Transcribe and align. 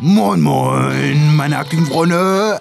Moin, 0.00 0.40
moin, 0.40 1.34
meine 1.36 1.58
aktiven 1.58 1.86
Freunde. 1.86 2.60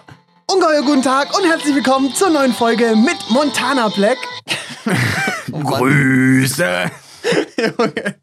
Ungeheuer 0.51 0.82
guten 0.83 1.01
Tag 1.01 1.37
und 1.37 1.45
herzlich 1.45 1.75
willkommen 1.75 2.13
zur 2.13 2.29
neuen 2.29 2.53
Folge 2.53 2.95
mit 2.95 3.17
Montana 3.29 3.90
Black. 3.90 4.17
oh 5.51 5.59
Grüße. 5.59 6.92
Junge, 7.58 8.15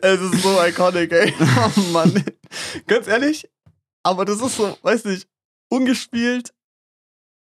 es 0.00 0.20
ist 0.20 0.42
so 0.42 0.56
iconic, 0.66 1.12
ey. 1.12 1.32
Oh 1.76 1.80
Mann. 1.92 2.24
Ganz 2.86 3.06
ehrlich, 3.06 3.48
aber 4.02 4.24
das 4.24 4.40
ist 4.40 4.56
so, 4.56 4.76
weiß 4.82 5.04
nicht, 5.04 5.28
ungespielt, 5.70 6.52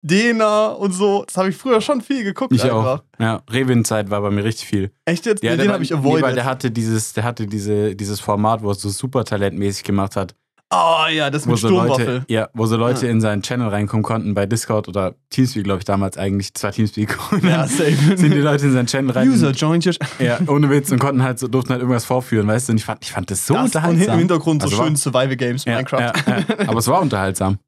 Dena 0.02 0.68
und 0.68 0.94
so. 0.94 1.26
Das 1.26 1.38
habe 1.38 1.50
ich 1.50 1.58
früher 1.58 1.82
schon 1.82 2.02
viel 2.02 2.24
geguckt. 2.24 2.54
Ich 2.54 2.64
einfach. 2.64 3.00
auch. 3.02 3.04
Ja, 3.20 3.44
Revin-Zeit 3.50 4.10
war 4.10 4.22
bei 4.22 4.32
mir 4.32 4.44
richtig 4.46 4.68
viel. 4.68 4.92
Echt 5.06 5.26
jetzt? 5.26 5.44
Ja, 5.44 5.52
Nee, 5.52 5.58
der 5.58 5.66
den 5.66 5.68
war- 5.70 5.74
habe 5.76 5.84
ich 5.84 5.92
nee, 5.92 5.98
avoided. 5.98 6.24
weil 6.24 6.36
der 6.36 6.46
hatte 6.46 6.72
dieses, 6.72 7.14
der 7.14 7.24
hatte 7.26 7.46
diese, 7.46 7.96
dieses 7.96 8.20
Format, 8.20 8.64
wo 8.64 8.70
er 8.70 8.76
so 8.76 8.90
super 8.90 9.26
talentmäßig 9.26 9.84
gemacht 9.84 10.16
hat. 10.16 10.36
Oh 10.72 11.06
ja, 11.12 11.30
das 11.30 11.46
Wo 11.48 11.52
mit 11.52 11.60
so 11.60 11.68
Sturmwaffel. 11.68 12.06
Leute, 12.06 12.26
ja, 12.30 12.50
wo 12.54 12.66
so 12.66 12.78
Leute 12.78 13.06
Ja. 13.06 13.12
in 13.12 13.22
seinen 13.22 13.42
Channel 13.44 13.68
reinkommen 13.70 14.04
konnten 14.04 14.34
bei 14.34 14.46
Discord 14.46 14.88
oder 14.88 15.16
Teamspeak, 15.30 15.64
glaube 15.64 15.80
ich, 15.80 15.86
damals 15.86 16.18
eigentlich. 16.18 16.54
Zwar 16.54 16.72
Teamspeak. 16.72 17.18
Ja, 17.44 17.68
safe. 17.68 17.92
sind 18.18 18.34
die 18.34 18.40
Leute 18.40 18.66
in 18.66 18.74
seinen 18.74 18.88
Channel 18.88 19.12
rein. 19.12 19.30
User 19.30 19.52
joined 19.52 19.86
your... 19.86 19.94
Ja, 20.20 20.40
ohne 20.48 20.70
Witz 20.72 20.92
und 20.92 21.00
konnten 21.00 21.22
halt 21.24 21.40
so, 21.40 21.48
durften 21.48 21.72
halt 21.72 21.82
irgendwas 21.82 22.06
vorführen, 22.06 22.48
weißt 22.48 22.70
du? 22.70 22.74
Und 22.74 22.78
ich 22.80 22.86
fand, 22.86 23.04
ich 23.04 23.12
fand 23.12 23.30
das 23.30 23.46
so 23.46 23.54
das 23.54 23.62
und 23.62 23.66
unterhaltsam. 23.76 24.14
im 24.14 24.20
Hintergrund 24.20 24.62
so 24.62 24.68
Also 24.68 24.78
war- 24.80 24.86
schön 24.88 24.96
Survival 24.96 25.36
Games 25.36 25.66
ja, 25.66 25.74
Minecraft. 25.76 26.00
Ja, 26.00 26.14
ja. 26.28 26.68
Aber 26.68 26.80
es 26.80 26.88
war 26.88 27.02
unterhaltsam. 27.02 27.60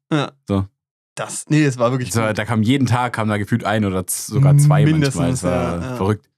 Das, 1.14 1.44
nee, 1.48 1.64
es 1.64 1.78
war 1.78 1.90
wirklich 1.92 2.12
So, 2.12 2.20
da 2.20 2.44
kam 2.44 2.62
jeden 2.62 2.86
Tag 2.86 3.14
kam 3.14 3.28
da 3.28 3.38
gefühlt 3.38 3.64
ein 3.64 3.84
oder 3.86 4.04
sogar 4.08 4.56
zwei 4.58 4.84
Mindestens, 4.84 5.16
manchmal. 5.16 5.32
Es 5.32 5.42
war 5.44 5.80
ja, 5.80 5.90
ja. 5.90 5.96
verrückt. 5.96 6.28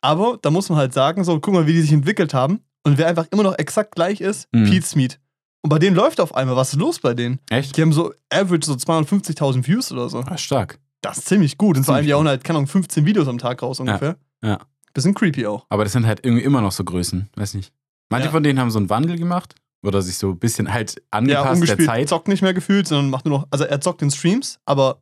Aber 0.00 0.38
da 0.40 0.50
muss 0.50 0.68
man 0.70 0.78
halt 0.78 0.94
sagen, 0.94 1.22
so, 1.22 1.38
guck 1.38 1.52
mal, 1.52 1.66
wie 1.66 1.74
die 1.74 1.82
sich 1.82 1.92
entwickelt 1.92 2.32
haben. 2.32 2.60
Und 2.84 2.96
wer 2.98 3.06
einfach 3.06 3.26
immer 3.30 3.42
noch 3.44 3.56
exakt 3.58 3.94
gleich 3.94 4.20
ist, 4.20 4.48
Mhm. 4.52 4.64
Pete 4.64 4.86
Smith. 4.86 5.18
Und 5.62 5.68
bei 5.70 5.78
denen 5.78 5.94
läuft 5.96 6.20
auf 6.20 6.34
einmal, 6.34 6.56
was 6.56 6.72
ist 6.72 6.78
los 6.80 6.98
bei 6.98 7.14
denen? 7.14 7.38
Echt? 7.50 7.76
Die 7.76 7.82
haben 7.82 7.92
so 7.92 8.12
average 8.30 8.66
so 8.66 8.74
250.000 8.74 9.66
Views 9.66 9.92
oder 9.92 10.08
so. 10.08 10.18
Ah, 10.20 10.36
stark. 10.36 10.78
Das 11.02 11.18
ist 11.18 11.28
ziemlich 11.28 11.56
gut. 11.58 11.76
Und 11.76 11.84
vor 11.84 11.94
allem, 11.94 12.04
die 12.06 12.12
hauen 12.14 12.26
halt, 12.28 12.42
keine 12.44 12.58
Ahnung, 12.58 12.68
15 12.68 13.06
Videos 13.06 13.28
am 13.28 13.38
Tag 13.38 13.62
raus 13.62 13.80
ungefähr. 13.80 14.16
ja. 14.42 14.58
Bisschen 14.94 15.14
creepy 15.14 15.46
auch. 15.46 15.64
Aber 15.70 15.84
das 15.84 15.94
sind 15.94 16.06
halt 16.06 16.20
irgendwie 16.22 16.42
immer 16.44 16.60
noch 16.60 16.70
so 16.72 16.84
Größen. 16.84 17.30
Weiß 17.34 17.54
nicht. 17.54 17.72
Manche 18.10 18.26
Ja. 18.26 18.30
von 18.32 18.42
denen 18.42 18.58
haben 18.60 18.70
so 18.70 18.78
einen 18.78 18.90
Wandel 18.90 19.16
gemacht 19.16 19.54
oder 19.82 20.02
sich 20.02 20.18
so 20.18 20.28
ein 20.32 20.38
bisschen 20.38 20.70
halt 20.70 20.96
Der 20.96 21.02
angepasst 21.12 21.44
der 21.46 21.52
ungespielt 21.52 21.88
Zeit. 21.88 22.08
zockt 22.10 22.28
nicht 22.28 22.42
mehr 22.42 22.52
gefühlt, 22.52 22.86
sondern 22.86 23.08
macht 23.08 23.24
nur 23.24 23.38
noch, 23.38 23.46
also 23.50 23.64
er 23.64 23.80
zockt 23.80 24.02
in 24.02 24.10
Streams, 24.10 24.58
aber 24.66 25.00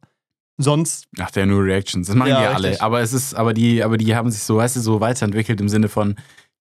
sonst, 0.59 1.07
Ach, 1.19 1.33
der 1.33 1.45
nur 1.47 1.65
Reactions. 1.65 2.07
Das 2.07 2.15
machen 2.15 2.29
Ja, 2.29 2.37
die 2.39 2.45
ja 2.45 2.53
alle. 2.53 2.81
Aber 2.81 3.01
es 3.01 3.13
ist, 3.13 3.35
aber 3.35 3.53
die, 3.53 3.83
aber 3.83 3.97
die 3.99 4.15
haben 4.15 4.31
sich 4.31 4.43
so, 4.45 4.59
weißt 4.59 4.77
du, 4.77 4.81
so 4.81 5.01
weiterentwickelt 5.01 5.61
im 5.61 5.69
Sinne 5.69 5.89
von, 5.89 6.15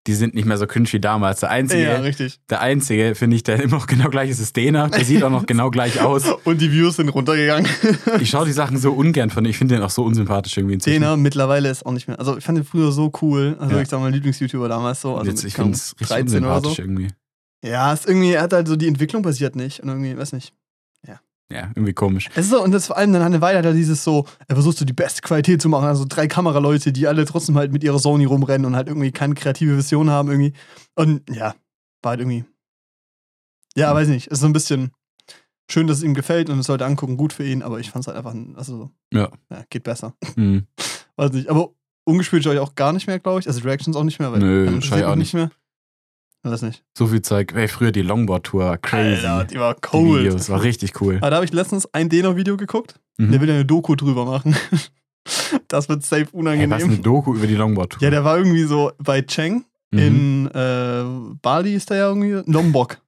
die 0.08 0.14
sind 0.14 0.34
nicht 0.34 0.46
mehr 0.46 0.58
so 0.58 0.66
cringe 0.66 0.88
wie 0.92 1.00
damals. 1.00 1.42
Der 1.42 1.50
einzige, 1.52 1.84
ja, 1.84 2.02
der 2.50 2.62
einzige, 2.62 3.16
finde 3.16 3.36
ich, 3.36 3.44
der 3.44 3.62
immer 3.62 3.76
noch 3.78 3.86
genau 3.88 4.10
gleich 4.10 4.30
ist, 4.30 4.40
ist 4.40 4.56
Dena. 4.56 4.88
Der 4.88 5.04
sieht 5.04 5.22
auch 5.24 5.30
noch 5.30 5.46
genau 5.46 5.70
gleich 5.72 6.02
aus. 6.02 6.24
Und 6.46 6.62
die 6.62 6.72
Views 6.72 6.96
sind 6.96 7.10
runtergegangen. 7.10 7.70
Ich 8.22 8.30
schaue 8.30 8.46
die 8.46 8.52
Sachen 8.54 8.78
so 8.78 8.94
ungern 8.94 9.30
von, 9.30 9.46
ich 9.46 9.58
finde 9.58 9.76
den 9.76 9.84
auch 9.84 9.90
so 9.90 10.04
unsympathisch 10.04 10.58
irgendwie 10.58 10.76
inzwischen. 10.76 11.02
Dena 11.02 11.16
mittlerweile 11.18 11.70
ist 11.70 11.86
auch 11.86 11.92
nicht 11.92 12.08
mehr. 12.08 12.18
Also 12.18 12.38
ich 12.38 12.44
fand 12.44 12.58
den 12.58 12.66
früher 12.66 12.92
so 12.92 13.12
cool. 13.22 13.56
Also 13.60 13.76
Ja. 13.76 13.82
ich 13.82 13.88
sag 13.90 14.00
mal 14.00 14.12
Lieblings-YouTuber 14.12 14.68
damals 14.70 15.02
so. 15.02 15.16
Also 15.16 15.30
Jetzt, 15.30 15.44
ich 15.44 15.54
finde 15.54 15.74
es 15.74 15.92
richtig 16.00 16.08
13 16.08 16.44
oder 16.46 16.62
so. 16.62 16.70
unsympathisch 16.70 16.80
irgendwie. 16.80 17.08
Ja, 17.64 17.92
ist 17.94 18.08
irgendwie, 18.08 18.32
er 18.32 18.44
hat 18.44 18.54
halt 18.54 18.68
so 18.68 18.76
die 18.78 18.88
Entwicklung 18.88 19.22
passiert 19.22 19.56
nicht. 19.56 19.82
Und 19.82 19.90
irgendwie, 19.90 20.18
weiß 20.18 20.32
nicht. 20.34 20.54
Ja, 21.52 21.72
irgendwie 21.76 21.94
komisch. 21.94 22.30
Es 22.36 22.46
ist 22.46 22.52
so, 22.52 22.64
und 22.64 22.72
das 22.72 22.86
vor 22.88 22.98
allem 22.98 23.12
dann 23.12 23.24
eine 23.24 23.42
Weile 23.42 23.58
hat 23.58 23.66
er 23.66 23.74
dieses 23.74 24.04
so, 24.04 24.26
er 24.48 24.56
versucht 24.56 24.78
so 24.78 24.86
die 24.86 24.94
beste 24.94 25.22
Qualität 25.22 25.62
zu 25.62 25.68
machen. 25.70 25.86
Also 25.86 26.06
drei 26.08 26.28
Kameraleute, 26.28 26.92
die 26.94 27.08
alle 27.08 27.26
trotzdem 27.26 27.58
halt 27.58 27.72
mit 27.72 27.84
ihrer 27.84 27.98
Sony 27.98 28.26
rumrennen 28.26 28.66
und 28.66 28.76
halt 28.76 28.88
irgendwie 28.88 29.12
keine 29.12 29.34
kreative 29.34 29.76
Vision 29.78 30.12
haben 30.12 30.30
irgendwie. 30.30 30.54
Und 30.96 31.28
ja, 31.30 31.56
war 32.04 32.12
halt 32.12 32.20
irgendwie. 32.20 32.46
Ja, 33.76 33.92
Mhm. 33.92 33.98
weiß 33.98 34.08
nicht. 34.10 34.28
Ist 34.28 34.42
so 34.42 34.46
ein 34.46 34.54
bisschen 34.54 34.92
schön, 35.72 35.88
dass 35.88 35.98
es 35.98 36.04
ihm 36.04 36.14
gefällt 36.14 36.50
und 36.50 36.60
es 36.60 36.68
sollte 36.68 36.86
angucken, 36.86 37.18
gut 37.18 37.34
für 37.34 37.44
ihn, 37.46 37.62
aber 37.64 37.80
ich 37.80 37.90
fand 37.92 38.04
es 38.04 38.08
halt 38.08 38.18
einfach, 38.18 38.36
also 38.56 38.78
so, 38.78 38.92
Ja. 39.12 39.30
ja, 39.50 39.64
geht 39.70 39.84
besser. 39.84 40.16
Hm. 40.36 40.68
Weiß 41.16 41.32
nicht. 41.32 41.50
Aber 41.50 41.70
ungespielt 42.06 42.44
schaue 42.44 42.54
ich 42.54 42.60
auch 42.60 42.76
gar 42.76 42.94
nicht 42.94 43.08
mehr, 43.08 43.20
glaube 43.20 43.40
ich. 43.40 43.48
Also 43.48 43.62
Reactions 43.62 43.96
auch 43.98 44.04
nicht 44.04 44.20
mehr, 44.20 44.32
weil 44.32 44.40
Nö, 44.40 44.78
ich 44.78 44.94
auch 45.04 45.16
mich 45.16 45.34
mehr. 45.34 45.52
Weiß 46.44 46.62
nicht. 46.62 46.84
So 46.98 47.08
viel 47.08 47.22
Zeug. 47.22 47.54
Ey, 47.54 47.68
früher 47.68 47.92
die 47.92 48.02
Longboard-Tour, 48.02 48.78
crazy. 48.78 49.26
Alter, 49.26 49.46
die 49.46 49.60
war 49.60 49.76
cool. 49.94 50.22
Videos, 50.22 50.50
war 50.50 50.64
richtig 50.64 51.00
cool. 51.02 51.18
Ah, 51.22 51.30
da 51.30 51.36
habe 51.38 51.46
ich 51.46 51.52
letztens 51.54 51.88
ein 51.94 52.08
Deno-Video 52.10 52.56
geguckt. 52.58 53.00
Mhm. 53.18 53.32
Der 53.32 53.42
will 53.42 53.50
ja 53.50 53.56
eine 53.56 53.66
Doku 53.66 53.96
drüber 53.96 54.26
machen. 54.26 54.56
Das 55.68 55.88
wird 55.90 56.04
safe 56.04 56.28
unangenehm. 56.32 56.72
was 56.72 56.84
eine 56.84 56.98
Doku 56.98 57.36
über 57.36 57.46
die 57.46 57.54
Longboard-Tour. 57.54 58.02
ja, 58.02 58.10
der 58.10 58.24
war 58.24 58.38
irgendwie 58.38 58.64
so 58.64 58.92
bei 58.98 59.22
Cheng 59.22 59.66
Mhm. 59.92 60.00
in 60.00 60.48
äh, 60.48 61.04
Bali 61.42 61.74
ist 61.76 61.90
der 61.90 61.98
ja 61.98 62.08
irgendwie. 62.10 62.42
Lombok. 62.52 63.00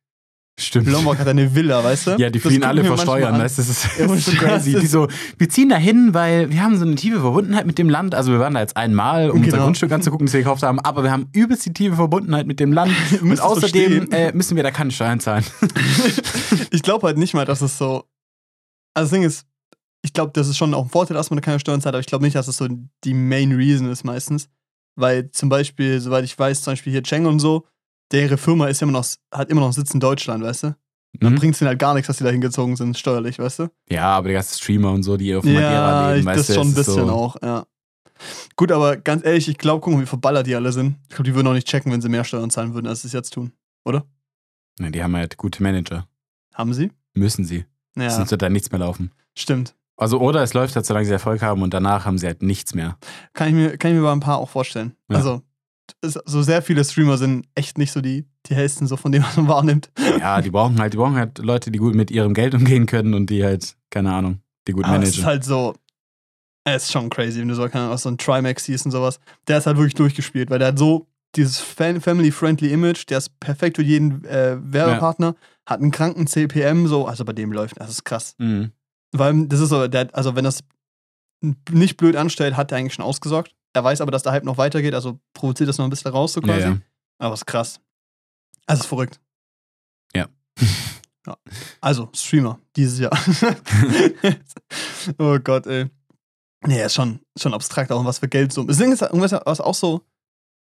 Stimmt. 0.62 0.88
Lombok 0.88 1.18
hat 1.18 1.28
eine 1.28 1.54
Villa, 1.56 1.84
weißt 1.84 2.08
du? 2.08 2.12
Ja, 2.12 2.30
die 2.30 2.40
Das 2.40 2.48
fliehen 2.48 2.64
alle 2.64 2.82
wir 2.84 2.88
vor 2.90 2.98
manchmal 2.98 3.20
Steuern, 3.20 3.36
an. 3.36 3.42
weißt 3.42 3.58
du? 3.58 3.62
Das 3.64 3.70
ist, 3.70 3.84
das 3.86 4.12
ist 4.12 4.26
so 4.26 4.32
das 4.32 4.40
crazy. 4.40 4.80
Die 4.80 4.86
so, 4.88 5.08
wir 5.38 5.50
ziehen 5.50 5.70
da 5.70 5.76
hin, 5.78 6.14
weil 6.14 6.50
wir 6.52 6.62
haben 6.62 6.78
so 6.78 6.86
eine 6.86 6.96
tiefe 6.96 7.20
Verbundenheit 7.22 7.66
mit 7.66 7.78
dem 7.78 7.90
Land. 7.90 8.16
Also 8.16 8.32
wir 8.32 8.40
waren 8.40 8.54
da 8.54 8.60
jetzt 8.62 8.78
einmal, 8.78 9.30
um 9.32 9.38
unser 9.40 9.52
Genau. 9.52 9.64
Grundstück 9.64 9.92
anzugucken, 9.92 10.28
das 10.28 10.34
wir 10.34 10.42
gekauft 10.42 10.64
haben, 10.64 10.80
aber 10.80 11.04
wir 11.04 11.12
haben 11.12 11.28
übelst 11.34 11.66
die 11.66 11.74
tiefe 11.74 11.96
Verbundenheit 11.96 12.48
mit 12.48 12.60
dem 12.60 12.72
Land. 12.74 12.92
Und 13.22 13.40
außerdem 13.42 14.12
äh, 14.12 14.32
müssen 14.34 14.56
wir 14.56 14.64
da 14.64 14.72
keine 14.72 14.92
Steuern 14.92 15.20
zahlen. 15.20 15.44
ich 16.72 16.82
glaube 16.84 17.08
halt 17.08 17.18
nicht 17.18 17.34
mal, 17.34 17.46
dass 17.46 17.62
es 17.62 17.78
so. 17.78 18.04
Also 18.94 19.06
das 19.08 19.10
Ding 19.12 19.24
ist, 19.24 19.46
ich 20.04 20.14
glaube, 20.14 20.32
das 20.34 20.48
ist 20.48 20.58
schon 20.58 20.74
auch 20.74 20.84
ein 20.84 20.90
Vorteil, 20.90 21.16
dass 21.16 21.30
man 21.30 21.38
da 21.38 21.42
keine 21.42 21.60
Steuern 21.60 21.80
zahlt, 21.82 21.96
aber 21.96 22.00
ich 22.02 22.08
glaube 22.08 22.24
nicht, 22.26 22.36
dass 22.36 22.48
es 22.48 22.58
so 22.58 22.68
die 23.04 23.14
Main 23.14 23.52
Reason 23.54 23.90
ist 23.90 24.04
meistens. 24.04 24.50
Weil 24.98 25.32
zum 25.32 25.48
Beispiel, 25.48 26.02
soweit 26.02 26.26
ich 26.26 26.38
weiß, 26.38 26.64
zum 26.64 26.74
Beispiel 26.74 26.92
hier 26.92 27.04
Cheng 27.04 27.26
und 27.26 27.40
so, 27.40 27.66
deren 28.12 28.38
Firma 28.38 28.68
ist 28.68 28.82
immer 28.82 28.92
noch, 28.92 29.06
hat 29.32 29.50
immer 29.50 29.62
noch 29.62 29.74
Sitz 29.74 29.94
in 29.94 30.00
Deutschland, 30.00 30.44
weißt 30.44 30.64
du? 30.64 30.76
Dann 31.20 31.34
Mhm. 31.34 31.38
bringt 31.40 31.56
es 31.56 31.62
ihnen 31.62 31.68
halt 31.68 31.80
gar 31.80 31.94
nichts, 31.94 32.08
dass 32.08 32.18
die 32.18 32.24
da 32.24 32.30
hingezogen 32.30 32.76
sind, 32.78 32.98
steuerlich, 32.98 33.38
weißt 33.40 33.60
du? 33.60 33.68
Ja, 33.90 34.06
aber 34.16 34.30
die 34.30 34.34
ganzen 34.34 34.58
Streamer 34.62 34.92
und 34.92 35.04
so, 35.04 35.18
die 35.18 35.36
auf 35.36 35.44
Madeira 35.44 36.10
Ja, 36.10 36.12
leben, 36.14 36.26
weißt 36.26 36.40
das 36.40 36.48
du, 36.48 36.54
schon 36.54 36.68
ein 36.70 36.74
bisschen 36.74 37.08
so, 37.08 37.10
auch, 37.12 37.36
ja. 37.42 37.66
Gut, 38.56 38.72
aber 38.72 38.98
ganz 38.98 39.26
ehrlich, 39.26 39.48
ich 39.48 39.58
glaube, 39.58 39.82
gucken, 39.82 40.00
wie 40.00 40.06
verballert 40.06 40.46
die 40.48 40.56
alle 40.56 40.72
sind. 40.72 40.96
Ich 41.10 41.16
glaube, 41.16 41.24
die 41.24 41.36
würden 41.36 41.48
auch 41.48 41.54
nicht 41.54 41.68
checken, 41.68 41.92
wenn 41.92 42.02
sie 42.02 42.10
mehr 42.10 42.24
Steuern 42.24 42.50
zahlen 42.52 42.74
würden, 42.74 42.88
als 42.88 43.02
sie 43.02 43.08
es 43.08 43.14
jetzt 43.14 43.34
tun. 43.34 43.52
Ne, 44.80 44.90
die 44.92 45.04
haben 45.04 45.16
halt 45.16 45.38
gute 45.38 45.62
Manager. 45.62 46.08
Haben 46.54 46.74
sie? 46.74 46.92
Müssen 47.14 47.46
sie. 47.46 47.66
Ja, 47.98 48.10
Sonst 48.10 48.32
wird 48.32 48.42
da 48.42 48.50
nichts 48.50 48.72
mehr 48.72 48.80
laufen. 48.80 49.12
stimmt. 49.38 49.76
Also, 49.98 50.20
oder 50.20 50.42
es 50.42 50.54
läuft 50.56 50.76
halt, 50.76 50.86
solange 50.86 51.06
sie 51.06 51.12
Erfolg 51.12 51.42
haben 51.44 51.62
und 51.62 51.74
danach 51.76 52.06
haben 52.06 52.18
sie 52.18 52.26
halt 52.26 52.42
nichts 52.42 52.74
mehr. 52.74 52.98
Kann 53.34 53.50
ich 53.50 53.54
mir, 53.54 53.78
kann 53.78 53.92
ich 53.92 53.98
mir 53.98 54.04
bei 54.04 54.12
ein 54.12 54.20
paar 54.22 54.38
auch 54.40 54.50
vorstellen. 54.50 54.96
Ja. 55.10 55.18
Also, 55.18 55.42
so 56.02 56.42
sehr 56.42 56.62
viele 56.62 56.84
Streamer 56.84 57.18
sind 57.18 57.48
echt 57.56 57.78
nicht 57.78 57.92
so 57.92 58.02
die, 58.02 58.26
die 58.48 58.56
hellsten, 58.56 58.88
so 58.88 58.98
von 58.98 59.12
dem 59.12 59.24
man 59.36 59.48
wahrnimmt. 59.48 59.92
Ja, 60.20 60.42
die 60.42 60.50
brauchen 60.52 60.80
halt, 60.80 60.94
die 60.94 60.98
brauchen 60.98 61.16
halt 61.16 61.38
Leute, 61.40 61.72
die 61.72 61.80
gut 61.80 61.96
mit 61.96 62.12
ihrem 62.12 62.34
Geld 62.34 62.54
umgehen 62.54 62.86
können 62.86 63.14
und 63.14 63.30
die 63.30 63.44
halt, 63.44 63.76
keine 63.90 64.14
Ahnung, 64.14 64.42
die 64.68 64.74
gut 64.74 64.86
Aber 64.86 64.98
es 64.98 65.10
ist 65.10 65.18
managen. 65.18 65.26
halt 65.26 65.44
so, 65.44 65.76
es 66.64 66.84
ist 66.84 66.92
schon 66.92 67.10
crazy, 67.10 67.40
wenn 67.42 67.48
du 67.48 67.56
so, 67.56 67.68
keine 67.68 67.86
Ahnung, 67.86 67.98
so 67.98 68.10
ein 68.10 68.18
Trimax 68.18 68.66
siehst 68.66 68.86
und 68.86 68.92
sowas. 68.92 69.20
Der 69.48 69.58
ist 69.58 69.66
halt 69.66 69.78
wirklich 69.78 69.96
durchgespielt, 69.96 70.50
weil 70.50 70.60
der 70.60 70.70
hat 70.70 70.80
so 70.80 71.08
dieses 71.36 71.60
family-friendly 71.60 72.72
Image, 72.72 73.10
der 73.10 73.20
ist 73.20 73.40
perfekt 73.40 73.78
für 73.78 73.84
jeden 73.84 74.26
äh, 74.26 74.58
Werbepartner, 74.62 75.36
hat 75.66 75.80
einen 75.82 75.92
kranken 75.92 76.28
CPM, 76.28 76.88
so, 76.88 77.06
also 77.06 77.24
bei 77.24 77.34
dem 77.34 77.52
läuft, 77.54 77.80
das 77.80 77.90
ist 77.90 78.04
krass. 78.04 78.36
Mhm. 78.38 78.72
Weil 79.14 79.48
das 79.48 79.60
ist 79.62 79.70
so, 79.70 79.88
der, 79.88 80.10
also 80.14 80.36
wenn 80.36 80.44
das 80.44 80.60
nicht 81.72 81.98
blöd 81.98 82.16
anstellt, 82.16 82.58
hat 82.58 82.72
er 82.72 82.78
eigentlich 82.78 82.94
schon 82.94 83.06
ausgesorgt. 83.06 83.56
Er 83.74 83.84
weiß 83.84 84.02
aber, 84.02 84.12
dass 84.12 84.24
der 84.24 84.34
Hype 84.34 84.44
noch 84.44 84.58
weitergeht, 84.58 84.94
also 84.94 85.20
provoziert 85.34 85.70
das 85.70 85.78
noch 85.78 85.86
ein 85.86 85.90
bisschen 85.90 86.12
raus, 86.12 86.34
so 86.34 86.42
Ja, 86.42 86.48
quasi. 86.48 86.68
ja. 86.68 86.78
Aber 87.20 87.34
ist 87.34 87.46
krass. 87.46 87.80
Also 88.66 88.82
ist 88.82 88.88
verrückt. 88.88 89.20
Ja. 90.16 90.28
ja. 91.28 91.38
Also, 91.80 92.10
Streamer, 92.14 92.60
dieses 92.76 93.00
Jahr. 93.00 93.12
oh 95.18 95.38
Gott, 95.44 95.68
ey. 95.68 95.88
Nee, 96.66 96.84
ist 96.84 96.94
schon, 96.94 97.20
schon 97.40 97.54
abstrakt, 97.54 97.92
auch 97.92 98.06
was 98.06 98.20
für 98.20 98.28
Geld 98.28 98.54
so. 98.54 98.64
Das 98.64 98.78
Ding 98.78 98.92
ist, 98.92 99.02
irgendwas, 99.02 99.32
was 99.46 99.62
auch 99.62 99.74
so 99.74 100.02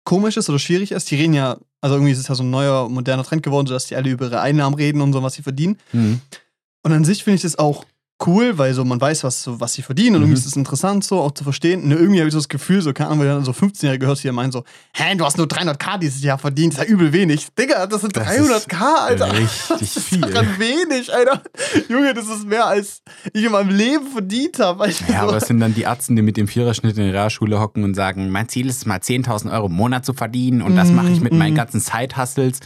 komisch 0.04 0.36
ist 0.36 0.48
oder 0.48 0.58
schwierig 0.58 0.92
ist, 0.92 1.10
die 1.10 1.16
reden 1.16 1.34
ja, 1.34 1.58
also 1.80 1.96
irgendwie 1.96 2.12
ist 2.12 2.18
es 2.18 2.28
ja 2.28 2.34
so 2.34 2.42
ein 2.42 2.50
neuer, 2.50 2.88
moderner 2.88 3.24
Trend 3.24 3.42
geworden, 3.42 3.66
dass 3.66 3.86
die 3.86 3.96
alle 3.96 4.10
über 4.10 4.26
ihre 4.26 4.40
Einnahmen 4.40 4.76
reden 4.76 5.00
und 5.00 5.12
so, 5.12 5.22
was 5.22 5.34
sie 5.34 5.42
verdienen. 5.42 5.78
Mhm. 5.92 6.20
Und 6.84 6.92
an 6.92 7.04
sich 7.04 7.24
finde 7.24 7.36
ich 7.36 7.42
das 7.42 7.58
auch 7.58 7.84
cool, 8.26 8.58
weil 8.58 8.74
so 8.74 8.84
man 8.84 9.00
weiß, 9.00 9.24
was, 9.24 9.42
so, 9.42 9.60
was 9.60 9.72
sie 9.74 9.82
verdienen 9.82 10.16
und 10.16 10.22
Mhm. 10.22 10.28
irgendwie 10.28 10.40
ist 10.40 10.46
es 10.46 10.56
interessant, 10.56 11.04
so 11.04 11.20
auch 11.20 11.32
zu 11.32 11.44
verstehen. 11.44 11.82
Und 11.84 11.90
irgendwie 11.92 12.20
habe 12.20 12.28
ich 12.28 12.32
so 12.32 12.38
das 12.38 12.48
Gefühl, 12.48 12.80
so, 12.82 12.92
Ahnung, 13.06 13.20
weil 13.20 13.26
dann 13.26 13.44
so 13.44 13.52
15-Jährige 13.52 14.06
hörst, 14.06 14.24
die 14.24 14.30
meinen 14.32 14.52
so, 14.52 14.64
hä, 14.94 15.14
du 15.16 15.24
hast 15.24 15.36
nur 15.38 15.46
300k 15.46 15.98
dieses 15.98 16.22
Jahr 16.22 16.38
verdient, 16.38 16.74
das 16.74 16.82
ist 16.82 16.88
ja 16.88 16.94
übel 16.94 17.12
wenig. 17.12 17.48
Digga, 17.58 17.86
das 17.86 18.00
sind 18.02 18.16
Das 18.16 18.26
300k, 18.28 18.80
Alter. 19.06 19.32
richtig 19.38 19.52
das 19.68 19.96
ist 19.96 20.08
viel. 20.08 20.20
daran 20.20 20.48
wenig, 20.58 21.12
Alter. 21.12 21.42
Junge, 21.88 22.14
das 22.14 22.26
ist 22.28 22.46
mehr, 22.46 22.66
als 22.66 23.02
ich 23.32 23.44
in 23.44 23.52
meinem 23.52 23.70
Leben 23.70 24.06
verdient 24.12 24.58
habe. 24.58 24.88
Ja, 25.08 25.20
so. 25.22 25.28
aber 25.28 25.36
es 25.36 25.46
sind 25.46 25.60
dann 25.60 25.74
die 25.74 25.86
Arzten, 25.86 26.16
die 26.16 26.22
mit 26.22 26.36
dem 26.36 26.48
Viererschnitt 26.48 26.96
in 26.96 27.04
der 27.04 27.12
Realschule 27.12 27.60
hocken 27.60 27.84
und 27.84 27.94
sagen, 27.94 28.30
mein 28.30 28.48
Ziel 28.48 28.68
ist 28.68 28.76
es 28.78 28.86
mal 28.86 28.98
10.000 28.98 29.52
Euro 29.52 29.66
im 29.66 29.72
Monat 29.74 30.04
zu 30.04 30.12
verdienen 30.12 30.62
und 30.62 30.76
das 30.76 30.90
Mm, 30.90 30.94
mache 30.94 31.10
ich 31.10 31.20
mit 31.20 31.32
meinen 31.32 31.54
mm. 31.54 31.56
ganzen 31.56 31.80
Side-Hustles. 31.80 32.60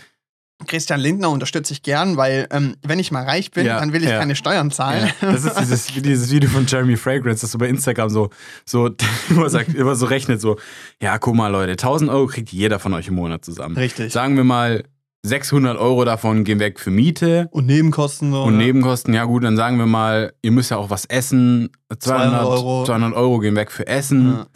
Christian 0.66 1.00
Lindner 1.00 1.30
unterstütze 1.30 1.72
ich 1.72 1.82
gern, 1.82 2.16
weil 2.16 2.46
ähm, 2.50 2.76
wenn 2.82 2.98
ich 2.98 3.10
mal 3.12 3.24
reich 3.24 3.50
bin, 3.50 3.66
Ja, 3.66 3.78
dann 3.78 3.92
will 3.92 4.02
ich 4.02 4.08
ja. 4.08 4.18
keine 4.18 4.34
Steuern 4.34 4.70
zahlen. 4.70 5.10
Ja, 5.20 5.30
das 5.32 5.44
ist 5.44 5.58
dieses, 5.60 5.86
dieses 6.02 6.30
Video 6.30 6.48
von 6.48 6.66
Jeremy 6.66 6.96
Fragrance, 6.96 7.42
das 7.42 7.52
so 7.52 7.58
bei 7.58 7.68
Instagram 7.68 8.08
so, 8.08 8.30
so 8.64 8.90
immer, 9.28 9.50
sagt, 9.50 9.74
immer 9.74 9.94
so 9.94 10.06
rechnet, 10.06 10.40
so, 10.40 10.56
ja, 11.00 11.18
guck 11.18 11.34
mal, 11.34 11.48
Leute, 11.48 11.72
1000 11.72 12.10
Euro 12.10 12.26
kriegt 12.26 12.50
jeder 12.50 12.78
von 12.78 12.94
euch 12.94 13.08
im 13.08 13.14
Monat 13.14 13.44
zusammen. 13.44 13.76
Richtig. 13.76 14.12
Sagen 14.12 14.36
wir 14.36 14.44
mal 14.44 14.84
600 15.24 15.76
Euro 15.76 16.04
davon 16.04 16.44
gehen 16.44 16.60
weg 16.60 16.78
für 16.80 16.90
Miete 16.90 17.48
Und 17.50 17.66
Nebenkosten 17.66 18.32
so. 18.32 18.44
und 18.44 18.56
ne? 18.56 18.64
Nebenkosten. 18.64 19.12
Ja 19.12 19.24
gut, 19.24 19.44
dann 19.44 19.56
sagen 19.56 19.76
wir 19.78 19.86
mal, 19.86 20.32
ihr 20.42 20.52
müsst 20.52 20.70
ja 20.70 20.76
auch 20.78 20.88
was 20.88 21.04
essen. 21.04 21.68
200, 21.98 22.30
200 22.30 22.44
Euro. 22.46 22.84
200 22.84 23.14
Euro 23.14 23.38
gehen 23.40 23.56
weg 23.56 23.70
für 23.72 23.86
Essen. 23.86 24.32
Ja. 24.32 24.46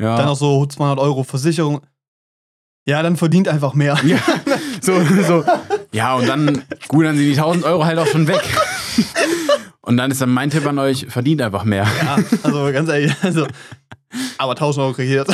Ja. 0.00 0.16
Dann 0.16 0.26
noch 0.26 0.36
so 0.36 0.64
200 0.64 0.98
Euro 0.98 1.24
Versicherung. 1.24 1.80
Ja, 2.86 3.02
dann 3.02 3.16
verdient 3.16 3.46
einfach 3.48 3.74
mehr. 3.74 3.98
Ja, 4.04 4.18
so, 4.80 5.00
so. 5.26 5.44
Ja, 5.92 6.14
und 6.14 6.26
dann, 6.28 6.62
gut, 6.88 7.04
dann 7.04 7.16
sind 7.16 7.26
die 7.26 7.32
1000 7.38 7.64
Euro 7.64 7.84
halt 7.84 7.98
auch 7.98 8.06
schon 8.06 8.26
weg. 8.26 8.40
Und 9.82 9.96
dann 9.96 10.10
ist 10.10 10.20
dann 10.20 10.30
mein 10.30 10.50
Tipp 10.50 10.66
an 10.66 10.78
euch, 10.78 11.06
verdient 11.08 11.42
einfach 11.42 11.64
mehr. 11.64 11.86
Ja, 12.02 12.18
also 12.42 12.72
ganz 12.72 12.88
ehrlich, 12.88 13.12
also. 13.22 13.46
Aber 14.38 14.52
1000 14.52 14.84
Euro 14.84 14.92
kriege 14.94 15.08
ich 15.08 15.14
jetzt. 15.14 15.32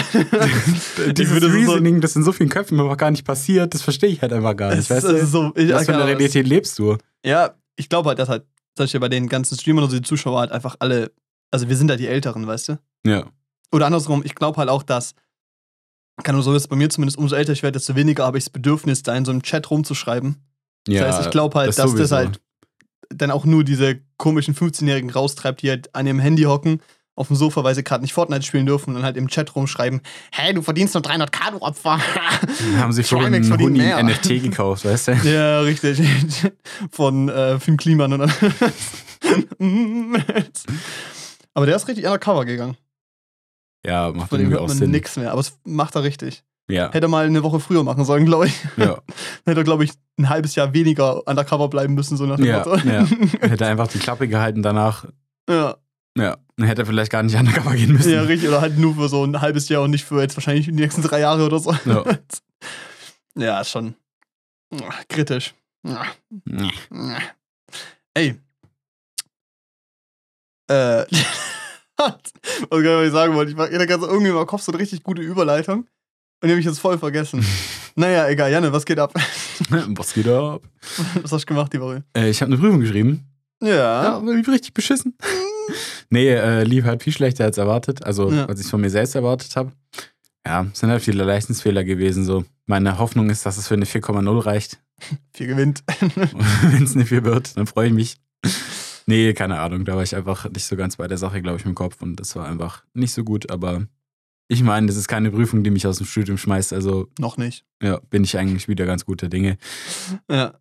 Dieses 1.17 1.33
würde 1.33 1.49
so- 1.49 1.55
Reasoning, 1.57 2.01
das 2.01 2.15
in 2.17 2.23
so 2.23 2.33
vielen 2.33 2.49
Köpfen 2.51 2.79
einfach 2.81 2.97
gar 2.97 3.11
nicht 3.11 3.25
passiert, 3.25 3.73
das 3.75 3.83
verstehe 3.83 4.11
ich 4.11 4.21
halt 4.23 4.33
einfach 4.33 4.57
gar 4.57 4.75
nicht. 4.75 4.89
Weißt 4.91 5.09
du? 5.09 5.27
so, 5.27 5.53
ich, 5.57 5.73
Was 5.73 5.87
für 5.87 5.95
eine 5.95 6.05
Realität 6.07 6.47
lebst 6.47 6.79
du? 6.79 6.97
Ja, 7.25 7.55
ich 7.77 7.89
glaube 7.89 8.09
halt, 8.11 8.19
dass 8.19 8.29
halt, 8.29 8.45
zum 8.77 8.85
Beispiel 8.85 9.01
bei 9.01 9.09
den 9.09 9.29
ganzen 9.29 9.59
Streamern 9.59 9.85
und 9.85 9.91
so 9.91 9.97
die 9.97 10.03
Zuschauer 10.03 10.41
halt 10.41 10.53
einfach 10.53 10.77
alle, 10.79 11.11
also 11.51 11.69
wir 11.69 11.77
sind 11.77 11.91
halt 11.91 12.01
die 12.01 12.07
Älteren, 12.09 12.47
weißt 12.47 12.69
du? 12.71 12.79
Ja. 13.07 13.25
Oder 13.73 13.87
andersrum, 13.87 14.23
ich 14.25 14.35
glaube 14.35 14.59
halt 14.59 14.69
auch, 14.69 14.83
dass, 14.83 15.15
kann 16.23 16.35
nur 16.35 16.43
so 16.43 16.55
ist 16.55 16.63
es 16.63 16.69
bei 16.69 16.77
mir 16.77 16.89
zumindest, 16.89 17.19
umso 17.19 17.37
älter 17.37 17.53
ich 17.53 17.63
werde, 17.63 17.79
desto 17.79 17.95
weniger 17.95 18.25
habe 18.25 18.39
ich 18.39 18.45
das 18.45 18.51
Bedürfnis, 18.51 19.03
da 19.03 19.15
in 19.17 19.25
so 19.25 19.33
einem 19.33 19.43
Chat 19.43 19.71
rumzuschreiben. 19.71 20.37
ja 20.89 21.05
das 21.05 21.17
heißt, 21.17 21.27
ich 21.27 21.31
glaube 21.31 21.59
halt, 21.59 21.69
das 21.69 21.77
dass 21.77 21.85
das 21.87 21.93
sowieso. 21.93 22.17
halt 22.17 22.41
dann 23.11 23.31
auch 23.31 23.45
nur 23.45 23.65
diese 23.65 24.01
komischen 24.17 24.55
15-Jährigen 24.55 25.11
raustreibt, 25.11 25.63
die 25.63 25.71
halt 25.71 25.95
an 25.95 26.07
ihrem 26.07 26.19
Handy 26.19 26.43
hocken, 26.43 26.81
auf 27.15 27.29
dem 27.29 27.37
Sofa, 27.37 27.65
weil 27.65 27.75
sie 27.75 27.83
gerade 27.83 28.03
nicht 28.03 28.13
Fortnite 28.13 28.43
spielen 28.43 28.67
dürfen 28.67 28.91
und 28.91 28.97
dann 28.97 29.05
halt 29.05 29.17
im 29.17 29.29
Chat 29.29 29.57
rumschreiben, 29.57 30.03
hey, 30.33 30.53
du 30.53 30.61
verdienst 30.61 30.95
nur 30.95 31.03
300k, 31.03 31.53
du 31.53 31.63
Opfer. 31.63 31.99
haben 32.79 32.93
sie 32.93 33.03
vorhin 33.05 33.35
einen 33.35 33.59
Huni. 33.59 33.81
NFT 33.81 34.43
gekauft, 34.43 34.85
weißt 34.85 35.09
du? 35.09 35.13
ja, 35.25 35.61
richtig. 35.61 36.03
Von 36.91 37.29
äh, 37.31 37.59
Finn 37.59 37.79
Kliman 37.79 38.13
und 38.13 38.19
dann. 38.21 38.33
Aber 41.55 41.67
der 41.67 41.77
ist 41.77 41.89
richtig 41.89 42.05
undercover 42.05 42.45
gegangen. 42.45 42.77
Ja, 43.85 44.11
macht 44.13 44.31
Von 44.31 44.39
dem 44.39 44.51
hört 44.51 44.61
auch 44.63 44.69
man 44.69 44.91
nix 44.91 45.17
mehr. 45.17 45.33
Aber 45.33 45.41
es 45.41 45.59
macht 45.65 45.95
er 45.95 46.03
richtig. 46.03 46.45
Ja, 46.69 46.91
Hätte 46.93 47.07
er 47.07 47.09
mal 47.09 47.27
eine 47.27 47.43
Woche 47.45 47.61
früher 47.61 47.85
machen 47.85 48.05
sollen, 48.05 48.25
glaube 48.25 48.49
ich. 48.49 48.55
ja, 48.77 48.99
Hätte 49.45 49.61
er, 49.61 49.65
glaube 49.65 49.85
ich, 49.85 49.93
ein 50.19 50.29
halbes 50.29 50.57
Jahr 50.57 50.73
weniger 50.75 51.25
undercover 51.29 51.69
bleiben 51.69 51.95
müssen, 51.95 52.17
so 52.17 52.27
nach 52.27 52.37
dem 52.37 52.47
ja, 52.47 52.59
Motto. 52.59 52.77
ja. 52.79 53.07
Hätte 53.41 53.67
einfach 53.67 53.87
die 53.89 53.99
Klappe 53.99 54.27
gehalten 54.29 54.63
danach. 54.63 55.05
ja. 55.49 55.77
Ja, 56.19 56.39
dann 56.57 56.67
hätte 56.67 56.81
er 56.81 56.87
vielleicht 56.87 57.13
gar 57.13 57.23
nicht 57.23 57.37
undercover 57.37 57.75
gehen 57.75 57.93
müssen. 57.93 58.11
Ja, 58.11 58.23
richtig. 58.23 58.49
Oder 58.49 58.63
halt 58.63 58.79
nur 58.79 58.95
für 58.95 59.07
so 59.11 59.23
ein 59.23 59.39
halbes 59.43 59.69
Jahr 59.69 59.83
und 59.83 59.91
nicht 59.91 60.07
für 60.07 60.23
jetzt 60.23 60.35
wahrscheinlich 60.35 60.65
die 60.65 60.73
nächsten 60.73 61.03
drei 61.03 61.21
Jahre 61.21 61.45
oder 61.45 61.59
so. 61.59 61.75
Ja. 61.85 62.05
Ja, 63.39 63.61
ist 63.61 63.71
schon 63.71 63.95
kritisch. 65.11 65.55
Ah, 65.87 66.07
Nee. 66.47 66.73
Ah. 71.99 72.17
Ey. 72.71 72.79
Äh. 72.79 72.85
Was 72.99 73.07
ich 73.07 73.13
sagen 73.13 73.35
wollte? 73.35 73.53
Ich 73.53 73.59
hatte 73.59 73.87
ganz 73.87 74.05
irgendwie 74.05 74.33
meinem 74.33 74.47
Kopf 74.47 74.63
so 74.63 74.73
eine 74.73 74.81
richtig 74.81 75.03
gute 75.03 75.23
Überleitung. 75.23 75.87
Und 76.43 76.49
die 76.49 76.51
habe 76.51 76.61
ich 76.61 76.67
jetzt 76.67 76.81
voll 76.81 76.99
vergessen. 76.99 77.45
naja, 77.97 78.29
egal. 78.29 78.51
Janne, 78.53 78.73
was 78.73 78.85
geht 78.85 78.99
ab? 78.99 79.15
Was 79.71 80.13
geht 80.13 80.29
ab? 80.29 80.61
was 81.23 81.33
hast 81.33 81.43
du 81.43 81.47
gemacht 81.47 81.73
die 81.73 81.81
Woche? 81.81 82.05
Äh, 82.15 82.29
ich 82.29 82.43
habe 82.43 82.53
eine 82.53 82.61
Prüfung 82.61 82.81
geschrieben. 82.81 83.25
Ja. 83.63 83.71
Ja, 84.03 84.17
aber 84.17 84.35
lief 84.35 84.47
richtig 84.49 84.75
beschissen. 84.75 85.17
nee, 86.11 86.29
äh, 86.29 86.63
lief 86.63 86.85
halt 86.85 87.03
viel 87.03 87.13
schlechter 87.15 87.45
als 87.45 87.57
erwartet. 87.57 88.05
Also, 88.05 88.31
Ja. 88.31 88.45
als 88.45 88.61
ich 88.61 88.67
es 88.67 88.71
von 88.71 88.83
mir 88.83 88.91
selbst 88.91 89.15
erwartet 89.15 89.57
habe. 89.57 89.73
Ja, 90.47 90.67
es 90.71 90.79
sind 90.79 90.91
halt 90.91 91.03
viele 91.03 91.25
Leistungsfehler 91.25 91.85
gewesen. 91.85 92.25
So. 92.27 92.45
Meine 92.67 92.99
Hoffnung 92.99 93.31
ist, 93.31 93.47
dass 93.47 93.57
es 93.57 93.67
für 93.67 93.75
eine 93.75 93.87
4,0 93.87 94.45
reicht. 94.45 94.79
Viel 95.33 95.47
gewinnt. 95.47 95.83
Wenn 96.63 96.85
es 96.85 96.95
eine 96.95 97.07
4 97.07 97.25
wird, 97.25 97.57
dann 97.57 97.67
freue 97.67 97.89
ich 97.89 97.95
mich. 97.95 98.17
Nee, 99.07 99.33
keine 99.35 99.61
Ahnung. 99.61 99.85
Da 99.85 99.95
war 99.97 100.03
ich 100.03 100.15
einfach 100.17 100.49
nicht 100.51 100.65
so 100.65 100.77
ganz 100.77 100.97
bei 100.97 101.07
der 101.07 101.17
Sache, 101.19 101.41
glaube 101.41 101.59
ich, 101.59 101.65
im 101.65 101.75
Kopf. 101.75 102.03
Und 102.03 102.17
das 102.17 102.35
war 102.37 102.47
einfach 102.47 102.85
nicht 102.93 103.13
so 103.13 103.23
gut. 103.25 103.51
Aber 103.51 103.87
ich 104.49 104.63
meine, 104.63 104.87
das 104.89 104.97
ist 104.97 105.09
keine 105.09 105.31
Prüfung, 105.31 105.63
die 105.63 105.71
mich 105.71 105.87
aus 105.87 105.99
dem 105.99 106.07
Studium 106.07 106.39
schmeißt. 106.39 106.73
Also, 106.73 107.09
Noch 107.19 107.37
nicht. 107.37 107.65
ja, 107.83 108.01
bin 108.11 108.25
ich 108.25 108.37
eigentlich 108.37 108.69
wieder 108.69 108.85
ganz 108.87 109.05
guter 109.05 109.29
Dinge. 109.29 109.59
Ja. 110.31 110.55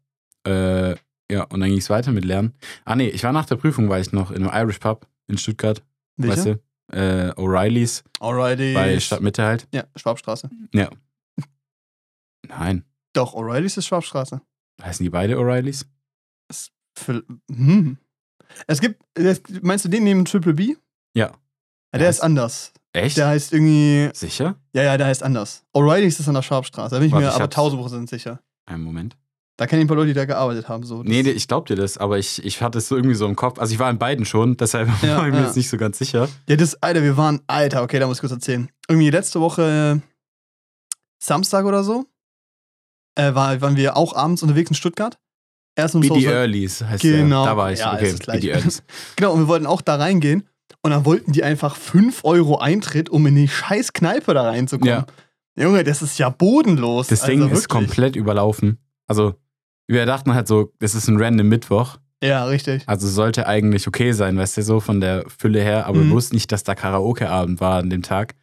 Äh, 0.45 0.95
ja, 1.31 1.44
und 1.45 1.59
dann 1.59 1.69
ging 1.69 1.80
es 1.80 1.89
weiter 1.89 2.12
mit 2.12 2.24
Lernen. 2.24 2.53
Ah, 2.83 2.95
nee, 2.95 3.07
ich 3.07 3.24
war 3.24 3.31
nach 3.31 3.47
der 3.47 3.56
Prüfung, 3.56 3.89
war 3.89 4.00
ich 4.00 4.12
noch 4.12 4.30
in 4.30 4.44
einem 4.47 4.51
Irish 4.63 4.77
Pub 4.77 5.07
in 5.27 5.39
Stuttgart. 5.39 5.83
Welche? 6.18 6.36
Weißt 6.38 6.45
du? 6.45 6.59
Äh, 6.95 7.31
O'Reillys 7.31 8.03
Alrighty. 8.19 8.74
bei 8.75 9.00
Stadtmitte 9.00 9.44
halt. 9.44 9.68
Ja, 9.74 9.86
Schwabstraße. 9.95 10.51
Nein. 12.47 12.86
Doch, 13.13 13.33
O'Reillys 13.33 13.75
ist 13.80 13.88
Schwabstraße. 13.88 14.39
Heißen 14.83 15.03
die 15.03 15.09
beide 15.09 15.36
O'Reillys? 15.38 15.88
Hm. 17.51 17.97
Es 18.68 18.80
gibt, 18.81 19.01
meinst 19.62 19.86
du 19.86 19.89
den 19.89 20.03
neben 20.03 20.25
Triple 20.25 20.53
B? 20.53 20.75
Ja. 21.15 21.31
Ja, 21.94 22.00
der 22.00 22.09
ist 22.09 22.21
anders. 22.21 22.74
Echt? 22.94 23.18
Der 23.18 23.27
heißt 23.27 23.51
irgendwie, 23.53 24.09
Sicher? 24.13 24.56
ja, 24.74 24.83
ja, 24.83 24.97
der 24.97 25.07
heißt 25.07 25.24
anders. 25.24 25.63
O'Reillys 25.74 26.19
ist 26.19 26.27
an 26.27 26.33
der 26.36 26.42
Schwabstraße, 26.42 26.95
da 26.95 27.00
bin 27.00 27.07
ich 27.07 27.13
Warte, 27.13 27.25
mir 27.25 27.30
ich 27.30 27.36
aber 27.36 27.44
hab's. 27.44 27.56
1000 27.57 27.81
Prozent 27.81 28.09
sicher. 28.09 28.39
Einen 28.65 28.83
Moment. 28.83 29.18
Da 29.57 29.68
kenne 29.68 29.81
ich 29.81 29.86
ein 29.86 29.88
paar 29.88 29.95
Leute, 29.95 30.07
die 30.07 30.13
da 30.13 30.25
gearbeitet 30.25 30.68
haben. 30.68 30.83
So. 30.83 31.01
Das- 31.03 31.09
Nee, 31.09 31.24
nee, 31.24 31.30
ich 31.31 31.47
glaub 31.47 31.65
dir 31.65 31.75
das, 31.77 31.97
aber 31.97 32.18
ich, 32.18 32.44
ich 32.44 32.62
hatte 32.62 32.77
es 32.77 32.88
so 32.89 32.95
irgendwie 32.97 33.15
so 33.15 33.25
im 33.25 33.36
Kopf. 33.38 33.57
Also 33.59 33.74
ich 33.74 33.80
war 33.80 33.89
in 33.89 33.97
beiden 33.97 34.25
schon, 34.25 34.57
deshalb 34.57 34.89
Ja, 35.01 35.18
war 35.18 35.27
ich 35.27 35.33
mir 35.33 35.39
ja. 35.39 35.45
jetzt 35.45 35.56
nicht 35.56 35.69
so 35.69 35.77
ganz 35.77 35.97
sicher. 35.97 36.27
Ja, 36.50 36.56
das, 36.57 36.81
Alter, 36.83 37.03
wir 37.03 37.15
waren, 37.15 37.42
Alter, 37.47 37.81
okay, 37.83 38.00
da 38.00 38.07
muss 38.07 38.18
ich 38.18 38.21
kurz 38.21 38.33
erzählen. 38.33 38.69
Irgendwie 38.89 39.09
letzte 39.09 39.39
Woche 39.39 40.01
Samstag 41.21 41.65
oder 41.65 41.83
so 41.83 42.06
äh, 43.15 43.33
war, 43.33 43.59
waren 43.62 43.77
wir 43.77 43.95
auch 43.97 44.13
abends 44.15 44.42
unterwegs 44.44 44.69
in 44.71 44.75
Stuttgart. 44.75 45.18
Erst 45.75 46.01
Wie 46.01 46.07
so, 46.07 46.16
die 46.16 46.24
so, 46.24 46.30
Earlys 46.30 46.81
heißt 46.83 47.01
Genau. 47.01 47.44
der. 47.44 47.51
Da 47.54 47.57
war 47.57 47.72
ich. 47.72 47.80
Ja, 47.80 47.94
okay, 47.94 48.13
Gleiche. 48.18 48.50
Earlys. 48.51 48.83
Genau, 49.18 49.33
und 49.33 49.42
wir 49.42 49.48
wollten 49.48 49.66
auch 49.66 49.81
da 49.81 49.95
reingehen. 49.95 50.48
Und 50.81 50.92
dann 50.92 51.04
wollten 51.06 51.31
die 51.31 51.44
einfach 51.44 51.75
5 51.75 52.22
Euro 52.24 52.57
Eintritt, 52.60 53.10
um 53.10 53.25
in 53.27 53.36
die 53.36 53.48
scheiß 53.48 53.94
Kneipe 53.94 54.33
da 54.33 54.44
reinzukommen. 54.44 54.94
Ja. 54.94 55.06
Junge, 55.57 55.83
das 55.83 56.01
ist 56.01 56.18
ja 56.19 56.30
bodenlos. 56.30 57.07
Das 57.07 57.22
also 57.22 57.31
Ding 57.31 57.39
wirklich. 57.42 57.60
ist 57.60 57.69
komplett 57.69 58.16
überlaufen. 58.16 58.77
Also 59.07 59.36
wir 59.88 60.06
dachten 60.06 60.33
halt 60.33 60.48
so, 60.48 60.72
das 60.80 60.95
ist 60.95 61.07
ein 61.07 61.18
random 61.22 61.48
Mittwoch. 61.48 61.98
Ja, 62.24 62.45
richtig. 62.45 62.83
Also 62.88 63.07
sollte 63.07 63.48
eigentlich 63.48 63.88
okay 63.88 64.12
sein, 64.12 64.38
weißt 64.38 64.57
du, 64.57 64.63
so 64.63 64.80
von 64.80 65.01
der 65.01 65.25
Fülle 65.38 65.62
her. 65.62 65.86
Aber 65.88 65.98
Mhm. 66.00 66.10
wir 66.10 66.16
wussten 66.16 66.36
nicht, 66.36 66.51
dass 66.51 66.63
da 66.63 66.75
Karaoke-Abend 66.75 67.60
war 67.62 67.80
an 67.80 67.89
dem 67.89 68.01
Tag. 68.01 68.36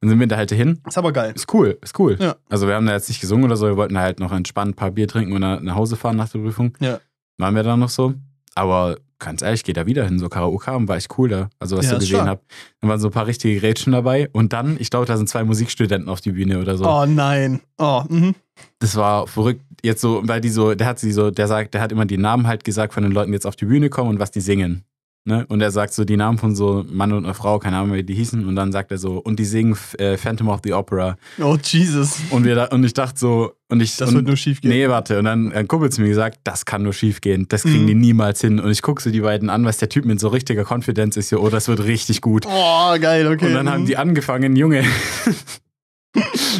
Dann 0.00 0.10
sind 0.10 0.20
wir 0.20 0.26
da 0.26 0.36
halt 0.36 0.50
hin. 0.52 0.80
ist 0.86 0.98
aber 0.98 1.12
geil. 1.12 1.32
Ist 1.34 1.52
cool, 1.52 1.78
ist 1.82 1.98
cool. 1.98 2.16
Ja. 2.20 2.36
Also 2.48 2.66
wir 2.66 2.74
haben 2.74 2.86
da 2.86 2.92
jetzt 2.92 3.08
nicht 3.08 3.20
gesungen 3.20 3.44
oder 3.44 3.56
so, 3.56 3.66
wir 3.66 3.76
wollten 3.76 3.98
halt 3.98 4.20
noch 4.20 4.32
entspannt 4.32 4.72
ein 4.72 4.74
paar 4.76 4.90
Bier 4.90 5.08
trinken 5.08 5.32
und 5.32 5.40
nach 5.40 5.74
Hause 5.74 5.96
fahren 5.96 6.16
nach 6.16 6.28
der 6.28 6.40
Prüfung. 6.40 6.76
Ja. 6.80 7.00
Waren 7.38 7.54
wir 7.54 7.62
dann 7.62 7.80
noch 7.80 7.88
so. 7.88 8.14
Aber 8.54 8.96
ganz 9.20 9.42
ehrlich, 9.42 9.62
geht 9.62 9.76
da 9.76 9.86
wieder 9.86 10.04
hin. 10.04 10.18
So 10.18 10.28
Karaoke-Abend 10.28 10.88
war 10.88 10.96
echt 10.96 11.16
cool 11.18 11.28
da. 11.28 11.50
Also 11.60 11.76
was 11.76 11.86
Ja, 11.86 11.92
ich 11.94 12.00
gesehen 12.00 12.26
habe. 12.26 12.40
Dann 12.80 12.90
waren 12.90 12.98
so 12.98 13.08
ein 13.08 13.12
paar 13.12 13.26
richtige 13.26 13.62
Rätschen 13.62 13.92
dabei. 13.92 14.28
Und 14.32 14.52
dann, 14.52 14.76
ich 14.80 14.90
glaube, 14.90 15.06
da 15.06 15.16
sind 15.16 15.28
zwei 15.28 15.44
Musikstudenten 15.44 16.08
auf 16.08 16.20
die 16.20 16.32
Bühne 16.32 16.58
oder 16.60 16.76
so. 16.76 16.84
Oh 16.84 17.06
nein. 17.06 17.60
Oh, 17.78 18.02
mhm. 18.08 18.34
Das 18.80 18.96
war 18.96 19.26
verrückt. 19.26 19.62
Jetzt 19.82 20.00
so, 20.02 20.20
weil 20.24 20.40
die 20.40 20.50
so, 20.50 20.74
der 20.74 20.86
hat 20.86 20.98
sie 20.98 21.12
so, 21.12 21.30
der 21.30 21.46
sagt, 21.46 21.72
der 21.74 21.80
hat 21.80 21.92
immer 21.92 22.04
die 22.04 22.18
Namen 22.18 22.46
halt 22.46 22.64
gesagt 22.64 22.92
von 22.92 23.02
den 23.02 23.12
Leuten, 23.12 23.30
die 23.30 23.36
jetzt 23.36 23.46
auf 23.46 23.56
die 23.56 23.64
Bühne 23.64 23.88
kommen 23.88 24.10
und 24.10 24.18
was 24.18 24.30
die 24.30 24.40
singen. 24.40 24.84
Ne? 25.26 25.44
Und 25.48 25.60
er 25.60 25.70
sagt 25.70 25.92
so 25.92 26.04
die 26.04 26.16
Namen 26.16 26.38
von 26.38 26.56
so 26.56 26.84
Mann 26.88 27.12
und 27.12 27.24
einer 27.24 27.34
Frau, 27.34 27.58
keine 27.58 27.76
Ahnung, 27.76 27.94
wie 27.94 28.02
die 28.02 28.14
hießen. 28.14 28.46
Und 28.46 28.56
dann 28.56 28.72
sagt 28.72 28.90
er 28.90 28.96
so, 28.96 29.18
und 29.18 29.38
die 29.38 29.44
singen 29.44 29.76
äh, 29.98 30.16
Phantom 30.16 30.48
of 30.48 30.60
the 30.64 30.72
Opera. 30.72 31.18
Oh, 31.38 31.58
Jesus. 31.62 32.20
Und, 32.30 32.44
wir 32.44 32.54
da, 32.54 32.64
und 32.66 32.84
ich 32.84 32.94
dachte 32.94 33.18
so, 33.18 33.52
und 33.68 33.82
ich. 33.82 33.96
Das 33.96 34.08
und, 34.08 34.14
wird 34.16 34.26
nur 34.26 34.36
schief 34.36 34.62
gehen. 34.62 34.70
Nee, 34.70 34.88
warte. 34.88 35.18
Und 35.18 35.26
dann 35.26 35.52
ein 35.52 35.68
Kumpel 35.68 35.90
zu 35.90 36.00
mir 36.00 36.08
gesagt, 36.08 36.38
das 36.44 36.64
kann 36.64 36.82
nur 36.82 36.94
schief 36.94 37.20
gehen. 37.20 37.46
Das 37.48 37.62
kriegen 37.62 37.82
Mhm. 37.82 37.88
die 37.88 37.94
niemals 37.94 38.40
hin. 38.40 38.60
Und 38.60 38.70
ich 38.70 38.80
gucke 38.80 39.02
so 39.02 39.10
die 39.10 39.20
beiden 39.20 39.50
an, 39.50 39.64
was 39.66 39.76
der 39.76 39.90
Typ 39.90 40.06
mit 40.06 40.20
so 40.20 40.28
richtiger 40.28 40.64
Konfidenz 40.64 41.18
ist 41.18 41.28
hier. 41.28 41.42
Oh, 41.42 41.50
das 41.50 41.68
wird 41.68 41.84
richtig 41.84 42.22
gut. 42.22 42.46
Oh, 42.46 42.98
geil, 42.98 43.26
okay. 43.26 43.46
Und 43.46 43.54
dann 43.54 43.68
haben 43.68 43.82
mhm. 43.82 43.86
die 43.86 43.98
angefangen, 43.98 44.56
Junge. 44.56 44.84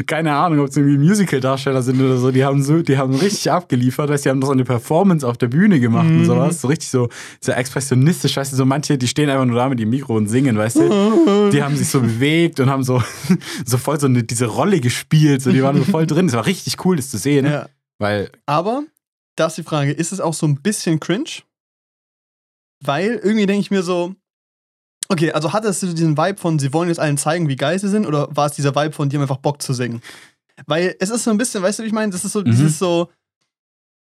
Keine 0.07 0.33
Ahnung, 0.35 0.61
ob 0.61 0.69
es 0.69 0.77
irgendwie 0.77 0.99
Musical-Darsteller 0.99 1.83
sind 1.83 2.01
oder 2.01 2.17
so. 2.19 2.31
Die 2.31 2.45
haben 2.45 2.63
so, 2.63 2.83
die 2.83 2.97
haben 2.97 3.15
richtig 3.17 3.51
abgeliefert. 3.51 4.09
Weißt, 4.09 4.25
du, 4.25 4.29
die 4.29 4.31
haben 4.31 4.43
so 4.43 4.53
eine 4.53 4.65
Performance 4.65 5.27
auf 5.27 5.37
der 5.39 5.49
Bühne 5.49 5.81
gemacht 5.81 6.07
und 6.07 6.19
Mhm. 6.21 6.25
sowas. 6.25 6.61
So 6.61 6.69
richtig 6.69 6.89
so, 6.89 7.09
so 7.41 7.51
expressionistisch, 7.53 8.37
weißt 8.37 8.53
du, 8.53 8.57
so 8.57 8.65
manche, 8.65 8.97
die 8.97 9.09
stehen 9.09 9.29
einfach 9.29 9.45
nur 9.47 9.57
da 9.57 9.69
mit 9.69 9.81
dem 9.81 9.91
Mikro 9.91 10.15
und 10.17 10.29
singen, 10.29 10.57
weißt 10.57 10.77
du. 10.77 11.51
Die 11.53 11.63
haben 11.63 11.77
sich 11.77 11.89
so 11.89 12.01
bewegt 12.01 12.61
und 12.61 12.71
haben 12.71 12.85
so, 12.85 13.03
so 13.67 13.77
voll 13.77 13.99
so 13.99 14.07
eine, 14.07 14.23
diese 14.23 14.47
Rolle 14.47 14.81
gespielt. 14.81 15.43
So, 15.43 15.51
die 15.51 15.63
waren 15.65 15.77
so 15.77 15.85
voll 15.85 16.07
drin. 16.07 16.27
Es 16.27 16.33
war 16.35 16.47
richtig 16.47 16.85
cool, 16.85 16.95
das 16.97 17.11
zu 17.11 17.19
sehen. 17.19 17.45
Ja. 17.47 17.69
Weil, 17.99 18.31
Aber, 18.47 18.85
da 19.37 19.47
ist 19.49 19.59
die 19.59 19.63
Frage, 19.65 19.91
ist 19.93 20.13
es 20.13 20.21
auch 20.21 20.35
so 20.35 20.47
ein 20.47 20.63
bisschen 20.63 21.01
cringe? 21.01 21.43
Weil 22.83 23.21
irgendwie 23.23 23.47
denke 23.47 23.61
ich 23.61 23.71
mir 23.71 23.83
so, 23.83 24.15
okay, 25.11 25.33
also 25.33 25.53
hat 25.53 25.65
es 25.65 25.81
so 25.81 25.93
diesen 25.93 26.17
Vibe 26.17 26.39
von, 26.39 26.59
sie 26.59 26.73
wollen 26.73 26.89
jetzt 26.89 27.01
allen 27.01 27.19
zeigen, 27.19 27.49
wie 27.49 27.57
geil 27.57 27.79
sie 27.79 27.89
sind, 27.89 28.07
oder 28.07 28.29
war 28.35 28.47
es 28.47 28.53
dieser 28.53 28.75
Vibe 28.75 28.93
von, 28.93 29.09
die 29.09 29.17
haben 29.17 29.23
einfach 29.23 29.37
Bock 29.39 29.61
zu 29.61 29.73
singen? 29.75 30.01
Weil 30.67 30.95
es 31.01 31.11
ist 31.11 31.25
so 31.25 31.31
ein 31.31 31.39
bisschen, 31.39 31.63
weißt 31.63 31.79
du, 31.79 31.83
wie 31.83 31.89
ich 31.89 31.93
meine? 31.93 32.13
Das 32.13 32.25
ist 32.25 32.33
so, 32.33 32.41
Mhm. 32.41 32.45
dieses 32.47 32.79
so, 32.79 33.09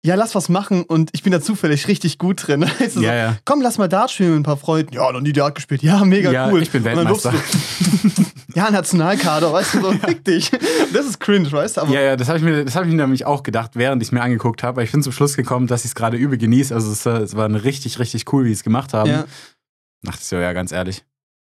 ja, 0.03 0.15
lass 0.15 0.33
was 0.33 0.49
machen 0.49 0.83
und 0.83 1.11
ich 1.13 1.21
bin 1.21 1.31
da 1.31 1.39
zufällig 1.41 1.87
richtig 1.87 2.17
gut 2.17 2.47
drin. 2.47 2.61
Weißt 2.79 2.95
du, 2.95 2.99
so, 3.01 3.01
Ja, 3.01 3.13
ja. 3.13 3.37
Komm, 3.45 3.61
lass 3.61 3.77
mal 3.77 3.87
Dart 3.87 4.09
spielen 4.09 4.31
mit 4.31 4.39
ein 4.39 4.43
paar 4.43 4.57
Freunden. 4.57 4.93
Ja, 4.95 5.11
noch 5.11 5.21
nie 5.21 5.31
Dart 5.31 5.53
gespielt. 5.53 5.83
Ja, 5.83 6.03
mega 6.03 6.31
Ja, 6.31 6.49
cool. 6.49 6.63
ich 6.63 6.71
bin 6.71 6.83
Weltmeister. 6.83 7.31
du- 7.31 8.23
ja, 8.55 8.71
Nationalkader, 8.71 9.53
weißt 9.53 9.75
du, 9.75 9.81
so, 9.81 9.91
fick 10.07 10.25
dich. 10.25 10.49
Das 10.91 11.05
ist 11.05 11.19
cringe, 11.19 11.51
weißt 11.51 11.77
du? 11.77 11.81
Aber 11.81 11.93
Ja, 11.93 12.01
ja, 12.01 12.15
das 12.15 12.29
habe 12.29 12.39
ich, 12.39 12.43
mir- 12.43 12.65
das 12.65 12.75
hab 12.75 12.83
ich 12.85 12.89
mir 12.89 12.95
nämlich 12.97 13.25
auch 13.27 13.43
gedacht, 13.43 13.71
während 13.75 14.01
ich 14.01 14.07
es 14.07 14.11
mir 14.11 14.23
angeguckt 14.23 14.63
habe. 14.63 14.83
Ich 14.83 14.91
bin 14.91 15.03
zum 15.03 15.13
Schluss 15.13 15.37
gekommen, 15.37 15.67
dass 15.67 15.81
ich 15.85 15.91
es 15.91 15.95
gerade 15.95 16.17
übel 16.17 16.39
genieße. 16.39 16.73
Also 16.73 16.91
es, 16.91 17.05
war- 17.05 17.21
es 17.21 17.35
war 17.35 17.47
richtig, 17.63 17.99
richtig 17.99 18.33
cool, 18.33 18.45
wie 18.45 18.49
sie 18.49 18.53
es 18.55 18.63
gemacht 18.63 18.93
haben. 18.93 19.09
ja, 19.11 19.25
Dachte 20.03 20.19
ich 20.21 20.27
so, 20.27 20.37
ja, 20.37 20.53
ganz 20.53 20.71
ehrlich. 20.71 21.03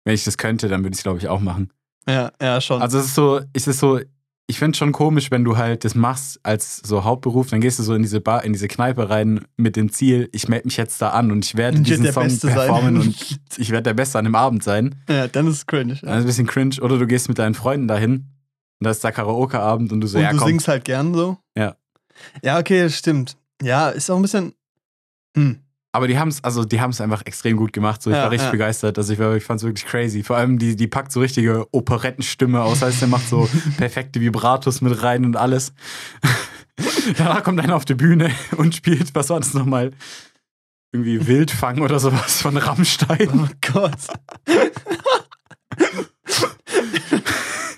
Wenn 0.05 0.15
ich 0.15 0.25
das 0.25 0.37
könnte, 0.39 0.69
dann 0.69 0.83
würde 0.83 0.95
ich 0.95 0.99
es, 0.99 1.03
glaube 1.05 1.19
ich, 1.19 1.29
auch 1.29 1.41
machen. 1.41 1.71
ja, 2.09 2.33
ja, 2.41 2.61
schon. 2.61 2.83
Also 2.83 2.99
es 2.99 3.07
ist 3.07 3.15
so, 3.15 3.41
es 3.53 3.67
ist 3.69 3.79
so, 3.79 4.01
ich 4.49 4.59
finde 4.59 4.73
es 4.73 4.79
schon 4.79 4.91
komisch, 4.93 5.31
wenn 5.31 5.45
du 5.45 5.57
halt 5.57 5.85
das 5.85 5.95
machst 5.95 6.41
als 6.43 6.79
so 6.79 7.05
Hauptberuf, 7.05 7.49
dann 7.51 7.61
gehst 7.61 7.79
du 7.79 7.85
so 7.85 7.95
in 7.95 8.03
diese 8.03 8.21
Bar, 8.21 8.45
in 8.45 8.53
diese 8.53 8.67
Kneipe 8.69 9.09
rein 9.09 9.45
mit 9.57 9.77
dem 9.77 9.93
Ziel, 9.93 10.29
ich 10.33 10.49
melde 10.49 10.67
mich 10.67 10.77
jetzt 10.77 11.01
da 11.01 11.11
an 11.11 11.31
und 11.31 11.45
ich 11.45 11.55
werde 11.57 11.81
diesen 11.81 12.03
der 12.03 12.13
Song 12.13 12.25
Beste 12.25 12.49
sein. 12.49 12.57
performen 12.57 12.97
und 13.01 13.41
ich 13.57 13.71
werde 13.71 13.85
der 13.85 13.95
Beste 13.95 14.19
an 14.19 14.25
dem 14.25 14.35
Abend 14.35 14.65
sein. 14.65 14.97
ja, 15.09 15.29
dann 15.29 15.47
ist 15.47 15.55
es 15.55 15.67
cringe. 15.67 15.95
Dann 16.03 16.19
ist 16.19 16.25
ein 16.25 16.27
bisschen 16.27 16.47
cringe. 16.49 16.81
Oder 16.83 16.99
du 16.99 17.07
gehst 17.07 17.29
mit 17.29 17.39
deinen 17.39 17.55
Freunden 17.55 17.87
dahin 17.87 18.13
und 18.81 18.85
da 18.85 18.91
ist 18.91 19.05
der 19.05 19.13
Karaoke-Abend 19.13 19.93
und 19.93 20.01
du 20.01 20.09
so, 20.09 20.19
und 20.19 20.25
ja 20.25 20.33
du 20.33 20.39
komm. 20.39 20.49
singst 20.49 20.67
halt 20.67 20.85
gern 20.85 21.15
so. 21.15 21.39
Ja. 21.57 21.77
Ja, 22.43 22.59
okay, 22.59 22.91
stimmt. 22.91 23.37
Ja, 23.63 23.89
ist 23.91 24.11
auch 24.11 24.17
ein 24.17 24.23
bisschen. 24.23 24.53
Hm. 25.37 25.62
Aber 25.95 26.09
die 26.09 26.19
haben 26.19 26.29
es, 26.29 26.43
also 26.43 26.65
die 26.65 26.81
haben 26.81 26.91
es 26.91 27.01
einfach 27.03 27.23
extrem 27.27 27.57
gut 27.59 27.73
gemacht. 27.73 28.03
So, 28.03 28.11
ich 28.11 28.17
Ja, 28.17 28.23
war 28.23 28.31
richtig 28.31 28.47
ja. 28.47 28.51
begeistert. 28.53 28.97
Also 28.97 29.13
ich, 29.13 29.19
war- 29.19 29.37
ich 29.37 29.45
fand 29.45 29.61
es 29.61 29.65
wirklich 29.67 29.85
crazy. 29.87 30.23
Vor 30.23 30.37
allem 30.37 30.59
die, 30.59 30.75
die 30.75 30.87
packt 30.89 31.13
so 31.13 31.21
richtige 31.21 31.67
Operettenstimme 31.73 32.63
aus, 32.63 32.81
heißt 32.83 33.03
der 33.03 33.09
macht 33.09 33.29
so 33.29 33.47
perfekte 33.77 34.21
Vibratos 34.21 34.81
mit 34.81 35.03
rein 35.03 35.25
und 35.27 35.37
alles. 35.37 35.75
Danach 37.19 37.43
kommt 37.45 37.61
einer 37.61 37.77
auf 37.77 37.85
die 37.85 37.95
Bühne 37.95 38.31
und 38.57 38.75
spielt, 38.75 39.15
was 39.15 39.29
war 39.29 39.39
das 39.41 39.53
nochmal? 39.55 39.91
Irgendwie 40.93 41.27
Wildfang 41.27 41.81
oder 41.81 41.99
sowas 41.99 42.41
von 42.43 42.57
Rammstein. 42.57 43.29
Oh 43.35 43.49
Gott. 43.73 43.93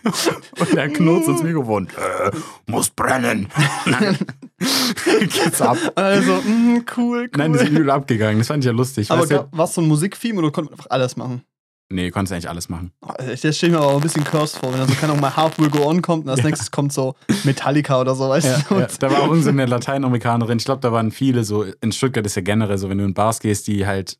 Und 0.61 0.75
er 0.76 0.88
knurzt 0.90 1.28
ins 1.28 1.42
Mikrofon. 1.42 1.88
Äh, 1.88 2.30
muss 2.66 2.90
brennen. 2.90 3.49
Geht's 5.20 5.61
ab. 5.61 5.76
Also, 5.94 6.32
mm, 6.42 6.84
cool, 6.96 7.18
cool. 7.23 7.30
Nein, 7.37 7.52
die 7.52 7.58
sind 7.58 7.70
übel 7.73 7.90
abgegangen. 7.90 8.38
Das 8.38 8.49
fand 8.49 8.64
ich 8.64 8.66
ja 8.66 8.73
lustig. 8.73 9.11
aber 9.11 9.49
war 9.52 9.64
es 9.64 9.75
so 9.75 9.80
ein 9.80 9.88
Musiktheme 9.88 10.38
oder 10.38 10.50
konnte 10.50 10.70
man 10.70 10.78
einfach 10.78 10.90
alles 10.90 11.16
machen? 11.16 11.42
nee, 11.90 12.11
konntest 12.11 12.32
eigentlich 12.32 12.49
alles 12.49 12.68
machen. 12.68 12.90
Oh, 13.02 13.12
Das 13.18 13.38
stelle 13.38 13.52
ich 13.52 13.62
mir 13.70 13.76
aber 13.76 13.87
auch 13.88 13.96
ein 13.96 14.00
bisschen 14.02 14.25
cursed 14.25 14.56
vor, 14.58 14.73
wenn 14.73 14.80
dann 14.80 14.88
so, 14.88 14.94
keine 14.94 15.12
Ahnung, 15.12 15.20
mal 15.20 15.37
Half 15.37 15.58
Will 15.61 15.68
Go 15.70 15.87
On 15.87 16.02
kommt 16.02 16.25
und 16.25 16.30
als 16.30 16.40
Ja. 16.40 16.46
nächstes 16.46 16.70
kommt 16.73 16.92
so 16.92 17.14
Metallica 17.44 18.00
oder 18.00 18.16
so, 18.16 18.28
weißt 18.28 18.46
Ja, 18.46 18.58
du? 18.68 18.80
ja. 18.80 18.88
Da 18.99 19.12
war 19.12 19.23
auch 19.23 19.34
so 19.37 19.49
eine 19.50 19.66
Lateinamerikanerin. 19.66 20.58
Ich 20.58 20.64
glaube, 20.64 20.80
da 20.80 20.90
waren 20.90 21.12
viele 21.12 21.44
so. 21.44 21.64
In 21.82 21.92
Stuttgart 21.92 22.26
ist 22.26 22.34
ja 22.34 22.42
generell 22.42 22.78
so, 22.78 22.88
wenn 22.88 22.99
du 22.99 23.04
in 23.04 23.14
Bars 23.14 23.38
gehst, 23.38 23.68
die 23.68 23.87
halt 23.87 24.18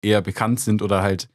eher 0.00 0.20
bekannt 0.22 0.60
sind 0.60 0.80
oder 0.80 1.02
halt 1.02 1.28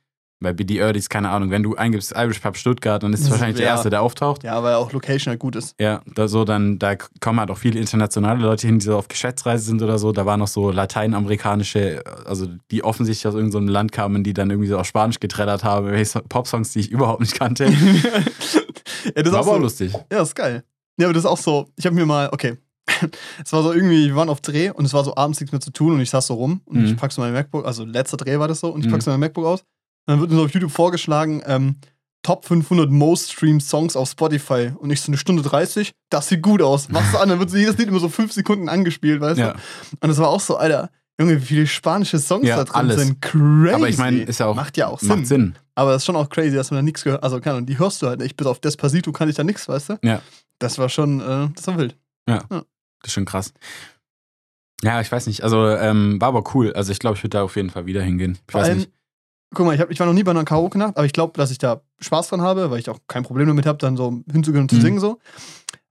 bei 0.43 0.53
BD 0.53 0.75
Erdys, 0.77 1.09
keine 1.09 1.29
Ahnung, 1.29 1.49
wenn 1.49 1.63
du 1.63 1.75
eingibst 1.75 2.13
Irish 2.15 2.39
Pub 2.39 2.55
Stuttgart, 2.55 3.01
dann 3.01 3.11
ist 3.13 3.21
es 3.21 3.31
wahrscheinlich 3.31 3.57
der 3.57 3.65
ja. 3.65 3.71
erste, 3.71 3.89
der 3.89 4.03
auftaucht. 4.03 4.43
Ja, 4.43 4.61
weil 4.61 4.75
auch 4.75 4.91
Location 4.93 5.31
halt 5.31 5.39
gut 5.39 5.55
ist. 5.55 5.73
Ja, 5.79 6.01
da 6.13 6.27
so 6.27 6.43
dann, 6.45 6.77
da 6.77 6.95
kommen 7.19 7.39
halt 7.39 7.49
auch 7.49 7.57
viele 7.57 7.79
internationale 7.79 8.39
Leute 8.39 8.67
hin, 8.67 8.77
die 8.77 8.85
so 8.85 8.95
auf 8.97 9.07
Geschäftsreise 9.07 9.63
sind 9.65 9.81
oder 9.81 9.97
so. 9.97 10.11
Da 10.11 10.25
waren 10.27 10.39
noch 10.39 10.47
so 10.47 10.69
lateinamerikanische, 10.69 12.03
also 12.25 12.47
die 12.71 12.83
offensichtlich 12.83 13.25
aus 13.27 13.33
irgendeinem 13.35 13.69
Land 13.69 13.91
kamen, 13.91 14.23
die 14.23 14.33
dann 14.33 14.49
irgendwie 14.49 14.69
so 14.69 14.77
auf 14.77 14.85
Spanisch 14.85 15.19
geträllert 15.19 15.63
haben, 15.63 15.85
irgendwelche 15.87 16.21
Popsongs, 16.27 16.73
die 16.73 16.81
ich 16.81 16.91
überhaupt 16.91 17.21
nicht 17.21 17.33
kannte. 17.39 17.65
ja, 19.15 19.25
War 19.25 19.33
auch 19.33 19.37
aber 19.39 19.51
auch 19.51 19.55
so, 19.55 19.57
lustig. 19.61 19.93
Ja, 19.93 20.19
das 20.19 20.29
ist 20.29 20.35
geil. 20.35 20.63
Ja, 20.99 21.07
aber 21.07 21.13
das 21.13 21.23
ist 21.23 21.29
auch 21.29 21.37
so, 21.37 21.67
ich 21.75 21.85
habe 21.85 21.95
mir 21.95 22.05
mal, 22.05 22.29
okay, 22.31 22.57
es 23.45 23.53
war 23.53 23.63
so 23.63 23.71
irgendwie, 23.73 24.07
wir 24.07 24.15
waren 24.15 24.29
auf 24.29 24.41
Dreh 24.41 24.69
und 24.69 24.85
es 24.85 24.93
war 24.93 25.03
so 25.03 25.15
abends 25.15 25.39
nichts 25.39 25.51
mehr 25.51 25.61
zu 25.61 25.71
tun 25.71 25.93
und 25.93 26.01
ich 26.01 26.09
saß 26.09 26.27
so 26.27 26.33
rum 26.35 26.61
und 26.65 26.79
Mhm. 26.79 26.85
ich 26.85 26.95
pack 26.97 27.11
so 27.11 27.21
mein 27.21 27.33
MacBook, 27.33 27.65
also 27.65 27.85
letzter 27.85 28.17
Dreh 28.17 28.37
war 28.39 28.47
das 28.47 28.59
so, 28.59 28.69
und 28.69 28.81
ich 28.81 28.87
Mhm. 28.87 28.91
pack 28.91 29.01
so 29.01 29.11
mein 29.11 29.21
MacBook 29.21 29.45
aus 29.45 29.63
dann 30.05 30.19
wird 30.19 30.29
mir 30.31 30.37
so 30.37 30.43
auf 30.45 30.53
YouTube 30.53 30.71
vorgeschlagen, 30.71 31.41
ähm, 31.45 31.75
Top 32.25 32.45
500 32.45 32.89
Most 32.89 33.33
Streamed 33.33 33.61
Songs 33.63 33.95
auf 33.97 34.09
Spotify 34.09 34.71
und 34.77 34.89
ich 34.91 35.01
so 35.01 35.09
eine 35.11 35.17
Stunde 35.17 35.43
30, 35.43 35.91
das 36.09 36.29
sieht 36.29 36.41
gut 36.41 36.61
aus. 36.61 36.87
Machst 36.87 37.13
du 37.13 37.17
an, 37.17 37.27
dann 37.27 37.39
wird 37.39 37.49
so 37.49 37.57
jedes 37.57 37.77
Lied 37.77 37.89
immer 37.89 37.99
so 37.99 38.07
fünf 38.07 38.31
Sekunden 38.31 38.69
angespielt, 38.69 39.19
weißt 39.19 39.39
Ja. 39.39 39.53
du? 39.53 39.59
Und 39.99 40.09
es 40.09 40.17
war 40.19 40.29
auch 40.29 40.39
so, 40.39 40.55
Alter, 40.55 40.89
Junge, 41.19 41.41
wie 41.41 41.45
viele 41.45 41.67
spanische 41.67 42.19
Songs 42.19 42.47
Ja, 42.47 42.55
da 42.55 42.63
drin 42.63 42.75
alles. 42.75 43.01
sind. 43.01 43.21
Crazy. 43.21 43.73
Aber 43.73 43.89
ich 43.89 43.97
meine, 43.97 44.21
ist 44.23 44.39
ja 44.39 44.45
auch. 44.47 44.55
Macht 44.55 44.77
ja 44.77 44.87
auch 44.87 44.99
Sinn. 44.99 45.25
Sinn. 45.25 45.55
Aber 45.75 45.91
das 45.91 46.01
ist 46.01 46.05
schon 46.05 46.15
auch 46.15 46.29
crazy, 46.29 46.55
dass 46.55 46.71
man 46.71 46.77
da 46.77 46.81
nichts 46.81 47.03
gehört. 47.03 47.21
Also, 47.23 47.39
keine 47.41 47.57
Ahnung, 47.57 47.65
die 47.67 47.77
hörst 47.77 48.01
du 48.01 48.07
halt 48.07 48.19
nicht. 48.19 48.35
Bis 48.37 48.47
auf 48.47 48.59
Despacito 48.59 49.11
kann 49.11 49.27
ich 49.29 49.35
da 49.35 49.43
nichts, 49.43 49.67
weißt 49.67 49.89
du? 49.89 49.99
Ja. 50.01 50.21
Das 50.59 50.77
war 50.79 50.87
schon, 50.89 51.19
äh, 51.19 51.49
das 51.55 51.67
war 51.67 51.77
wild. 51.77 51.97
Das 52.25 52.39
ist 53.05 53.13
schon 53.13 53.25
krass. 53.25 53.53
Ja, 54.81 55.01
ich 55.01 55.11
weiß 55.11 55.27
nicht. 55.27 55.43
Also, 55.43 55.67
ähm, 55.69 56.19
war 56.19 56.29
aber 56.29 56.43
cool. 56.55 56.73
Also, 56.73 56.91
ich 56.91 56.99
glaube, 56.99 57.17
ich 57.17 57.23
würde 57.23 57.37
da 57.37 57.43
auf 57.43 57.55
jeden 57.57 57.69
Fall 57.69 57.85
wieder 57.85 58.01
hingehen. 58.01 58.37
Ich 58.47 58.51
Vor 58.51 58.61
weiß 58.61 58.75
nicht. 58.75 58.89
Guck 59.53 59.65
mal, 59.65 59.75
ich, 59.75 59.81
hab, 59.81 59.89
ich 59.91 59.99
war 59.99 60.07
noch 60.07 60.13
nie 60.13 60.23
bei 60.23 60.31
einer 60.31 60.43
Karaoke-Nacht, 60.45 60.97
aber 60.97 61.05
ich 61.05 61.13
glaube, 61.13 61.33
dass 61.37 61.51
ich 61.51 61.57
da 61.57 61.81
Spaß 61.99 62.29
dran 62.29 62.41
habe, 62.41 62.71
weil 62.71 62.79
ich 62.79 62.89
auch 62.89 62.99
kein 63.07 63.23
Problem 63.23 63.47
damit 63.47 63.65
habe, 63.65 63.77
dann 63.77 63.95
so 63.97 64.21
hinzugehen 64.31 64.63
und 64.63 64.69
zu 64.69 64.77
Mhm. 64.77 64.81
singen 64.81 64.99
so. 64.99 65.19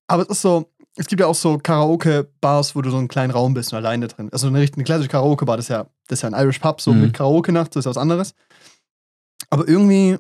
Aber 0.07 0.23
es 0.23 0.29
ist 0.29 0.43
so, 0.43 0.71
es 0.97 1.07
gibt 1.07 1.21
ja 1.21 1.27
auch 1.27 1.35
so 1.35 1.59
Karaoke-Bars, 1.59 2.77
wo 2.77 2.83
du 2.83 2.91
so 2.91 2.99
einen 2.99 3.09
kleinen 3.09 3.31
Raum 3.31 3.55
bist 3.55 3.73
und 3.73 3.79
alleine 3.79 4.09
drin. 4.09 4.29
Also 4.33 4.49
eine, 4.49 4.59
richtige- 4.61 4.79
eine 4.79 4.85
klassische 4.85 5.09
Karaoke-Bar, 5.09 5.57
das 5.57 5.67
ist 5.67 5.71
ja, 5.71 5.87
das 6.09 6.19
ist 6.19 6.23
ja 6.23 6.29
ein 6.31 6.43
Irish 6.45 6.59
Pub, 6.59 6.81
so 6.81 6.93
Mhm. 6.93 7.01
mit 7.01 7.13
Karaoke-Nacht, 7.15 7.75
das 7.75 7.81
ist 7.81 7.85
ja 7.87 7.91
was 7.91 7.97
anderes. 7.97 8.35
Aber 9.51 9.67
irgendwie 9.69 10.19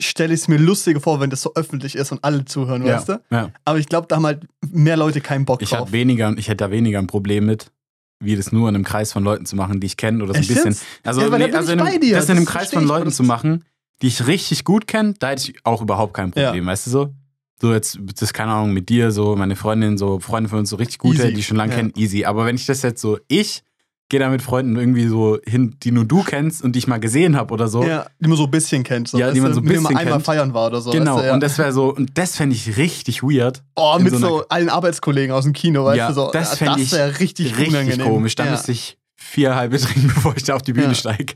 stelle 0.00 0.34
ich 0.34 0.40
es 0.40 0.48
mir 0.48 0.58
lustiger 0.58 1.00
vor, 1.00 1.20
wenn 1.20 1.30
das 1.30 1.40
so 1.42 1.52
öffentlich 1.54 1.96
ist 1.96 2.12
und 2.12 2.22
alle 2.22 2.44
zuhören, 2.44 2.84
Ja, 2.84 2.96
weißt 2.96 3.08
du? 3.08 3.22
ja. 3.30 3.50
Aber 3.64 3.78
ich 3.78 3.88
glaube, 3.88 4.06
da 4.08 4.16
haben 4.16 4.26
halt 4.26 4.46
mehr 4.70 4.96
Leute 4.96 5.20
keinen 5.20 5.46
Bock 5.46 5.62
Ich 5.62 5.70
drauf. 5.70 5.90
weniger, 5.92 6.34
ich 6.36 6.48
hätte 6.48 6.64
da 6.64 6.70
weniger 6.70 6.98
ein 6.98 7.06
Problem 7.06 7.46
mit, 7.46 7.72
wie 8.20 8.36
das 8.36 8.52
nur 8.52 8.68
in 8.68 8.74
einem 8.74 8.84
Kreis 8.84 9.12
von 9.12 9.22
Leuten 9.24 9.46
zu 9.46 9.56
machen, 9.56 9.80
die 9.80 9.86
ich 9.86 9.96
kenne 9.96 10.22
oder 10.22 10.32
so 10.32 10.38
ein 10.38 10.40
Echt 10.40 10.48
bisschen. 10.48 10.72
jetzt? 10.72 10.84
Also, 11.04 11.20
Ja, 11.22 11.28
nee, 11.38 11.52
also 11.52 11.72
in 11.72 11.80
einem, 11.80 12.00
das 12.12 12.24
in 12.26 12.30
einem 12.36 12.44
Das 12.44 12.52
Kreis 12.54 12.72
von 12.72 12.84
Leuten 12.86 13.10
zu 13.12 13.22
machen, 13.22 13.64
die 14.02 14.06
ich 14.08 14.26
richtig 14.26 14.64
gut 14.64 14.86
kenne, 14.86 15.14
da 15.18 15.30
hätte 15.30 15.50
ich 15.50 15.58
auch 15.64 15.82
überhaupt 15.82 16.14
kein 16.14 16.32
Ja. 16.34 16.46
Problem, 16.46 16.66
weißt 16.66 16.86
du 16.86 16.90
so? 16.90 17.14
So 17.60 17.72
jetzt, 17.72 17.98
das 18.02 18.20
ist 18.22 18.32
keine 18.34 18.52
Ahnung, 18.52 18.72
mit 18.74 18.88
dir, 18.90 19.10
so 19.10 19.34
meine 19.36 19.56
Freundin, 19.56 19.96
so 19.96 20.20
Freunde 20.20 20.50
von 20.50 20.58
uns, 20.58 20.70
so 20.70 20.76
richtig 20.76 20.98
gute, 20.98 21.22
Easy. 21.22 21.32
die 21.32 21.40
ich 21.40 21.46
schon 21.46 21.56
lange 21.56 21.72
Ja. 21.72 21.78
kennen, 21.78 21.92
easy. 21.96 22.24
Aber 22.26 22.44
wenn 22.44 22.56
ich 22.56 22.66
das 22.66 22.82
jetzt 22.82 23.00
so, 23.00 23.18
ich 23.28 23.62
gehe 24.08 24.20
da 24.20 24.28
mit 24.28 24.40
Freunden 24.42 24.76
irgendwie 24.76 25.08
so 25.08 25.38
hin, 25.44 25.76
die 25.82 25.90
nur 25.90 26.04
du 26.04 26.22
kennst 26.22 26.62
und 26.62 26.72
die 26.72 26.78
ich 26.78 26.86
mal 26.86 27.00
gesehen 27.00 27.36
habe 27.36 27.52
oder 27.52 27.66
so. 27.66 27.82
Ja, 27.82 28.06
die 28.20 28.28
man 28.28 28.36
so 28.38 28.44
ein 28.44 28.50
bisschen 28.50 28.84
kennt. 28.84 29.08
So, 29.08 29.18
Ja, 29.18 29.32
die 29.32 29.40
man 29.40 29.52
so 29.52 29.60
ein 29.60 29.64
mit 29.64 29.72
bisschen 29.74 29.86
einmal 29.96 30.04
kennt. 30.14 30.24
feiern 30.24 30.54
war 30.54 30.68
oder 30.68 30.80
so. 30.80 30.90
Genau, 30.90 31.14
weißt 31.16 31.24
du, 31.24 31.26
ja. 31.28 31.34
und 31.34 31.42
das 31.42 31.58
wäre 31.58 31.72
so, 31.72 31.92
und 31.94 32.16
das 32.16 32.36
fände 32.36 32.54
ich 32.54 32.76
richtig 32.76 33.22
weird. 33.24 33.62
Oh, 33.74 33.98
mit 33.98 34.12
so 34.12 34.18
so, 34.18 34.44
allen 34.48 34.68
Arbeitskollegen 34.68 35.34
aus 35.34 35.44
dem 35.44 35.52
Kino, 35.52 35.84
weißt 35.84 35.98
Ja, 35.98 36.08
du 36.08 36.14
so. 36.14 36.30
das 36.32 36.58
ja, 36.60 36.66
fänd 36.66 36.80
ich 36.80 36.92
wäre 36.92 37.18
richtig, 37.18 37.52
Richtig 37.58 37.68
unangenehm. 37.74 38.06
komisch. 38.06 38.34
Da 38.36 38.44
ja. 38.44 38.52
müsste 38.52 38.70
ich 38.72 38.96
vier 39.16 39.56
halbe 39.56 39.78
trinken, 39.78 40.06
bevor 40.14 40.36
ich 40.36 40.44
da 40.44 40.54
auf 40.54 40.62
die 40.62 40.72
Bühne 40.72 40.88
Ja. 40.88 40.94
steige. 40.94 41.34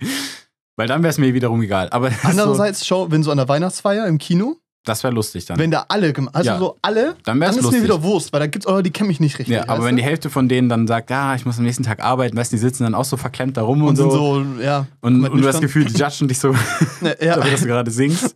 Weil 0.77 0.87
dann 0.87 1.03
wäre 1.03 1.11
es 1.11 1.19
mir 1.19 1.35
wiederum 1.35 1.61
egal. 1.63 1.89
Aber 1.91 2.11
so, 2.23 2.29
Andererseits, 2.29 2.87
schau, 2.87 3.11
wenn 3.11 3.23
so 3.25 3.31
an 3.33 3.37
der 3.39 3.49
Weihnachtsfeier 3.49 4.07
im 4.07 4.19
Kino, 4.19 4.57
das 4.85 5.05
wäre 5.05 5.13
lustig 5.13 5.45
dann. 5.45 5.59
wenn 5.59 5.71
da 5.71 5.85
alle, 5.89 6.13
also 6.33 6.49
Ja. 6.51 6.59
so 6.59 6.79
alle, 6.81 7.15
dann 7.25 7.39
wäre 7.39 7.51
dann 7.51 7.61
es 7.61 7.67
ist 7.67 7.73
mir 7.73 7.83
wieder 7.83 8.03
Wurst, 8.03 8.33
weil 8.33 8.41
da 8.41 8.47
gibt's 8.47 8.67
Leute, 8.67 8.85
die 8.85 8.91
kennen 8.91 9.09
mich 9.09 9.21
nicht 9.21 9.39
richtig. 9.39 9.55
ja, 9.55 9.69
aber 9.69 9.85
wenn 9.85 9.97
du? 9.97 10.03
die 10.03 10.09
Hälfte 10.09 10.31
von 10.31 10.49
denen 10.49 10.69
dann 10.71 10.87
sagt, 10.87 11.11
ja, 11.11 11.35
ich 11.35 11.45
muss 11.45 11.59
am 11.59 11.65
nächsten 11.65 11.83
Tag 11.83 12.03
arbeiten, 12.03 12.37
weißt 12.37 12.51
du, 12.51 12.57
die 12.57 12.61
sitzen 12.61 12.85
dann 12.85 12.95
auch 12.95 13.05
so 13.05 13.17
verklemmt 13.19 13.57
da 13.59 13.63
rum 13.63 13.83
und, 13.83 13.89
und 13.91 13.97
so. 13.97 14.11
so, 14.11 14.45
ja. 14.63 14.87
und, 15.03 15.23
und 15.25 15.41
du 15.41 15.47
hast 15.47 15.57
das. 15.57 15.61
Gefühl, 15.61 15.85
die 15.85 15.93
judgen 15.99 16.29
dich 16.29 16.39
so, 16.39 16.53
Ne, 17.01 17.17
ja. 17.21 17.37
dafür, 17.37 17.51
dass 17.51 17.61
du 17.63 17.67
gerade 17.67 17.91
singst. 17.91 18.35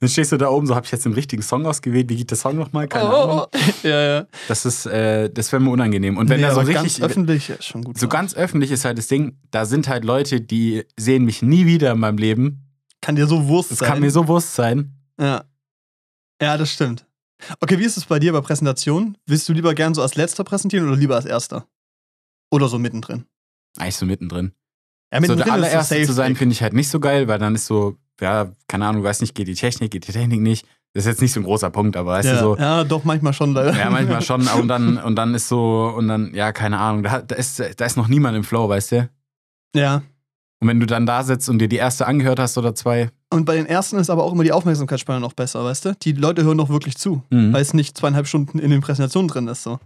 Dann 0.00 0.08
stehst 0.10 0.32
du 0.32 0.36
da 0.36 0.48
oben, 0.50 0.66
so, 0.66 0.74
habe 0.74 0.84
ich 0.84 0.92
jetzt 0.92 1.06
den 1.06 1.14
richtigen 1.14 1.40
Song 1.42 1.64
ausgewählt? 1.64 2.10
Wie 2.10 2.16
geht 2.16 2.30
der 2.30 2.36
Song 2.36 2.56
nochmal? 2.56 2.86
Keine 2.88 3.08
Ahnung. 3.08 3.40
oh, 3.46 3.58
ja, 3.82 4.02
ja. 4.18 4.26
Das 4.48 4.66
ist, 4.66 4.84
äh, 4.86 5.30
das 5.30 5.50
wäre 5.52 5.62
mir 5.62 5.70
unangenehm. 5.70 6.18
Und 6.18 6.28
wenn 6.28 6.40
nee, 6.40 6.46
da 6.46 6.52
so 6.54 6.60
richtig, 6.60 7.00
ganz 7.00 7.00
öffentlich 7.00 7.48
ist 7.48 7.64
schon 7.64 7.82
gut. 7.82 7.98
so 7.98 8.06
ganz 8.08 8.34
öffentlich 8.34 8.70
ist 8.70 8.84
halt 8.84 8.98
das 8.98 9.06
Ding, 9.06 9.38
da 9.50 9.64
sind 9.64 9.88
halt 9.88 10.04
Leute, 10.04 10.42
die 10.42 10.84
sehen 10.98 11.24
mich 11.24 11.40
nie 11.40 11.64
wieder 11.64 11.92
in 11.92 12.00
meinem 12.00 12.18
Leben. 12.18 12.66
kann 13.00 13.16
dir 13.16 13.26
so 13.26 13.48
Wurst 13.48 13.70
Das 13.70 13.78
sein. 13.78 13.88
kann 13.88 14.00
mir 14.00 14.10
so 14.10 14.28
Wurst 14.28 14.54
sein. 14.54 14.92
Ja. 15.18 15.44
Ja, 16.40 16.56
das 16.56 16.70
stimmt. 16.70 17.06
Okay, 17.60 17.78
wie 17.78 17.84
ist 17.84 17.96
es 17.96 18.04
bei 18.04 18.18
dir 18.18 18.32
bei 18.32 18.40
Präsentationen? 18.40 19.16
Willst 19.26 19.48
du 19.48 19.52
lieber 19.52 19.74
gern 19.74 19.94
so 19.94 20.02
als 20.02 20.14
letzter 20.14 20.44
präsentieren 20.44 20.86
oder 20.88 20.96
lieber 20.96 21.16
als 21.16 21.26
erster? 21.26 21.66
Oder 22.50 22.68
so 22.68 22.78
mittendrin? 22.78 23.24
Eigentlich 23.78 23.96
so 23.96 24.06
mittendrin. 24.06 24.52
Ja, 25.12 25.22
so 25.22 25.34
der 25.34 25.52
allererste 25.52 26.02
zu 26.02 26.12
sein, 26.12 26.36
finde 26.36 26.54
ich 26.54 26.62
halt 26.62 26.72
nicht 26.72 26.88
so 26.88 26.98
geil, 27.00 27.28
weil 27.28 27.38
dann 27.38 27.54
ist 27.54 27.66
so, 27.66 27.96
ja, 28.20 28.52
keine 28.68 28.86
Ahnung, 28.86 29.02
du 29.02 29.08
weißt 29.08 29.20
nicht, 29.20 29.34
geht 29.34 29.48
die 29.48 29.54
Technik, 29.54 29.90
geht 29.90 30.08
die 30.08 30.12
Technik 30.12 30.40
nicht. 30.40 30.66
Das 30.94 31.04
ist 31.04 31.08
jetzt 31.08 31.22
nicht 31.22 31.32
so 31.32 31.40
ein 31.40 31.44
großer 31.44 31.70
Punkt, 31.70 31.96
aber 31.96 32.12
weißt 32.12 32.28
ja, 32.28 32.34
du 32.34 32.40
so. 32.40 32.56
ja, 32.56 32.82
doch, 32.82 33.04
manchmal 33.04 33.34
schon 33.34 33.52
leider. 33.52 33.76
Ja, 33.76 33.90
manchmal 33.90 34.22
schon. 34.22 34.48
Und 34.48 34.68
dann, 34.68 34.96
und 35.04 35.16
dann 35.16 35.34
ist 35.34 35.48
so, 35.48 35.92
und 35.94 36.08
dann, 36.08 36.34
ja, 36.34 36.52
keine 36.52 36.78
Ahnung, 36.78 37.02
da, 37.02 37.20
da, 37.20 37.34
ist, 37.36 37.60
da 37.76 37.84
ist 37.84 37.96
noch 37.96 38.08
niemand 38.08 38.36
im 38.36 38.44
Flow, 38.44 38.68
weißt 38.68 38.92
du? 38.92 39.10
Ja. 39.74 40.02
Und 40.60 40.68
wenn 40.68 40.80
du 40.80 40.86
dann 40.86 41.04
da 41.04 41.22
sitzt 41.22 41.50
und 41.50 41.58
dir 41.58 41.68
die 41.68 41.76
erste 41.76 42.06
angehört 42.06 42.38
hast 42.38 42.56
oder 42.56 42.74
zwei, 42.74 43.10
Und 43.32 43.44
bei 43.44 43.56
den 43.56 43.66
ersten 43.66 43.96
ist 43.98 44.08
aber 44.10 44.22
auch 44.24 44.32
immer 44.32 44.44
die 44.44 44.52
Aufmerksamkeitsspanne 44.52 45.20
noch 45.20 45.32
besser, 45.32 45.64
weißt 45.64 45.84
du? 45.86 45.94
Die 45.96 46.12
Leute 46.12 46.44
hören 46.44 46.56
noch 46.56 46.68
wirklich 46.68 46.96
zu, 46.96 47.22
mhm. 47.30 47.52
weil 47.52 47.62
es 47.62 47.74
nicht 47.74 47.98
zweieinhalb 47.98 48.26
Stunden 48.28 48.58
in 48.58 48.70
den 48.70 48.80
Präsentationen 48.80 49.28
drin 49.28 49.48
ist. 49.48 49.62
So. 49.64 49.78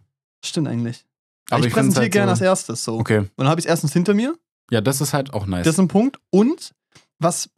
Stimmt 0.45 0.69
eigentlich. 0.69 1.05
Aber 1.51 1.61
ich, 1.61 1.67
ich 1.69 1.73
find's 1.75 1.95
präsentiere 1.95 2.03
halt 2.03 2.13
gerne 2.13 2.27
so- 2.29 2.33
als 2.33 2.41
erstes 2.43 2.85
so. 2.85 2.99
okay. 2.99 3.19
Und 3.19 3.31
dann 3.39 3.49
habe 3.49 3.59
ich 3.61 3.65
es 3.67 3.71
erstens 3.71 3.93
hinter 3.93 4.15
mir, 4.15 4.35
Ja, 4.71 4.81
das 4.81 5.01
ist 5.01 5.15
halt 5.15 5.33
auch 5.33 5.47
nice. 5.47 5.65
das 5.65 5.75
ist 5.75 5.81
ein 5.81 5.89
Punkt. 5.89 6.19
Und 6.31 6.73
was 7.19 7.49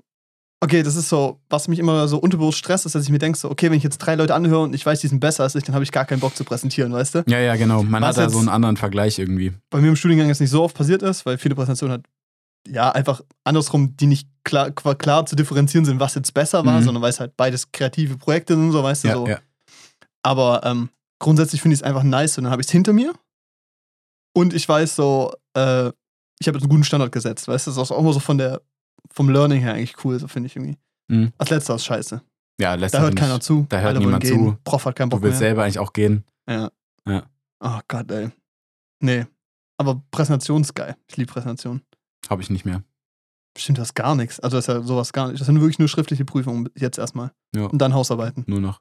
okay, 0.65 0.85
das 0.85 0.95
ist 0.95 1.09
so, 1.09 1.41
was 1.51 1.67
mich 1.67 1.81
immer 1.81 2.07
so 2.07 2.19
unterbewusst 2.19 2.59
stresst, 2.59 2.87
ist, 2.87 2.95
dass 2.95 3.03
ich 3.03 3.11
mir 3.11 3.19
denke, 3.19 3.37
so, 3.37 3.51
okay, 3.51 3.69
wenn 3.69 3.77
ich 3.77 3.83
jetzt 3.83 3.99
drei 3.99 4.15
Leute 4.15 4.33
anhöre 4.37 4.61
und 4.63 4.75
ich 4.77 4.87
weiß, 4.87 5.01
die 5.01 5.09
sind 5.09 5.19
besser 5.19 5.43
als 5.43 5.57
ich, 5.57 5.65
dann 5.65 5.75
habe 5.75 5.83
ich 5.83 5.91
gar 5.91 6.05
keinen 6.05 6.21
Bock 6.21 6.37
zu 6.37 6.45
präsentieren, 6.45 6.93
weißt 6.93 7.17
du? 7.17 7.25
Ja, 7.27 7.41
ja, 7.41 7.57
genau. 7.57 7.83
Man 7.83 8.01
Was 8.01 8.11
hat 8.11 8.17
da 8.19 8.23
jetzt- 8.23 8.33
so 8.35 8.39
einen 8.39 8.49
anderen 8.49 8.77
Vergleich 8.77 9.19
irgendwie. 9.19 9.53
Bei 9.71 9.81
mir 9.81 9.89
im 9.89 9.97
Studiengang 9.97 10.31
ist 10.31 10.39
nicht 10.39 10.51
so 10.51 10.63
oft 10.63 10.77
passiert 10.77 11.03
ist, 11.03 11.27
weil 11.27 11.37
viele 11.37 11.57
Präsentationen 11.57 11.91
halt, 11.95 12.07
ja, 12.69 12.91
einfach 12.93 13.21
andersrum, 13.45 13.97
die 13.97 14.07
nicht 14.07 14.29
klar, 14.45 14.71
klar, 14.71 15.27
zu 15.27 15.37
differenzieren 15.37 15.85
sind, 15.85 16.01
was 16.01 16.15
jetzt 16.15 16.33
besser 16.35 16.65
war, 16.65 16.81
Mhm. 16.81 16.85
sondern 16.85 17.03
weil 17.03 17.11
es 17.11 17.21
halt 17.21 17.37
beides 17.37 17.71
kreative 17.73 18.17
Projekte 18.17 18.55
sind, 18.55 18.73
so, 18.73 18.83
weißt 18.83 19.05
du, 19.05 19.09
Ja, 19.09 19.15
so. 19.15 19.27
ja. 19.27 19.39
Aber 20.23 20.61
ähm, 20.65 20.89
grundsätzlich 21.21 21.61
finde 21.61 21.75
ich 21.75 21.81
es 21.81 21.85
einfach 21.85 22.03
nice 22.03 22.39
und 22.39 22.45
dann 22.45 22.53
habe 22.53 22.63
ich 22.63 22.67
es 22.69 22.73
hinter 22.73 22.93
mir. 22.93 23.13
Und 24.35 24.55
ich 24.55 24.69
weiß 24.69 24.97
so, 24.97 25.33
äh, 25.55 25.89
ich 26.41 26.49
habe 26.49 26.57
jetzt 26.59 26.63
einen 26.63 26.71
guten 26.71 26.85
Standard 26.85 27.13
gesetzt, 27.13 27.47
weißt 27.49 27.67
du, 27.67 27.71
das 27.73 27.79
ist 27.79 27.93
auch 27.93 27.99
immer 27.99 28.13
so 28.13 28.21
von 28.21 28.39
der, 28.39 28.63
vom 29.13 29.29
Learning 29.29 29.61
her 29.61 29.75
eigentlich 29.75 29.95
cool, 30.05 30.19
so 30.19 30.29
finde 30.29 30.47
ich 30.49 30.57
irgendwie. 30.57 30.77
Mhm. 31.09 31.33
Als 31.39 31.51
letzter 31.51 31.75
ist 31.75 31.85
scheiße. 31.85 32.23
Ja, 32.61 32.75
lässt 32.75 32.95
Da 32.95 33.01
hört 33.01 33.17
keiner 33.17 33.41
zu. 33.41 33.67
da 33.69 33.81
hört 33.81 33.99
niemand 33.99 34.25
zu. 34.27 34.57
Prof 34.65 34.85
hat 34.85 34.97
keinen 34.97 35.11
Du 35.11 35.17
Bock 35.17 35.23
willst 35.23 35.41
mehr. 35.41 35.49
selber 35.51 35.65
eigentlich 35.65 35.79
auch 35.79 35.93
gehen. 35.93 36.25
Ja. 36.49 36.71
Ja. 37.09 37.25
Oh 37.61 37.79
Gott, 37.89 38.11
ey. 38.11 38.31
Nee. 39.01 39.27
Aber 39.79 40.03
Präsentation 40.11 40.63
ist 40.63 40.75
geil. 40.75 40.97
Ich 41.09 41.17
liebe 41.17 41.33
Präsentation. 41.33 41.83
Habe 42.29 42.43
ich 42.43 42.51
nicht 42.51 42.65
mehr. 42.65 42.83
Stimmt, 43.57 43.79
das 43.79 43.95
gar 43.95 44.15
nichts. 44.15 44.41
Also 44.41 44.57
das 44.57 44.67
ist 44.69 44.75
ja 44.75 44.83
sowas 44.83 45.13
gar 45.13 45.29
nicht. 45.29 45.41
Das 45.41 45.47
sind 45.47 45.61
wirklich 45.61 45.79
nur 45.79 45.89
schriftliche 45.89 46.25
Prüfungen 46.25 46.69
jetzt 46.77 46.99
erstmal. 46.99 47.33
Ja. 47.55 47.67
Und 47.67 47.79
dann 47.79 47.93
Hausarbeiten. 47.95 48.45
Nur 48.47 48.61
noch. 48.61 48.81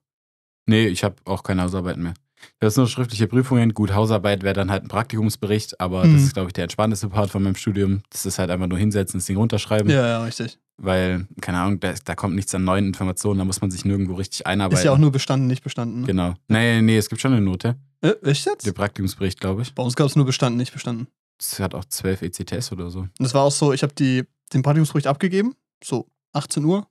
Nee, 0.65 0.87
ich 0.87 1.03
habe 1.03 1.15
auch 1.25 1.43
keine 1.43 1.63
Hausarbeiten 1.63 2.03
mehr. 2.03 2.13
Das 2.59 2.73
sind 2.75 2.83
nur 2.83 2.87
schriftliche 2.89 3.27
Prüfungen. 3.27 3.73
Gut, 3.73 3.93
Hausarbeit 3.93 4.43
wäre 4.43 4.53
dann 4.53 4.71
halt 4.71 4.83
ein 4.83 4.87
Praktikumsbericht, 4.87 5.79
aber 5.81 6.05
Mhm. 6.05 6.13
das 6.13 6.23
ist, 6.23 6.33
glaube 6.33 6.47
ich, 6.49 6.53
der 6.53 6.63
entspannteste 6.63 7.09
Part 7.09 7.29
von 7.31 7.43
meinem 7.43 7.55
Studium. 7.55 8.01
Das 8.09 8.25
ist 8.25 8.39
halt 8.39 8.49
einfach 8.49 8.67
nur 8.67 8.77
hinsetzen, 8.79 9.19
das 9.19 9.25
Ding 9.25 9.37
runterschreiben. 9.37 9.89
Ja, 9.91 10.07
ja, 10.07 10.23
richtig. 10.23 10.57
Weil, 10.77 11.27
keine 11.41 11.59
Ahnung, 11.59 11.79
da, 11.79 11.93
da 12.05 12.15
kommt 12.15 12.35
nichts 12.35 12.55
an 12.55 12.63
neuen 12.63 12.87
Informationen, 12.87 13.37
da 13.39 13.45
muss 13.45 13.61
man 13.61 13.69
sich 13.69 13.85
nirgendwo 13.85 14.15
richtig 14.15 14.47
einarbeiten. 14.47 14.79
Ist 14.79 14.85
ja 14.85 14.91
auch 14.93 14.97
nur 14.97 15.11
bestanden, 15.11 15.45
nicht 15.47 15.63
bestanden. 15.63 16.01
Ne? 16.01 16.07
Genau. 16.07 16.33
Nee, 16.47 16.81
nee, 16.81 16.97
es 16.97 17.09
gibt 17.09 17.21
schon 17.21 17.33
eine 17.33 17.41
Note. 17.41 17.75
Äh, 18.01 18.13
echt 18.23 18.47
jetzt? 18.47 18.65
Der 18.65 18.71
Praktikumsbericht, 18.71 19.39
glaube 19.39 19.61
ich. 19.61 19.75
Bei 19.75 19.83
uns 19.83 19.95
gab 19.95 20.07
es 20.07 20.15
nur 20.15 20.25
bestanden, 20.25 20.57
nicht 20.57 20.73
bestanden. 20.73 21.07
Es 21.41 21.59
hat 21.59 21.73
auch 21.73 21.85
12 21.85 22.21
ECTS 22.21 22.71
oder 22.71 22.91
so. 22.91 22.99
Und 22.99 23.11
das 23.19 23.33
war 23.33 23.41
auch 23.43 23.51
so, 23.51 23.73
ich 23.73 23.81
habe 23.83 23.93
den 23.95 24.27
Praktikumsbericht 24.61 25.07
abgegeben, 25.07 25.55
so 25.83 26.07
18 26.33 26.63
Uhr. 26.63 26.87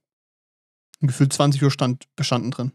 Und 1.01 1.09
gefühlt 1.09 1.33
20 1.33 1.63
Uhr 1.63 1.71
stand 1.71 2.05
bestanden 2.17 2.51
drin. 2.51 2.73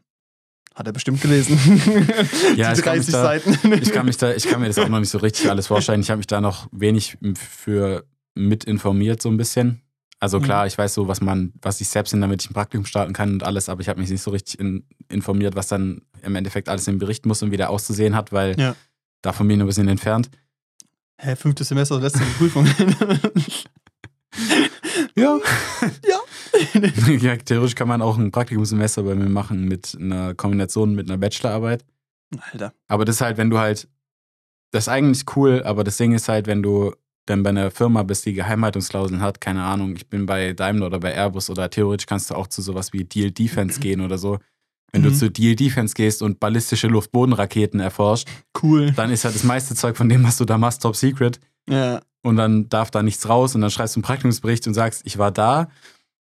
Hat 0.74 0.88
er 0.88 0.94
bestimmt 0.94 1.22
gelesen. 1.22 1.58
Ja, 2.55 2.74
die 2.74 2.79
ich 2.79 2.86
kann 2.86 2.98
mich 2.98 3.05
30 3.08 3.12
da- 3.12 3.22
Seiten. 3.24 3.74
Ich 3.82 3.91
kann, 3.91 4.05
mich 4.05 4.17
da, 4.17 4.34
ich 4.34 4.46
kann 4.48 4.62
mir 4.62 4.67
das 4.67 4.77
auch 4.79 4.88
noch 4.89 5.00
nicht 5.00 5.10
so 5.10 5.17
richtig 5.20 5.50
alles 5.50 5.67
vorstellen. 5.67 6.01
Ich 6.01 6.10
habe 6.10 6.17
mich 6.17 6.27
da 6.27 6.41
noch 6.41 6.67
wenig 6.72 7.17
für 7.36 8.05
mit 8.36 8.63
informiert, 8.63 9.22
so 9.22 9.29
ein 9.29 9.38
bisschen. 9.38 9.82
Also 10.20 10.39
Mhm. 10.39 10.44
klar, 10.44 10.67
ich 10.67 10.77
weiß 10.77 10.94
so, 10.94 11.08
was 11.08 11.22
man, 11.22 11.53
was 11.62 11.82
ich 11.82 11.89
selbst 11.89 12.12
bin, 12.12 12.22
damit 12.22 12.41
ich 12.44 12.50
ein 12.50 12.53
Praktikum 12.53 12.86
starten 12.86 13.13
kann 13.13 13.34
und 13.34 13.44
alles, 13.44 13.67
aber 13.70 13.82
ich 13.82 13.89
habe 13.89 14.00
mich 14.00 14.10
nicht 14.10 14.22
so 14.22 14.32
richtig 14.32 14.60
in, 14.60 14.86
informiert, 15.10 15.55
was 15.55 15.67
dann 15.67 16.01
im 16.24 16.36
Endeffekt 16.36 16.67
alles 16.70 16.88
im 16.88 16.98
Bericht 17.00 17.25
muss 17.25 17.44
und 17.44 17.51
wie 17.51 17.58
der 17.58 17.70
auszusehen 17.70 18.15
hat, 18.15 18.32
weil 18.32 18.60
Ja. 18.60 18.75
davon 19.22 19.48
bin 19.48 19.58
ich 19.60 19.63
ein 19.63 19.67
bisschen 19.67 19.88
entfernt. 19.89 20.29
Hä, 21.17 21.36
fünftes 21.36 21.69
Semester, 21.69 22.00
letzte 22.00 22.24
Prüfung. 22.38 22.67
Ja. 25.15 25.39
ja. 26.05 26.19
ja, 27.22 27.38
theoretisch 27.38 27.75
kann 27.75 27.88
man 27.88 28.01
auch 28.01 28.17
ein 28.17 28.31
Praktikumssemester 28.31 29.03
bei 29.03 29.15
mir 29.15 29.29
machen 29.29 29.65
mit 29.65 29.98
einer 30.00 30.34
Kombination 30.36 30.93
mit 30.95 31.10
einer 31.10 31.17
Bachelorarbeit. 31.17 31.86
Alter. 32.51 32.74
Aber 32.88 33.05
das 33.05 33.15
ist 33.15 33.22
halt, 33.22 33.38
wenn 33.38 33.50
du 33.50 33.57
halt, 33.57 33.88
das 34.72 34.86
ist 34.86 34.89
eigentlich 34.89 35.24
cool, 35.36 35.63
aber 35.63 35.84
das 35.84 35.98
Ding 35.98 36.13
ist 36.13 36.27
halt, 36.27 36.48
wenn 36.48 36.63
du 36.63 36.93
dann 37.25 37.43
bei 37.43 37.50
einer 37.50 37.72
Firma 37.72 38.03
bist, 38.03 38.25
die 38.25 38.34
Geheimhaltungsklauseln 38.34 39.22
hat, 39.22 39.41
keine 39.41 39.63
Ahnung, 39.63 39.95
ich 39.95 40.07
bin 40.07 40.25
bei 40.25 40.53
Daimler 40.53 40.88
oder 40.88 41.00
bei 41.00 41.13
Airbus 41.13 41.50
oder 41.50 41.69
theoretisch 41.69 42.05
kannst 42.05 42.29
du 42.29 42.36
auch 42.36 42.48
zu 42.48 42.62
sowas 42.62 42.93
wie 42.93 43.03
Deal 43.03 43.31
Defense 43.31 43.79
gehen 43.79 44.01
oder 44.01 44.17
so. 44.17 44.39
Wenn 44.92 45.04
du 45.04 45.10
Mhm. 45.10 45.15
zu 45.15 45.30
Deal 45.32 45.56
Defense 45.56 45.94
gehst 45.94 46.22
und 46.22 46.39
ballistische 46.39 46.88
Luftbodenraketen 46.88 47.80
erforscht, 47.80 48.27
Cool. 48.63 48.92
dann 48.92 49.12
ist 49.12 49.25
halt 49.25 49.36
das 49.36 49.44
meiste 49.44 49.75
Zeug 49.75 49.98
von 49.98 50.08
dem, 50.10 50.24
was 50.24 50.38
du 50.38 50.46
da 50.46 50.58
machst, 50.58 50.82
top 50.84 50.96
secret. 50.96 51.39
Ja. 51.70 52.01
Und 52.22 52.38
dann 52.38 52.70
darf 52.70 52.92
da 52.92 53.04
nichts 53.04 53.27
raus 53.27 53.56
und 53.56 53.62
dann 53.62 53.70
schreibst 53.72 53.96
du 53.96 54.00
einen 54.00 54.04
Praktikumsbericht 54.04 54.65
und 54.68 54.74
sagst, 54.74 55.01
ich 55.06 55.18
war 55.18 55.32
da. 55.32 55.68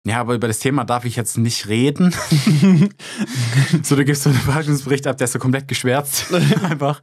Ja, 0.05 0.19
aber 0.21 0.33
über 0.35 0.47
das 0.47 0.57
Thema 0.59 0.83
darf 0.83 1.05
ich 1.05 1.15
jetzt 1.15 1.37
nicht 1.37 1.67
reden. 1.67 2.13
So, 3.83 3.95
du 3.95 4.05
gibst 4.05 4.23
so 4.23 4.29
einen 4.29 4.39
Praktikumsbericht 4.39 5.05
ab, 5.07 5.17
der 5.17 5.25
ist 5.25 5.33
so 5.33 5.39
komplett 5.39 5.67
geschwärzt. 5.67 6.33
Einfach. 6.63 7.01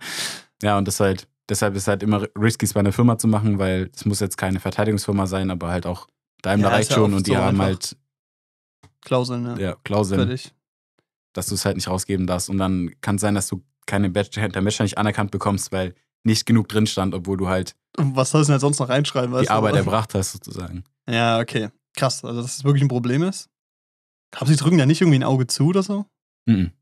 Ja, 0.62 0.78
und 0.78 0.88
das 0.88 1.00
halt, 1.00 1.28
deshalb 1.48 1.76
ist 1.76 1.86
halt 1.88 2.02
immer 2.02 2.26
risky, 2.38 2.64
es 2.66 2.72
bei 2.72 2.80
einer 2.80 2.92
Firma 2.92 3.18
zu 3.18 3.28
machen, 3.28 3.58
weil 3.58 3.90
es 3.94 4.04
muss 4.04 4.20
jetzt 4.20 4.36
keine 4.36 4.58
Verteidigungsfirma 4.60 5.26
sein, 5.26 5.50
aber 5.50 5.68
halt 5.68 5.86
auch 5.86 6.08
Daimler 6.42 6.68
Ja, 6.70 6.74
reicht 6.74 6.92
schon 6.92 7.14
und 7.14 7.26
die 7.26 7.32
so 7.32 7.36
haben 7.36 7.48
einfach. 7.60 7.64
halt 7.64 7.96
Klauseln, 9.04 9.44
ja. 9.46 9.56
ja, 9.58 9.76
Klauseln, 9.84 10.26
Fertig. 10.26 10.52
Dass 11.32 11.46
du 11.46 11.54
es 11.54 11.64
halt 11.64 11.76
nicht 11.76 11.88
rausgeben 11.88 12.26
darfst. 12.26 12.48
Und 12.50 12.58
dann 12.58 12.90
kann 13.00 13.16
es 13.16 13.20
sein, 13.20 13.34
dass 13.34 13.48
du 13.48 13.62
keine 13.86 14.10
Bachelor, 14.10 14.48
Bachelor 14.48 14.84
nicht 14.84 14.98
anerkannt 14.98 15.30
bekommst, 15.30 15.72
weil 15.72 15.94
nicht 16.24 16.46
genug 16.46 16.68
drin 16.68 16.86
stand, 16.86 17.14
obwohl 17.14 17.36
du 17.36 17.48
halt 17.48 17.74
Und 17.96 18.16
was 18.16 18.30
sollst 18.30 18.48
du 18.48 18.50
denn 18.50 18.54
halt 18.54 18.60
sonst 18.60 18.78
noch 18.80 18.88
reinschreiben? 18.88 19.32
Weißt 19.32 19.44
die? 19.46 19.50
Arbeit 19.50 19.76
erbracht 19.76 20.14
hast, 20.14 20.32
sozusagen. 20.32 20.84
Ja, 21.08 21.38
okay. 21.38 21.68
Krass. 21.96 22.24
Also, 22.24 22.42
dass 22.42 22.56
das 22.56 22.64
wirklich 22.64 22.82
ein 22.82 22.88
Problem 22.88 23.22
ist. 23.22 23.48
Aber 24.36 24.46
sie 24.46 24.56
drücken 24.56 24.78
ja 24.78 24.86
nicht 24.86 25.00
irgendwie 25.00 25.18
ein 25.18 25.24
Auge 25.24 25.46
zu 25.46 25.68
oder 25.68 25.82
so? 25.82 26.04
Mhm. 26.46 26.72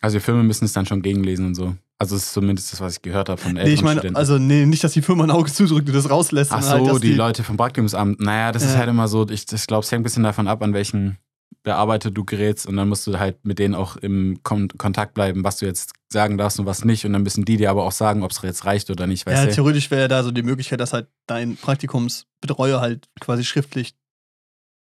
Also 0.00 0.18
die 0.18 0.24
Firmen 0.24 0.46
müssen 0.46 0.64
es 0.64 0.72
dann 0.72 0.86
schon 0.86 1.02
gegenlesen 1.02 1.46
und 1.46 1.54
so. 1.54 1.76
Also 1.98 2.14
das 2.14 2.24
ist 2.26 2.32
zumindest 2.32 2.72
das, 2.72 2.80
was 2.80 2.94
ich 2.94 3.02
gehört 3.02 3.28
habe 3.28 3.40
von 3.40 3.54
Nee, 3.54 3.72
ich 3.72 3.82
meine, 3.82 4.14
also, 4.14 4.38
nee, 4.38 4.64
nicht, 4.66 4.84
dass 4.84 4.92
die 4.92 5.02
Firma 5.02 5.24
ein 5.24 5.32
Auge 5.32 5.52
zudrückt 5.52 5.88
und 5.88 5.94
das 5.94 6.08
rauslässt. 6.08 6.52
Ach 6.52 6.62
sondern 6.62 6.80
so, 6.80 6.86
halt, 6.86 6.94
dass 6.96 7.00
die, 7.02 7.14
Leute 7.14 7.42
vom 7.42 7.56
Praktikumsamt. 7.56 8.20
Naja, 8.20 8.52
das 8.52 8.62
ist 8.62 8.72
Ja. 8.72 8.78
halt 8.78 8.88
immer 8.88 9.08
so, 9.08 9.28
ich, 9.28 9.52
ich 9.52 9.66
glaube, 9.66 9.84
es 9.84 9.90
hängt 9.90 10.00
ein 10.00 10.04
bisschen 10.04 10.22
davon 10.22 10.46
ab, 10.46 10.62
an 10.62 10.72
welchen 10.74 11.18
Bearbeiter 11.62 12.10
du 12.10 12.24
gerätst 12.24 12.66
und 12.66 12.76
dann 12.76 12.88
musst 12.88 13.06
du 13.06 13.18
halt 13.18 13.44
mit 13.44 13.58
denen 13.58 13.74
auch 13.74 13.96
im 13.96 14.40
Kon 14.42 14.68
Kontakt 14.68 15.14
bleiben, 15.14 15.44
was 15.44 15.58
du 15.58 15.66
jetzt 15.66 15.92
sagen 16.08 16.38
darfst 16.38 16.58
und 16.60 16.66
was 16.66 16.84
nicht 16.84 17.04
und 17.04 17.12
dann 17.12 17.22
müssen 17.22 17.44
die 17.44 17.56
dir 17.56 17.70
aber 17.70 17.84
auch 17.84 17.92
sagen, 17.92 18.22
ob 18.22 18.30
es 18.30 18.40
jetzt 18.42 18.64
reicht 18.64 18.90
oder 18.90 19.06
nicht, 19.06 19.26
Ja, 19.26 19.32
weißt 19.32 19.46
du? 19.48 19.54
theoretisch 19.54 19.90
wäre 19.90 20.08
da 20.08 20.22
so 20.22 20.30
die 20.30 20.42
Möglichkeit, 20.42 20.80
dass 20.80 20.92
halt 20.92 21.08
dein 21.26 21.56
Praktikumsbetreuer 21.56 22.80
halt 22.80 23.08
quasi 23.20 23.44
schriftlich 23.44 23.94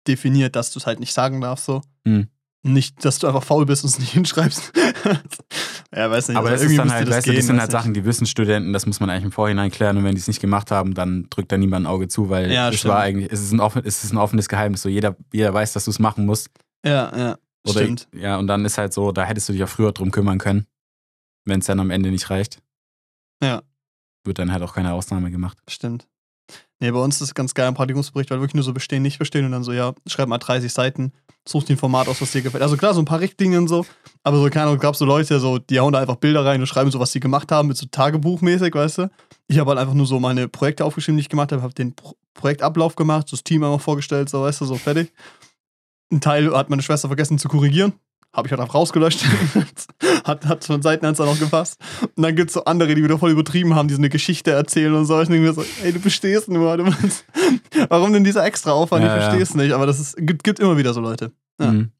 definiert, 0.06 0.56
dass 0.56 0.72
du 0.72 0.78
es 0.78 0.86
halt 0.86 1.00
nicht 1.00 1.12
sagen 1.12 1.40
darfst, 1.40 1.66
so. 1.66 1.80
Hm. 2.06 2.28
Nicht, 2.64 3.04
dass 3.04 3.18
du 3.20 3.28
einfach 3.28 3.44
faul 3.44 3.66
bist 3.66 3.84
und 3.84 3.90
es 3.90 3.98
nicht 3.98 4.12
hinschreibst. 4.14 4.72
ja, 5.94 6.10
weiß 6.10 6.28
nicht. 6.28 6.36
Aber 6.36 6.48
also 6.50 6.64
das 6.64 6.70
ist 6.72 6.78
dann 6.78 6.92
halt, 6.92 7.08
das 7.08 7.24
gehen, 7.24 7.36
das 7.36 7.46
sind 7.46 7.60
halt. 7.60 7.70
Sachen, 7.70 7.94
die 7.94 8.04
wissen 8.04 8.26
Studenten, 8.26 8.72
das 8.72 8.84
muss 8.86 8.98
man 9.00 9.10
eigentlich 9.10 9.24
im 9.24 9.32
Vorhinein 9.32 9.70
klären 9.70 9.96
und 9.96 10.04
wenn 10.04 10.14
die 10.14 10.20
es 10.20 10.26
nicht 10.28 10.40
gemacht 10.40 10.70
haben, 10.70 10.94
dann 10.94 11.28
drückt 11.30 11.52
da 11.52 11.56
niemand 11.56 11.84
ein 11.86 11.90
Auge 11.90 12.08
zu, 12.08 12.28
weil 12.30 12.50
Ja, 12.50 12.68
es 12.68 12.78
stimmt. 12.80 12.94
war 12.94 13.00
eigentlich, 13.00 13.30
es 13.32 13.40
ist 13.42 13.52
ein, 13.52 13.60
offen, 13.60 13.82
es 13.84 14.02
ist 14.02 14.12
ein 14.12 14.18
offenes 14.18 14.48
Geheimnis, 14.48 14.82
so 14.82 14.88
jeder, 14.88 15.16
jeder 15.32 15.54
weiß, 15.54 15.72
dass 15.72 15.84
du 15.84 15.90
es 15.90 15.98
machen 16.00 16.26
musst. 16.26 16.50
Ja, 16.84 17.16
ja. 17.16 17.38
Oder, 17.64 17.80
Stimmt. 17.80 18.08
Ja, 18.12 18.36
und 18.38 18.46
dann 18.48 18.64
ist 18.64 18.76
halt 18.78 18.92
so, 18.92 19.12
da 19.12 19.24
hättest 19.24 19.48
du 19.48 19.52
dich 19.52 19.62
auch 19.62 19.68
früher 19.68 19.92
drum 19.92 20.10
kümmern 20.10 20.38
können, 20.38 20.66
wenn 21.44 21.60
es 21.60 21.66
dann 21.66 21.80
am 21.80 21.90
Ende 21.90 22.10
nicht 22.10 22.28
reicht. 22.30 22.60
Ja. 23.42 23.62
Wird 24.24 24.38
dann 24.38 24.52
halt 24.52 24.62
auch 24.62 24.74
keine 24.74 24.92
Ausnahme 24.94 25.30
gemacht. 25.30 25.58
Stimmt. 25.68 26.08
Nee, 26.80 26.90
bei 26.90 26.98
uns 27.00 27.16
ist 27.16 27.22
es 27.22 27.34
ganz 27.34 27.54
geil 27.54 27.68
im 27.68 27.74
Praktikumsbericht, 27.74 28.30
weil 28.30 28.38
wirklich 28.38 28.54
nur 28.54 28.64
so 28.64 28.72
bestehen, 28.72 29.02
nicht 29.02 29.18
bestehen 29.18 29.44
und 29.44 29.52
dann 29.52 29.64
so, 29.64 29.72
ja, 29.72 29.94
schreib 30.06 30.28
mal 30.28 30.38
30 30.38 30.72
Seiten, 30.72 31.12
such 31.46 31.64
dir 31.64 31.74
ein 31.74 31.78
Format 31.78 32.08
aus, 32.08 32.20
was 32.20 32.30
dir 32.30 32.42
gefällt. 32.42 32.62
Also 32.62 32.76
klar, 32.76 32.94
so 32.94 33.00
ein 33.00 33.04
paar 33.04 33.20
Richtlinien 33.20 33.62
und 33.62 33.68
so, 33.68 33.84
aber 34.22 34.38
so, 34.38 34.48
keine 34.48 34.66
Ahnung, 34.66 34.78
gab 34.78 34.94
so 34.94 35.04
Leute, 35.04 35.40
so, 35.40 35.58
die 35.58 35.80
hauen 35.80 35.92
da 35.92 35.98
einfach 35.98 36.16
Bilder 36.16 36.44
rein 36.44 36.60
und 36.60 36.66
schreiben 36.66 36.90
so, 36.90 37.00
was 37.00 37.10
sie 37.10 37.20
gemacht 37.20 37.50
haben, 37.50 37.68
mit 37.68 37.76
so 37.76 37.86
Tagebuchmäßig, 37.86 38.74
weißt 38.74 38.98
du. 38.98 39.10
Ich 39.48 39.58
habe 39.58 39.70
halt 39.70 39.80
einfach 39.80 39.94
nur 39.94 40.06
so 40.06 40.20
meine 40.20 40.46
Projekte 40.48 40.84
aufgeschrieben, 40.84 41.16
die 41.16 41.22
ich 41.22 41.28
gemacht 41.28 41.52
habe, 41.52 41.62
habe 41.62 41.74
den 41.74 41.94
Pro 41.94 42.14
Projektablauf 42.34 42.94
gemacht, 42.94 43.28
so 43.28 43.36
das 43.36 43.42
Team 43.42 43.64
einmal 43.64 43.80
vorgestellt, 43.80 44.28
so, 44.28 44.42
weißt 44.42 44.60
du, 44.60 44.64
so 44.64 44.76
fertig. 44.76 45.12
Ein 46.12 46.20
Teil 46.20 46.54
hat 46.56 46.70
meine 46.70 46.82
Schwester 46.82 47.08
vergessen 47.08 47.36
zu 47.36 47.48
korrigieren. 47.48 47.94
Habe 48.32 48.46
ich 48.46 48.52
halt 48.52 48.60
einfach 48.60 48.74
rausgelöscht. 48.74 49.24
hat, 50.24 50.46
hat 50.46 50.64
von 50.64 50.82
Seitenanzahl 50.82 51.26
noch 51.26 51.38
gepasst. 51.38 51.80
Und 52.14 52.22
dann 52.22 52.36
gibt 52.36 52.50
es 52.50 52.54
so 52.54 52.64
andere, 52.64 52.94
die 52.94 53.02
wieder 53.02 53.18
voll 53.18 53.30
übertrieben 53.30 53.74
haben, 53.74 53.88
die 53.88 53.94
so 53.94 54.00
eine 54.00 54.10
Geschichte 54.10 54.50
erzählen 54.50 54.94
und 54.94 55.06
so. 55.06 55.20
Ich 55.20 55.28
denke 55.28 55.46
mir 55.46 55.54
so, 55.54 55.64
ey, 55.82 55.92
du 55.92 55.98
bestehst 55.98 56.48
nur. 56.48 56.76
Du 56.76 56.84
meinst, 56.84 57.24
warum 57.88 58.12
denn 58.12 58.24
dieser 58.24 58.44
extra 58.44 58.72
Aufwand? 58.72 59.04
Ja, 59.04 59.16
ich 59.16 59.16
ja. 59.16 59.22
verstehe 59.22 59.42
es 59.42 59.54
nicht. 59.54 59.72
Aber 59.72 59.86
das 59.86 59.98
ist, 59.98 60.16
gibt, 60.18 60.44
gibt 60.44 60.60
immer 60.60 60.76
wieder 60.76 60.92
so 60.92 61.00
Leute. 61.00 61.32
Ja. 61.58 61.72
Mhm. 61.72 61.90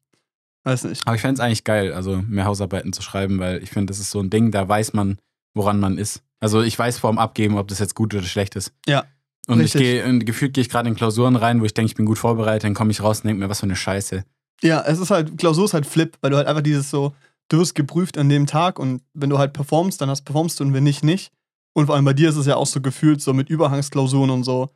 Weiß 0.63 0.83
nicht. 0.83 1.01
Aber 1.05 1.15
ich 1.15 1.21
fände 1.21 1.35
es 1.35 1.39
eigentlich 1.39 1.63
geil, 1.63 1.93
also 1.93 2.21
mehr 2.27 2.45
Hausarbeiten 2.45 2.93
zu 2.93 3.01
schreiben, 3.01 3.39
weil 3.39 3.63
ich 3.63 3.69
finde, 3.69 3.87
das 3.87 3.99
ist 3.99 4.11
so 4.11 4.19
ein 4.19 4.29
Ding, 4.29 4.51
da 4.51 4.67
weiß 4.67 4.93
man, 4.93 5.17
woran 5.53 5.79
man 5.79 5.97
ist. 5.97 6.21
Also 6.39 6.61
ich 6.61 6.77
weiß 6.77 6.99
vorm 6.99 7.17
Abgeben, 7.17 7.57
ob 7.57 7.67
das 7.67 7.79
jetzt 7.79 7.95
gut 7.95 8.13
oder 8.13 8.23
schlecht 8.23 8.55
ist. 8.55 8.73
Ja, 8.87 9.05
Und 9.47 9.61
richtig. 9.61 9.81
ich 9.81 9.87
gehe, 9.87 10.05
und 10.05 10.25
gefühlt 10.25 10.53
gehe 10.53 10.61
ich 10.61 10.69
gerade 10.69 10.89
in 10.89 10.95
Klausuren 10.95 11.35
rein, 11.35 11.61
wo 11.61 11.65
ich 11.65 11.73
denke, 11.73 11.87
ich 11.87 11.95
bin 11.95 12.05
gut 12.05 12.17
vorbereitet, 12.17 12.65
dann 12.65 12.73
komme 12.73 12.91
ich 12.91 13.01
raus 13.01 13.21
und 13.21 13.27
denke 13.27 13.41
mir, 13.41 13.49
was 13.49 13.61
für 13.61 13.65
eine 13.65 13.75
Scheiße. 13.75 14.23
Ja, 14.61 14.83
es 14.85 14.99
ist 14.99 15.11
halt, 15.11 15.37
Klausur 15.37 15.65
ist 15.65 15.73
halt 15.73 15.85
Flip, 15.85 16.17
weil 16.21 16.31
du 16.31 16.37
halt 16.37 16.47
einfach 16.47 16.61
dieses 16.61 16.89
so, 16.89 17.13
du 17.49 17.59
wirst 17.59 17.75
geprüft 17.75 18.17
an 18.17 18.29
dem 18.29 18.45
Tag 18.45 18.79
und 18.79 19.01
wenn 19.13 19.29
du 19.29 19.37
halt 19.37 19.53
performst, 19.53 20.01
dann 20.01 20.09
hast 20.09 20.23
performst 20.23 20.59
du 20.59 20.63
und 20.63 20.73
wenn 20.73 20.83
nicht, 20.83 21.03
nicht. 21.03 21.31
Und 21.73 21.85
vor 21.85 21.95
allem 21.95 22.05
bei 22.05 22.13
dir 22.13 22.29
ist 22.29 22.35
es 22.35 22.45
ja 22.45 22.55
auch 22.55 22.65
so 22.65 22.81
gefühlt, 22.81 23.21
so 23.21 23.33
mit 23.33 23.49
Überhangsklausuren 23.49 24.29
und 24.29 24.43
so. 24.43 24.69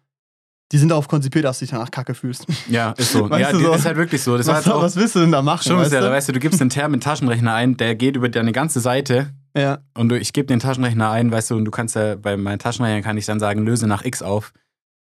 Die 0.71 0.77
sind 0.77 0.89
darauf 0.89 1.07
konzipiert, 1.07 1.45
dass 1.45 1.59
du 1.59 1.65
dich 1.65 1.71
danach 1.71 1.91
kacke 1.91 2.15
fühlst. 2.15 2.47
Ja, 2.67 2.91
ist 2.91 3.11
so. 3.11 3.29
Weißt 3.29 3.41
ja, 3.41 3.51
du 3.51 3.59
das 3.59 3.67
so? 3.67 3.73
ist 3.73 3.85
halt 3.85 3.97
wirklich 3.97 4.23
so. 4.23 4.37
Das 4.37 4.47
was, 4.47 4.65
jetzt 4.65 4.73
auch 4.73 4.81
was 4.81 4.95
willst 4.95 5.15
du 5.15 5.19
denn 5.19 5.31
da 5.31 5.41
machen? 5.41 5.63
schon 5.63 5.77
weißt 5.77 5.91
du? 5.91 6.11
weißt 6.11 6.29
du, 6.29 6.33
du 6.33 6.39
gibst 6.39 6.59
den 6.59 6.69
Term 6.69 6.93
in 6.93 6.99
den 6.99 7.03
Taschenrechner 7.03 7.53
ein, 7.53 7.77
der 7.77 7.95
geht 7.95 8.15
über 8.15 8.29
deine 8.29 8.53
ganze 8.53 8.79
Seite 8.79 9.33
Ja, 9.55 9.79
und 9.93 10.09
du, 10.09 10.17
ich 10.17 10.33
gebe 10.33 10.47
den 10.47 10.59
Taschenrechner 10.59 11.11
ein, 11.11 11.31
weißt 11.31 11.51
du, 11.51 11.57
und 11.57 11.65
du 11.65 11.71
kannst 11.71 11.95
ja, 11.95 12.15
bei 12.15 12.37
meinem 12.37 12.57
Taschenrechner 12.57 13.01
kann 13.01 13.17
ich 13.17 13.25
dann 13.25 13.39
sagen, 13.39 13.65
löse 13.65 13.85
nach 13.85 14.03
X 14.03 14.23
auf. 14.23 14.51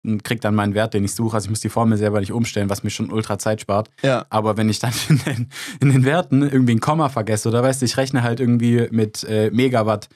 Und 0.03 0.23
krieg 0.23 0.41
dann 0.41 0.55
meinen 0.55 0.73
Wert, 0.73 0.93
den 0.93 1.03
ich 1.03 1.13
suche. 1.13 1.35
Also 1.35 1.45
ich 1.45 1.49
muss 1.49 1.59
die 1.59 1.69
Formel 1.69 1.97
selber 1.97 2.19
nicht 2.19 2.31
umstellen, 2.31 2.69
was 2.69 2.83
mir 2.83 2.89
schon 2.89 3.11
ultra 3.11 3.37
Zeit 3.37 3.61
spart. 3.61 3.89
Ja. 4.01 4.25
Aber 4.29 4.57
wenn 4.57 4.69
ich 4.69 4.79
dann 4.79 4.93
in 5.09 5.17
den, 5.19 5.49
in 5.81 5.89
den 5.91 6.05
Werten 6.05 6.41
irgendwie 6.41 6.75
ein 6.75 6.79
Komma 6.79 7.09
vergesse 7.09 7.49
oder 7.49 7.63
weißt 7.63 7.81
du, 7.81 7.85
ich 7.85 7.97
rechne 7.97 8.23
halt 8.23 8.39
irgendwie 8.39 8.87
mit 8.91 9.23
äh, 9.23 9.49
Megawatt 9.51 10.09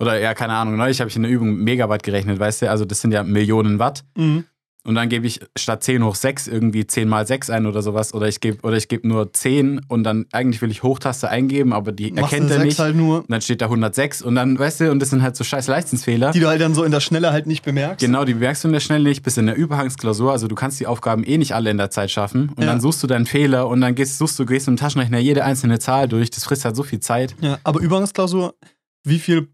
oder 0.00 0.18
ja, 0.18 0.34
keine 0.34 0.54
Ahnung, 0.54 0.76
neulich 0.76 1.00
habe 1.00 1.08
ich 1.08 1.16
in 1.16 1.22
der 1.22 1.30
Übung 1.30 1.56
Megawatt 1.56 2.02
gerechnet, 2.02 2.38
weißt 2.38 2.62
du, 2.62 2.70
also 2.70 2.84
das 2.84 3.00
sind 3.00 3.12
ja 3.12 3.22
Millionen 3.22 3.78
Watt. 3.78 4.04
Mhm. 4.16 4.44
Und 4.86 4.96
dann 4.96 5.08
gebe 5.08 5.26
ich 5.26 5.40
statt 5.56 5.82
10 5.82 6.04
hoch 6.04 6.14
6 6.14 6.46
irgendwie 6.46 6.86
10 6.86 7.08
mal 7.08 7.26
6 7.26 7.48
ein 7.48 7.64
oder 7.64 7.80
sowas. 7.80 8.12
Oder 8.12 8.28
ich 8.28 8.40
gebe 8.40 8.60
oder 8.66 8.76
ich 8.76 8.88
gebe 8.88 9.08
nur 9.08 9.32
10 9.32 9.80
und 9.88 10.04
dann 10.04 10.26
eigentlich 10.30 10.60
will 10.60 10.70
ich 10.70 10.82
Hochtaste 10.82 11.30
eingeben, 11.30 11.72
aber 11.72 11.90
die 11.90 12.12
Machst 12.12 12.34
erkennt 12.34 12.50
er 12.50 12.62
nicht. 12.64 12.78
halt 12.78 12.94
nur, 12.94 13.20
Und 13.20 13.30
dann 13.30 13.40
steht 13.40 13.62
da 13.62 13.64
106 13.66 14.20
und 14.20 14.34
dann, 14.34 14.58
weißt 14.58 14.80
du, 14.80 14.90
und 14.90 15.00
das 15.00 15.08
sind 15.08 15.22
halt 15.22 15.36
so 15.36 15.44
scheiß 15.44 15.68
Leistungsfehler. 15.68 16.32
die 16.32 16.40
du 16.40 16.48
halt 16.48 16.60
dann 16.60 16.74
so 16.74 16.84
in 16.84 16.92
der 16.92 17.00
Schnelle 17.00 17.32
halt 17.32 17.46
nicht 17.46 17.64
bemerkst. 17.64 18.04
Genau, 18.04 18.26
die 18.26 18.34
bemerkst 18.34 18.62
du 18.64 18.68
in 18.68 18.74
der 18.74 18.80
Schnelle 18.80 19.04
nicht, 19.08 19.22
bis 19.22 19.38
in 19.38 19.46
der 19.46 19.56
Überhangsklausur. 19.56 20.32
Also 20.32 20.48
du 20.48 20.54
kannst 20.54 20.78
die 20.80 20.86
Aufgaben 20.86 21.24
eh 21.24 21.38
nicht 21.38 21.54
alle 21.54 21.70
in 21.70 21.78
der 21.78 21.88
Zeit 21.90 22.10
schaffen. 22.10 22.50
Und 22.50 22.60
Ja. 22.64 22.66
dann 22.66 22.82
suchst 22.82 23.02
du 23.02 23.06
deinen 23.06 23.24
Fehler 23.24 23.68
und 23.68 23.80
dann 23.80 23.94
gehst, 23.94 24.18
suchst 24.18 24.38
du, 24.38 24.44
gehst 24.44 24.68
im 24.68 24.76
Taschenrechner 24.76 25.18
jede 25.18 25.44
einzelne 25.44 25.78
Zahl 25.78 26.08
durch. 26.08 26.28
Das 26.30 26.44
frisst 26.44 26.66
halt 26.66 26.76
so 26.76 26.82
viel 26.82 27.00
Zeit. 27.00 27.34
Ja, 27.40 27.58
aber 27.64 27.80
Übergangsklausur, 27.80 28.54
wie 29.02 29.18
viel, 29.18 29.48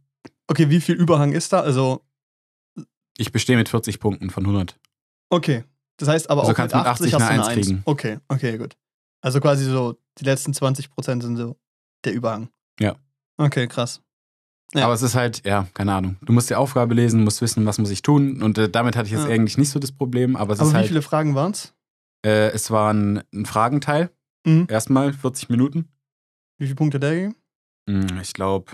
okay, 0.48 0.70
wie 0.70 0.80
viel 0.80 0.96
Überhang 0.96 1.30
ist 1.30 1.52
da? 1.52 1.60
Also, 1.60 2.00
Ich 3.16 3.30
bestehe 3.30 3.56
mit 3.56 3.68
40 3.68 4.00
Punkten 4.00 4.30
von 4.30 4.44
100. 4.44 4.76
okay. 5.30 5.64
Das 5.96 6.08
heißt 6.08 6.30
aber 6.30 6.42
Also 6.42 6.52
auch 6.52 6.56
kannst 6.56 6.74
mit 6.74 6.82
mit 6.84 6.90
80, 6.90 7.14
80 7.14 7.14
hast 7.14 7.20
du 7.20 7.24
eine 7.26 7.42
eine 7.42 7.48
Eins 7.50 7.56
1. 7.58 7.66
kriegen. 7.66 7.82
Okay, 7.84 8.18
okay, 8.28 8.58
gut. 8.58 8.76
Also 9.22 9.40
quasi 9.40 9.64
so, 9.64 9.98
die 10.18 10.24
letzten 10.24 10.52
20% 10.52 11.22
sind 11.22 11.36
so 11.36 11.56
der 12.04 12.14
Überhang. 12.14 12.48
Ja. 12.78 12.96
Okay, 13.36 13.66
krass. 13.66 14.00
Ja. 14.74 14.84
Aber 14.84 14.94
es 14.94 15.02
ist 15.02 15.14
halt, 15.14 15.44
ja, 15.44 15.66
keine 15.74 15.92
Ahnung. 15.94 16.16
Du 16.22 16.32
musst 16.32 16.48
die 16.48 16.54
Aufgabe 16.54 16.94
lesen, 16.94 17.24
musst 17.24 17.42
wissen, 17.42 17.66
was 17.66 17.78
muss 17.78 17.90
ich 17.90 18.02
tun. 18.02 18.40
Und 18.42 18.56
äh, 18.56 18.70
damit 18.70 18.96
hatte 18.96 19.06
ich 19.06 19.12
jetzt 19.12 19.24
Ja. 19.26 19.30
eigentlich 19.30 19.58
nicht 19.58 19.68
so 19.70 19.78
das 19.78 19.92
Problem. 19.92 20.36
Aber 20.36 20.52
es 20.54 20.60
Aber 20.60 20.68
ist 20.68 20.72
wie 20.72 20.76
halt, 20.78 20.86
viele 20.88 21.02
Fragen 21.02 21.34
waren 21.34 21.52
es? 21.52 21.74
äh, 22.24 22.48
es 22.52 22.70
war 22.70 22.92
ein, 22.94 23.22
ein 23.34 23.44
Fragenteil. 23.46 24.10
Mhm. 24.46 24.66
Erstmal 24.70 25.12
40 25.12 25.48
Minuten. 25.50 25.88
Wie 26.58 26.64
viele 26.66 26.76
Punkte 26.76 26.98
der 27.00 27.14
gegeben? 27.14 27.34
Hm, 27.88 28.18
Ich 28.22 28.32
glaube 28.32 28.70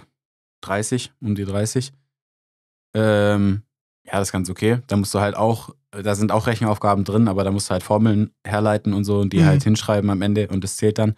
30, 0.60 1.12
um 1.20 1.34
die 1.34 1.44
30. 1.44 1.92
Ähm, 2.94 3.62
ja, 4.04 4.12
das 4.18 4.28
ist 4.28 4.32
ganz 4.32 4.50
okay. 4.50 4.80
Da 4.86 4.96
musst 4.96 5.14
du 5.14 5.20
halt 5.20 5.34
auch, 5.34 5.74
da 6.02 6.14
sind 6.14 6.32
auch 6.32 6.46
Rechenaufgaben 6.46 7.04
drin, 7.04 7.28
aber 7.28 7.44
da 7.44 7.50
musst 7.50 7.68
du 7.68 7.72
halt 7.72 7.82
Formeln 7.82 8.30
herleiten 8.46 8.92
und 8.94 9.04
so 9.04 9.18
und 9.20 9.32
die 9.32 9.40
Mhm. 9.40 9.46
halt 9.46 9.62
hinschreiben 9.64 10.10
am 10.10 10.22
Ende 10.22 10.48
und 10.48 10.62
das 10.64 10.76
zählt 10.76 10.98
dann. 10.98 11.14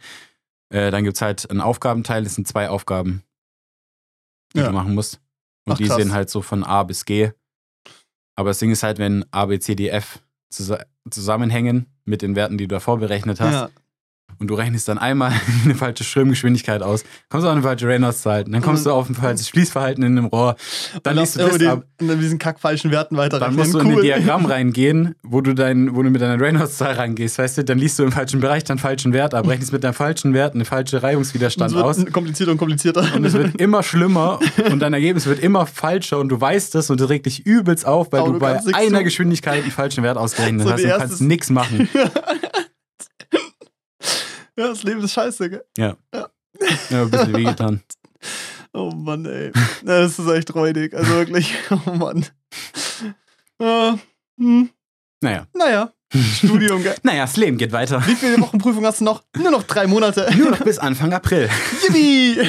Äh, 0.70 0.90
dann 0.90 1.04
gibt 1.04 1.16
es 1.16 1.22
halt 1.22 1.50
einen 1.50 1.60
Aufgabenteil, 1.60 2.24
das 2.24 2.34
sind 2.34 2.46
zwei 2.46 2.68
Aufgaben, 2.68 3.22
die 4.54 4.58
Ja. 4.60 4.66
du 4.68 4.72
machen 4.72 4.94
musst. 4.94 5.20
Und 5.66 5.74
Ach, 5.74 5.78
die 5.78 5.86
krass. 5.86 5.96
sind 5.96 6.12
halt 6.12 6.30
so 6.30 6.42
von 6.42 6.64
A 6.64 6.82
bis 6.82 7.04
G. 7.04 7.30
Aber 8.36 8.50
das 8.50 8.58
Ding 8.58 8.70
ist 8.70 8.82
halt, 8.82 8.98
wenn 8.98 9.24
A, 9.32 9.46
B, 9.46 9.58
C, 9.58 9.74
D, 9.74 9.88
F 9.88 10.20
zus 10.50 10.72
zusammenhängen 11.10 11.86
mit 12.04 12.22
den 12.22 12.36
Werten, 12.36 12.56
die 12.58 12.66
du 12.68 12.74
davor 12.74 12.98
berechnet 12.98 13.40
hast, 13.40 13.52
Ja. 13.54 13.70
Und 14.38 14.48
du 14.48 14.54
rechnest 14.54 14.88
dann 14.88 14.98
einmal 14.98 15.32
eine 15.64 15.74
falsche 15.74 16.04
Strömgeschwindigkeit 16.04 16.82
aus, 16.82 17.04
kommst 17.28 17.44
du 17.44 17.48
auf 17.48 17.54
eine 17.54 17.62
falsche 17.62 17.86
Reynolds-Zahl, 17.88 18.44
dann 18.44 18.62
kommst 18.62 18.86
du 18.86 18.92
auf 18.92 19.08
ein 19.08 19.14
falsches 19.14 19.48
Fließverhalten 19.48 20.02
in 20.04 20.16
dem 20.16 20.26
Rohr, 20.26 20.56
dann 21.02 21.16
Und 21.16 21.20
liest 21.20 21.36
du 21.36 21.40
das 21.40 21.62
ab, 21.66 21.84
die, 22.00 22.06
in 22.06 22.20
diesen 22.20 22.38
kackfalschen 22.38 22.90
Werten 22.90 23.16
weiter 23.16 23.38
dann 23.38 23.54
musst 23.54 23.74
du 23.74 23.80
in 23.80 23.86
cool. 23.86 23.96
ein 23.96 24.02
Diagramm 24.02 24.46
reingehen, 24.46 25.14
wo 25.22 25.40
du, 25.40 25.54
dein, 25.54 25.94
wo 25.94 26.02
du 26.02 26.10
mit 26.10 26.20
deiner 26.20 26.40
Reynolds-Zahl 26.40 26.94
reingehst, 26.94 27.38
weißt 27.38 27.58
du, 27.58 27.64
dann 27.64 27.78
liest 27.78 27.98
du 27.98 28.04
im 28.04 28.12
falschen 28.12 28.40
Bereich 28.40 28.64
dann 28.64 28.78
falschen 28.78 29.12
Wert 29.12 29.34
ab, 29.34 29.48
rechnest 29.48 29.72
mit 29.72 29.84
deinem 29.84 29.94
falschen 29.94 30.34
Wert 30.34 30.54
einen 30.54 30.64
falschen 30.64 30.96
Und 30.96 31.04
Reibungswiderstand 31.04 31.74
wird 31.74 31.84
aus 31.84 32.04
komplizierter 32.12 32.52
und 32.52 32.58
komplizierter. 32.58 33.06
und 33.14 33.24
es 33.24 33.32
wird 33.32 33.60
immer 33.60 33.82
schlimmer 33.82 34.38
und 34.70 34.80
dein 34.80 34.92
Ergebnis 34.92 35.26
wird 35.26 35.40
immer 35.40 35.66
falscher 35.66 36.18
und 36.18 36.28
du 36.28 36.40
weißt 36.40 36.74
es 36.74 36.90
und 36.90 37.00
das 37.00 37.08
regt 37.08 37.26
dich 37.26 37.44
übelst 37.46 37.86
auf, 37.86 38.12
weil 38.12 38.20
Aber 38.20 38.28
du, 38.28 38.34
du 38.34 38.38
bei 38.38 38.60
einer. 38.74 39.02
Geschwindigkeit 39.08 39.62
einen 39.62 39.72
falschen 39.72 40.04
Wert 40.04 40.16
ausgerechnet 40.16 40.66
So 40.66 40.72
hast 40.72 40.84
und 40.84 40.90
kannst 40.90 41.20
nichts 41.22 41.50
machen. 41.50 41.88
ja, 44.58 44.68
das 44.68 44.82
Leben 44.82 45.00
ist 45.02 45.12
scheiße, 45.12 45.50
gell? 45.50 45.64
Ja, 45.76 45.96
ein 46.90 47.10
bisschen 47.10 47.36
wehgetan. 47.36 47.80
Oh 48.74 48.90
Mann, 48.90 49.24
ey. 49.24 49.50
Ja, 49.86 50.02
Das 50.02 50.18
ist 50.18 50.28
echt 50.28 50.54
räudig. 50.54 50.92
Also 50.92 51.10
wirklich. 51.12 51.54
Oh 51.86 51.92
Mann. 51.92 52.26
Äh, 53.58 53.92
hm. 54.38 54.68
Naja. 55.22 55.46
Naja, 55.54 55.92
Studium, 56.14 56.82
gell? 56.82 56.94
Naja, 57.02 57.22
das 57.22 57.36
Leben 57.36 57.58
geht 57.58 57.72
weiter. 57.72 58.02
Wie 58.06 58.14
viele 58.14 58.40
Wochen 58.40 58.58
Prüfung 58.58 58.84
hast 58.86 59.00
du 59.00 59.04
noch? 59.04 59.22
Nur 59.36 59.50
noch 59.50 59.62
drei 59.62 59.86
Monate. 59.86 60.28
Nur 60.36 60.50
noch 60.50 60.60
bis 60.60 60.78
Anfang 60.78 61.12
April. 61.12 61.48
Yippie! 61.82 62.40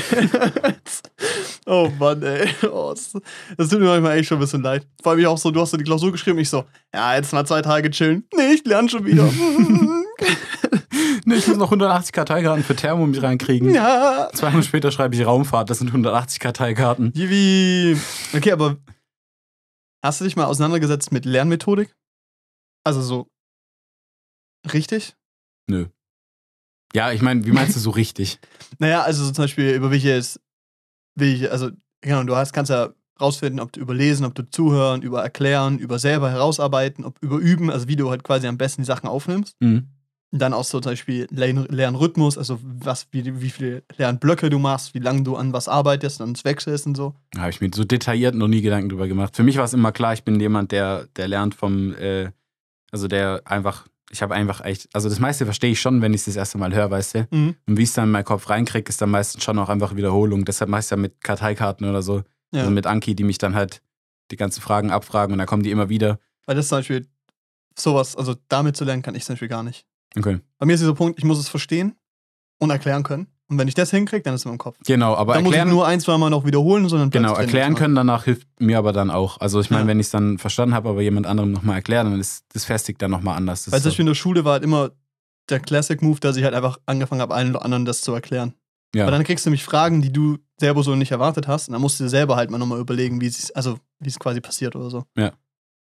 oh 1.65 1.89
Mann, 1.99 2.23
ey. 2.23 2.49
Oh, 2.71 2.93
das, 2.93 3.13
das 3.57 3.69
tut 3.69 3.79
mir 3.79 3.87
manchmal 3.87 4.17
echt 4.17 4.29
schon 4.29 4.37
ein 4.37 4.41
bisschen 4.41 4.61
leid. 4.61 4.87
Vor 5.01 5.11
allem 5.11 5.19
ich 5.19 5.27
auch 5.27 5.37
so, 5.37 5.51
du 5.51 5.59
hast 5.61 5.71
so 5.71 5.77
die 5.77 5.83
Klausur 5.83 6.11
geschrieben, 6.11 6.39
ich 6.39 6.49
so, 6.49 6.65
ja, 6.93 7.15
jetzt 7.15 7.33
mal 7.33 7.45
zwei 7.45 7.61
Tage 7.61 7.89
chillen. 7.91 8.25
Nee, 8.35 8.53
ich 8.53 8.65
lerne 8.65 8.89
schon 8.89 9.05
wieder. 9.05 9.29
Ich 11.25 11.47
muss 11.47 11.58
noch 11.58 11.67
180 11.67 12.12
Karteikarten 12.12 12.63
für 12.63 12.75
Thermo 12.75 13.05
mit 13.05 13.21
reinkriegen. 13.21 13.73
ja. 13.73 14.29
Zwei 14.34 14.51
Wochen 14.53 14.63
später 14.63 14.91
schreibe 14.91 15.15
ich 15.15 15.25
Raumfahrt, 15.25 15.69
das 15.69 15.79
sind 15.79 15.88
180 15.88 16.39
Karteikarten. 16.39 17.12
Yippie! 17.15 17.99
Okay, 18.36 18.51
aber 18.51 18.77
hast 20.03 20.21
du 20.21 20.25
dich 20.25 20.36
mal 20.36 20.45
auseinandergesetzt 20.45 21.12
mit 21.12 21.25
Lernmethodik? 21.25 21.95
Also 22.84 23.01
so 23.01 23.27
richtig? 24.73 25.15
Nö. 25.69 25.88
Ja, 26.93 27.12
ich 27.12 27.21
meine, 27.21 27.45
wie 27.45 27.51
meinst 27.51 27.75
du 27.75 27.79
so 27.79 27.91
richtig? 27.91 28.39
Naja, 28.79 29.01
also 29.01 29.25
so 29.25 29.32
zum 29.32 29.43
Beispiel 29.43 29.73
über 29.73 29.91
welches, 29.91 30.39
welche, 31.15 31.51
also, 31.51 31.69
genau, 32.01 32.23
du 32.23 32.36
hast, 32.36 32.53
kannst 32.53 32.71
ja 32.71 32.89
rausfinden, 33.19 33.60
ob 33.60 33.73
du 33.73 33.82
überlesen, 33.82 34.25
ob 34.25 34.34
du 34.36 34.49
zuhören, 34.49 35.01
über 35.01 35.21
erklären, 35.21 35.79
über 35.79 35.99
selber 35.99 36.32
herausarbeiten, 36.32 37.03
ob 37.03 37.17
über 37.21 37.38
üben, 37.38 37.69
also 37.69 37.88
wie 37.89 37.97
du 37.97 38.10
halt 38.10 38.23
quasi 38.23 38.47
am 38.47 38.58
besten 38.58 38.84
die 38.84 38.86
Sachen 38.86 39.10
aufnimmst. 39.10 39.55
Hm. 39.62 39.89
Dann 40.31 40.53
auch 40.53 40.63
so 40.63 40.79
zum 40.79 40.91
Beispiel 40.91 41.27
Lern 41.31 41.65
Lernrhythmus, 41.69 42.37
also 42.37 42.59
was, 42.61 43.07
wie, 43.11 43.41
wie 43.41 43.49
viele 43.49 43.83
Lernblöcke 43.97 44.51
du 44.51 44.59
machst, 44.59 44.93
wie 44.93 44.99
lange 44.99 45.23
du 45.23 45.35
an 45.35 45.53
was 45.53 45.67
arbeitest, 45.67 46.19
dann 46.19 46.33
es 46.33 46.45
wechselst 46.45 46.85
und 46.85 46.95
so. 46.95 47.15
Da 47.31 47.41
habe 47.41 47.49
ich 47.49 47.61
mir 47.61 47.71
so 47.73 47.83
detailliert 47.83 48.35
noch 48.35 48.47
nie 48.47 48.61
Gedanken 48.61 48.89
drüber 48.89 49.07
gemacht. 49.07 49.35
Für 49.35 49.41
mich 49.41 49.57
war 49.57 49.65
es 49.65 49.73
immer 49.73 49.91
klar, 49.91 50.13
ich 50.13 50.23
bin 50.23 50.39
jemand, 50.39 50.71
der, 50.71 51.07
der 51.15 51.27
lernt 51.27 51.55
vom, 51.55 51.95
äh, 51.95 52.29
also 52.91 53.07
der 53.07 53.41
einfach, 53.45 53.87
ich 54.11 54.21
habe 54.21 54.35
einfach 54.35 54.63
echt, 54.63 54.87
also 54.93 55.09
das 55.09 55.19
meiste 55.19 55.45
verstehe 55.45 55.71
ich 55.71 55.81
schon, 55.81 56.03
wenn 56.03 56.13
ich 56.13 56.21
es 56.21 56.25
das 56.25 56.35
erste 56.35 56.59
Mal 56.59 56.75
höre, 56.75 56.91
weißt 56.91 57.15
du? 57.15 57.27
Mhm. 57.31 57.55
Und 57.67 57.77
wie 57.77 57.83
ich 57.83 57.89
es 57.89 57.95
dann 57.95 58.05
in 58.05 58.11
meinen 58.11 58.25
Kopf 58.25 58.49
reinkriege, 58.49 58.87
ist 58.87 59.01
dann 59.01 59.09
meistens 59.09 59.43
schon 59.43 59.57
auch 59.57 59.69
einfach 59.69 59.95
Wiederholung. 59.95 60.45
Deshalb 60.45 60.69
mache 60.69 60.79
ich 60.79 60.85
es 60.85 60.89
ja 60.91 60.97
mit 60.97 61.23
Karteikarten 61.23 61.89
oder 61.89 62.03
so. 62.03 62.21
Ja. 62.51 62.61
Also 62.61 62.71
mit 62.71 62.85
Anki, 62.85 63.15
die 63.15 63.23
mich 63.23 63.39
dann 63.39 63.55
halt 63.55 63.81
die 64.29 64.35
ganzen 64.35 64.61
Fragen 64.61 64.91
abfragen 64.91 65.33
und 65.33 65.39
dann 65.39 65.47
kommen 65.47 65.63
die 65.63 65.71
immer 65.71 65.89
wieder. 65.89 66.19
Weil 66.45 66.55
das 66.55 66.67
zum 66.67 66.79
Beispiel 66.79 67.07
sowas, 67.77 68.15
also 68.15 68.35
damit 68.47 68.75
zu 68.75 68.85
lernen, 68.85 69.01
kann 69.01 69.15
ich 69.15 69.25
zum 69.25 69.33
Beispiel 69.33 69.47
gar 69.47 69.63
nicht. 69.63 69.85
Okay. 70.17 70.39
Bei 70.57 70.65
mir 70.65 70.73
ist 70.73 70.79
dieser 70.81 70.95
Punkt, 70.95 71.19
ich 71.19 71.25
muss 71.25 71.37
es 71.39 71.49
verstehen 71.49 71.95
und 72.59 72.69
erklären 72.69 73.03
können. 73.03 73.27
Und 73.47 73.57
wenn 73.57 73.67
ich 73.67 73.73
das 73.73 73.89
hinkriege, 73.89 74.21
dann 74.21 74.35
ist 74.35 74.41
es 74.41 74.45
in 74.45 74.51
meinem 74.51 74.59
Kopf. 74.59 74.77
Genau, 74.85 75.15
aber 75.15 75.33
dann 75.33 75.43
muss 75.43 75.53
ich 75.53 75.57
erklären, 75.57 75.75
nur 75.75 75.87
ein, 75.87 75.99
zwei 75.99 76.17
Mal 76.19 76.29
noch 76.29 76.45
wiederholen, 76.45 76.87
sondern 76.87 77.09
genau, 77.09 77.33
erklären 77.33 77.73
können 77.73 77.95
danach 77.95 78.25
hilft 78.25 78.47
mir 78.59 78.77
aber 78.77 78.93
dann 78.93 79.09
auch. 79.09 79.39
Also 79.39 79.59
ich 79.59 79.71
meine, 79.71 79.83
Ja. 79.83 79.87
wenn 79.87 79.99
ich 79.99 80.05
es 80.07 80.11
dann 80.11 80.37
verstanden 80.37 80.75
habe, 80.75 80.89
aber 80.89 81.01
jemand 81.01 81.25
anderem 81.25 81.51
nochmal 81.51 81.77
erklären, 81.77 82.11
dann 82.11 82.19
ist 82.19 82.45
das 82.53 82.65
festigt 82.65 83.01
dann 83.01 83.09
nochmal 83.09 83.37
anders. 83.37 83.65
Das 83.65 83.71
Weil 83.71 83.81
zum 83.81 83.89
Beispiel 83.89 84.03
in 84.03 84.07
der 84.07 84.15
Schule 84.15 84.45
war 84.45 84.53
halt 84.53 84.63
immer 84.63 84.91
der 85.49 85.59
Classic 85.59 85.99
Move, 86.03 86.19
dass 86.19 86.37
ich 86.37 86.43
halt 86.43 86.53
einfach 86.53 86.77
angefangen 86.85 87.21
habe, 87.21 87.33
allen 87.33 87.49
oder 87.55 87.65
anderen 87.65 87.85
das 87.85 88.01
zu 88.01 88.13
erklären. 88.13 88.53
ja. 88.93 89.05
Weil 89.05 89.11
dann 89.11 89.23
kriegst 89.23 89.45
du 89.47 89.49
nämlich 89.49 89.63
Fragen, 89.63 90.03
die 90.03 90.13
du 90.13 90.37
selber 90.59 90.83
so 90.83 90.93
nicht 90.95 91.11
erwartet 91.11 91.47
hast. 91.47 91.69
Und 91.69 91.73
dann 91.73 91.81
musst 91.81 91.99
du 91.99 92.03
dir 92.03 92.09
selber 92.09 92.35
halt 92.35 92.51
mal 92.51 92.59
nochmal 92.59 92.79
überlegen, 92.79 93.19
wie 93.19 93.25
es, 93.27 93.49
also 93.51 93.79
wie 93.99 94.09
es 94.09 94.19
quasi 94.19 94.41
passiert 94.41 94.75
oder 94.75 94.91
so. 94.91 95.05
Ja. 95.17 95.31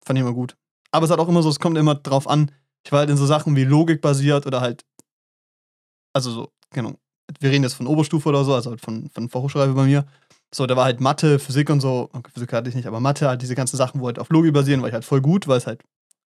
Fand 0.05 0.19
ich 0.19 0.23
immer 0.23 0.35
gut. 0.35 0.57
Aber 0.91 1.07
es 1.07 1.11
hat 1.11 1.19
auch 1.21 1.29
immer 1.29 1.43
so, 1.43 1.49
es 1.49 1.59
kommt 1.59 1.79
immer 1.79 1.95
drauf 1.95 2.29
an. 2.29 2.51
Ich 2.87 2.93
war 2.93 3.01
halt 3.01 3.11
in 3.11 3.17
so 3.17 3.27
Sachen 3.27 3.57
wie 3.57 3.65
Logik 3.65 4.01
basiert 4.01 4.47
oder 4.47 4.61
halt, 4.61 4.85
also 6.15 6.31
so, 6.31 6.53
genau. 6.71 6.93
Wir 7.41 7.51
reden 7.51 7.65
jetzt 7.65 7.75
von 7.75 7.89
Oberstufe 7.89 8.29
oder 8.29 8.45
so, 8.45 8.55
also 8.55 8.71
halt 8.71 8.81
von, 8.81 9.11
von 9.11 9.29
Fachhochschule 9.29 9.67
bei 9.73 9.83
mir. 9.83 10.07
So, 10.55 10.67
da 10.67 10.77
war 10.77 10.85
halt 10.85 11.01
Mathe, 11.01 11.41
Physik 11.41 11.69
und 11.69 11.81
so. 11.81 12.09
Okay, 12.13 12.31
Physik 12.33 12.53
hatte 12.53 12.69
ich 12.69 12.77
nicht, 12.77 12.87
aber 12.87 13.01
Mathe, 13.01 13.27
halt 13.27 13.43
diese 13.43 13.57
ganzen 13.57 13.77
Sachen, 13.77 14.01
wo 14.01 14.07
halt 14.07 14.21
auf 14.21 14.31
Logik 14.31 14.53
basieren, 14.55 14.83
war 14.83 14.89
ich 14.89 14.95
halt 14.95 15.05
voll 15.05 15.21
gut, 15.21 15.49
weil 15.49 15.59
es 15.59 15.67
halt 15.67 15.83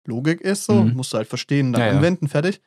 Logik 0.06 0.42
ist, 0.42 0.66
so. 0.66 0.84
Mhm. 0.84 0.94
Musst 0.94 1.14
du 1.14 1.18
halt 1.20 1.30
verstehen, 1.30 1.72
dann 1.72 1.84
Ja, 1.84 1.88
ja. 1.88 1.98
anwenden, 1.98 2.28
fertig. 2.28 2.60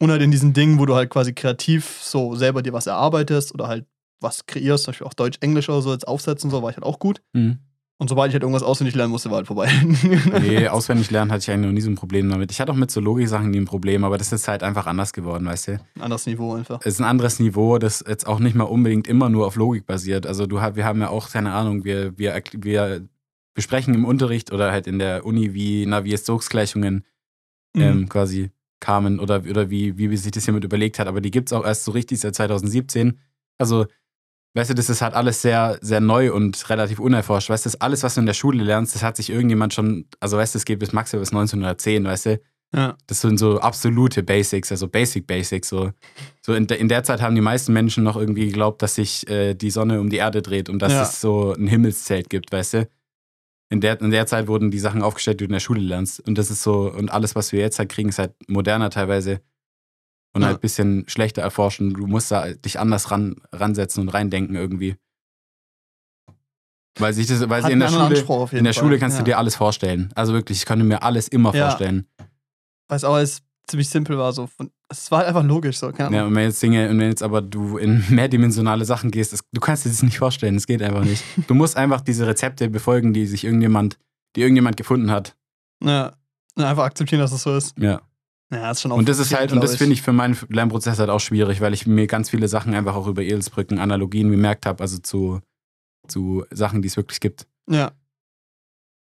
Und 0.00 0.10
halt 0.10 0.22
in 0.22 0.32
diesen 0.32 0.52
Dingen, 0.52 0.80
wo 0.80 0.86
du 0.86 0.96
halt 0.96 1.08
quasi 1.08 1.32
kreativ 1.32 2.00
so 2.02 2.34
selber 2.34 2.62
dir 2.62 2.72
was 2.72 2.88
erarbeitest 2.88 3.54
oder 3.54 3.68
halt 3.68 3.86
was 4.18 4.44
kreierst, 4.46 4.84
zum 4.84 4.90
Beispiel 4.90 5.06
auch 5.06 5.14
Deutsch, 5.14 5.38
Englisch 5.40 5.68
oder 5.68 5.82
so, 5.82 5.92
als 5.92 6.02
Aufsetzen, 6.02 6.50
so, 6.50 6.62
war 6.64 6.70
ich 6.70 6.76
halt 6.76 6.84
auch 6.84 6.98
gut. 6.98 7.22
Mhm. 7.32 7.60
Und 8.00 8.08
sobald 8.08 8.30
ich 8.30 8.34
halt 8.34 8.42
irgendwas 8.42 8.62
auswendig 8.62 8.94
lernen 8.94 9.10
musste, 9.12 9.28
war 9.30 9.36
halt 9.36 9.46
vorbei. 9.46 9.68
Nee, 10.40 10.66
auswendig 10.68 11.10
lernen 11.10 11.30
hatte 11.30 11.42
ich 11.42 11.50
eigentlich 11.50 11.66
noch 11.66 11.72
nie 11.74 11.80
so 11.82 11.90
ein 11.90 11.96
Problem 11.96 12.30
damit. 12.30 12.50
Ich 12.50 12.60
hatte 12.60 12.72
auch 12.72 12.76
mit 12.76 12.90
so 12.90 12.98
Logik-Sachen 13.00 13.50
nie 13.50 13.58
ein 13.60 13.66
Problem, 13.66 14.04
aber 14.04 14.16
das 14.16 14.32
ist 14.32 14.48
halt 14.48 14.62
einfach 14.62 14.86
anders 14.86 15.12
geworden, 15.12 15.44
weißt 15.44 15.68
du? 15.68 15.72
Ein 15.96 16.00
anderes 16.02 16.26
Niveau 16.26 16.54
einfach. 16.54 16.80
Es 16.80 16.94
ist 16.94 17.00
ein 17.00 17.04
anderes 17.04 17.38
Niveau, 17.40 17.78
das 17.78 18.02
jetzt 18.08 18.26
auch 18.26 18.38
nicht 18.38 18.56
mal 18.56 18.64
unbedingt 18.64 19.06
immer 19.06 19.28
nur 19.28 19.46
auf 19.46 19.56
Logik 19.56 19.84
basiert. 19.86 20.26
Also 20.26 20.46
du, 20.46 20.56
wir 20.56 20.84
haben 20.84 21.00
ja 21.00 21.10
auch, 21.10 21.30
keine 21.30 21.52
Ahnung, 21.52 21.84
wir, 21.84 22.18
wir, 22.18 22.42
wir 22.54 23.06
besprechen 23.54 23.94
im 23.94 24.06
Unterricht 24.06 24.50
oder 24.52 24.72
halt 24.72 24.86
in 24.86 24.98
der 24.98 25.26
Uni, 25.26 25.52
wie 25.52 25.84
Navier-Stokes-Gleichungen 25.86 27.04
Mhm. 27.74 27.82
ähm, 27.82 28.08
quasi 28.08 28.50
kamen 28.80 29.20
oder, 29.20 29.44
oder 29.48 29.70
wie, 29.70 29.96
wie 29.96 30.16
sich 30.16 30.32
das 30.32 30.46
jemand 30.46 30.64
überlegt 30.64 30.98
hat. 30.98 31.06
Aber 31.06 31.20
die 31.20 31.30
gibt 31.30 31.48
es 31.48 31.52
auch 31.52 31.64
erst 31.64 31.84
so 31.84 31.92
richtig 31.92 32.18
seit 32.20 32.34
2017. 32.34 33.18
Also 33.58 33.86
weißt 34.54 34.70
du, 34.70 34.74
das 34.74 34.90
ist 34.90 35.00
halt 35.02 35.14
alles 35.14 35.42
sehr, 35.42 35.78
sehr 35.80 36.00
neu 36.00 36.32
und 36.32 36.68
relativ 36.70 36.98
unerforscht. 36.98 37.50
Weißt 37.50 37.66
du, 37.66 37.70
alles, 37.80 38.02
was 38.02 38.14
du 38.14 38.20
in 38.20 38.26
der 38.26 38.34
Schule 38.34 38.62
lernst, 38.64 38.94
das 38.94 39.02
hat 39.02 39.16
sich 39.16 39.30
irgendjemand 39.30 39.74
schon, 39.74 40.06
also 40.20 40.36
weißt 40.36 40.54
du, 40.54 40.58
es 40.58 40.64
geht 40.64 40.78
bis 40.78 40.92
maximal 40.92 41.20
bis 41.20 41.30
1910, 41.30 42.04
weißt 42.04 42.26
du. 42.26 42.40
Ja. 42.72 42.96
Das 43.08 43.20
sind 43.20 43.36
so 43.38 43.58
absolute 43.60 44.22
Basics, 44.22 44.70
also 44.70 44.86
Basic 44.86 45.26
Basics. 45.26 45.68
So, 45.68 45.90
so 46.40 46.54
in, 46.54 46.68
der, 46.68 46.78
in 46.78 46.88
der 46.88 47.02
Zeit 47.02 47.20
haben 47.20 47.34
die 47.34 47.40
meisten 47.40 47.72
Menschen 47.72 48.04
noch 48.04 48.16
irgendwie 48.16 48.46
geglaubt, 48.46 48.80
dass 48.82 48.94
sich 48.94 49.28
äh, 49.28 49.54
die 49.54 49.70
Sonne 49.72 50.00
um 50.00 50.08
die 50.08 50.18
Erde 50.18 50.40
dreht 50.40 50.68
und 50.68 50.80
dass 50.80 50.92
Ja. 50.92 51.02
es 51.02 51.20
so 51.20 51.52
ein 51.52 51.66
Himmelszelt 51.66 52.30
gibt, 52.30 52.52
weißt 52.52 52.74
du. 52.74 52.88
In 53.72 53.80
der, 53.80 54.00
in 54.00 54.10
der 54.10 54.26
Zeit 54.26 54.48
wurden 54.48 54.70
die 54.72 54.78
Sachen 54.80 55.02
aufgestellt, 55.02 55.40
die 55.40 55.44
du 55.44 55.48
in 55.48 55.52
der 55.52 55.60
Schule 55.60 55.80
lernst. 55.80 56.20
Und 56.26 56.38
das 56.38 56.50
ist 56.50 56.62
so, 56.62 56.92
und 56.92 57.12
alles, 57.12 57.34
was 57.36 57.52
wir 57.52 57.60
jetzt 57.60 57.78
halt 57.78 57.88
kriegen, 57.88 58.08
ist 58.08 58.18
halt 58.18 58.34
moderner 58.48 58.90
teilweise 58.90 59.40
und 60.32 60.42
Ja. 60.42 60.48
halt 60.48 60.58
ein 60.58 60.60
bisschen 60.60 61.04
schlechter 61.08 61.42
erforschen. 61.42 61.94
Du 61.94 62.06
musst 62.06 62.30
da 62.30 62.52
dich 62.52 62.78
anders 62.78 63.10
ran, 63.10 63.36
ransetzen 63.52 64.02
und 64.02 64.08
reindenken 64.10 64.54
irgendwie. 64.56 64.96
Weil 66.98 67.12
sich 67.14 67.26
das, 67.26 67.48
weil 67.48 67.64
sie 67.64 67.72
in 67.72 67.80
der 67.80 67.88
Schule, 67.88 68.06
in 68.52 68.64
der 68.64 68.74
Fall. 68.74 68.82
Schule 68.82 68.98
kannst 68.98 69.16
ja. 69.16 69.22
du 69.22 69.30
dir 69.30 69.38
alles 69.38 69.56
vorstellen. 69.56 70.10
Also 70.14 70.32
wirklich, 70.32 70.58
ich 70.58 70.66
konnte 70.66 70.84
mir 70.84 71.02
alles 71.02 71.28
immer 71.28 71.54
Ja. 71.54 71.68
vorstellen. 71.68 72.06
Weil 72.88 72.96
es 72.96 73.04
auch 73.04 73.14
alles 73.14 73.42
ziemlich 73.68 73.88
simpel 73.88 74.18
war. 74.18 74.32
So. 74.32 74.48
Von, 74.48 74.70
es 74.88 75.10
war 75.10 75.18
halt 75.18 75.28
einfach 75.28 75.44
logisch. 75.44 75.78
So. 75.78 75.92
Keine 75.92 76.14
Ja, 76.16 76.24
und 76.26 76.34
wenn 76.34 76.42
jetzt 76.44 76.62
Dinge, 76.62 76.90
und 76.90 76.98
wenn 76.98 77.08
jetzt 77.08 77.22
aber 77.22 77.40
du 77.42 77.78
in 77.78 78.04
mehrdimensionale 78.10 78.84
Sachen 78.84 79.10
gehst, 79.10 79.32
das, 79.32 79.40
du 79.52 79.60
kannst 79.60 79.84
dir 79.84 79.90
das 79.90 80.02
nicht 80.02 80.18
vorstellen, 80.18 80.54
das 80.54 80.66
geht 80.66 80.82
einfach 80.82 81.04
nicht. 81.04 81.24
Du 81.46 81.54
musst 81.54 81.76
einfach 81.76 82.00
diese 82.00 82.26
Rezepte 82.26 82.68
befolgen, 82.68 83.12
die 83.14 83.26
sich 83.26 83.44
irgendjemand, 83.44 83.98
die 84.36 84.42
irgendjemand 84.42 84.76
gefunden 84.76 85.10
hat. 85.10 85.36
Ja. 85.82 86.12
Einfach 86.56 86.84
akzeptieren, 86.84 87.20
dass 87.20 87.32
es 87.32 87.42
so 87.44 87.56
ist. 87.56 87.78
Ja. 87.78 88.02
Ja, 88.52 88.70
ist 88.72 88.80
schon 88.80 88.90
Und 88.92 89.08
das 89.08 89.18
ist 89.20 89.32
halt, 89.34 89.52
und 89.52 89.62
das 89.62 89.76
finde 89.76 89.92
ich 89.92 90.02
für 90.02 90.12
meinen 90.12 90.36
Lernprozess 90.48 90.98
halt 90.98 91.08
auch 91.10 91.20
schwierig, 91.20 91.60
weil 91.60 91.72
ich 91.72 91.86
mir 91.86 92.06
ganz 92.08 92.30
viele 92.30 92.48
Sachen 92.48 92.74
einfach 92.74 92.96
auch 92.96 93.06
über 93.06 93.22
Eselsbrücken, 93.22 93.78
Analogien 93.78 94.30
gemerkt 94.30 94.66
habe, 94.66 94.82
also 94.82 94.98
zu, 94.98 95.40
zu 96.08 96.44
Sachen, 96.50 96.82
die 96.82 96.88
es 96.88 96.96
wirklich 96.96 97.20
gibt, 97.20 97.46
Ja. 97.68 97.92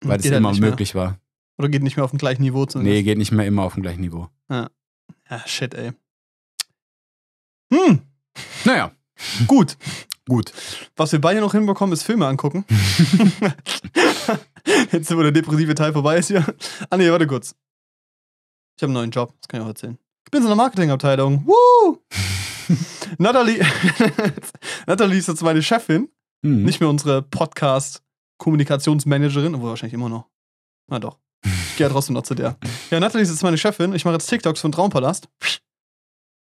weil 0.01 0.17
das 0.17 0.23
Geht 0.23 0.31
halt 0.31 0.39
immer 0.39 0.51
nicht 0.51 0.61
mehr. 0.61 0.69
möglich 0.69 0.95
war. 0.95 1.19
Oder 1.57 1.67
geht 1.69 1.83
nicht 1.83 1.97
mehr 1.97 2.05
auf 2.05 2.11
dem 2.11 2.19
gleichen 2.19 2.41
Niveau 2.41 2.61
Nee, 2.61 2.67
zumindest. 2.67 3.03
geht 3.03 3.17
nicht 3.17 3.31
mehr 3.33 3.45
immer 3.45 3.63
auf 3.63 3.73
dem 3.73 3.83
gleichen 3.83 4.01
Niveau. 4.01 4.29
Ja, 4.49 4.69
shit, 5.45 5.73
ey. 5.73 5.91
Hm, 7.73 8.01
Naja, 8.65 8.91
gut. 9.47 9.77
gut. 10.27 10.53
Was 10.95 11.11
wir 11.11 11.19
beide 11.19 11.41
noch 11.41 11.51
hinbekommen, 11.51 11.91
ist 11.93 12.03
Filme 12.03 12.27
angucken. 12.27 12.63
Jetzt, 14.91 15.15
wo 15.15 15.21
der 15.21 15.31
depressive 15.31 15.75
Teil 15.75 15.91
vorbei 15.93 16.17
ist 16.17 16.27
hier. 16.27 16.45
Ah, 16.89 16.97
nee, 16.97 17.09
warte 17.11 17.27
kurz. 17.27 17.55
Ich 18.75 18.81
habe 18.83 18.89
einen 18.89 18.93
neuen 18.93 19.11
Job, 19.11 19.33
das 19.41 19.47
kann 19.47 19.59
ich 19.59 19.63
auch 19.65 19.69
erzählen. 19.69 19.97
Ich 20.25 20.31
bin 20.31 20.39
in 20.39 20.43
so 20.43 20.49
einer 20.49 20.55
Marketingabteilung. 20.55 21.45
Woo! 21.45 21.97
Natalie, 23.17 23.63
Natalie 24.87 25.17
ist 25.19 25.27
jetzt 25.27 25.43
meine 25.43 25.61
Chefin, 25.61 26.09
Hm. 26.45 26.63
nicht 26.63 26.79
mehr 26.81 26.89
unsere 26.89 27.21
Podcast-Kommunikationsmanagerin, 27.21 29.55
obwohl 29.55 29.69
wahrscheinlich 29.69 29.93
immer 29.93 30.09
noch. 30.09 30.25
Na 30.89 30.99
doch. 30.99 31.19
Ich 31.45 31.77
gehe 31.77 31.87
ja 31.87 31.93
trotzdem 31.93 32.13
noch 32.15 32.23
zu 32.23 32.35
der. 32.35 32.57
Ja, 32.91 32.99
Natalie 32.99 33.23
ist 33.23 33.29
jetzt 33.29 33.43
meine 33.43 33.57
Chefin. 33.57 33.93
Ich 33.93 34.03
mache 34.05 34.13
jetzt 34.15 34.27
TikToks 34.27 34.59
von 34.61 34.71
Traumpalast. 34.71 35.27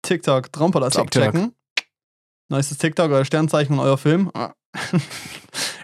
TikTok, 0.04 0.52
Traumpalast 0.52 0.96
TikTok. 0.98 1.24
abchecken. 1.24 1.56
Neuestes 2.50 2.78
TikTok, 2.80 3.12
euer 3.12 3.24
Sternzeichen 3.26 3.74
und 3.74 3.80
euer 3.80 3.98
Film. 3.98 4.32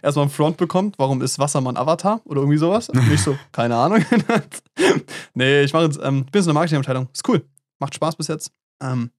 Erstmal 0.01 0.25
ein 0.25 0.31
Front 0.31 0.57
bekommt. 0.57 0.97
Warum 0.97 1.21
ist 1.21 1.39
Wassermann 1.39 1.77
Avatar? 1.77 2.21
Oder 2.25 2.41
irgendwie 2.41 2.57
sowas? 2.57 2.89
Nicht 2.89 3.23
so, 3.23 3.37
keine 3.51 3.75
Ahnung. 3.75 4.03
nee, 5.33 5.63
ich 5.63 5.73
mache 5.73 5.85
jetzt 5.85 5.99
ähm, 6.01 6.25
in 6.31 6.43
der 6.43 6.53
Marketingabteilung. 6.53 7.09
Ist 7.13 7.27
cool. 7.27 7.43
Macht 7.79 7.95
Spaß 7.95 8.15
bis 8.15 8.27
jetzt. 8.27 8.51
Ähm, 8.81 9.11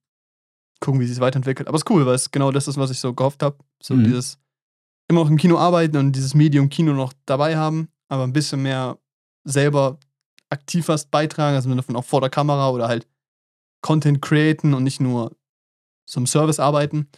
gucken, 0.80 1.00
wie 1.00 1.06
sich 1.06 1.20
weiterentwickelt. 1.20 1.68
Aber 1.68 1.76
ist 1.76 1.90
cool, 1.90 2.06
weil 2.06 2.14
es 2.14 2.30
genau 2.30 2.50
das 2.50 2.68
ist, 2.68 2.76
was 2.78 2.90
ich 2.90 3.00
so 3.00 3.12
gehofft 3.12 3.42
habe. 3.42 3.58
So 3.82 3.94
Mhm. 3.94 4.04
dieses 4.04 4.38
immer 5.08 5.22
noch 5.22 5.30
im 5.30 5.36
Kino 5.36 5.58
arbeiten 5.58 5.96
und 5.96 6.12
dieses 6.12 6.34
Medium 6.34 6.68
Kino 6.68 6.92
noch 6.92 7.12
dabei 7.26 7.56
haben, 7.56 7.88
aber 8.08 8.24
ein 8.24 8.32
bisschen 8.32 8.62
mehr 8.62 8.98
selber 9.44 9.98
aktiv 10.50 10.88
was 10.88 11.06
beitragen, 11.06 11.56
also 11.56 11.68
im 11.68 11.72
Sinne 11.72 11.82
von 11.82 11.96
auch 11.96 12.04
vor 12.04 12.20
der 12.20 12.30
Kamera 12.30 12.70
oder 12.70 12.88
halt 12.88 13.06
Content 13.80 14.20
createn 14.20 14.74
und 14.74 14.82
nicht 14.84 15.00
nur 15.00 15.34
zum 16.06 16.26
Service 16.26 16.60
arbeiten 16.60 17.08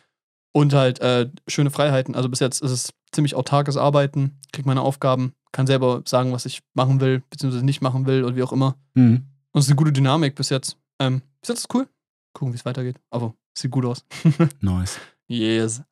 und 0.53 0.73
halt 0.73 1.01
äh, 1.01 1.31
schöne 1.47 1.71
Freiheiten. 1.71 2.15
Also 2.15 2.29
bis 2.29 2.41
jetzt 2.41 2.63
ist 2.63 2.71
es 2.71 2.93
ziemlich 3.13 3.35
autarkes 3.35 3.77
Arbeiten, 3.77 4.39
krieg 4.53 4.67
meine 4.67 4.83
Aufgaben, 4.83 5.33
kann 5.53 5.67
selber 5.67 6.03
sagen, 6.07 6.33
was 6.33 6.47
ich 6.47 6.63
machen 6.75 7.01
will, 7.01 7.23
beziehungsweise 7.31 7.65
nicht 7.65 7.81
machen 7.81 8.07
will 8.07 8.25
und 8.25 8.37
wie 8.37 8.43
auch 8.43 8.53
immer. 8.53 8.77
Hm. 8.95 9.27
Und 9.53 9.59
es 9.59 9.67
ist 9.67 9.71
eine 9.71 9.77
gute 9.77 9.93
Dynamik 9.93 10.35
bis 10.35 10.49
jetzt. 10.49 10.77
Ähm, 11.01 11.23
bis 11.41 11.49
jetzt 11.49 11.59
ist 11.61 11.75
cool. 11.75 11.89
Gucken, 12.35 12.53
wie 12.53 12.57
es 12.57 12.65
weitergeht. 12.65 12.97
Aber 13.11 13.35
sieht 13.57 13.71
gut 13.71 13.85
aus. 13.85 14.05
Nice. 14.61 14.99
Yes. 15.27 15.83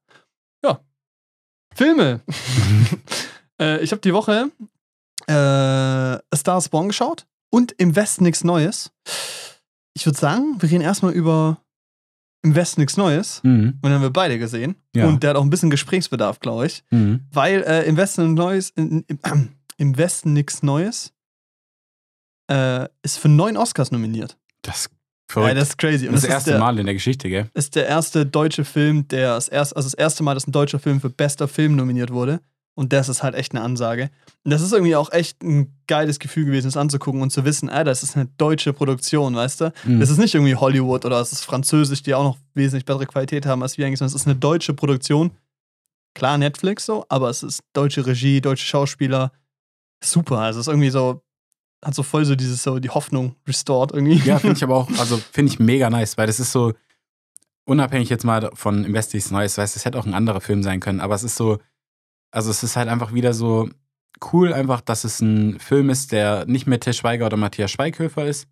Ja. 0.65 0.81
Filme. 1.75 2.21
äh, 3.61 3.83
ich 3.83 3.91
habe 3.91 4.01
die 4.01 4.15
Woche 4.15 4.51
äh, 5.27 5.33
A 5.33 6.21
Star 6.35 6.63
Born 6.71 6.89
geschaut 6.89 7.27
und 7.51 7.73
im 7.73 7.97
Westen 7.97 8.25
nichts 8.25 8.45
Neues. 8.45 8.93
Ich 9.95 10.07
würde 10.07 10.19
sagen, 10.19 10.57
wir 10.61 10.71
reden 10.71 10.83
erstmal 10.83 11.13
über 11.13 11.59
Im 12.43 12.55
Westen 12.55 12.81
nichts 12.81 12.97
Neues. 12.97 13.41
Mhm. 13.43 13.79
Und 13.81 13.85
den 13.85 13.93
haben 13.93 14.03
wir 14.03 14.11
beide 14.11 14.39
gesehen. 14.39 14.77
Ja. 14.95 15.07
Und 15.07 15.23
der 15.23 15.31
hat 15.31 15.37
auch 15.37 15.43
ein 15.43 15.51
bisschen 15.51 15.71
Gesprächsbedarf, 15.71 16.41
glaube 16.41 16.67
ich. 16.67 16.85
Mhm. 16.91 17.21
Weil 17.33 17.63
äh, 17.63 17.83
im 17.85 17.97
Westen 17.97 18.35
Neues, 18.35 18.71
in, 18.71 19.05
im, 19.09 19.19
ähm, 19.25 19.49
im 19.77 19.97
Westen 19.97 20.33
nichts 20.33 20.63
Neues 20.63 21.13
äh, 22.51 22.89
ist 23.03 23.19
für 23.19 23.29
neun 23.29 23.57
Oscars 23.57 23.91
nominiert. 23.91 24.37
Das 24.63 24.81
ist 24.81 24.91
Ja, 25.35 25.55
das 25.55 25.71
ist 25.71 25.79
crazy. 25.79 26.07
Und 26.07 26.15
das, 26.15 26.23
das, 26.23 26.31
erste 26.31 26.51
ist 26.51 26.55
der, 26.55 26.61
Mal 26.61 26.79
in 26.79 26.87
der 26.87 26.95
Geschichte, 26.95 27.29
gell? 27.29 27.51
ist 27.55 27.77
der 27.77 27.87
erste 27.87 28.25
deutsche 28.25 28.65
Film, 28.65 29.07
der 29.09 29.35
das 29.35 29.49
erste, 29.49 29.77
also 29.77 29.87
das 29.87 29.95
erste 29.95 30.23
Mal, 30.23 30.35
dass 30.35 30.47
ein 30.47 30.53
deutscher 30.53 30.79
Film 30.79 31.01
für 31.01 31.11
bester 31.11 31.49
Film 31.49 31.77
nominiert 31.77 32.11
wurde. 32.11 32.41
Und 32.79 32.93
das 32.93 33.09
ist 33.09 33.25
halt 33.25 33.35
echt 33.35 33.57
eine 33.57 33.65
Ansage. 33.65 34.09
Und 34.45 34.53
das 34.53 34.63
ist 34.63 34.73
irgendwie 34.73 34.95
auch 34.95 35.11
echt 35.11 35.43
ein 35.43 35.77
geiles 35.89 36.21
Gefühl 36.21 36.45
gewesen, 36.45 36.69
das 36.69 36.77
anzugucken 36.77 37.23
und 37.23 37.31
zu 37.31 37.45
wissen, 37.45 37.69
ah, 37.69 37.83
das 37.83 38.05
ist 38.05 38.17
eine 38.17 38.27
deutsche 38.39 38.73
Produktion, 38.73 39.35
weißt 39.35 39.61
du? 39.63 39.73
Mhm. 39.83 39.99
Das 39.99 40.11
ist 40.11 40.19
nicht 40.19 40.33
irgendwie 40.33 40.55
Hollywood 40.55 41.05
oder 41.05 41.21
es 41.21 41.33
ist 41.33 41.45
Französisch, 41.45 42.05
die 42.05 42.15
auch 42.15 42.23
noch 42.23 42.39
wesentlich 42.55 42.85
bessere 42.85 43.07
Qualität 43.07 43.47
haben 43.47 43.65
als 43.65 43.79
wir 43.79 43.85
eigentlich, 43.85 43.99
sondern 43.99 44.15
es 44.15 44.23
ist 44.23 44.29
eine 44.29 44.37
deutsche 44.37 44.75
Produktion. 44.75 45.33
Klar, 46.15 46.39
Netflix 46.39 46.87
so, 46.87 47.05
aber 47.09 47.31
es 47.31 47.43
ist 47.43 47.65
deutsche 47.73 48.07
Regie, 48.07 48.41
deutsche 48.41 48.67
Schauspieler. 48.67 49.33
Super. 50.01 50.39
Also 50.39 50.61
es 50.61 50.69
ist 50.69 50.71
irgendwie 50.71 50.91
so, 50.91 51.21
hat 51.85 51.97
so 51.97 52.05
voll 52.05 52.25
so 52.27 52.37
dieses, 52.37 52.63
so 52.63 52.79
die 52.79 52.91
Hoffnung 52.91 53.35
restored 53.49 53.91
irgendwie. 53.91 54.25
Ja, 54.25 54.39
finde 54.39 54.55
ich 54.55 54.63
aber 54.63 54.77
auch, 54.77 54.89
also 55.01 55.21
finde 55.33 55.51
ich 55.51 55.59
mega 55.59 55.91
nice, 55.91 56.17
weil 56.17 56.29
das 56.29 56.39
ist 56.39 56.53
so, 56.53 56.75
unabhängig 57.65 58.09
jetzt 58.09 58.25
mal 58.25 58.51
von 58.55 58.85
Investis 58.85 59.33
Neues, 59.33 59.59
weißt 59.59 59.75
du, 59.75 59.79
es 59.79 59.85
hätte 59.85 59.99
auch 59.99 60.07
ein 60.07 60.15
anderer 60.15 60.41
Film 60.41 60.63
sein 60.63 60.79
können, 60.79 61.01
aber 61.01 61.17
es 61.17 61.25
ist 61.25 61.35
so, 61.35 61.59
also 62.31 62.51
es 62.51 62.63
ist 62.63 62.77
halt 62.77 62.89
einfach 62.89 63.13
wieder 63.13 63.33
so 63.35 63.69
cool, 64.33 64.53
einfach, 64.53 64.81
dass 64.81 65.05
es 65.05 65.21
ein 65.21 65.59
Film 65.61 65.91
ist, 65.91 66.13
der 66.13 66.45
nicht 66.47 66.67
mehr 66.67 66.81
Til 66.81 66.93
Schweiger 66.93 67.27
oder 67.27 67.37
Matthias 67.37 67.71
Schweighöfer 67.71 68.27
ist 68.27 68.49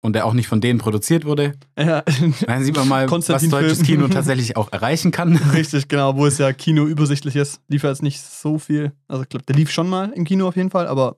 und 0.00 0.14
der 0.14 0.26
auch 0.26 0.32
nicht 0.32 0.48
von 0.48 0.60
denen 0.60 0.78
produziert 0.78 1.24
wurde. 1.24 1.54
ja. 1.78 2.02
Dann 2.46 2.62
sieht 2.62 2.76
man 2.76 2.88
mal, 2.88 3.10
was 3.10 3.26
deutsches. 3.48 3.82
Kino 3.82 4.08
tatsächlich 4.08 4.56
auch 4.56 4.72
erreichen 4.72 5.10
kann. 5.10 5.36
Richtig, 5.36 5.88
genau, 5.88 6.16
wo 6.16 6.26
es 6.26 6.38
ja 6.38 6.52
Kino 6.52 6.86
übersichtlich 6.86 7.36
ist. 7.36 7.60
Lief 7.68 7.82
ja 7.82 7.90
jetzt 7.90 8.02
nicht 8.02 8.20
so 8.22 8.58
viel. 8.58 8.92
Also 9.08 9.22
ich 9.22 9.28
glaube, 9.28 9.44
der 9.44 9.56
lief 9.56 9.70
schon 9.70 9.88
mal 9.88 10.12
im 10.12 10.24
Kino 10.24 10.48
auf 10.48 10.56
jeden 10.56 10.70
Fall, 10.70 10.86
aber 10.86 11.16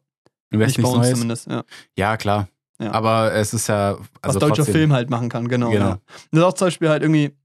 nicht 0.51 0.81
bei 0.81 0.89
uns 0.89 0.99
Neues. 0.99 1.11
zumindest. 1.13 1.47
Ja. 1.47 1.65
Ja, 1.97 2.17
klar. 2.17 2.49
Ja. 2.81 2.93
Aber 2.93 3.33
es 3.35 3.53
ist 3.53 3.69
ja. 3.69 3.99
Was 3.99 4.09
Also 4.23 4.39
deutscher 4.39 4.57
trotzdem, 4.57 4.75
Film 4.75 4.93
halt 4.93 5.11
machen 5.11 5.29
kann, 5.29 5.47
genau. 5.49 5.71
Genau. 5.71 5.85
Ja. 5.85 5.93
Und 5.93 6.01
das 6.33 6.41
ist 6.41 6.45
auch 6.47 6.55
zum 6.55 6.67
Beispiel 6.69 6.89
halt 6.89 7.03
irgendwie, 7.03 7.37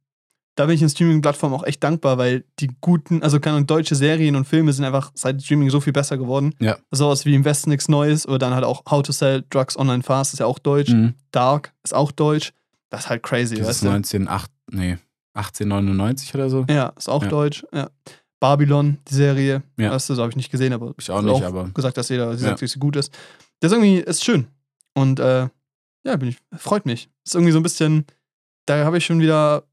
da 0.56 0.66
bin 0.66 0.76
ich 0.76 0.82
in 0.82 0.90
Streaming-Plattformen 0.90 1.54
auch 1.56 1.64
echt 1.64 1.84
dankbar, 1.84 2.18
weil 2.18 2.46
die 2.60 2.70
guten, 2.82 3.22
also 3.24 3.40
keine 3.40 3.58
Ahnung, 3.58 3.68
deutsche 3.68 3.96
Serien 3.96 4.36
und 4.38 4.46
Filme 4.46 4.72
sind 4.74 4.86
einfach 4.86 5.12
seit 5.14 5.42
Streaming 5.44 5.70
so 5.70 5.82
viel 5.82 5.92
besser 5.94 6.18
geworden. 6.18 6.54
Ja. 6.60 6.78
Sowas 6.92 7.26
wie 7.26 7.36
im 7.36 7.44
Westen 7.44 7.70
nichts 7.72 7.90
Neues 7.90 8.26
oder 8.28 8.38
dann 8.40 8.54
halt 8.54 8.64
auch 8.64 8.84
How 8.90 9.04
to 9.04 9.12
Sell 9.12 9.44
Drugs 9.50 9.78
Online 9.78 10.02
Fast 10.04 10.34
ist 10.34 10.40
ja 10.40 10.46
auch 10.46 10.60
deutsch. 10.60 10.92
Mhm. 10.92 11.14
Dark 11.32 11.74
ist 11.84 11.94
auch 11.94 12.12
deutsch. 12.12 12.54
Das 12.90 13.02
ist 13.06 13.10
halt 13.10 13.24
crazy, 13.24 13.56
Dieses 13.56 13.68
weißt 13.68 13.84
du? 13.84 13.90
1908, 13.90 14.52
nee, 14.72 14.98
1899 15.34 16.34
oder 16.36 16.50
so. 16.50 16.66
Ja, 16.70 16.94
ist 16.98 17.10
auch 17.10 17.24
Ja. 17.24 17.30
deutsch. 17.30 17.66
Ja. 17.74 17.90
Babylon, 18.40 18.98
die 19.10 19.14
Serie. 19.16 19.64
Ja. 19.78 19.92
Weißt 19.92 20.10
du, 20.10 20.16
so 20.16 20.22
habe 20.22 20.30
ich 20.32 20.36
nicht 20.38 20.52
gesehen, 20.52 20.72
aber 20.74 20.94
Ich 20.98 21.10
auch 21.10 21.20
ist 21.20 21.26
nicht, 21.26 21.44
aber- 21.44 21.70
gesagt, 21.74 21.98
dass 21.98 22.10
jeder 22.10 22.36
sie 22.38 22.44
sagt, 22.46 22.62
dass 22.62 22.72
sie 22.72 22.80
gut 22.80 22.96
ist. 22.96 23.12
Das 23.60 23.72
ist 23.72 23.78
irgendwie 23.78 23.98
ist 24.00 24.24
schön. 24.24 24.48
Und 24.94 25.20
äh, 25.20 25.48
ja, 26.06 26.16
bin 26.18 26.30
ich, 26.30 26.38
freut 26.58 26.86
mich. 26.86 27.10
Ist 27.26 27.34
irgendwie 27.36 27.52
so 27.52 27.60
ein 27.60 27.64
bisschen, 27.64 28.06
da 28.66 28.86
habe 28.86 28.98
ich 28.98 29.06
schon 29.06 29.20
wieder 29.20 29.64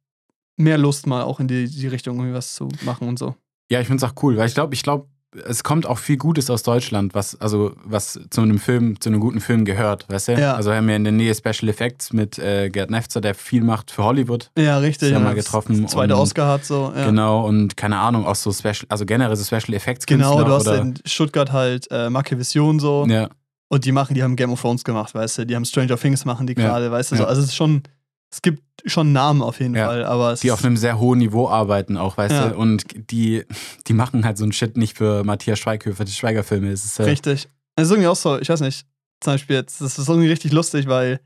mehr 0.57 0.79
Lust, 0.79 1.07
mal 1.07 1.23
auch 1.23 1.41
in 1.41 1.49
die, 1.49 1.69
die 1.69 1.87
Richtung 1.89 2.17
irgendwie 2.17 2.35
was 2.35 2.55
zu 2.55 2.69
machen 2.83 3.09
und 3.09 3.19
so. 3.19 3.35
Ja, 3.71 3.81
ich 3.81 3.87
finde 3.87 4.05
es 4.05 4.11
auch 4.11 4.23
cool, 4.23 4.37
weil 4.37 4.47
ich 4.49 4.55
glaube, 4.55 4.75
ich 4.75 4.83
glaube, 4.83 5.07
es 5.47 5.65
kommt 5.65 5.87
auch 5.87 5.97
viel 5.97 6.19
Gutes 6.19 6.51
aus 6.51 6.63
Deutschland, 6.63 7.15
was, 7.15 7.41
also, 7.41 7.73
was 7.85 8.21
zu 8.29 8.43
einem 8.43 8.59
Film, 8.59 9.01
zu 9.01 9.09
einem 9.09 9.19
guten 9.19 9.41
Film 9.41 9.65
gehört, 9.65 10.07
weißt 10.11 10.29
du? 10.29 10.33
Ja. 10.39 10.55
Also 10.57 10.69
wir 10.69 10.77
haben 10.77 10.91
ja 10.91 10.97
in 10.97 11.05
der 11.05 11.13
Nähe 11.15 11.35
Special 11.35 11.71
Effects 11.71 12.13
mit 12.13 12.39
äh, 12.39 12.69
Gerd 12.69 12.91
Nefzer, 12.91 13.23
der 13.23 13.35
viel 13.35 13.63
macht 13.63 13.91
für 13.91 14.05
Hollywood. 14.05 14.51
Ja, 14.59 14.77
richtig. 14.77 15.09
Ja 15.11 15.17
ja, 15.19 15.25
mal 15.25 15.35
das- 15.35 15.47
getroffen 15.47 15.81
das 15.85 15.93
Zweite 15.93 16.15
und- 16.17 16.21
Oscar 16.21 16.49
hat 16.49 16.67
so. 16.67 16.93
Ja. 16.95 17.07
Genau, 17.07 17.47
und 17.47 17.79
keine 17.79 17.97
Ahnung, 17.99 18.27
auch 18.27 18.35
so 18.35 18.53
Special, 18.53 18.85
also 18.91 19.07
generell 19.07 19.35
so 19.35 19.43
Special 19.45 19.75
Effects 19.75 20.05
Genau, 20.05 20.45
du 20.45 20.51
hast 20.53 20.67
oder, 20.69 20.83
in 20.83 20.99
Stuttgart 21.07 21.51
halt 21.51 21.89
äh, 21.91 22.11
Marke 22.11 22.39
Vision 22.39 22.79
so. 22.79 23.07
ja, 23.09 23.31
Und 23.69 23.87
die 23.87 23.93
machen, 23.93 24.13
die 24.15 24.23
haben 24.23 24.37
Game 24.37 24.53
of 24.53 24.61
Thrones 24.61 24.85
gemacht, 24.85 25.15
weißt 25.15 25.39
du, 25.39 25.47
die 25.47 25.57
haben 25.57 25.65
Stranger 25.65 25.97
Things 25.97 26.27
machen 26.27 26.47
die 26.47 26.53
Ja, 26.59 26.69
gerade, 26.69 26.91
weißt 26.91 27.13
du, 27.13 27.17
so. 27.17 27.23
ja. 27.23 27.29
Also 27.31 27.41
es 27.41 27.49
ist 27.49 27.57
schon, 27.57 27.85
es 28.33 28.43
gibt 28.43 28.63
schon 28.87 29.13
Namen 29.13 29.43
auf 29.43 29.61
jeden 29.61 29.75
Ja, 29.77 29.87
Fall, 29.87 30.05
aber 30.05 30.33
es 30.33 30.41
Die 30.41 30.51
auf 30.51 30.65
einem 30.65 30.77
sehr 30.77 30.99
hohen 30.99 31.19
Niveau 31.19 31.49
arbeiten 31.49 31.97
auch, 31.97 32.17
weißt 32.17 32.35
Ja. 32.35 32.49
du? 32.49 32.57
Und 32.57 32.85
die, 33.13 33.45
die 33.87 33.93
machen 33.93 34.25
halt 34.25 34.39
so 34.39 34.45
einen 34.45 34.53
Shit 34.53 34.77
nicht 34.77 34.97
für 34.97 35.23
Matthias 35.23 35.59
Schweighöfer, 35.59 36.05
die 36.05 36.13
Schweigerfilme. 36.13 36.71
Es 36.71 36.85
ist, 36.85 36.99
äh, 36.99 37.05
Richtig. 37.05 37.49
Es 37.77 37.85
ist 37.85 37.91
irgendwie 37.91 38.09
auch 38.09 38.17
so, 38.17 38.39
ich 38.39 38.49
weiß 38.49 38.61
nicht, 38.63 38.87
zum 39.21 39.35
Beispiel 39.35 39.57
jetzt, 39.57 39.81
das 39.81 39.99
ist 39.99 40.09
irgendwie 40.09 40.29
richtig 40.29 40.53
lustig, 40.53 40.89
weil 40.89 41.21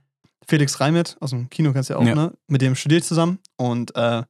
Felix 0.46 0.78
Reimet 0.80 1.16
aus 1.20 1.30
dem 1.30 1.48
Kino 1.48 1.72
kennst 1.72 1.88
du 1.90 1.94
ja 1.94 2.00
auch, 2.00 2.04
Ja. 2.04 2.14
ne? 2.14 2.32
Mit 2.48 2.60
dem 2.60 2.74
studiert 2.74 3.04
zusammen 3.04 3.38
und 3.56 3.94
äh, 3.96 4.22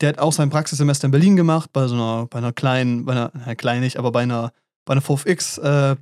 der 0.00 0.08
hat 0.10 0.18
auch 0.18 0.32
sein 0.32 0.50
Praxissemester 0.50 1.06
in 1.06 1.10
Berlin 1.12 1.36
gemacht, 1.36 1.70
bei 1.72 1.86
so 1.88 1.94
einer, 1.94 2.26
bei 2.26 2.38
einer 2.38 2.52
kleinen, 2.52 3.04
bei 3.04 3.12
einer, 3.12 3.32
na, 3.34 3.54
klein 3.54 3.80
nicht, 3.80 3.98
aber 3.98 4.12
bei 4.12 4.22
einer, 4.22 4.52
bei 4.84 4.92
einer 4.92 5.00
VFX 5.02 5.58
äh, 5.58 5.96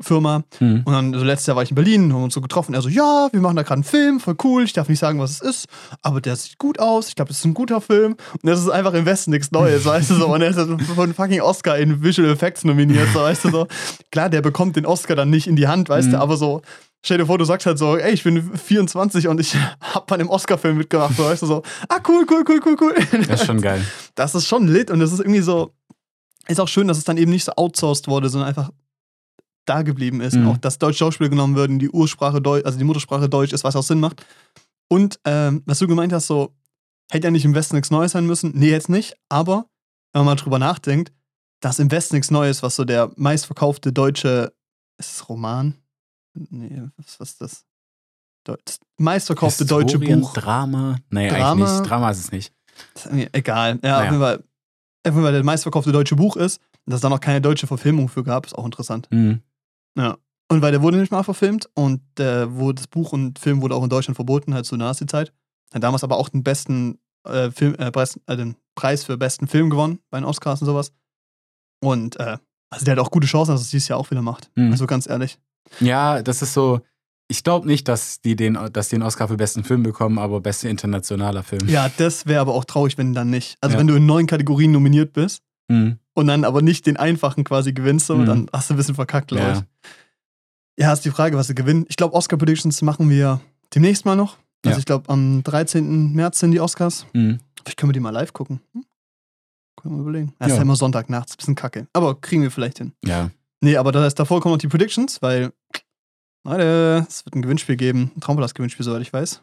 Firma. 0.00 0.44
hm. 0.58 0.82
Und 0.84 0.92
dann 0.92 1.12
so 1.12 1.24
letztes 1.24 1.46
Jahr 1.46 1.56
war 1.56 1.62
ich 1.62 1.70
in 1.70 1.74
Berlin, 1.74 2.12
haben 2.12 2.22
uns 2.24 2.34
so 2.34 2.40
getroffen. 2.40 2.74
Er 2.74 2.82
so, 2.82 2.88
ja, 2.88 3.28
wir 3.32 3.40
machen 3.40 3.56
da 3.56 3.62
gerade 3.62 3.74
einen 3.78 3.84
Film, 3.84 4.20
voll 4.20 4.36
cool. 4.44 4.62
Ich 4.64 4.72
darf 4.72 4.88
nicht 4.88 4.98
sagen, 5.00 5.18
was 5.18 5.32
es 5.32 5.40
ist, 5.40 5.66
aber 6.02 6.20
der 6.20 6.36
sieht 6.36 6.58
gut 6.58 6.78
aus. 6.78 7.08
Ich 7.08 7.14
glaube, 7.16 7.28
das 7.28 7.38
ist 7.38 7.44
ein 7.44 7.54
guter 7.54 7.80
Film. 7.80 8.12
Und 8.32 8.44
das 8.44 8.60
ist 8.60 8.68
einfach 8.68 8.94
im 8.94 9.06
Westen 9.06 9.30
nichts 9.32 9.50
Neues, 9.50 9.84
weißt 9.86 10.10
du 10.10 10.14
so. 10.14 10.28
Und 10.32 10.42
er 10.42 10.50
ist 10.50 10.56
halt 10.56 10.80
von 10.82 11.14
fucking 11.14 11.40
Oscar 11.40 11.78
in 11.78 12.02
Visual 12.02 12.28
Effects 12.30 12.64
nominiert, 12.64 13.08
so, 13.12 13.20
weißt 13.20 13.44
du 13.46 13.50
so. 13.50 13.66
Klar, 14.12 14.28
der 14.30 14.40
bekommt 14.42 14.76
den 14.76 14.86
Oscar 14.86 15.16
dann 15.16 15.30
nicht 15.30 15.46
in 15.46 15.56
die 15.56 15.66
Hand, 15.68 15.88
weißt 15.88 16.08
Mhm. 16.08 16.12
du, 16.12 16.20
aber 16.20 16.36
so. 16.36 16.62
Stell 17.00 17.18
dir 17.18 17.26
vor, 17.26 17.38
du 17.38 17.44
sagst 17.44 17.64
halt 17.64 17.78
so, 17.78 17.96
ey, 17.96 18.12
ich 18.12 18.24
bin 18.24 18.56
24 18.56 19.28
und 19.28 19.40
ich 19.40 19.54
hab 19.80 20.08
bei 20.08 20.16
einem 20.16 20.28
Oscar-Film 20.28 20.78
mitgemacht, 20.78 21.16
so, 21.16 21.24
weißt 21.24 21.42
du 21.42 21.46
so, 21.46 21.62
ah, 21.88 21.98
cool, 22.08 22.26
cool, 22.28 22.42
cool, 22.48 22.60
cool, 22.66 22.76
cool. 22.80 22.94
Das 23.28 23.40
ist 23.40 23.46
schon 23.46 23.60
geil. 23.60 23.80
Das 24.16 24.34
ist 24.34 24.46
schon 24.48 24.66
lit 24.66 24.90
und 24.90 24.98
das 24.98 25.12
ist 25.12 25.20
irgendwie 25.20 25.40
so, 25.40 25.72
ist 26.48 26.60
auch 26.60 26.66
schön, 26.68 26.88
dass 26.88 26.98
es 26.98 27.04
dann 27.04 27.16
eben 27.16 27.30
nicht 27.30 27.44
so 27.44 27.52
outsourced 27.56 28.08
wurde, 28.08 28.28
sondern 28.28 28.48
einfach 28.48 28.70
da 29.68 29.82
geblieben 29.82 30.20
ist. 30.20 30.34
Mhm. 30.34 30.48
Auch, 30.48 30.56
dass 30.58 30.78
deutsche 30.78 30.98
Schauspieler 30.98 31.30
genommen 31.30 31.56
würden, 31.56 31.78
die 31.78 31.90
Ursprache 31.90 32.40
Deutsch, 32.40 32.64
also 32.64 32.78
die 32.78 32.84
Muttersprache 32.84 33.28
Deutsch 33.28 33.52
ist, 33.52 33.64
was 33.64 33.76
auch 33.76 33.82
Sinn 33.82 34.00
macht. 34.00 34.24
Und 34.88 35.20
ähm, 35.24 35.62
was 35.66 35.78
du 35.78 35.86
gemeint 35.86 36.12
hast, 36.12 36.26
so, 36.26 36.54
hätte 37.10 37.26
ja 37.26 37.30
nicht 37.30 37.44
im 37.44 37.54
Westen 37.54 37.76
nichts 37.76 37.90
Neues 37.90 38.12
sein 38.12 38.26
müssen. 38.26 38.52
Nee, 38.54 38.70
jetzt 38.70 38.88
nicht. 38.88 39.16
Aber, 39.28 39.66
wenn 40.12 40.20
man 40.20 40.26
mal 40.26 40.34
drüber 40.36 40.58
nachdenkt, 40.58 41.12
dass 41.60 41.78
im 41.78 41.90
Westen 41.90 42.16
nichts 42.16 42.30
Neues, 42.30 42.62
was 42.62 42.76
so 42.76 42.84
der 42.84 43.10
meistverkaufte 43.16 43.92
deutsche, 43.92 44.52
ist 44.98 45.12
es 45.12 45.28
Roman? 45.28 45.74
Nee, 46.34 46.82
was, 46.96 47.20
was 47.20 47.30
ist 47.30 47.40
das? 47.40 47.64
Das 48.44 48.80
meistverkaufte 48.96 49.66
deutsche 49.66 49.98
Buch. 49.98 50.32
Drama? 50.32 50.96
Nee, 51.10 51.28
Drama? 51.28 51.64
eigentlich 51.64 51.78
nicht. 51.80 51.90
Drama 51.90 52.10
ist 52.10 52.18
es 52.18 52.32
nicht. 52.32 52.52
Egal. 53.32 53.72
Ja, 53.72 53.78
Naja. 53.82 53.98
auf 53.98 54.04
jeden 54.04 54.20
Fall. 54.20 54.44
Jeden 55.04 55.22
Fall 55.22 55.32
der 55.32 55.44
meistverkaufte 55.44 55.92
deutsche 55.92 56.16
Buch 56.16 56.36
ist, 56.36 56.60
dass 56.86 56.96
es 56.96 57.00
da 57.00 57.08
noch 57.08 57.20
keine 57.20 57.40
deutsche 57.40 57.66
Verfilmung 57.66 58.08
für 58.08 58.24
gab, 58.24 58.46
ist 58.46 58.54
auch 58.54 58.64
interessant. 58.64 59.08
Hm. 59.10 59.40
Ja. 59.98 60.16
Und 60.50 60.62
weil 60.62 60.72
der 60.72 60.80
wurde 60.82 60.96
nicht 60.96 61.12
mal 61.12 61.22
verfilmt 61.22 61.68
und 61.74 62.00
der 62.16 62.54
wurde, 62.54 62.76
das 62.76 62.86
Buch 62.86 63.12
und 63.12 63.38
Film 63.38 63.60
wurde 63.60 63.74
auch 63.74 63.82
in 63.84 63.90
Deutschland 63.90 64.16
verboten, 64.16 64.54
halt 64.54 64.64
zur 64.64 64.78
Nazi-Zeit. 64.78 65.32
Hat 65.74 65.82
damals 65.82 66.04
aber 66.04 66.16
auch 66.16 66.30
den 66.30 66.42
besten 66.42 66.98
äh, 67.26 67.50
Film, 67.50 67.74
äh, 67.74 67.90
Preis, 67.90 68.18
äh, 68.26 68.36
den 68.36 68.56
Preis 68.74 69.04
für 69.04 69.18
besten 69.18 69.46
Film 69.46 69.68
gewonnen 69.68 69.98
bei 70.10 70.18
den 70.18 70.24
Oscars 70.24 70.62
und 70.62 70.66
sowas. 70.66 70.92
Und 71.82 72.18
äh, 72.18 72.38
also 72.70 72.84
der 72.84 72.92
hat 72.92 72.98
auch 72.98 73.10
gute 73.10 73.26
Chancen, 73.26 73.52
dass 73.52 73.60
es 73.60 73.70
dieses 73.70 73.88
Jahr 73.88 73.98
auch 73.98 74.10
wieder 74.10 74.22
macht. 74.22 74.50
Mhm. 74.54 74.70
Also 74.72 74.86
ganz 74.86 75.08
ehrlich. 75.08 75.38
Ja, 75.80 76.22
das 76.22 76.40
ist 76.42 76.54
so. 76.54 76.80
Ich 77.30 77.44
glaube 77.44 77.66
nicht, 77.66 77.86
dass 77.88 78.22
die 78.22 78.36
den, 78.36 78.58
dass 78.72 78.88
die 78.88 78.96
den 78.96 79.02
Oscar 79.02 79.28
für 79.28 79.36
besten 79.36 79.62
Film 79.62 79.82
bekommen, 79.82 80.18
aber 80.18 80.40
beste 80.40 80.70
internationaler 80.70 81.42
Film. 81.42 81.68
Ja, 81.68 81.90
das 81.98 82.24
wäre 82.24 82.40
aber 82.40 82.54
auch 82.54 82.64
traurig, 82.64 82.96
wenn 82.96 83.12
dann 83.12 83.28
nicht. 83.28 83.58
Also 83.60 83.74
Ja. 83.74 83.80
wenn 83.80 83.86
du 83.86 83.96
in 83.96 84.06
neun 84.06 84.26
Kategorien 84.26 84.72
nominiert 84.72 85.12
bist 85.12 85.42
Hm. 85.70 85.98
Und 86.18 86.26
dann 86.26 86.44
aber 86.44 86.62
nicht 86.62 86.86
den 86.86 86.96
einfachen 86.96 87.44
quasi 87.44 87.72
gewinnst, 87.72 88.06
so, 88.06 88.16
Mhm. 88.16 88.26
dann 88.26 88.50
hast 88.52 88.68
du 88.70 88.74
ein 88.74 88.76
bisschen 88.76 88.94
verkackt, 88.94 89.28
glaube 89.28 89.42
Ja. 89.44 89.52
ich. 89.58 89.62
Ja, 90.84 90.92
ist 90.92 91.04
die 91.04 91.10
Frage, 91.10 91.36
was 91.36 91.46
sie 91.48 91.54
gewinnen. 91.54 91.86
Ich 91.88 91.96
glaube, 91.96 92.14
Oscar 92.14 92.36
Predictions 92.36 92.82
machen 92.82 93.08
wir 93.10 93.40
demnächst 93.74 94.04
mal 94.04 94.14
noch. 94.16 94.36
Also 94.64 94.76
Ja. 94.76 94.78
ich 94.78 94.84
glaube, 94.84 95.08
am 95.08 95.42
13. 95.42 96.12
März 96.14 96.38
sind 96.40 96.50
die 96.52 96.60
Oscars. 96.60 97.06
Hm. 97.14 97.38
Vielleicht 97.62 97.76
können 97.78 97.90
wir 97.90 97.94
die 97.94 98.00
mal 98.00 98.10
live 98.10 98.32
gucken. 98.32 98.60
Hm? 98.74 98.84
Können 99.80 99.96
wir 99.96 100.02
überlegen. 100.02 100.34
Das 100.38 100.48
ist 100.48 100.52
Ja. 100.52 100.56
ja 100.56 100.62
immer 100.62 100.76
Sonntag 100.76 101.08
nachts, 101.10 101.36
bisschen 101.36 101.54
kacke. 101.54 101.86
Aber 101.92 102.20
kriegen 102.20 102.42
wir 102.42 102.50
vielleicht 102.50 102.78
hin. 102.78 102.92
Ja. 103.04 103.30
Nee, 103.60 103.76
aber 103.76 103.90
das 103.92 104.04
heißt, 104.04 104.18
davor 104.18 104.40
kommen 104.40 104.54
noch 104.54 104.58
die 104.60 104.68
Predictions, 104.68 105.20
weil, 105.22 105.52
Leute, 106.44 107.04
es 107.08 107.24
wird 107.24 107.34
ein 107.34 107.42
Gewinnspiel 107.42 107.76
geben. 107.76 108.10
Ein 108.16 108.20
Traumpalast-Gewinnspiel, 108.20 108.84
soweit 108.84 109.02
ich 109.02 109.12
weiß. 109.12 109.42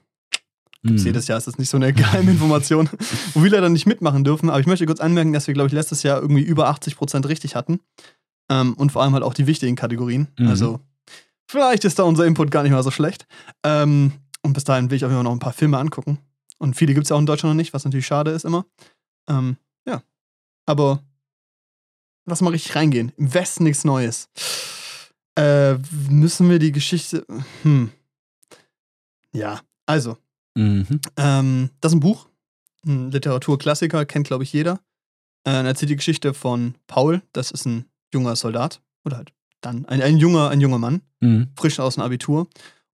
Hm. 0.85 0.97
Jedes 0.97 1.27
Jahr 1.27 1.37
ist 1.37 1.47
das 1.47 1.57
nicht 1.57 1.69
so 1.69 1.77
eine 1.77 1.93
geheime 1.93 2.31
Information, 2.31 2.89
wo 3.33 3.43
wir 3.43 3.51
leider 3.51 3.69
nicht 3.69 3.85
mitmachen 3.85 4.23
dürfen. 4.23 4.49
Aber 4.49 4.59
ich 4.59 4.67
möchte 4.67 4.85
kurz 4.85 4.99
anmerken, 4.99 5.33
dass 5.33 5.47
wir, 5.47 5.53
glaube 5.53 5.67
ich, 5.67 5.73
letztes 5.73 6.03
Jahr 6.03 6.21
irgendwie 6.21 6.43
über 6.43 6.69
80% 6.69 7.27
richtig 7.27 7.55
hatten. 7.55 7.79
Ähm, 8.49 8.73
und 8.75 8.91
vor 8.91 9.01
allem 9.01 9.13
halt 9.13 9.23
auch 9.23 9.33
die 9.33 9.47
wichtigen 9.47 9.75
Kategorien. 9.75 10.27
Mhm. 10.37 10.47
Also, 10.47 10.79
vielleicht 11.47 11.85
ist 11.85 11.99
da 11.99 12.03
unser 12.03 12.25
Input 12.25 12.51
gar 12.51 12.63
nicht 12.63 12.71
mal 12.71 12.83
so 12.83 12.91
schlecht. 12.91 13.25
Ähm, 13.63 14.13
und 14.43 14.53
bis 14.53 14.63
dahin 14.63 14.89
will 14.89 14.97
ich 14.97 15.05
auf 15.05 15.09
jeden 15.09 15.17
Fall 15.17 15.23
noch 15.23 15.31
ein 15.31 15.39
paar 15.39 15.53
Filme 15.53 15.77
angucken. 15.77 16.19
Und 16.59 16.75
viele 16.75 16.93
gibt 16.93 17.05
es 17.05 17.09
ja 17.09 17.15
auch 17.15 17.19
in 17.19 17.25
Deutschland 17.25 17.55
noch 17.55 17.57
nicht, 17.57 17.73
was 17.73 17.83
natürlich 17.83 18.05
schade 18.05 18.31
ist 18.31 18.45
immer. 18.45 18.65
Ähm, 19.27 19.57
ja. 19.87 20.03
Aber 20.65 21.01
lass 22.25 22.41
mal 22.41 22.51
richtig 22.51 22.75
reingehen. 22.75 23.11
Im 23.17 23.33
Westen 23.33 23.63
nichts 23.63 23.83
Neues. 23.83 24.29
Äh, 25.35 25.75
müssen 26.09 26.49
wir 26.49 26.59
die 26.59 26.71
Geschichte. 26.71 27.25
Hm. 27.63 27.91
Ja, 29.33 29.59
also, 29.85 30.17
Mhm. 30.55 30.99
ähm, 31.17 31.69
das 31.81 31.91
ist 31.91 31.97
ein 31.97 31.99
Buch, 32.01 32.27
ein 32.85 33.11
Literaturklassiker, 33.11 34.05
kennt, 34.05 34.27
glaube 34.27 34.43
ich, 34.43 34.53
jeder. 34.53 34.79
Äh, 35.45 35.51
er 35.51 35.65
erzählt 35.65 35.89
die 35.89 35.95
Geschichte 35.95 36.33
von 36.33 36.75
Paul, 36.87 37.21
das 37.33 37.51
ist 37.51 37.65
ein 37.65 37.85
junger 38.13 38.35
Soldat, 38.35 38.81
oder 39.03 39.17
halt 39.17 39.33
dann 39.61 39.85
ein, 39.85 40.01
ein, 40.01 40.17
junger, 40.17 40.49
ein 40.49 40.61
junger 40.61 40.77
Mann, 40.79 41.01
Mhm. 41.21 41.47
frisch 41.57 41.79
aus 41.79 41.95
dem 41.95 42.03
Abitur. 42.03 42.47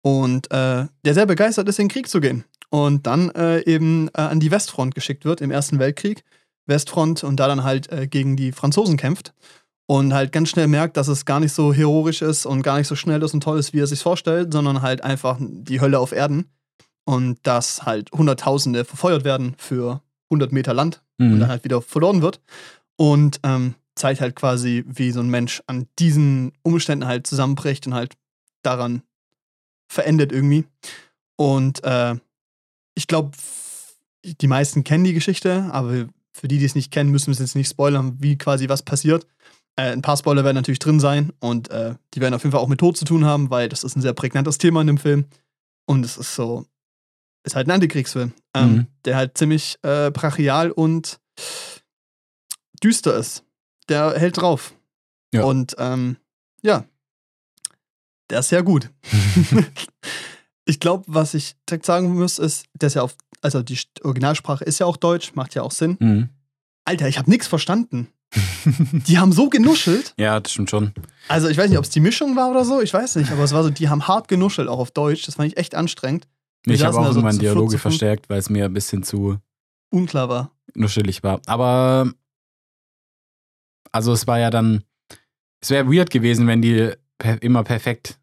Und 0.02 0.52
äh, 0.52 0.86
der 1.06 1.14
sehr 1.14 1.26
begeistert 1.26 1.68
ist, 1.70 1.80
in 1.80 1.86
den 1.86 1.92
Krieg 1.92 2.08
zu 2.08 2.20
gehen. 2.20 2.44
Und 2.70 3.08
dann 3.08 3.30
äh, 3.32 3.62
eben 3.66 4.10
äh, 4.10 4.22
an 4.22 4.40
die 4.40 4.52
Westfront 4.52 4.94
geschickt 4.96 5.24
wird 5.26 5.42
im 5.42 5.52
Ersten 5.52 5.80
Weltkrieg. 5.80 6.24
Westfront 6.66 7.24
und 7.24 7.40
da 7.40 7.48
dann 7.48 7.64
halt 7.64 7.90
äh, 7.92 8.08
gegen 8.08 8.36
die 8.36 8.52
Franzosen 8.52 8.98
kämpft. 8.98 9.34
Und 9.86 10.14
halt 10.14 10.34
ganz 10.34 10.50
schnell 10.50 10.68
merkt, 10.68 10.98
dass 10.98 11.08
es 11.08 11.24
gar 11.24 11.40
nicht 11.40 11.54
so 11.54 11.74
heroisch 11.74 12.22
ist 12.22 12.46
und 12.46 12.62
gar 12.62 12.78
nicht 12.78 12.88
so 12.88 12.96
schnell 12.96 13.24
ist 13.24 13.34
und 13.34 13.42
toll 13.42 13.58
ist, 13.58 13.72
wie 13.74 13.80
er 13.80 13.88
sich 13.88 14.02
vorstellt, 14.02 14.52
sondern 14.52 14.82
halt 14.82 15.02
einfach 15.02 15.38
die 15.40 15.80
Hölle 15.80 16.00
auf 16.00 16.12
Erden. 16.12 16.46
Und 17.08 17.40
dass 17.44 17.84
halt 17.86 18.12
Hunderttausende 18.12 18.84
verfeuert 18.84 19.24
werden 19.24 19.56
für 19.58 20.02
100 20.30 20.52
Meter 20.52 20.74
Land 20.74 21.02
und 21.18 21.30
dann 21.32 21.40
Mhm. 21.40 21.48
halt 21.48 21.64
wieder 21.64 21.82
verloren 21.82 22.22
wird. 22.22 22.42
Und 22.98 23.40
ähm, 23.44 23.76
zeigt 23.96 24.20
halt 24.22 24.36
quasi, 24.36 24.84
wie 24.88 25.12
so 25.12 25.22
ein 25.22 25.30
Mensch 25.30 25.64
an 25.68 25.88
diesen 26.00 26.52
Umständen 26.64 27.08
halt 27.08 27.26
zusammenbricht 27.26 27.88
und 27.88 27.94
halt 27.94 28.16
daran 28.62 29.04
verendet 29.90 30.32
irgendwie. 30.32 30.66
Und 31.38 31.84
äh, 31.84 32.16
ich 32.96 33.08
glaube, 33.08 33.32
die 34.26 34.48
meisten 34.48 34.84
kennen 34.84 35.04
die 35.06 35.14
Geschichte, 35.14 35.70
aber 35.72 36.08
für 36.34 36.48
die, 36.48 36.58
die 36.58 36.66
es 36.66 36.76
nicht 36.76 36.92
kennen, 36.92 37.10
müssen 37.12 37.28
wir 37.28 37.34
es 37.34 37.40
jetzt 37.40 37.56
nicht 37.56 37.70
spoilern, 37.70 38.18
wie 38.20 38.38
quasi 38.38 38.68
was 38.70 38.84
passiert. 38.84 39.26
Äh, 39.76 39.92
ein 39.94 40.02
paar 40.02 40.18
Spoiler 40.18 40.44
werden 40.44 40.56
natürlich 40.56 40.80
drin 40.80 41.00
sein 41.00 41.32
und 41.40 41.70
äh, 41.70 41.96
die 42.14 42.20
werden 42.22 42.34
auf 42.34 42.44
jeden 42.44 42.52
Fall 42.52 42.62
auch 42.62 42.68
mit 42.68 42.80
Tod 42.80 42.98
zu 42.98 43.06
tun 43.06 43.24
haben, 43.26 43.50
weil 43.50 43.70
das 43.70 43.84
ist 43.84 43.96
ein 43.96 44.02
sehr 44.02 44.14
prägnantes 44.14 44.58
Thema 44.58 44.82
in 44.82 44.88
dem 44.88 44.98
Film. 44.98 45.26
Und 45.86 46.04
es 46.04 46.18
ist 46.18 46.36
so, 46.36 46.66
ist 47.48 47.56
halt 47.56 47.68
ein 47.68 47.72
Antikriegsfilm, 47.72 48.34
ähm, 48.56 48.72
Mhm. 48.74 48.88
der 49.06 49.16
halt 49.16 49.38
ziemlich 49.38 49.78
äh, 49.84 50.12
brachial 50.12 50.70
und 50.72 51.20
düster 52.84 53.16
ist. 53.18 53.44
Der 53.90 54.14
hält 54.20 54.38
drauf. 54.38 54.74
Ja. 55.34 55.44
Und 55.46 55.76
ähm, 55.80 56.18
ja, 56.62 56.86
der 58.30 58.40
ist 58.40 58.50
sehr 58.50 58.64
gut. 58.64 58.90
ich 60.66 60.80
glaube, 60.80 61.06
was 61.08 61.34
ich 61.34 61.56
direkt 61.70 61.86
sagen 61.86 62.14
muss, 62.14 62.38
ist, 62.40 62.66
dass 62.74 62.94
ja 62.94 63.02
auf, 63.02 63.16
also 63.42 63.62
die 63.64 63.80
Originalsprache 64.04 64.64
ist 64.64 64.80
ja 64.80 64.86
auch 64.86 64.98
Deutsch, 64.98 65.34
macht 65.36 65.56
ja 65.56 65.62
auch 65.64 65.72
Sinn. 65.72 65.98
Mhm. 66.00 66.30
Alter, 66.86 67.08
ich 67.08 67.18
habe 67.18 67.30
nichts 67.30 67.48
verstanden. 67.48 68.10
Die 69.08 69.18
haben 69.20 69.32
so 69.32 69.48
genuschelt. 69.50 70.14
ja, 70.18 70.40
das 70.42 70.52
stimmt 70.52 70.70
schon. 70.70 70.94
Also 71.30 71.48
ich 71.48 71.58
weiß 71.58 71.70
nicht, 71.70 71.78
ob 71.78 71.86
es 71.86 71.90
die 71.90 72.02
Mischung 72.02 72.36
war 72.36 72.50
oder 72.52 72.66
so, 72.66 72.82
ich 72.82 72.94
weiß 72.94 73.16
nicht, 73.16 73.32
aber 73.32 73.44
es 73.46 73.54
war 73.54 73.64
so, 73.64 73.70
die 73.70 73.88
haben 73.88 74.06
hart 74.06 74.28
genuschelt, 74.28 74.68
auch 74.68 74.80
auf 74.80 74.92
Deutsch. 74.92 75.26
Das 75.26 75.36
fand 75.36 75.48
ich 75.50 75.58
echt 75.58 75.76
anstrengend. 75.76 76.28
Ich 76.76 76.84
habe 76.84 76.98
auch 76.98 77.02
da 77.04 77.12
so 77.14 77.20
irgendwann 77.20 77.34
zu 77.36 77.40
viert, 77.42 77.54
Dialoge 77.54 77.72
zu 77.76 77.78
verstärkt, 77.80 78.30
weil 78.30 78.40
es 78.40 78.50
mir 78.50 78.66
ein 78.66 78.74
bisschen 78.74 79.04
zu 79.04 79.38
Unklar 79.90 80.30
war. 80.30 80.52
nuschelig 80.76 81.24
war. 81.24 81.42
Aber 81.46 82.12
also 83.92 84.12
es 84.14 84.28
war 84.28 84.40
ja 84.40 84.50
dann, 84.50 84.84
es 85.62 85.70
wäre 85.70 85.88
weird 85.92 86.10
gewesen, 86.10 86.48
wenn 86.48 86.62
die 86.62 86.92
per, 87.18 87.42
immer 87.42 87.64
perfekt 87.64 88.20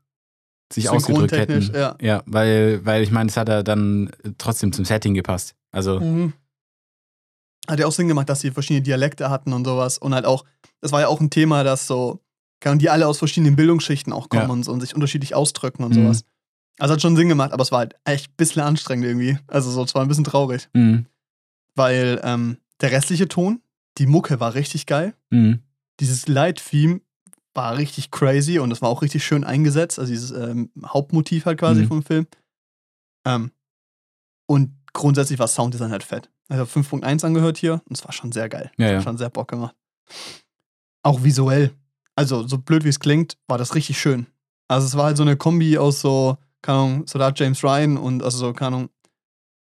sich 0.72 0.88
ausgedrückt 0.88 1.32
hätten. 1.32 1.70
Ja. 1.74 1.96
Ja, 2.00 2.22
weil, 2.26 2.84
weil 2.84 3.02
ich 3.02 3.10
meine, 3.10 3.28
es 3.28 3.36
hat 3.36 3.48
ja 3.48 3.62
dann 3.62 4.10
trotzdem 4.38 4.72
zum 4.72 4.84
Setting 4.84 5.14
gepasst. 5.14 5.54
Also, 5.70 6.00
Mhm. 6.00 6.32
Hat 7.66 7.80
ja 7.80 7.86
auch 7.86 7.92
Sinn 7.92 8.08
gemacht, 8.08 8.28
dass 8.28 8.40
sie 8.40 8.50
verschiedene 8.50 8.82
Dialekte 8.82 9.30
hatten 9.30 9.54
und 9.54 9.64
sowas. 9.64 9.96
Und 9.96 10.12
halt 10.14 10.26
auch, 10.26 10.44
das 10.82 10.92
war 10.92 11.00
ja 11.00 11.08
auch 11.08 11.20
ein 11.22 11.30
Thema, 11.30 11.64
dass 11.64 11.86
so, 11.86 12.20
kann 12.60 12.78
die 12.78 12.90
alle 12.90 13.06
aus 13.08 13.18
verschiedenen 13.18 13.56
Bildungsschichten 13.56 14.12
auch 14.12 14.28
kommen 14.28 14.42
Ja. 14.42 14.48
und, 14.52 14.64
so 14.64 14.72
und 14.72 14.80
sich 14.82 14.94
unterschiedlich 14.94 15.34
ausdrücken 15.34 15.82
und 15.82 15.96
Mhm. 15.96 16.02
sowas. 16.04 16.24
Also 16.78 16.94
hat 16.94 17.02
schon 17.02 17.16
Sinn 17.16 17.28
gemacht, 17.28 17.52
aber 17.52 17.62
es 17.62 17.70
war 17.72 17.80
halt 17.80 17.94
echt 18.04 18.30
ein 18.32 18.36
bisschen 18.36 18.62
anstrengend 18.62 19.06
irgendwie. 19.06 19.38
Also 19.46 19.70
so, 19.70 19.82
es 19.84 19.94
war 19.94 20.02
ein 20.02 20.08
bisschen 20.08 20.24
traurig. 20.24 20.68
mhm. 20.72 21.06
Weil 21.76 22.20
ähm, 22.24 22.58
der 22.80 22.92
restliche 22.92 23.26
Ton, 23.28 23.60
die 23.98 24.06
Mucke 24.06 24.38
war 24.40 24.54
richtig 24.54 24.86
geil. 24.86 25.14
Mhm. 25.30 25.60
Dieses 26.00 26.26
Light-Theme 26.28 27.00
war 27.54 27.76
richtig 27.76 28.10
crazy 28.10 28.58
und 28.58 28.70
das 28.70 28.82
war 28.82 28.88
auch 28.88 29.02
richtig 29.02 29.24
schön 29.24 29.44
eingesetzt. 29.44 29.98
Also 29.98 30.12
dieses 30.12 30.30
ähm, 30.32 30.70
Hauptmotiv 30.84 31.46
halt 31.46 31.58
quasi 31.58 31.82
Mhm. 31.82 31.88
vom 31.88 32.02
Film. 32.02 32.26
Ähm, 33.26 33.50
und 34.46 34.72
grundsätzlich 34.92 35.38
war 35.38 35.48
Sounddesign 35.48 35.90
halt 35.90 36.02
fett. 36.02 36.30
Habe 36.50 36.64
5.1 36.64 37.24
angehört 37.24 37.56
hier 37.56 37.74
und 37.88 37.96
es 37.96 38.04
war 38.04 38.12
schon 38.12 38.32
sehr 38.32 38.48
geil. 38.48 38.70
Ja, 38.76 38.90
ja. 38.90 38.96
hat 38.98 39.04
schon 39.04 39.16
sehr 39.18 39.30
Bock 39.30 39.48
gemacht. 39.48 39.74
Auch 41.02 41.22
visuell. 41.22 41.70
Also, 42.16 42.46
so 42.46 42.58
blöd 42.58 42.84
wie 42.84 42.88
es 42.90 43.00
klingt, 43.00 43.36
war 43.48 43.58
das 43.58 43.74
richtig 43.74 43.98
schön. 43.98 44.26
Also, 44.68 44.86
es 44.86 44.96
war 44.96 45.06
halt 45.06 45.16
so 45.16 45.22
eine 45.22 45.36
Kombi 45.36 45.78
aus 45.78 46.00
so, 46.00 46.36
keine 46.64 46.78
Ahnung, 46.78 47.06
so 47.06 47.18
da 47.18 47.32
James 47.34 47.62
Ryan 47.62 47.96
und 47.96 48.22
also 48.22 48.38
so, 48.38 48.52
keine 48.52 48.76
Ahnung, 48.76 48.88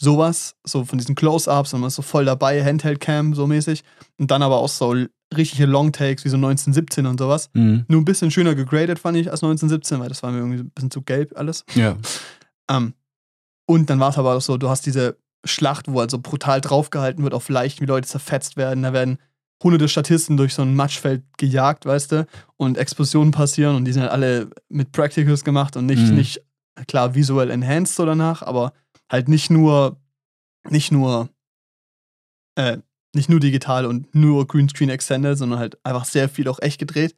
sowas, 0.02 0.56
so 0.64 0.84
von 0.84 0.98
diesen 0.98 1.16
Close-Ups 1.16 1.74
und 1.74 1.82
man 1.82 1.88
ist 1.90 1.96
so 1.96 2.02
voll 2.02 2.26
dabei, 2.26 2.64
Handheld-Cam 2.64 3.34
so 3.34 3.46
mäßig. 3.48 3.84
Und 4.18 4.32
dann 4.32 4.42
aber 4.42 4.58
auch 4.58 4.70
so 4.70 4.96
richtige 5.36 5.66
Long-Takes 5.66 6.26
wie 6.26 6.30
so 6.30 6.38
1917 6.38 7.06
und 7.06 7.20
sowas. 7.20 7.50
Mhm. 7.54 7.86
Nur 7.88 8.02
ein 8.02 8.06
bisschen 8.06 8.32
schöner 8.32 8.56
gegradet 8.56 9.00
fand 9.00 9.18
ich 9.18 9.30
als 9.32 9.42
1917, 9.44 10.00
weil 10.00 10.10
das 10.10 10.24
war 10.24 10.32
mir 10.32 10.40
irgendwie 10.40 10.60
ein 10.60 10.70
bisschen 10.72 10.92
zu 10.92 11.02
gelb 11.02 11.34
alles. 11.38 11.66
Ja. 11.76 11.98
Ähm, 12.70 12.94
und 13.68 13.90
dann 13.90 14.00
war 14.00 14.10
es 14.10 14.18
aber 14.18 14.36
auch 14.36 14.42
so, 14.42 14.58
du 14.58 14.70
hast 14.70 14.86
diese 14.86 15.18
Schlacht, 15.46 15.88
wo 15.88 16.00
also 16.00 16.20
brutal 16.20 16.62
draufgehalten 16.62 17.24
wird 17.24 17.34
auf 17.34 17.48
leicht, 17.50 17.80
wie 17.82 17.86
Leute 17.86 18.08
zerfetzt 18.08 18.58
werden. 18.58 18.84
Da 18.84 18.94
werden 18.94 19.18
hunderte 19.64 19.88
Statisten 19.88 20.36
durch 20.38 20.54
so 20.56 20.64
ein 20.64 20.76
Matschfeld 20.76 21.24
gejagt, 21.38 21.86
weißt 21.86 22.12
du, 22.12 22.28
und 22.58 22.78
Explosionen 22.80 23.32
passieren 23.32 23.76
und 23.76 23.86
die 23.86 23.94
sind 23.94 24.02
halt 24.02 24.12
alle 24.12 24.50
mit 24.70 24.92
Practicals 24.92 25.44
gemacht 25.44 25.78
und 25.78 25.86
nicht, 25.86 26.02
Mhm. 26.10 26.16
nicht 26.16 26.42
klar 26.88 27.16
visuell 27.16 27.50
enhanced 27.50 27.96
so 27.96 28.06
danach, 28.06 28.42
aber 28.42 28.74
halt 29.10 29.28
nicht 29.28 29.50
nur, 29.50 30.00
nicht 30.70 30.92
nur, 30.92 31.30
äh, 32.56 32.78
nicht 33.14 33.30
nur 33.30 33.40
digital 33.40 33.86
und 33.86 34.14
nur 34.16 34.48
Greenscreen 34.48 34.90
extended, 34.90 35.38
sondern 35.38 35.60
halt 35.60 35.84
einfach 35.86 36.06
sehr 36.06 36.30
viel 36.30 36.48
auch 36.48 36.60
echt 36.62 36.80
gedreht. 36.80 37.16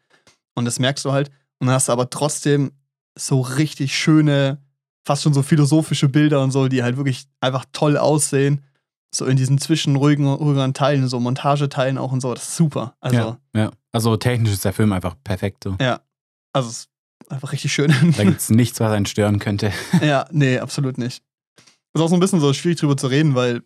Und 0.55 0.65
das 0.65 0.79
merkst 0.79 1.05
du 1.05 1.11
halt. 1.11 1.29
Und 1.59 1.67
dann 1.67 1.75
hast 1.75 1.87
du 1.87 1.91
aber 1.91 2.09
trotzdem 2.09 2.71
so 3.17 3.41
richtig 3.41 3.95
schöne, 3.95 4.57
fast 5.05 5.23
schon 5.23 5.33
so 5.33 5.43
philosophische 5.43 6.09
Bilder 6.09 6.41
und 6.41 6.51
so, 6.51 6.67
die 6.67 6.83
halt 6.83 6.97
wirklich 6.97 7.27
einfach 7.41 7.65
toll 7.71 7.97
aussehen. 7.97 8.63
So 9.13 9.25
in 9.25 9.37
diesen 9.37 9.59
zwischenruhigen 9.59 10.25
ruhigeren 10.25 10.73
Teilen, 10.73 11.07
so 11.07 11.19
Montageteilen 11.19 11.99
auch 11.99 12.11
und 12.11 12.21
so. 12.21 12.33
Das 12.33 12.49
ist 12.49 12.55
super. 12.55 12.95
Also, 12.99 13.17
ja, 13.17 13.37
ja. 13.55 13.71
Also 13.91 14.17
technisch 14.17 14.53
ist 14.53 14.65
der 14.65 14.73
Film 14.73 14.91
einfach 14.91 15.15
perfekt 15.23 15.63
so. 15.63 15.75
also 16.51 16.69
es 16.69 16.77
ist 16.79 16.89
einfach 17.29 17.51
richtig 17.51 17.73
schön. 17.73 17.93
Da 18.17 18.23
gibt 18.23 18.39
es 18.39 18.49
nichts, 18.49 18.79
was 18.79 18.91
einen 18.91 19.05
stören 19.05 19.39
könnte. 19.39 19.71
ja, 20.01 20.25
nee, 20.31 20.59
absolut 20.59 20.97
nicht. 20.97 21.23
Ist 21.93 22.01
auch 22.01 22.09
so 22.09 22.15
ein 22.15 22.19
bisschen 22.19 22.39
so 22.39 22.53
schwierig 22.53 22.79
drüber 22.79 22.97
zu 22.97 23.07
reden, 23.07 23.35
weil 23.35 23.61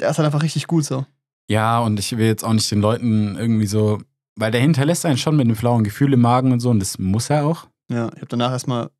der 0.00 0.10
ist 0.10 0.18
halt 0.18 0.26
einfach 0.26 0.42
richtig 0.42 0.66
gut 0.66 0.84
so. 0.84 1.06
Ja, 1.48 1.80
und 1.80 1.98
ich 1.98 2.16
will 2.16 2.26
jetzt 2.26 2.44
auch 2.44 2.52
nicht 2.52 2.70
den 2.70 2.80
Leuten 2.80 3.36
irgendwie 3.36 3.66
so, 3.66 4.00
weil 4.36 4.50
der 4.50 4.60
hinterlässt 4.60 5.06
einen 5.06 5.18
schon 5.18 5.36
mit 5.36 5.46
einem 5.46 5.56
flauen 5.56 5.84
Gefühl 5.84 6.12
im 6.12 6.20
Magen 6.20 6.52
und 6.52 6.60
so, 6.60 6.70
und 6.70 6.80
das 6.80 6.98
muss 6.98 7.30
er 7.30 7.46
auch. 7.46 7.68
Ja, 7.90 8.08
ich 8.08 8.16
habe 8.16 8.26
danach 8.28 8.50
erstmal 8.50 8.90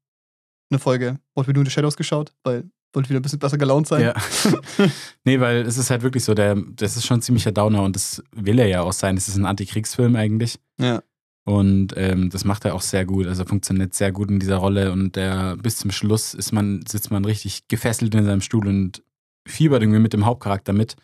eine 0.70 0.78
Folge 0.78 1.18
What 1.34 1.48
We 1.48 1.52
Do 1.52 1.60
in 1.60 1.66
the 1.66 1.72
Shadows 1.72 1.96
geschaut, 1.96 2.32
weil 2.44 2.70
wollte 2.96 3.10
wieder 3.10 3.20
ein 3.20 3.22
bisschen 3.22 3.38
besser 3.38 3.58
gelaunt 3.58 3.86
sein. 3.86 4.02
Ja. 4.02 4.14
nee, 5.24 5.38
weil 5.38 5.58
es 5.58 5.76
ist 5.76 5.90
halt 5.90 6.02
wirklich 6.02 6.24
so, 6.24 6.34
der, 6.34 6.56
das 6.56 6.96
ist 6.96 7.06
schon 7.06 7.22
ziemlicher 7.22 7.52
Downer 7.52 7.82
und 7.82 7.94
das 7.94 8.22
will 8.32 8.58
er 8.58 8.66
ja 8.66 8.80
auch 8.80 8.92
sein. 8.92 9.16
Es 9.16 9.28
ist 9.28 9.36
ein 9.36 9.44
Antikriegsfilm 9.44 10.16
eigentlich. 10.16 10.58
Ja. 10.80 11.02
Und 11.48 11.94
ähm, 11.96 12.28
das 12.28 12.44
macht 12.44 12.64
er 12.64 12.74
auch 12.74 12.80
sehr 12.82 13.04
gut. 13.06 13.28
Also 13.28 13.44
funktioniert 13.44 13.94
sehr 13.94 14.10
gut 14.10 14.30
in 14.32 14.40
dieser 14.40 14.56
Rolle 14.56 14.90
und 14.90 15.14
der 15.14 15.56
bis 15.56 15.76
zum 15.76 15.92
Schluss 15.92 16.34
ist 16.34 16.50
man, 16.50 16.82
sitzt 16.88 17.12
man 17.12 17.24
richtig 17.24 17.68
gefesselt 17.68 18.12
in 18.16 18.24
seinem 18.24 18.40
Stuhl 18.40 18.66
und 18.66 19.00
fiebert 19.46 19.80
irgendwie 19.80 20.00
mit 20.00 20.12
dem 20.12 20.26
Hauptcharakter 20.26 20.72
mit, 20.72 20.96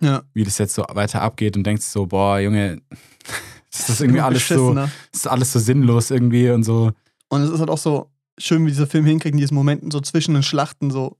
Ja. 0.00 0.22
wie 0.32 0.44
das 0.44 0.58
jetzt 0.58 0.74
so 0.74 0.84
weiter 0.90 1.22
abgeht 1.22 1.56
und 1.56 1.64
denkt 1.64 1.82
sich 1.82 1.90
so, 1.90 2.06
boah, 2.06 2.38
Junge, 2.38 2.82
das 3.72 3.88
ist 3.90 4.00
irgendwie 4.00 4.20
alles 4.20 4.46
so, 4.46 4.74
das 4.74 4.90
ist 5.12 5.26
alles 5.26 5.52
so 5.52 5.58
sinnlos 5.58 6.12
irgendwie 6.12 6.50
und 6.50 6.62
so. 6.62 6.92
Und 7.28 7.42
es 7.42 7.50
ist 7.50 7.58
halt 7.58 7.70
auch 7.70 7.78
so 7.78 8.12
schön, 8.38 8.64
wie 8.66 8.70
dieser 8.70 8.86
Film 8.86 9.04
hinkriegt, 9.04 9.34
in 9.34 9.40
diesen 9.40 9.56
Momenten 9.56 9.90
so 9.90 10.00
zwischen 10.00 10.34
den 10.34 10.44
Schlachten 10.44 10.92
so 10.92 11.16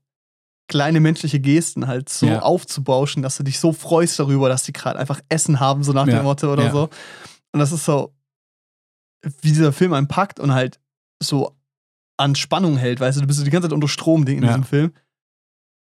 kleine 0.69 1.01
menschliche 1.01 1.41
Gesten 1.41 1.87
halt 1.87 2.07
so 2.07 2.27
Ja. 2.27 2.39
aufzubauschen, 2.39 3.21
dass 3.21 3.35
du 3.35 3.43
dich 3.43 3.59
so 3.59 3.73
freust 3.73 4.17
darüber, 4.17 4.47
dass 4.47 4.63
die 4.63 4.71
gerade 4.71 4.97
einfach 4.97 5.19
Essen 5.27 5.59
haben, 5.59 5.83
so 5.83 5.91
nach 5.91 6.07
Ja, 6.07 6.19
dem 6.19 6.23
Motto 6.23 6.53
oder 6.53 6.71
so. 6.71 6.83
Und 7.51 7.59
das 7.59 7.73
ist 7.73 7.83
so, 7.83 8.13
wie 9.41 9.49
dieser 9.49 9.73
Film 9.73 9.93
einen 9.93 10.07
packt 10.07 10.39
und 10.39 10.53
halt 10.53 10.79
so 11.21 11.55
an 12.17 12.35
Spannung 12.35 12.77
hält, 12.77 12.99
weißt 12.99 13.17
du, 13.17 13.21
du 13.21 13.27
bist 13.27 13.45
die 13.45 13.49
ganze 13.49 13.67
Zeit 13.69 13.73
unter 13.73 13.87
Strom 13.87 14.25
in 14.27 14.41
Ja. 14.43 14.47
diesem 14.49 14.63
Film. 14.63 14.91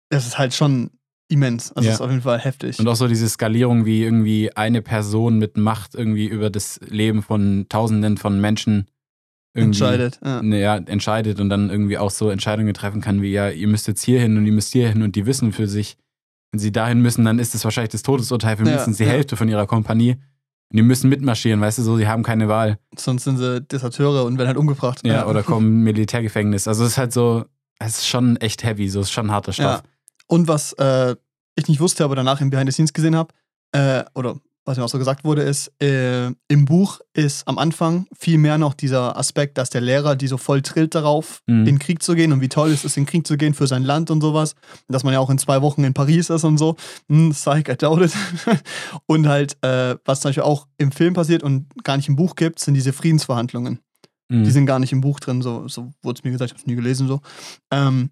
Das 0.10 0.26
ist 0.26 0.38
halt 0.38 0.54
schon 0.54 0.92
immens. 1.30 1.72
Also 1.74 1.86
Ja. 1.86 1.92
das 1.92 2.00
ist 2.00 2.06
auf 2.06 2.10
jeden 2.12 2.24
Fall 2.24 2.40
heftig. 2.40 2.80
Und 2.80 2.88
auch 2.88 2.96
so 2.96 3.08
diese 3.08 3.28
Skalierung, 3.28 3.86
wie 3.86 4.04
irgendwie 4.04 4.56
eine 4.56 4.82
Person 4.82 5.38
mit 5.38 5.58
Macht 5.58 5.94
irgendwie 5.96 6.28
über 6.28 6.50
das 6.50 6.80
Leben 6.88 7.22
von 7.22 7.66
Tausenden 7.70 8.18
von 8.18 8.40
Menschen 8.40 8.88
entscheidet. 9.54 10.20
Ja. 10.24 10.42
ne, 10.42 10.62
ja, 10.62 10.76
entscheidet 10.78 11.40
und 11.40 11.50
dann 11.50 11.70
irgendwie 11.70 11.98
auch 11.98 12.12
so 12.12 12.30
Entscheidungen 12.30 12.74
treffen 12.74 13.02
kann, 13.02 13.22
wie 13.22 13.32
ja, 13.32 13.50
ihr 13.50 13.68
müsst 13.68 13.88
jetzt 13.88 14.04
hier 14.04 14.20
hin 14.22 14.38
und 14.38 14.46
ihr 14.46 14.52
müsst 14.54 14.72
hier 14.72 14.88
hin 14.90 15.02
und 15.02 15.16
die 15.16 15.26
wissen 15.26 15.52
für 15.52 15.68
sich, 15.68 15.98
wenn 16.52 16.60
sie 16.60 16.72
dahin 16.72 17.02
müssen, 17.02 17.26
dann 17.26 17.40
ist 17.40 17.56
es 17.56 17.64
wahrscheinlich 17.64 17.92
das 17.92 18.04
Todesurteil 18.04 18.56
für 18.56 18.64
Ja, 18.64 18.70
mindestens 18.70 18.98
die 18.98 19.04
ja. 19.04 19.10
Hälfte 19.10 19.36
von 19.36 19.50
ihrer 19.50 19.66
Kompanie. 19.68 20.18
Die 20.70 20.82
müssen 20.82 21.10
mitmarschieren, 21.10 21.62
weißt 21.62 21.78
du, 21.78 21.84
so, 21.84 21.98
sie 21.98 22.08
haben 22.08 22.24
keine 22.24 22.50
Wahl. 22.50 22.78
Sonst 22.98 23.24
sind 23.24 23.38
sie 23.38 23.62
Deserteure 23.62 24.26
und 24.26 24.38
werden 24.38 24.50
halt 24.50 24.58
umgebracht. 24.58 25.00
Ja, 25.06 25.26
oder 25.26 25.44
kommen 25.44 25.84
Militärgefängnis. 25.84 26.68
Also 26.68 26.84
es 26.84 26.92
ist 26.92 26.98
halt 26.98 27.14
so, 27.14 27.46
es 27.80 28.00
ist 28.00 28.08
schon 28.08 28.36
echt 28.38 28.64
heavy, 28.64 28.90
so 28.90 29.00
es 29.00 29.08
ist 29.08 29.14
schon 29.14 29.32
harter 29.32 29.54
Stoff. 29.54 29.66
Ja. 29.66 29.82
Und 30.28 30.48
was 30.48 30.74
äh, 30.74 31.16
ich 31.56 31.68
nicht 31.70 31.80
wusste, 31.80 32.04
aber 32.04 32.16
danach 32.16 32.42
im 32.42 32.50
Behind 32.50 32.70
the 32.70 32.74
Scenes 32.74 32.92
gesehen 32.92 33.16
habe, 33.16 33.34
äh, 33.72 34.04
oder 34.14 34.40
was 34.68 34.78
mir 34.78 34.84
auch 34.84 34.90
so 34.90 34.98
gesagt 35.00 35.24
wurde, 35.24 35.42
ist, 35.44 35.72
äh, 35.82 36.28
im 36.50 36.66
Buch 36.66 37.00
ist 37.14 37.48
am 37.48 37.58
Anfang 37.58 38.06
viel 38.18 38.38
mehr 38.38 38.58
noch 38.58 38.74
dieser 38.74 39.18
Aspekt, 39.18 39.58
dass 39.58 39.70
der 39.70 39.82
Lehrer 39.82 40.16
die 40.16 40.28
so 40.28 40.38
voll 40.38 40.62
trillt 40.62 40.94
darauf, 40.94 41.42
Mhm. 41.48 41.60
in 41.60 41.66
den 41.66 41.80
Krieg 41.80 42.04
zu 42.04 42.14
gehen 42.16 42.32
und 42.34 42.42
wie 42.42 42.50
toll 42.50 42.70
es 42.72 42.84
ist, 42.84 42.98
in 42.98 43.04
den 43.06 43.10
Krieg 43.10 43.26
zu 43.26 43.38
gehen 43.38 43.54
für 43.54 43.66
sein 43.66 43.84
Land 43.84 44.12
und 44.12 44.22
sowas. 44.22 44.56
Dass 44.90 45.04
man 45.04 45.14
ja 45.14 45.20
auch 45.20 45.30
in 45.30 45.38
zwei 45.38 45.62
Wochen 45.62 45.84
in 45.84 45.94
Paris 45.94 46.30
ist 46.30 46.44
und 46.44 46.58
so. 46.58 46.76
Hm, 47.10 47.32
psych, 47.32 47.70
I 47.70 47.76
doubt 47.78 48.02
it. 48.02 48.14
und 49.08 49.28
halt, 49.28 49.58
äh, 49.64 49.96
was 50.06 50.20
zum 50.22 50.30
Beispiel 50.30 50.44
auch 50.44 50.68
im 50.78 50.92
Film 50.92 51.14
passiert 51.14 51.44
und 51.44 51.68
gar 51.84 51.98
nicht 51.98 52.10
im 52.10 52.16
Buch 52.16 52.36
gibt, 52.36 52.60
sind 52.60 52.74
diese 52.74 52.94
Friedensverhandlungen. 52.94 53.80
Mhm. 54.30 54.44
Die 54.44 54.52
sind 54.52 54.66
gar 54.66 54.80
nicht 54.80 54.92
im 54.92 55.00
Buch 55.02 55.22
drin, 55.22 55.42
so, 55.42 55.68
so 55.70 55.92
wurde 56.04 56.20
es 56.20 56.24
mir 56.26 56.32
gesagt, 56.32 56.50
ich 56.52 56.54
habe 56.56 56.62
es 56.62 56.68
nie 56.68 56.76
gelesen 56.76 57.08
so. 57.08 57.22
Ähm, 57.72 58.10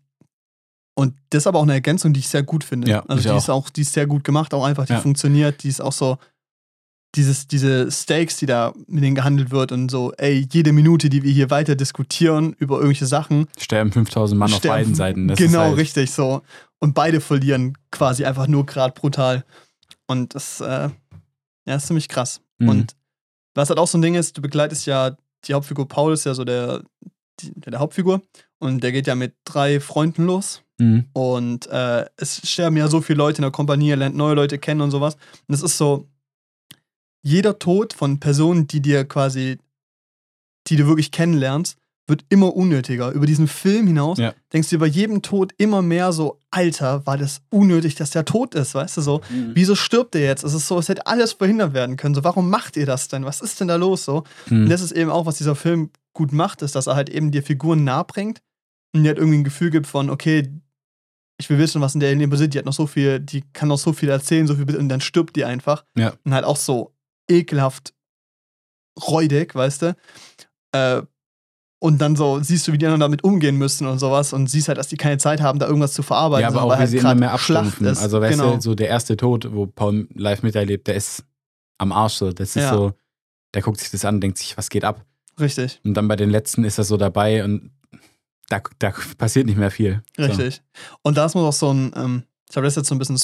und 0.97 1.13
das 1.29 1.43
ist 1.43 1.47
aber 1.47 1.59
auch 1.59 1.63
eine 1.63 1.73
Ergänzung, 1.73 2.13
die 2.13 2.21
ich 2.21 2.29
sehr 2.29 2.43
gut 2.43 2.63
finde. 2.63 2.89
Ja, 2.89 3.01
also 3.09 3.21
die 3.23 3.29
auch. 3.31 3.37
ist 3.37 3.49
auch, 3.49 3.69
die 3.69 3.81
ist 3.81 3.91
sehr 3.91 4.07
gut 4.07 4.23
gemacht, 4.23 4.53
auch 4.53 4.63
einfach, 4.63 4.85
die 4.85 4.93
Ja. 4.93 5.01
funktioniert, 5.01 5.63
die 5.63 5.67
ist 5.67 5.81
auch 5.81 5.91
so, 5.91 6.17
dieses, 7.15 7.47
diese 7.47 7.89
Stakes, 7.91 8.37
die 8.37 8.45
da 8.45 8.73
mit 8.87 9.03
denen 9.03 9.15
gehandelt 9.15 9.51
wird 9.51 9.71
und 9.71 9.89
so, 9.89 10.11
ey, 10.17 10.47
jede 10.51 10.73
Minute, 10.73 11.09
die 11.09 11.23
wir 11.23 11.31
hier 11.31 11.49
weiter 11.49 11.75
diskutieren 11.75 12.53
über 12.59 12.75
irgendwelche 12.75 13.05
Sachen. 13.05 13.47
Sterben 13.57 13.91
5000 13.91 14.37
Mann 14.39 14.51
auf 14.51 14.57
sterben- 14.59 14.75
beiden 14.81 14.95
Seiten. 14.95 15.27
Das 15.27 15.37
genau, 15.37 15.59
halt, 15.61 15.77
richtig 15.77 16.11
so. 16.11 16.41
Und 16.79 16.93
beide 16.93 17.21
verlieren 17.21 17.77
quasi 17.91 18.25
einfach 18.25 18.47
nur 18.47 18.65
gerade 18.65 18.93
brutal. 18.93 19.43
Und 20.07 20.35
das, 20.35 20.61
äh, 20.61 20.89
ja, 21.65 21.75
ist 21.75 21.87
ziemlich 21.87 22.09
krass. 22.09 22.41
Mhm. 22.59 22.69
Und 22.69 22.95
was 23.55 23.69
halt 23.69 23.79
auch 23.79 23.87
so 23.87 23.97
ein 23.97 24.01
Ding 24.01 24.15
ist, 24.15 24.37
du 24.37 24.41
begleitest 24.41 24.85
ja, 24.85 25.15
die 25.45 25.53
Hauptfigur 25.53 25.87
Paul 25.87 26.13
ist 26.13 26.25
ja 26.25 26.33
so 26.33 26.43
der, 26.43 26.81
die, 27.39 27.51
der 27.55 27.79
Hauptfigur 27.79 28.21
und 28.59 28.83
der 28.83 28.91
geht 28.91 29.07
ja 29.07 29.15
mit 29.15 29.33
drei 29.45 29.79
Freunden 29.79 30.25
los 30.25 30.61
Mhm. 30.77 31.05
und 31.13 31.67
äh, 31.67 32.05
es 32.17 32.41
sterben 32.49 32.75
ja 32.75 32.89
so 32.89 32.99
viele 32.99 33.15
Leute 33.19 33.37
in 33.37 33.43
der 33.43 33.51
Kompanie, 33.51 33.91
er 33.91 33.95
lernt 33.95 34.17
neue 34.17 34.35
Leute 34.35 34.57
kennen 34.57 34.81
und 34.81 34.91
sowas. 34.91 35.15
Und 35.47 35.55
es 35.55 35.61
ist 35.63 35.77
so, 35.77 36.09
jeder 37.25 37.57
Tod 37.59 37.93
von 37.93 38.19
Personen, 38.19 38.67
die 38.67 38.81
dir 38.81 39.03
quasi, 39.05 39.57
die 40.67 40.75
du 40.75 40.85
wirklich 40.87 41.11
kennenlernst, 41.11 41.77
wird 42.07 42.23
immer 42.29 42.55
unnötiger. 42.55 43.09
Über 43.11 43.25
diesen 43.25 43.47
Film 43.47 43.87
hinaus 43.87 44.19
Ja. 44.19 44.35
denkst 44.53 44.69
du 44.69 44.75
über 44.75 44.85
jedem 44.85 45.23
Tod 45.23 45.53
immer 45.57 45.81
mehr 45.81 46.11
so, 46.13 46.39
Alter, 46.51 47.03
war 47.07 47.17
das 47.17 47.41
unnötig, 47.49 47.95
dass 47.95 48.11
der 48.11 48.25
tot 48.25 48.53
ist, 48.53 48.75
weißt 48.75 48.97
du 48.97 49.01
so? 49.01 49.21
Mhm. 49.31 49.51
Wieso 49.55 49.73
stirbt 49.73 50.13
er 50.13 50.21
jetzt? 50.21 50.43
Es 50.43 50.53
ist 50.53 50.67
so, 50.67 50.77
es 50.77 50.87
hätte 50.87 51.07
alles 51.07 51.33
verhindert 51.33 51.73
werden 51.73 51.97
können. 51.97 52.13
So, 52.13 52.23
warum 52.23 52.49
macht 52.51 52.77
ihr 52.77 52.85
das 52.85 53.07
denn? 53.07 53.25
Was 53.25 53.41
ist 53.41 53.59
denn 53.59 53.67
da 53.67 53.75
los 53.75 54.05
so? 54.05 54.23
Und 54.51 54.65
Mhm. 54.65 54.69
das 54.69 54.81
ist 54.81 54.91
eben 54.91 55.09
auch, 55.09 55.25
was 55.25 55.37
dieser 55.39 55.55
Film 55.55 55.89
gut 56.13 56.31
macht, 56.31 56.61
ist, 56.61 56.75
dass 56.75 56.85
er 56.85 56.95
halt 56.95 57.09
eben 57.09 57.31
dir 57.31 57.41
Figuren 57.41 57.83
nahe 57.83 58.03
bringt 58.05 58.39
und 58.93 59.01
dir 59.03 59.09
halt 59.09 59.17
irgendwie 59.17 59.39
ein 59.39 59.43
Gefühl 59.43 59.71
gibt 59.71 59.87
von, 59.87 60.11
okay, 60.11 60.47
ich 61.39 61.49
will 61.49 61.57
wissen, 61.57 61.81
was 61.81 61.95
in 61.95 61.99
der 61.99 62.11
Alien 62.11 62.29
passiert. 62.29 62.53
Die 62.53 62.59
hat 62.59 62.65
noch 62.65 62.71
so 62.73 62.85
viel, 62.87 63.19
die 63.19 63.43
kann 63.51 63.67
noch 63.67 63.79
so 63.79 63.93
viel 63.93 64.09
erzählen, 64.09 64.45
so 64.47 64.55
viel, 64.55 64.77
und 64.77 64.89
dann 64.89 65.01
stirbt 65.01 65.35
die 65.35 65.43
einfach. 65.43 65.83
Ja. 65.97 66.13
Und 66.23 66.33
halt 66.35 66.45
auch 66.45 66.55
so 66.55 66.91
ekelhaft 67.29 67.93
räudig, 69.07 69.53
weißt 69.55 69.81
du? 69.83 69.95
Äh, 70.71 71.01
und 71.79 71.99
dann 71.99 72.15
so 72.15 72.39
siehst 72.41 72.67
du, 72.67 72.71
wie 72.71 72.77
die 72.77 72.85
anderen 72.85 73.01
damit 73.01 73.23
umgehen 73.23 73.57
müssen 73.57 73.85
und 73.87 73.99
sowas 73.99 74.33
und 74.33 74.47
siehst 74.47 74.69
halt, 74.69 74.77
dass 74.77 74.87
die 74.87 74.97
keine 74.97 75.17
Zeit 75.17 75.41
haben, 75.41 75.59
da 75.59 75.67
irgendwas 75.67 75.93
zu 75.93 76.01
verarbeiten. 76.03 76.41
Ja, 76.43 76.47
aber 76.49 76.63
auch 76.63 76.69
weil 76.69 76.77
wie 76.77 76.79
halt 76.79 76.89
sie 76.89 76.97
immer 76.97 77.15
mehr 77.15 77.31
abstumpfen. 77.33 77.85
ist. 77.85 78.01
Also, 78.01 78.21
weißt 78.21 78.39
genau. 78.39 78.55
du, 78.55 78.61
so 78.61 78.75
der 78.75 78.87
erste 78.87 79.17
Tod, 79.17 79.53
wo 79.53 79.67
Paul 79.67 80.07
live 80.15 80.41
miterlebt, 80.41 80.87
der 80.87 80.95
ist 80.95 81.23
am 81.77 81.91
Arsch 81.91 82.13
so. 82.15 82.31
Das 82.31 82.49
ist 82.49 82.55
Ja. 82.63 82.73
so, 82.73 82.93
der 83.53 83.61
guckt 83.61 83.79
sich 83.79 83.91
das 83.91 84.05
an, 84.05 84.21
denkt 84.21 84.37
sich, 84.37 84.57
was 84.57 84.69
geht 84.69 84.83
ab? 84.85 85.05
Richtig, 85.39 85.81
Und 85.83 85.93
dann 85.95 86.07
bei 86.07 86.15
den 86.15 86.29
letzten 86.29 86.63
ist 86.63 86.77
er 86.77 86.85
so 86.85 86.95
dabei 86.95 87.43
und 87.43 87.71
da, 88.47 88.61
da 88.79 88.93
passiert 89.17 89.45
nicht 89.47 89.57
mehr 89.57 89.71
viel. 89.71 90.01
richtig. 90.17 90.63
Und 91.01 91.17
da 91.17 91.25
ist 91.25 91.35
man 91.35 91.43
auch 91.43 91.51
so 91.53 91.71
ein, 91.73 91.91
ähm, 91.95 92.23
ich 92.49 92.55
habe 92.55 92.65
das 92.65 92.75
jetzt 92.75 92.87
so 92.87 92.95
ein 92.95 92.99
bisschen 92.99 93.17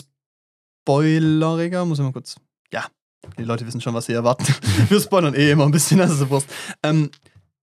spoileriger, 0.84 1.86
muss 1.86 2.00
ich 2.00 2.04
mal 2.04 2.12
kurz, 2.12 2.36
ja, 2.74 2.86
die 3.38 3.44
Leute 3.44 3.66
wissen 3.68 3.82
schon, 3.82 3.94
was 3.94 4.06
sie 4.06 4.14
erwarten. 4.14 4.46
Wir 4.90 5.00
spoilern 5.00 5.34
eh 5.34 5.52
immer 5.52 5.66
ein 5.66 5.72
bisschen, 5.72 6.00
ist 6.00 6.18
so 6.18 6.30
Wurst. 6.30 6.48
Ähm, 6.84 7.10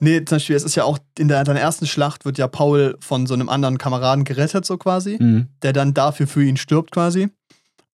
Nee, 0.00 0.24
zum 0.24 0.36
Beispiel, 0.36 0.54
es 0.54 0.62
ist 0.62 0.76
ja 0.76 0.84
auch 0.84 0.96
in 1.18 1.26
der, 1.26 1.40
in 1.40 1.44
der 1.46 1.60
ersten 1.60 1.84
Schlacht 1.84 2.24
wird 2.24 2.38
ja 2.38 2.46
Paul 2.46 2.96
von 3.00 3.26
so 3.26 3.34
einem 3.34 3.48
anderen 3.48 3.78
Kameraden 3.78 4.22
gerettet, 4.22 4.64
so 4.64 4.76
quasi, 4.78 5.16
Mhm. 5.18 5.48
der 5.62 5.72
dann 5.72 5.92
dafür 5.92 6.28
für 6.28 6.44
ihn 6.44 6.56
stirbt, 6.56 6.92
quasi. 6.92 7.30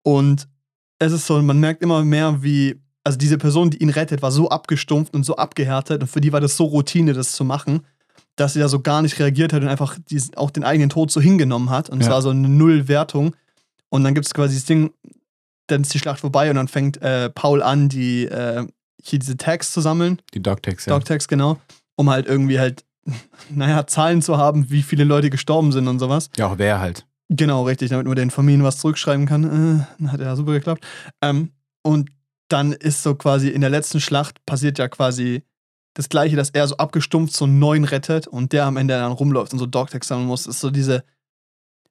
Und 0.02 0.48
es 0.98 1.12
ist 1.12 1.26
so, 1.26 1.42
man 1.42 1.61
merkt 1.61 1.82
immer 1.82 2.02
mehr, 2.02 2.42
wie, 2.42 2.80
also 3.04 3.18
diese 3.18 3.36
Person, 3.36 3.68
die 3.68 3.82
ihn 3.82 3.90
rettet, 3.90 4.22
war 4.22 4.30
so 4.32 4.48
abgestumpft 4.48 5.12
und 5.12 5.24
so 5.24 5.36
abgehärtet 5.36 6.00
und 6.00 6.06
für 6.08 6.22
die 6.22 6.32
war 6.32 6.40
das 6.40 6.56
so 6.56 6.64
Routine, 6.64 7.12
das 7.12 7.32
zu 7.32 7.44
machen, 7.44 7.80
dass 8.36 8.54
sie 8.54 8.61
da 8.61 8.68
so 8.68 8.80
gar 8.80 9.02
nicht 9.02 9.18
reagiert 9.18 9.52
hat 9.52 9.61
und 9.61 9.68
einfach 9.68 9.98
diesen, 10.08 10.34
auch 10.36 10.50
den 10.50 10.64
eigenen 10.64 10.88
Tod 10.88 11.11
so 11.11 11.20
hingenommen 11.20 11.68
hat. 11.68 11.90
Und 11.90 12.00
es 12.00 12.06
Ja. 12.06 12.14
war 12.14 12.22
so 12.22 12.30
eine 12.30 12.48
Nullwertung. 12.48 13.36
Und 13.90 14.04
dann 14.04 14.14
gibt 14.14 14.24
es 14.24 14.32
quasi 14.32 14.54
das 14.54 14.64
Ding, 14.64 14.90
dann 15.70 15.82
ist 15.82 15.94
die 15.94 15.98
Schlacht 15.98 16.20
vorbei 16.20 16.50
und 16.50 16.56
dann 16.56 16.68
fängt 16.68 17.00
äh, 17.02 17.30
Paul 17.30 17.62
an, 17.62 17.88
die 17.88 18.24
äh, 18.24 18.66
hier 19.02 19.18
diese 19.18 19.36
Tags 19.36 19.72
zu 19.72 19.80
sammeln. 19.80 20.20
Die 20.34 20.42
Dogtags, 20.42 20.86
ja. 20.86 20.94
Dogtags, 20.94 21.28
genau. 21.28 21.58
Um 21.96 22.10
halt 22.10 22.26
irgendwie 22.26 22.58
halt, 22.58 22.84
naja, 23.50 23.86
Zahlen 23.86 24.22
zu 24.22 24.36
haben, 24.36 24.70
wie 24.70 24.82
viele 24.82 25.04
Leute 25.04 25.30
gestorben 25.30 25.72
sind 25.72 25.88
und 25.88 25.98
sowas. 25.98 26.30
ja, 26.36 26.48
auch 26.48 26.58
wer 26.58 26.80
halt. 26.80 27.06
Genau, 27.28 27.64
richtig, 27.64 27.90
damit 27.90 28.06
man 28.06 28.16
den 28.16 28.30
Familien 28.30 28.64
was 28.64 28.78
zurückschreiben 28.78 29.26
kann. 29.26 29.86
Äh, 30.00 30.06
hat 30.08 30.20
ja 30.20 30.34
super 30.34 30.52
geklappt. 30.52 30.84
Ähm, 31.22 31.52
und 31.82 32.10
dann 32.48 32.72
ist 32.72 33.02
so 33.02 33.14
quasi 33.14 33.48
in 33.48 33.60
der 33.60 33.70
letzten 33.70 34.00
Schlacht 34.00 34.44
passiert 34.44 34.78
ja 34.78 34.88
quasi 34.88 35.42
das 35.94 36.08
Gleiche, 36.08 36.36
dass 36.36 36.50
er 36.50 36.66
so 36.66 36.76
abgestumpft 36.76 37.34
so 37.34 37.44
einen 37.44 37.58
neuen 37.58 37.84
rettet 37.84 38.26
und 38.26 38.52
der 38.52 38.66
am 38.66 38.76
Ende 38.76 38.94
dann 38.94 39.12
rumläuft 39.12 39.52
und 39.52 39.58
so 39.58 39.66
Dogtags 39.66 40.08
sammeln 40.08 40.26
muss. 40.26 40.44
Das 40.44 40.56
ist 40.56 40.60
so 40.60 40.70
diese, 40.70 41.04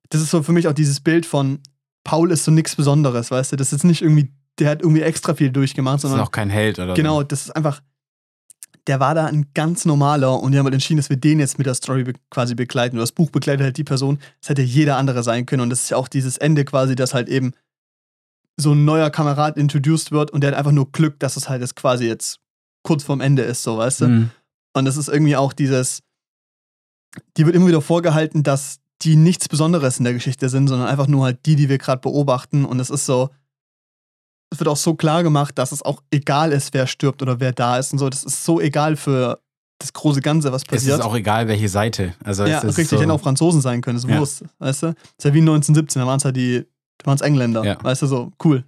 das 0.10 0.22
ist 0.22 0.32
so 0.32 0.44
für 0.44 0.52
mich 0.52 0.68
auch 0.68 0.74
dieses 0.74 1.00
Bild 1.00 1.26
von 1.26 1.60
Paul 2.04 2.32
ist 2.32 2.46
so 2.46 2.52
nichts 2.52 2.76
Besonderes, 2.76 3.32
weißt 3.32 3.52
du? 3.52 3.56
Das 3.56 3.74
ist 3.74 3.84
nicht 3.84 4.02
irgendwie, 4.02 4.32
der 4.58 4.70
hat 4.70 4.82
irgendwie 4.82 5.02
extra 5.02 5.34
viel 5.34 5.52
durchgemacht, 5.52 5.96
Das 5.96 6.06
ist 6.06 6.10
sondern 6.10 6.28
auch 6.28 6.32
kein 6.32 6.50
Held 6.50 6.80
oder 6.80 6.94
Genau, 6.94 7.24
das 7.24 7.46
ist 7.46 7.56
einfach. 7.56 7.82
Der 8.88 9.00
war 9.00 9.14
da 9.14 9.26
ein 9.26 9.48
ganz 9.54 9.86
normaler 9.86 10.42
und 10.42 10.52
die 10.52 10.58
haben 10.58 10.66
halt 10.66 10.74
entschieden, 10.74 10.98
dass 10.98 11.12
wir 11.12 11.18
den 11.18 11.40
jetzt 11.40 11.60
mit 11.60 11.68
der 11.68 11.76
Story 11.76 12.04
be 12.04 12.14
quasi 12.32 12.56
begleiten. 12.56 12.96
Und 12.96 13.02
das 13.02 13.12
Buch 13.12 13.30
begleitet 13.30 13.64
halt 13.64 13.78
die 13.78 13.84
Person. 13.84 14.18
Das 14.42 14.50
hätte 14.50 14.64
jeder 14.64 14.98
andere 14.98 15.22
sein 15.22 15.46
können. 15.46 15.62
Und 15.62 15.70
das 15.70 15.84
ist 15.84 15.90
ja 15.90 15.98
auch 15.98 16.08
dieses 16.08 16.38
Ende 16.38 16.66
quasi, 16.66 16.96
dass 16.96 17.14
halt 17.14 17.30
eben 17.30 17.52
so 18.60 18.74
ein 18.74 18.86
neuer 18.86 19.10
Kamerad 19.10 19.58
introduced 19.58 20.12
wird 20.12 20.32
und 20.32 20.42
der 20.42 20.52
hat 20.52 20.58
einfach 20.58 20.72
nur 20.72 20.92
Glück, 20.92 21.20
dass 21.20 21.38
es 21.38 21.50
halt 21.50 21.62
jetzt 21.62 21.76
quasi 21.76 22.06
jetzt 22.06 22.40
kurz 22.84 23.04
vorm 23.04 23.22
Ende 23.22 23.44
ist, 23.44 23.64
so 23.64 23.78
weißt 23.78 24.02
du. 24.02 24.08
Mhm. 24.08 24.32
Und 24.74 24.86
das 24.86 24.98
ist 24.98 25.08
irgendwie 25.08 25.36
auch 25.36 25.54
dieses, 25.54 26.02
die 27.38 27.46
wird 27.46 27.56
immer 27.56 27.68
wieder 27.68 27.82
vorgehalten, 27.82 28.44
dass 28.44 28.80
die 29.04 29.16
nichts 29.16 29.48
Besonderes 29.48 29.98
in 30.00 30.04
der 30.04 30.14
Geschichte 30.14 30.50
sind, 30.50 30.68
sondern 30.68 30.88
einfach 30.88 31.08
nur 31.08 31.24
halt 31.26 31.46
die, 31.46 31.56
die 31.56 31.70
wir 31.70 31.78
gerade 31.78 32.02
beobachten. 32.02 32.66
Und 32.66 32.80
es 32.80 32.90
ist 32.90 33.06
so, 33.06 33.30
es 34.52 34.60
wird 34.60 34.68
auch 34.68 34.78
so 34.78 34.96
klar 34.96 35.24
gemacht, 35.24 35.58
dass 35.58 35.72
es 35.72 35.82
auch 35.84 36.02
egal 36.12 36.52
ist, 36.52 36.74
wer 36.74 36.88
stirbt 36.88 37.22
oder 37.22 37.40
wer 37.40 37.54
da 37.54 37.78
ist 37.78 37.94
und 37.94 38.00
so. 38.00 38.10
Das 38.10 38.24
ist 38.24 38.44
so 38.44 38.60
egal 38.60 38.96
für 38.96 39.40
das 39.80 39.94
große 39.94 40.20
Ganze, 40.22 40.52
was 40.52 40.64
Es 40.64 40.68
passiert. 40.68 41.00
ist 41.00 41.06
auch 41.06 41.16
egal, 41.16 41.48
welche 41.48 41.70
Seite. 41.70 42.14
Also 42.24 42.46
ja, 42.46 42.58
es 42.58 42.64
ist 42.66 42.78
richtig, 42.78 42.98
so, 42.98 43.00
hätten 43.02 43.12
auch 43.12 43.22
Franzosen 43.22 43.62
sein 43.62 43.80
können, 43.82 43.98
ist 43.98 44.08
Ja. 44.08 44.20
Wurst, 44.20 44.44
weißt 44.58 44.84
du? 44.84 44.88
ist 44.88 45.24
ja 45.24 45.34
wie 45.34 45.40
1917, 45.40 46.02
da 46.02 46.06
waren 46.08 46.18
es 46.18 46.26
halt 46.26 46.36
die, 46.36 46.66
da 46.98 47.06
waren 47.06 47.16
es 47.16 47.22
Engländer, 47.22 47.64
Ja. 47.64 47.78
weißt 47.82 48.02
du, 48.02 48.08
so, 48.08 48.32
cool. 48.44 48.66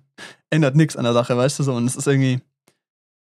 Ändert 0.50 0.76
nichts 0.78 0.96
an 0.96 1.04
der 1.04 1.14
Sache, 1.14 1.36
weißt 1.36 1.60
du, 1.60 1.64
so. 1.64 1.74
Und 1.74 1.86
es 1.86 1.96
ist 1.98 2.08
irgendwie, 2.08 2.40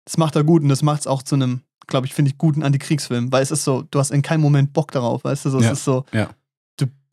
das 0.05 0.15
macht 0.17 0.35
er 0.37 0.43
gut 0.45 0.61
und 0.61 0.69
das 0.69 0.81
macht 0.83 1.01
es 1.01 1.07
auch 1.07 1.23
zu 1.23 1.35
einem, 1.35 1.61
glaube 1.87 2.05
ich, 2.07 2.13
finde 2.13 2.29
ich, 2.31 2.37
guten 2.37 2.63
Antikriegsfilm, 2.63 3.31
weil 3.33 3.43
es 3.43 3.51
ist 3.51 3.65
so, 3.65 3.81
du 3.91 3.99
hast 3.99 4.11
in 4.11 4.21
keinem 4.21 4.41
Moment 4.41 4.71
Bock 4.71 4.91
darauf, 4.91 5.23
weißt 5.25 5.43
du, 5.45 5.49
so, 5.49 5.59
Ja. 5.59 5.71
es 5.71 5.79
ist 5.79 5.83
so, 5.85 6.05
Ja. 6.13 6.29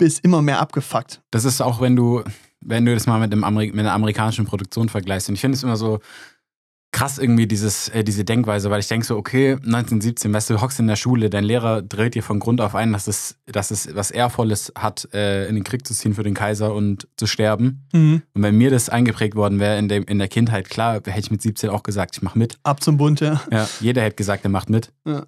Bist 0.01 0.25
immer 0.25 0.41
mehr 0.41 0.61
abgefuckt. 0.61 1.21
Das 1.31 1.45
ist 1.45 1.61
auch, 1.61 1.81
wenn 1.83 1.95
du, 1.95 2.25
wenn 2.63 2.87
du 2.87 2.95
das 2.95 3.07
mal 3.07 3.21
mit, 3.21 3.33
dem 3.33 3.45
Ameri 3.45 3.67
mit 3.69 3.81
einer 3.81 3.93
amerikanischen 3.93 4.47
Produktion 4.47 4.89
vergleichst. 4.89 5.29
Und 5.29 5.35
ich 5.35 5.43
finde 5.43 5.57
es 5.57 5.63
immer 5.63 5.77
so 5.77 6.01
krass 6.91 7.19
irgendwie 7.19 7.47
dieses, 7.47 7.91
äh, 7.91 8.03
diese 8.03 8.25
Denkweise, 8.25 8.71
weil 8.71 8.81
ich 8.81 8.89
denke 8.89 9.05
so, 9.05 9.17
okay, 9.17 9.53
1917, 9.53 10.33
weißt 10.33 10.49
du, 10.51 10.55
du 10.55 10.63
hockst 10.63 10.81
in 10.81 10.87
der 10.87 10.97
Schule, 10.97 11.29
dein 11.29 11.45
Lehrer 11.45 11.83
dreht 11.83 12.15
dir 12.15 12.23
von 12.23 12.41
Grund 12.41 12.63
auf 12.63 12.75
ein, 12.75 12.95
dass 12.95 13.09
es, 13.09 13.37
dass 13.45 13.71
es 13.71 13.95
was 13.95 14.11
Ehrvolles 14.11 14.73
hat, 14.75 15.07
äh, 15.13 15.47
in 15.49 15.55
den 15.55 15.65
Krieg 15.65 15.87
zu 15.87 15.93
ziehen 15.93 16.15
für 16.15 16.23
den 16.23 16.35
Kaiser 16.35 16.75
und 16.75 17.07
zu 17.19 17.27
sterben. 17.27 17.87
Und 18.35 18.43
wenn 18.43 18.57
mir 18.57 18.71
das 18.71 18.89
eingeprägt 18.89 19.37
worden 19.37 19.61
wäre 19.61 19.79
in, 19.79 19.89
dem, 19.89 20.05
in 20.05 20.19
der 20.19 20.29
Kindheit, 20.29 20.71
klar, 20.71 20.95
hätte 20.95 21.21
ich 21.21 21.31
mit 21.31 21.43
17 21.43 21.69
auch 21.69 21.83
gesagt, 21.83 22.17
ich 22.17 22.23
mach 22.23 22.35
mit. 22.35 22.57
Ab 22.63 22.83
zum 22.83 22.97
Bund, 22.97 23.21
ja. 23.21 23.43
Ja, 23.53 23.69
jeder 23.81 24.01
hätte 24.01 24.17
gesagt, 24.17 24.45
er 24.45 24.51
macht 24.51 24.71
mit. 24.71 24.93
Ja. 25.07 25.27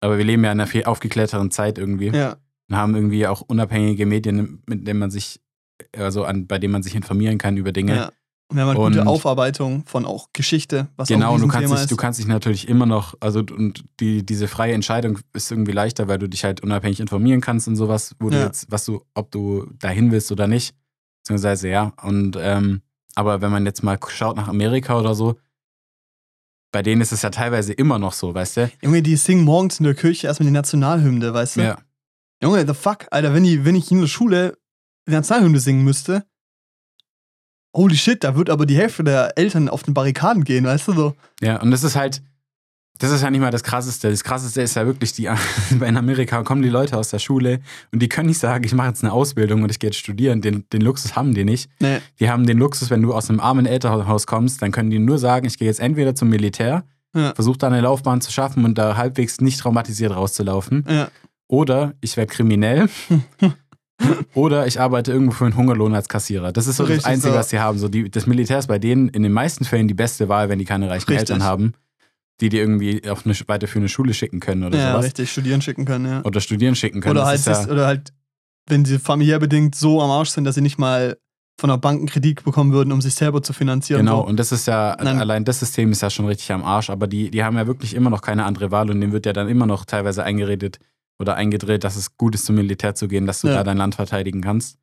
Aber 0.00 0.16
wir 0.16 0.24
leben 0.24 0.44
ja 0.44 0.50
in 0.50 0.58
einer 0.58 0.66
viel 0.66 0.84
aufgeklärteren 0.84 1.50
Zeit 1.50 1.76
irgendwie 1.76 2.08
Ja, 2.08 2.36
und 2.68 2.76
haben 2.76 2.94
irgendwie 2.94 3.26
auch 3.26 3.40
unabhängige 3.42 4.06
Medien, 4.06 4.62
mit 4.66 4.86
denen 4.86 5.00
man 5.00 5.10
sich, 5.10 5.40
also 5.96 6.24
an, 6.24 6.46
bei 6.46 6.58
denen 6.58 6.72
man 6.72 6.82
sich 6.82 6.94
informieren 6.94 7.38
kann 7.38 7.56
über 7.56 7.72
Dinge. 7.72 7.94
ja. 7.94 8.12
Und 8.50 8.56
wir 8.56 8.62
haben 8.62 8.68
halt 8.78 8.94
gute 8.94 9.06
Aufarbeitung 9.06 9.84
von 9.84 10.06
auch 10.06 10.30
Geschichte, 10.32 10.88
was 10.96 11.08
Genau, 11.08 11.32
auch 11.32 11.34
ein 11.34 11.42
du 11.42 11.48
kannst, 11.48 11.68
Thema 11.68 11.80
dich, 11.80 11.86
du 11.90 11.96
kannst 11.96 12.18
dich 12.18 12.26
natürlich 12.26 12.66
immer 12.66 12.86
noch, 12.86 13.14
also 13.20 13.40
und 13.40 13.84
die, 14.00 14.24
diese 14.24 14.48
freie 14.48 14.72
Entscheidung 14.72 15.18
ist 15.34 15.50
irgendwie 15.50 15.72
leichter, 15.72 16.08
weil 16.08 16.18
du 16.18 16.30
dich 16.30 16.44
halt 16.44 16.62
unabhängig 16.62 16.98
informieren 17.00 17.42
kannst 17.42 17.68
und 17.68 17.76
sowas, 17.76 18.16
wo 18.20 18.30
du 18.30 18.36
Ja. 18.38 18.46
jetzt, 18.46 18.70
was 18.70 18.86
du, 18.86 19.04
ob 19.12 19.30
du 19.30 19.66
dahin 19.78 20.12
willst 20.12 20.32
oder 20.32 20.46
nicht. 20.46 20.74
Beziehungsweise 21.22 21.68
ja. 21.68 21.92
Und 22.02 22.38
ähm, 22.40 22.80
aber 23.14 23.42
wenn 23.42 23.50
man 23.50 23.66
jetzt 23.66 23.82
mal 23.82 23.98
schaut 24.08 24.36
nach 24.36 24.48
Amerika 24.48 24.98
oder 24.98 25.14
so, 25.14 25.38
bei 26.72 26.82
denen 26.82 27.02
ist 27.02 27.12
es 27.12 27.20
ja 27.20 27.28
teilweise 27.28 27.74
immer 27.74 27.98
noch 27.98 28.14
so, 28.14 28.32
weißt 28.34 28.56
du? 28.56 28.70
Junge, 28.82 29.02
die 29.02 29.16
singen 29.16 29.44
morgens 29.44 29.78
in 29.78 29.84
der 29.84 29.94
Kirche 29.94 30.26
erstmal 30.26 30.46
die 30.46 30.52
Nationalhymne, 30.54 31.34
weißt 31.34 31.56
du? 31.56 31.60
Ja. 31.62 31.78
Junge, 32.42 32.66
the 32.66 32.74
fuck, 32.74 33.06
Alter, 33.10 33.34
wenn, 33.34 33.44
die, 33.44 33.64
wenn 33.64 33.74
ich 33.74 33.90
in 33.90 34.00
der 34.00 34.06
Schule 34.06 34.56
Nationalhymne 35.06 35.58
singen 35.60 35.84
müsste, 35.84 36.24
holy 37.74 37.96
shit, 37.96 38.22
da 38.24 38.36
wird 38.36 38.50
aber 38.50 38.66
die 38.66 38.76
Hälfte 38.76 39.04
der 39.04 39.36
Eltern 39.36 39.68
auf 39.68 39.82
den 39.82 39.94
Barrikaden 39.94 40.44
gehen, 40.44 40.64
weißt 40.64 40.88
du 40.88 40.92
so? 40.92 41.14
Ja, 41.40 41.60
und 41.60 41.70
das 41.70 41.82
ist 41.84 41.96
halt, 41.96 42.22
das 42.98 43.10
ist 43.12 43.22
ja 43.22 43.30
nicht 43.30 43.40
mal 43.40 43.50
das 43.50 43.62
Krasseste. 43.62 44.10
Das 44.10 44.24
Krasseste 44.24 44.60
ist 44.62 44.74
ja 44.74 44.84
wirklich, 44.86 45.12
die, 45.12 45.28
in 45.70 45.96
Amerika 45.96 46.42
kommen 46.42 46.62
die 46.62 46.68
Leute 46.68 46.96
aus 46.96 47.10
der 47.10 47.18
Schule 47.20 47.60
und 47.92 48.00
die 48.00 48.08
können 48.08 48.28
nicht 48.28 48.40
sagen, 48.40 48.64
ich 48.64 48.74
mache 48.74 48.88
jetzt 48.88 49.04
eine 49.04 49.12
Ausbildung 49.12 49.62
und 49.62 49.70
ich 49.70 49.78
gehe 49.78 49.90
jetzt 49.90 49.98
studieren. 49.98 50.40
Den, 50.40 50.64
den 50.72 50.80
Luxus 50.80 51.14
haben 51.16 51.34
die 51.34 51.44
nicht. 51.44 51.70
Nee. 51.80 51.98
Die 52.18 52.28
haben 52.30 52.46
den 52.46 52.58
Luxus, 52.58 52.90
wenn 52.90 53.02
du 53.02 53.14
aus 53.14 53.30
einem 53.30 53.40
armen 53.40 53.66
Elternhaus 53.66 54.26
kommst, 54.26 54.62
dann 54.62 54.72
können 54.72 54.90
die 54.90 54.98
nur 54.98 55.18
sagen, 55.18 55.46
ich 55.46 55.58
gehe 55.58 55.68
jetzt 55.68 55.80
entweder 55.80 56.14
zum 56.14 56.28
Militär, 56.28 56.84
Ja. 57.14 57.34
versuche 57.34 57.58
da 57.58 57.68
eine 57.68 57.80
Laufbahn 57.80 58.20
zu 58.20 58.32
schaffen 58.32 58.64
und 58.64 58.76
da 58.78 58.96
halbwegs 58.96 59.40
nicht 59.40 59.60
traumatisiert 59.60 60.14
rauszulaufen. 60.14 60.84
Ja. 60.88 61.08
Oder 61.48 61.94
ich 62.00 62.16
werde 62.16 62.32
kriminell. 62.32 62.88
Oder 64.34 64.66
ich 64.68 64.78
arbeite 64.80 65.10
irgendwo 65.10 65.32
für 65.32 65.44
einen 65.46 65.56
Hungerlohn 65.56 65.92
als 65.94 66.08
Kassierer. 66.08 66.52
Das 66.52 66.68
ist 66.68 66.76
so 66.76 66.84
Richtig 66.84 67.02
das 67.02 67.10
Einzige, 67.12 67.34
was 67.34 67.50
sie 67.50 67.58
haben. 67.58 67.78
So 67.78 67.88
die, 67.88 68.08
das 68.08 68.26
Militär 68.26 68.58
ist 68.58 68.68
bei 68.68 68.78
denen 68.78 69.08
in 69.08 69.24
den 69.24 69.32
meisten 69.32 69.64
Fällen 69.64 69.88
die 69.88 69.94
beste 69.94 70.28
Wahl, 70.28 70.48
wenn 70.48 70.58
die 70.60 70.64
keine 70.64 70.88
reichen 70.88 71.06
Richtig. 71.08 71.18
Eltern 71.30 71.42
haben, 71.42 71.72
die 72.40 72.48
die 72.48 72.58
irgendwie 72.58 73.08
auf 73.10 73.26
eine 73.26 73.34
weiterführende 73.48 73.88
Schule 73.88 74.14
schicken 74.14 74.38
können 74.38 74.62
oder 74.62 74.78
Ja, 74.78 74.92
sowas. 74.92 75.06
richtig, 75.06 75.32
studieren 75.32 75.62
schicken 75.62 75.84
können, 75.84 76.06
ja. 76.06 76.22
Oder 76.24 76.40
studieren 76.40 76.76
schicken 76.76 77.00
können. 77.00 77.16
Oder 77.16 77.26
halt, 77.26 77.44
ja, 77.44 77.66
oder 77.66 77.86
halt, 77.86 78.12
wenn 78.68 78.84
sie 78.84 79.00
familiär 79.00 79.40
bedingt 79.40 79.74
so 79.74 80.00
am 80.00 80.10
Arsch 80.10 80.30
sind, 80.30 80.44
dass 80.44 80.54
sie 80.54 80.60
nicht 80.60 80.78
mal 80.78 81.16
von 81.60 81.70
der 81.70 81.78
Bank 81.78 81.98
einen 81.98 82.06
Kredit 82.08 82.44
bekommen 82.44 82.72
würden, 82.72 82.92
um 82.92 83.00
sich 83.00 83.16
selber 83.16 83.42
zu 83.42 83.52
finanzieren. 83.52 84.02
Genau, 84.06 84.20
So. 84.22 84.28
und 84.28 84.36
das 84.36 84.52
ist 84.52 84.68
ja, 84.68 84.94
Dann- 84.94 85.18
allein 85.18 85.44
das 85.44 85.58
System 85.58 85.90
ist 85.90 86.02
ja 86.02 86.10
schon 86.10 86.26
richtig 86.26 86.52
am 86.52 86.62
Arsch, 86.62 86.88
aber 86.88 87.08
die, 87.08 87.32
die 87.32 87.42
haben 87.42 87.56
ja 87.56 87.66
wirklich 87.66 87.94
immer 87.94 88.10
noch 88.10 88.22
keine 88.22 88.44
andere 88.44 88.70
Wahl 88.70 88.88
und 88.92 89.00
denen 89.00 89.12
wird 89.12 89.26
ja 89.26 89.32
dann 89.32 89.48
immer 89.48 89.66
noch 89.66 89.84
teilweise 89.84 90.22
eingeredet 90.22 90.78
oder 91.18 91.34
eingedreht, 91.34 91.84
dass 91.84 91.96
es 91.96 92.16
gut 92.16 92.34
ist, 92.34 92.46
zum 92.46 92.54
Militär 92.56 92.94
zu 92.94 93.08
gehen, 93.08 93.26
dass 93.26 93.40
du 93.40 93.48
Ja. 93.48 93.54
da 93.54 93.64
dein 93.64 93.76
Land 93.76 93.94
verteidigen 93.96 94.40
kannst. 94.40 94.78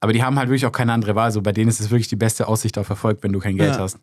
Aber 0.00 0.12
die 0.12 0.22
haben 0.22 0.38
halt 0.38 0.48
wirklich 0.48 0.66
auch 0.66 0.72
keine 0.72 0.92
andere 0.92 1.14
Wahl. 1.14 1.30
So 1.32 1.42
bei 1.42 1.52
denen 1.52 1.68
ist 1.68 1.80
es 1.80 1.90
wirklich 1.90 2.08
die 2.08 2.16
beste 2.16 2.48
Aussicht 2.48 2.78
auf 2.78 2.88
Erfolg, 2.88 3.22
wenn 3.22 3.32
du 3.32 3.38
kein 3.40 3.56
Geld 3.56 3.74
Ja. 3.74 3.80
hast. 3.80 3.98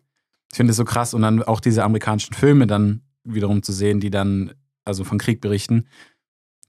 Ich 0.52 0.56
finde 0.56 0.70
es 0.70 0.76
so 0.76 0.84
krass 0.84 1.12
und 1.14 1.22
dann 1.22 1.42
auch 1.42 1.60
diese 1.60 1.82
amerikanischen 1.84 2.34
Filme 2.34 2.66
dann 2.66 3.02
wiederum 3.24 3.62
zu 3.62 3.72
sehen, 3.72 4.00
die 4.00 4.10
dann 4.10 4.52
also 4.84 5.04
von 5.04 5.18
Krieg 5.18 5.40
berichten. 5.40 5.86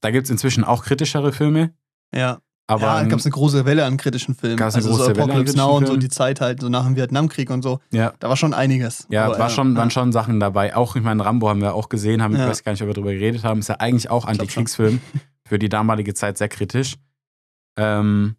Da 0.02 0.12
gibt 0.12 0.26
es 0.26 0.30
inzwischen 0.32 0.64
auch 0.64 0.84
kritischere 0.84 1.32
Filme, 1.32 1.74
Ja, 2.14 2.42
aber 2.70 2.82
ja 2.84 3.02
da 3.02 3.08
gab 3.08 3.20
es 3.20 3.26
eine 3.26 3.32
große 3.34 3.66
Welle 3.66 3.84
an 3.86 3.98
kritischen 3.98 4.36
Filmen. 4.36 4.58
Gab's 4.58 4.76
eine 4.76 4.84
also 4.86 4.96
so 4.96 5.04
große 5.04 5.16
Welle 5.16 5.24
an 5.24 5.30
Apocalypse 5.32 5.58
Now 5.58 5.78
und 5.78 5.88
so 5.88 5.98
die 5.98 6.10
Zeit 6.10 6.40
halt, 6.40 6.62
so 6.62 6.70
nach 6.70 6.86
dem 6.86 6.96
Vietnamkrieg 6.96 7.50
und 7.50 7.64
so. 7.64 7.80
ja, 7.92 8.14
Da 8.20 8.30
war 8.30 8.38
schon 8.38 8.54
einiges. 8.54 9.08
Ja, 9.10 9.26
Aber, 9.26 9.40
war 9.40 9.50
schon, 9.50 9.74
ja. 9.74 9.80
waren 9.80 9.90
schon 9.92 10.12
Sachen 10.12 10.40
dabei. 10.40 10.76
Auch, 10.76 10.96
ich 10.96 11.02
meine, 11.04 11.26
Rambo 11.26 11.50
haben 11.50 11.62
wir 11.62 11.74
auch 11.74 11.90
gesehen, 11.90 12.22
haben, 12.22 12.36
Ja. 12.36 12.44
ich 12.44 12.50
weiß 12.50 12.64
gar 12.64 12.72
nicht, 12.72 12.82
ob 12.82 12.88
wir 12.90 12.94
darüber 12.94 13.14
geredet 13.14 13.44
haben. 13.44 13.60
Ist 13.60 13.70
ja 13.70 13.76
eigentlich 13.80 14.10
auch. 14.10 14.26
Antikriegsfilm. 14.26 15.02
Für 15.48 15.58
die 15.58 15.70
damalige 15.70 16.14
Zeit 16.14 16.38
sehr 16.38 16.48
kritisch. 16.48 16.96
Ähm, 17.76 18.36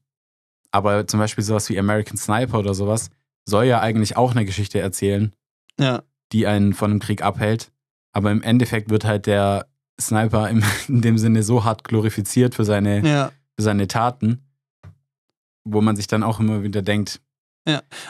aber 0.70 1.06
zum 1.06 1.18
Beispiel 1.18 1.42
sowas 1.42 1.68
wie 1.68 1.78
American 1.78 2.16
Sniper 2.16 2.58
oder 2.60 2.74
sowas 2.74 3.10
soll 3.46 3.64
ja 3.64 3.80
eigentlich 3.80 4.16
auch 4.16 4.30
eine 4.30 4.44
Geschichte 4.44 4.78
erzählen, 4.78 5.32
Ja, 5.78 6.02
die 6.32 6.46
einen 6.46 6.72
von 6.72 6.90
einem 6.92 7.00
Krieg 7.00 7.22
abhält. 7.22 7.72
Aber 8.12 8.30
im 8.30 8.42
Endeffekt 8.42 8.90
wird 8.90 9.04
halt 9.04 9.26
der 9.26 9.66
Sniper 10.00 10.48
im, 10.48 10.62
in 10.88 11.00
dem 11.02 11.18
Sinne 11.18 11.42
so 11.42 11.64
hart 11.64 11.84
glorifiziert 11.84 12.54
für 12.54 12.64
seine, 12.64 13.00
ja. 13.06 13.32
Seine 13.60 13.88
Taten, 13.88 14.40
wo 15.64 15.80
man 15.80 15.96
sich 15.96 16.06
dann 16.06 16.22
auch 16.22 16.40
immer 16.40 16.62
wieder 16.62 16.82
denkt, 16.82 17.20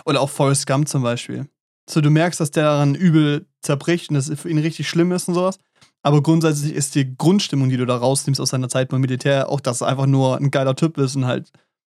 Oder 0.05 0.20
auch 0.20 0.30
Forrest 0.30 0.66
Gump 0.66 0.88
zum 0.88 1.03
Beispiel. 1.03 1.46
So, 1.88 2.01
du 2.01 2.11
merkst, 2.11 2.40
dass 2.40 2.51
der 2.51 2.64
daran 2.64 2.94
übel 2.94 3.46
zerbricht 3.62 4.09
und 4.09 4.14
dass 4.14 4.28
es 4.28 4.40
für 4.40 4.48
ihn 4.48 4.59
richtig 4.59 4.88
schlimm 4.88 5.12
ist 5.12 5.28
und 5.28 5.34
sowas. 5.34 5.59
Aber 6.03 6.22
grundsätzlich 6.22 6.72
ist 6.72 6.94
die 6.94 7.16
Grundstimmung, 7.16 7.68
die 7.68 7.76
du 7.76 7.84
da 7.84 7.96
rausnimmst 7.96 8.40
aus 8.40 8.51
seiner 8.51 8.68
Zeit 8.68 8.88
beim 8.88 9.01
Militär, 9.01 9.48
auch, 9.48 9.61
dass 9.61 9.80
er 9.80 9.88
einfach 9.88 10.07
nur 10.07 10.36
ein 10.36 10.51
geiler 10.51 10.76
Typ 10.76 10.96
ist 10.98 11.16
und 11.16 11.26
halt 11.26 11.51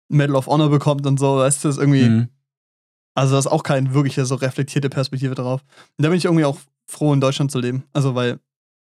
Medal 0.08 0.36
of 0.36 0.46
Honor 0.46 0.68
bekommt 0.68 1.06
und 1.06 1.18
so. 1.18 1.38
Weißt 1.38 1.64
du, 1.64 1.68
das 1.68 1.76
ist 1.76 1.82
irgendwie. 1.82 2.08
mhm, 2.08 2.28
Also, 3.14 3.34
das 3.34 3.46
ist 3.46 3.52
auch 3.52 3.62
keine 3.62 3.94
wirkliche 3.94 4.24
so 4.26 4.36
reflektierte 4.36 4.90
Perspektive 4.90 5.34
drauf. 5.34 5.62
Und 5.96 6.04
da 6.04 6.08
bin 6.08 6.18
ich 6.18 6.26
irgendwie 6.26 6.44
auch 6.44 6.58
froh, 6.86 7.12
in 7.12 7.20
Deutschland 7.20 7.50
zu 7.50 7.58
leben. 7.58 7.84
Also, 7.92 8.14
weil 8.14 8.38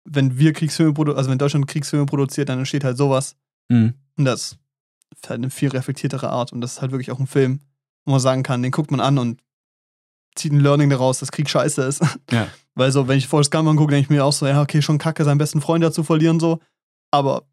wenn 0.05 0.38
wir 0.38 0.53
Kriegsfilme 0.53 0.93
produzieren, 0.93 1.18
also 1.18 1.30
wenn 1.30 1.38
Deutschland 1.38 1.68
Kriegsfilme 1.68 2.05
produziert, 2.05 2.47
dann 2.49 2.59
entsteht 2.59 2.84
halt 2.84 2.97
sowas. 2.97 3.36
Mhm. 3.70 3.95
Und 4.18 4.26
das 4.26 4.57
ist 5.16 5.30
halt 5.30 5.39
eine 5.39 5.49
viel 5.49 5.70
reflektiertere 5.70 6.30
Art. 6.30 6.53
Und 6.53 6.62
das 6.62 6.74
ist 6.74 6.82
halt 6.82 6.91
wirklich 6.91 7.12
auch 7.12 7.20
ein 7.20 7.28
Film, 7.28 7.59
wo 8.05 8.12
man 8.12 8.20
sagen 8.20 8.43
kann, 8.43 8.64
den 8.64 8.72
guckt 8.72 8.91
man 8.91 8.99
an 8.99 9.18
und 9.18 9.41
zieht 10.36 10.51
ein 10.51 10.59
Learning 10.59 10.89
daraus, 10.89 11.20
dass 11.20 11.32
Krieg 11.32 11.49
scheiße 11.49 11.82
ist. 11.84 12.01
Ja. 12.32 12.47
Weil 12.76 12.91
so, 12.91 13.07
wenn 13.07 13.18
ich 13.18 13.28
Forrest 13.28 13.51
Gump 13.51 13.68
angucke, 13.68 13.91
denke 13.91 14.05
ich 14.05 14.09
mir 14.09 14.24
auch 14.24 14.32
so, 14.32 14.47
ja, 14.47 14.62
okay, 14.62 14.82
schon 14.82 14.97
kacke, 14.97 15.26
seinen 15.26 15.38
besten 15.38 15.62
Freund 15.62 15.84
da 15.84 15.91
zu 15.91 16.03
verlieren, 16.03 16.39
so. 16.39 16.59
Aber 17.12 17.43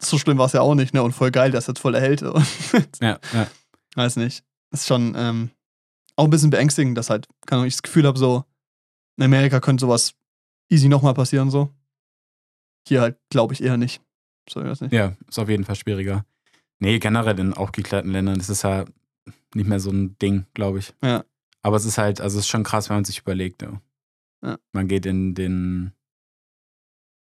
so 0.00 0.18
schlimm 0.18 0.36
war 0.38 0.46
es 0.46 0.52
ja 0.52 0.60
auch 0.60 0.74
nicht, 0.74 0.92
ne? 0.92 1.02
Und 1.02 1.12
voll 1.12 1.30
geil, 1.30 1.50
dass 1.50 1.66
jetzt 1.66 1.80
voll 1.80 1.94
erhält. 1.94 2.22
Ja, 3.00 3.18
ja. 3.32 3.46
weiß 3.94 4.16
nicht. 4.16 4.44
Ist 4.70 4.86
schon 4.86 5.14
ähm, 5.16 5.50
auch 6.16 6.24
ein 6.24 6.30
bisschen 6.30 6.50
beängstigend, 6.50 6.98
dass 6.98 7.08
halt, 7.08 7.26
keine 7.46 7.60
Ahnung, 7.60 7.68
ich 7.68 7.74
das 7.74 7.82
Gefühl 7.82 8.06
habe, 8.06 8.18
so, 8.18 8.44
in 9.16 9.24
Amerika 9.24 9.60
könnte 9.60 9.80
sowas 9.80 10.14
easy 10.68 10.88
nochmal 10.88 11.14
passieren, 11.14 11.50
so. 11.50 11.70
Hier 12.86 13.00
halt, 13.00 13.18
glaube 13.30 13.54
ich, 13.54 13.62
eher 13.62 13.78
nicht. 13.78 14.02
So, 14.50 14.60
ich 14.60 14.66
weiß 14.66 14.80
nicht. 14.82 14.92
Ja, 14.92 15.14
ist 15.28 15.38
auf 15.38 15.48
jeden 15.48 15.64
Fall 15.64 15.76
schwieriger. 15.76 16.24
Nee, 16.80 16.98
generell 16.98 17.38
in 17.38 17.54
aufgeklärten 17.54 18.12
Ländern 18.12 18.38
ist 18.38 18.48
es 18.48 18.62
ja 18.62 18.84
nicht 19.54 19.68
mehr 19.68 19.80
so 19.80 19.90
ein 19.90 20.16
Ding, 20.18 20.46
glaube 20.54 20.78
ich. 20.78 20.94
Ja. 21.02 21.24
Aber 21.62 21.76
es 21.76 21.84
ist 21.84 21.98
halt, 21.98 22.20
also 22.20 22.38
es 22.38 22.44
ist 22.44 22.50
schon 22.50 22.62
krass, 22.62 22.88
wenn 22.88 22.98
man 22.98 23.04
sich 23.04 23.20
überlegt. 23.20 23.62
Ja. 23.62 23.80
Ja. 24.42 24.58
Man 24.72 24.86
geht 24.86 25.06
in 25.06 25.34
den, 25.34 25.92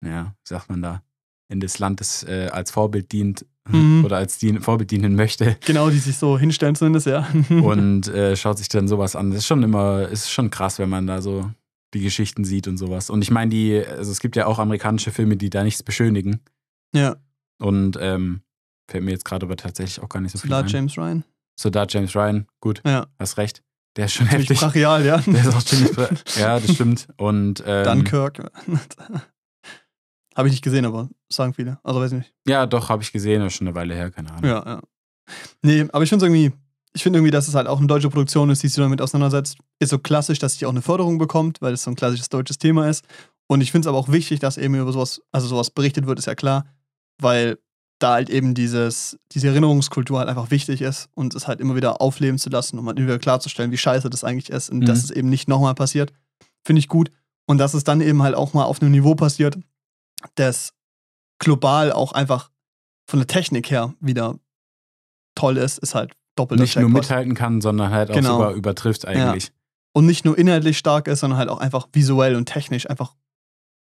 ja, 0.04 0.34
wie 0.42 0.48
sagt 0.48 0.68
man 0.68 0.82
da, 0.82 1.02
in 1.48 1.60
das 1.60 1.78
Land, 1.78 2.00
das 2.00 2.24
äh, 2.24 2.48
als 2.52 2.70
Vorbild 2.70 3.12
dient 3.12 3.46
Mhm. 3.68 4.04
oder 4.04 4.18
als 4.18 4.38
dien, 4.38 4.60
Vorbild 4.60 4.92
dienen 4.92 5.16
möchte 5.16 5.56
Genau, 5.66 5.90
die 5.90 5.98
sich 5.98 6.16
so 6.16 6.38
hinstellen 6.38 6.76
zumindest, 6.76 7.08
ja. 7.08 7.26
und 7.50 8.06
äh, 8.06 8.36
schaut 8.36 8.58
sich 8.58 8.68
dann 8.68 8.86
sowas 8.86 9.16
an. 9.16 9.30
Das 9.30 9.40
ist 9.40 9.46
schon 9.46 9.64
immer, 9.64 10.08
ist 10.08 10.30
schon 10.30 10.50
krass, 10.50 10.78
wenn 10.78 10.88
man 10.88 11.08
da 11.08 11.20
so 11.20 11.50
die 11.92 12.00
Geschichten 12.00 12.44
sieht 12.44 12.68
und 12.68 12.76
sowas. 12.76 13.10
Und 13.10 13.22
ich 13.22 13.30
meine, 13.32 13.50
die, 13.50 13.84
also 13.84 14.12
es 14.12 14.20
gibt 14.20 14.36
ja 14.36 14.46
auch 14.46 14.60
amerikanische 14.60 15.10
Filme, 15.10 15.36
die 15.36 15.50
da 15.50 15.64
nichts 15.64 15.82
beschönigen. 15.82 16.40
Ja, 16.94 17.16
Und 17.58 17.96
ähm, 18.00 18.42
fällt 18.90 19.04
mir 19.04 19.10
jetzt 19.12 19.24
gerade 19.24 19.46
aber 19.46 19.56
tatsächlich 19.56 20.02
auch 20.02 20.08
gar 20.08 20.20
nicht 20.20 20.32
so 20.32 20.38
viel 20.38 20.48
Soldat 20.50 20.66
ein. 20.66 20.70
James 20.70 20.96
Ryan. 20.98 21.24
Soldat 21.58 21.92
James 21.92 22.14
Ryan, 22.14 22.46
gut, 22.60 22.82
Ja, 22.84 23.06
hast 23.18 23.38
recht. 23.38 23.62
Der 23.96 24.06
ist 24.06 24.12
schon 24.12 24.28
ziemlich 24.28 24.50
heftig. 24.50 24.60
brachial, 24.60 25.06
ja. 25.06 25.16
Der 25.26 25.40
ist 25.40 25.54
auch 25.54 25.62
ziemlich, 25.62 25.96
ja, 26.36 26.60
das 26.60 26.74
stimmt. 26.74 27.08
Und 27.16 27.62
ähm, 27.66 27.84
Dunkirk. 27.84 28.50
Habe 30.36 30.48
ich 30.48 30.52
nicht 30.52 30.62
gesehen, 30.64 30.84
aber 30.84 31.08
sagen 31.32 31.54
viele. 31.54 31.78
Also 31.82 32.00
weiß 32.00 32.12
ich 32.12 32.18
nicht. 32.18 32.34
ja, 32.46 32.66
doch, 32.66 32.90
habe 32.90 33.02
ich 33.02 33.10
gesehen, 33.10 33.40
aber 33.40 33.48
schon 33.50 33.66
eine 33.68 33.74
Weile 33.74 33.94
her, 33.94 34.10
keine 34.10 34.30
Ahnung. 34.30 34.44
Ja, 34.44 34.62
ja. 34.66 34.82
Nee, 35.62 35.86
aber 35.92 36.04
ich 36.04 36.10
finde 36.10 36.26
irgendwie, 36.26 36.52
ich 36.92 37.02
finde 37.02 37.18
irgendwie, 37.18 37.30
dass 37.30 37.48
es 37.48 37.54
halt 37.54 37.66
auch 37.66 37.78
eine 37.78 37.86
deutsche 37.86 38.10
Produktion 38.10 38.50
ist, 38.50 38.62
die 38.62 38.68
sich 38.68 38.76
damit 38.76 39.00
auseinandersetzt. 39.00 39.56
Ist 39.78 39.88
so 39.90 39.98
klassisch, 39.98 40.38
dass 40.38 40.58
sie 40.58 40.66
auch 40.66 40.70
eine 40.70 40.82
Förderung 40.82 41.16
bekommt, 41.16 41.62
weil 41.62 41.72
es 41.72 41.84
so 41.84 41.90
ein 41.90 41.94
klassisches 41.96 42.28
deutsches 42.28 42.58
Thema 42.58 42.86
ist. 42.88 43.06
Und 43.48 43.62
ich 43.62 43.72
finde 43.72 43.86
es 43.86 43.88
aber 43.88 43.96
auch 43.96 44.10
wichtig, 44.12 44.40
dass 44.40 44.58
eben 44.58 44.74
über 44.74 44.92
sowas, 44.92 45.22
also 45.32 45.46
sowas 45.48 45.70
berichtet 45.70 46.06
wird, 46.06 46.18
ist 46.18 46.26
ja 46.26 46.34
klar, 46.34 46.66
weil 47.20 47.58
da 47.98 48.12
halt 48.14 48.28
eben 48.28 48.52
dieses, 48.54 49.18
diese 49.32 49.48
Erinnerungskultur 49.48 50.18
halt 50.18 50.28
einfach 50.28 50.50
wichtig 50.50 50.82
ist 50.82 51.08
und 51.14 51.34
es 51.34 51.48
halt 51.48 51.60
immer 51.60 51.76
wieder 51.76 52.00
aufleben 52.02 52.38
zu 52.38 52.50
lassen, 52.50 52.78
um 52.78 52.86
halt 52.86 52.98
immer 52.98 53.08
wieder 53.08 53.18
klarzustellen, 53.18 53.70
wie 53.70 53.78
scheiße 53.78 54.10
das 54.10 54.22
eigentlich 54.22 54.50
ist 54.50 54.68
und 54.68 54.80
Mhm. 54.80 54.84
dass 54.86 55.02
es 55.02 55.10
eben 55.10 55.30
nicht 55.30 55.48
nochmal 55.48 55.74
passiert. 55.74 56.12
Finde 56.64 56.80
ich 56.80 56.88
gut. 56.88 57.10
Und 57.46 57.58
dass 57.58 57.74
es 57.74 57.84
dann 57.84 58.00
eben 58.02 58.22
halt 58.22 58.34
auch 58.34 58.52
mal 58.52 58.64
auf 58.64 58.82
einem 58.82 58.90
Niveau 58.90 59.14
passiert, 59.14 59.56
das 60.34 60.74
global 61.38 61.92
auch 61.92 62.12
einfach 62.12 62.50
von 63.08 63.20
der 63.20 63.26
Technik 63.28 63.70
her 63.70 63.94
wieder 64.00 64.38
toll 65.34 65.56
ist, 65.56 65.78
ist 65.78 65.94
halt 65.94 66.12
doppelt 66.34 66.60
Nicht 66.60 66.76
nur 66.76 66.88
mithalten 66.90 67.34
kann, 67.34 67.60
sondern 67.60 67.90
halt 67.92 68.10
auch 68.10 68.14
Genau. 68.14 68.32
sogar 68.38 68.52
übertrifft 68.52 69.06
eigentlich. 69.06 69.52
Und 69.94 70.04
nicht 70.04 70.24
nur 70.26 70.36
inhaltlich 70.36 70.76
stark 70.76 71.08
ist, 71.08 71.20
sondern 71.20 71.38
halt 71.38 71.48
auch 71.48 71.58
einfach 71.58 71.88
visuell 71.92 72.36
und 72.36 72.46
technisch 72.46 72.90
einfach 72.90 73.14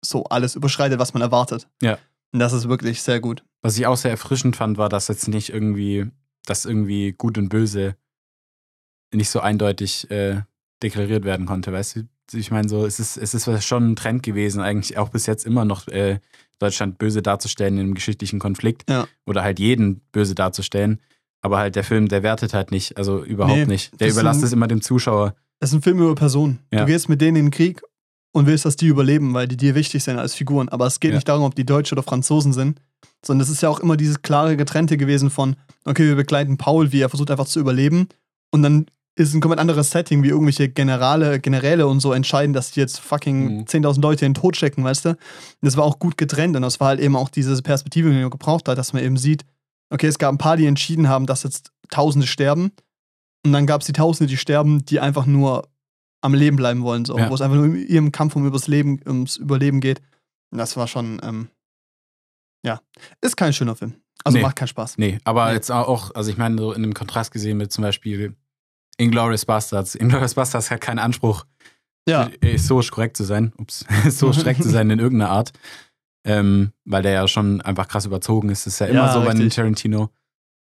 so 0.04 0.24
alles 0.26 0.56
überschreitet, 0.56 0.98
was 0.98 1.14
man 1.14 1.22
erwartet. 1.22 1.68
Ja. 1.84 2.00
Das 2.32 2.54
ist 2.54 2.70
wirklich 2.70 3.02
sehr 3.02 3.20
gut. 3.20 3.44
Was 3.62 3.78
ich 3.78 3.86
auch 3.86 3.98
sehr 3.98 4.12
erfrischend 4.12 4.56
fand, 4.56 4.78
war, 4.78 4.90
dass 4.90 5.08
jetzt 5.08 5.28
nicht 5.28 5.50
irgendwie, 5.50 6.08
dass 6.46 6.66
irgendwie 6.66 7.14
gut 7.14 7.38
und 7.38 7.50
böse 7.50 7.96
nicht 9.14 9.30
so 9.30 9.40
eindeutig 9.42 10.10
äh, 10.10 10.42
deklariert 10.82 11.26
werden 11.26 11.46
konnte, 11.46 11.72
weißt 11.72 11.98
du? 11.98 12.08
Ich 12.34 12.50
meine, 12.50 12.70
so, 12.70 12.86
es 12.86 13.00
ist, 13.00 13.18
es 13.18 13.34
ist 13.34 13.66
schon 13.66 13.92
ein 13.92 13.96
Trend 13.98 14.24
gewesen, 14.24 14.62
eigentlich 14.62 14.98
auch 14.98 15.10
bis 15.10 15.26
jetzt 15.26 15.46
immer 15.46 15.66
noch 15.66 15.88
äh, 15.90 16.20
Deutschland 16.60 16.98
böse 16.98 17.22
darzustellen 17.22 17.76
in 17.76 17.80
einem 17.82 17.94
geschichtlichen 17.94 18.40
Konflikt. 18.40 18.90
Ja. 18.90 19.08
Oder 19.26 19.44
halt 19.44 19.60
jeden 19.60 20.00
böse 20.12 20.34
darzustellen. 20.34 21.02
Aber 21.42 21.58
halt 21.58 21.76
der 21.76 21.84
Film, 21.84 22.08
der 22.08 22.24
wertet 22.24 22.54
halt 22.54 22.72
nicht, 22.72 22.98
also 22.98 23.24
überhaupt 23.24 23.58
Nee, 23.58 23.66
nicht. 23.66 24.00
Der 24.00 24.10
überlässt 24.10 24.44
es 24.44 24.54
immer 24.54 24.68
dem 24.68 24.82
Zuschauer. 24.82 25.36
Es 25.60 25.70
ist 25.72 25.76
ein 25.76 25.82
Film 25.82 26.00
über 26.00 26.16
Personen. 26.16 26.60
Ja. 26.72 26.82
Du 26.82 26.86
gehst 26.86 27.10
mit 27.10 27.20
denen 27.20 27.36
in 27.36 27.46
den 27.46 27.52
Krieg 27.52 27.82
und 28.34 28.46
willst, 28.46 28.66
dass 28.66 28.76
die 28.76 28.88
überleben, 28.88 29.34
weil 29.34 29.48
die 29.48 29.58
dir 29.58 29.76
wichtig 29.76 30.04
sind 30.04 30.18
als 30.18 30.34
Figuren. 30.36 30.70
Aber 30.70 30.86
es 30.88 31.00
geht 31.00 31.12
Ja. 31.12 31.16
nicht 31.18 31.28
darum, 31.28 31.44
ob 31.44 31.56
die 31.56 31.66
Deutsche 31.66 31.94
oder 31.96 32.04
Franzosen 32.04 32.54
sind, 32.54 32.80
sondern 33.26 33.44
es 33.44 33.50
ist 33.50 33.62
ja 33.62 33.70
auch 33.70 33.80
immer 33.80 33.98
dieses 33.98 34.22
klare 34.22 34.56
Getrennte 34.58 34.98
gewesen 34.98 35.30
von, 35.30 35.56
okay, 35.86 36.06
wir 36.08 36.16
begleiten 36.16 36.58
Paul, 36.58 36.92
wie 36.92 37.02
er 37.02 37.10
versucht 37.10 37.32
einfach 37.32 37.46
zu 37.48 37.60
überleben. 37.60 38.08
Und 38.52 38.64
dann 38.64 38.86
ist 39.16 39.34
ein 39.34 39.42
komplett 39.42 39.60
anderes 39.60 39.92
Setting, 39.92 40.24
wie 40.24 40.30
irgendwelche 40.30 40.70
Generale, 40.70 41.40
Generäle 41.42 41.86
und 41.88 42.00
so 42.00 42.14
entscheiden, 42.14 42.54
dass 42.54 42.72
die 42.72 42.80
jetzt 42.80 43.00
fucking 43.00 43.58
Mhm. 43.60 43.68
10.000 43.68 44.02
Leute 44.02 44.26
in 44.26 44.34
den 44.34 44.42
Tod 44.42 44.56
stecken, 44.56 44.84
weißt 44.84 45.06
du? 45.06 45.10
Und 45.10 45.18
das 45.62 45.76
war 45.76 45.84
auch 45.84 46.00
gut 46.00 46.18
getrennt 46.18 46.56
und 46.56 46.62
das 46.62 46.80
war 46.80 46.88
halt 46.88 47.02
eben 47.02 47.16
auch 47.18 47.30
diese 47.30 47.62
Perspektive, 47.62 48.10
die 48.10 48.16
man 48.20 48.30
gebraucht 48.30 48.68
hat, 48.70 48.78
dass 48.78 48.94
man 48.94 49.04
eben 49.04 49.18
sieht, 49.18 49.44
okay, 49.90 50.08
es 50.08 50.18
gab 50.18 50.34
ein 50.34 50.38
paar, 50.38 50.56
die 50.56 50.66
entschieden 50.66 51.10
haben, 51.10 51.26
dass 51.26 51.44
jetzt 51.44 51.72
Tausende 51.90 52.26
sterben. 52.26 52.72
Und 53.46 53.52
dann 53.52 53.66
gab 53.66 53.82
es 53.82 53.88
die 53.88 53.94
Tausende, 53.94 54.30
die 54.30 54.38
sterben, 54.38 54.86
die 54.86 55.02
einfach 55.02 55.26
nur 55.26 55.68
am 56.22 56.34
Leben 56.34 56.56
bleiben 56.58 56.84
wollen, 56.84 57.06
so, 57.06 57.18
Ja. 57.18 57.30
wo 57.30 57.34
es 57.36 57.42
einfach 57.42 57.56
nur 57.58 57.66
in 57.66 57.76
ihrem 57.88 58.12
Kampf 58.12 58.36
um 58.36 58.46
übers 58.46 58.68
Leben, 58.68 59.00
ums 59.08 59.38
Überleben 59.38 59.80
geht. 59.82 60.02
Und 60.52 60.58
das 60.60 60.78
war 60.78 60.88
schon, 60.88 61.20
ähm, 61.24 61.50
ja, 62.66 62.82
ist 63.22 63.38
kein 63.38 63.54
schöner 63.54 63.76
Film. 63.76 63.96
Also 64.24 64.38
Nee. 64.38 64.44
macht 64.44 64.56
keinen 64.56 64.68
Spaß. 64.68 64.98
Nee, 64.98 65.18
aber 65.24 65.48
Nee. 65.48 65.54
jetzt 65.54 65.72
auch, 65.72 66.14
also 66.14 66.30
ich 66.30 66.38
meine, 66.38 66.58
so 66.60 66.74
in 66.74 66.84
dem 66.84 66.94
Kontrast 66.94 67.32
gesehen 67.32 67.58
mit 67.58 67.72
zum 67.72 67.82
Beispiel 67.84 68.36
Inglourious 68.98 69.46
Bastards. 69.46 69.96
Inglourious 69.96 70.36
Bastards 70.36 70.70
hat 70.70 70.82
keinen 70.82 71.00
Anspruch, 71.00 71.46
Ja, 72.08 72.30
äh, 72.42 72.52
historisch 72.52 72.92
korrekt 72.92 73.18
zu 73.18 73.24
sein, 73.24 73.52
ups, 73.58 73.86
historisch 74.04 74.38
korrekt 74.40 74.62
zu 74.64 74.70
sein 74.70 74.90
in 74.92 75.00
irgendeiner 75.00 75.32
Art. 75.32 75.54
Ähm, 76.24 76.72
weil 76.86 77.02
der 77.02 77.14
ja 77.14 77.28
schon 77.28 77.62
einfach 77.62 77.88
krass 77.88 78.06
überzogen 78.06 78.50
ist. 78.50 78.68
Das 78.68 78.74
ist 78.74 78.80
ja 78.80 78.86
immer 78.88 79.06
Ja, 79.08 79.14
so 79.14 79.22
bei 79.22 79.32
einem 79.32 79.40
richtig. 79.42 79.56
Tarantino. 79.56 80.02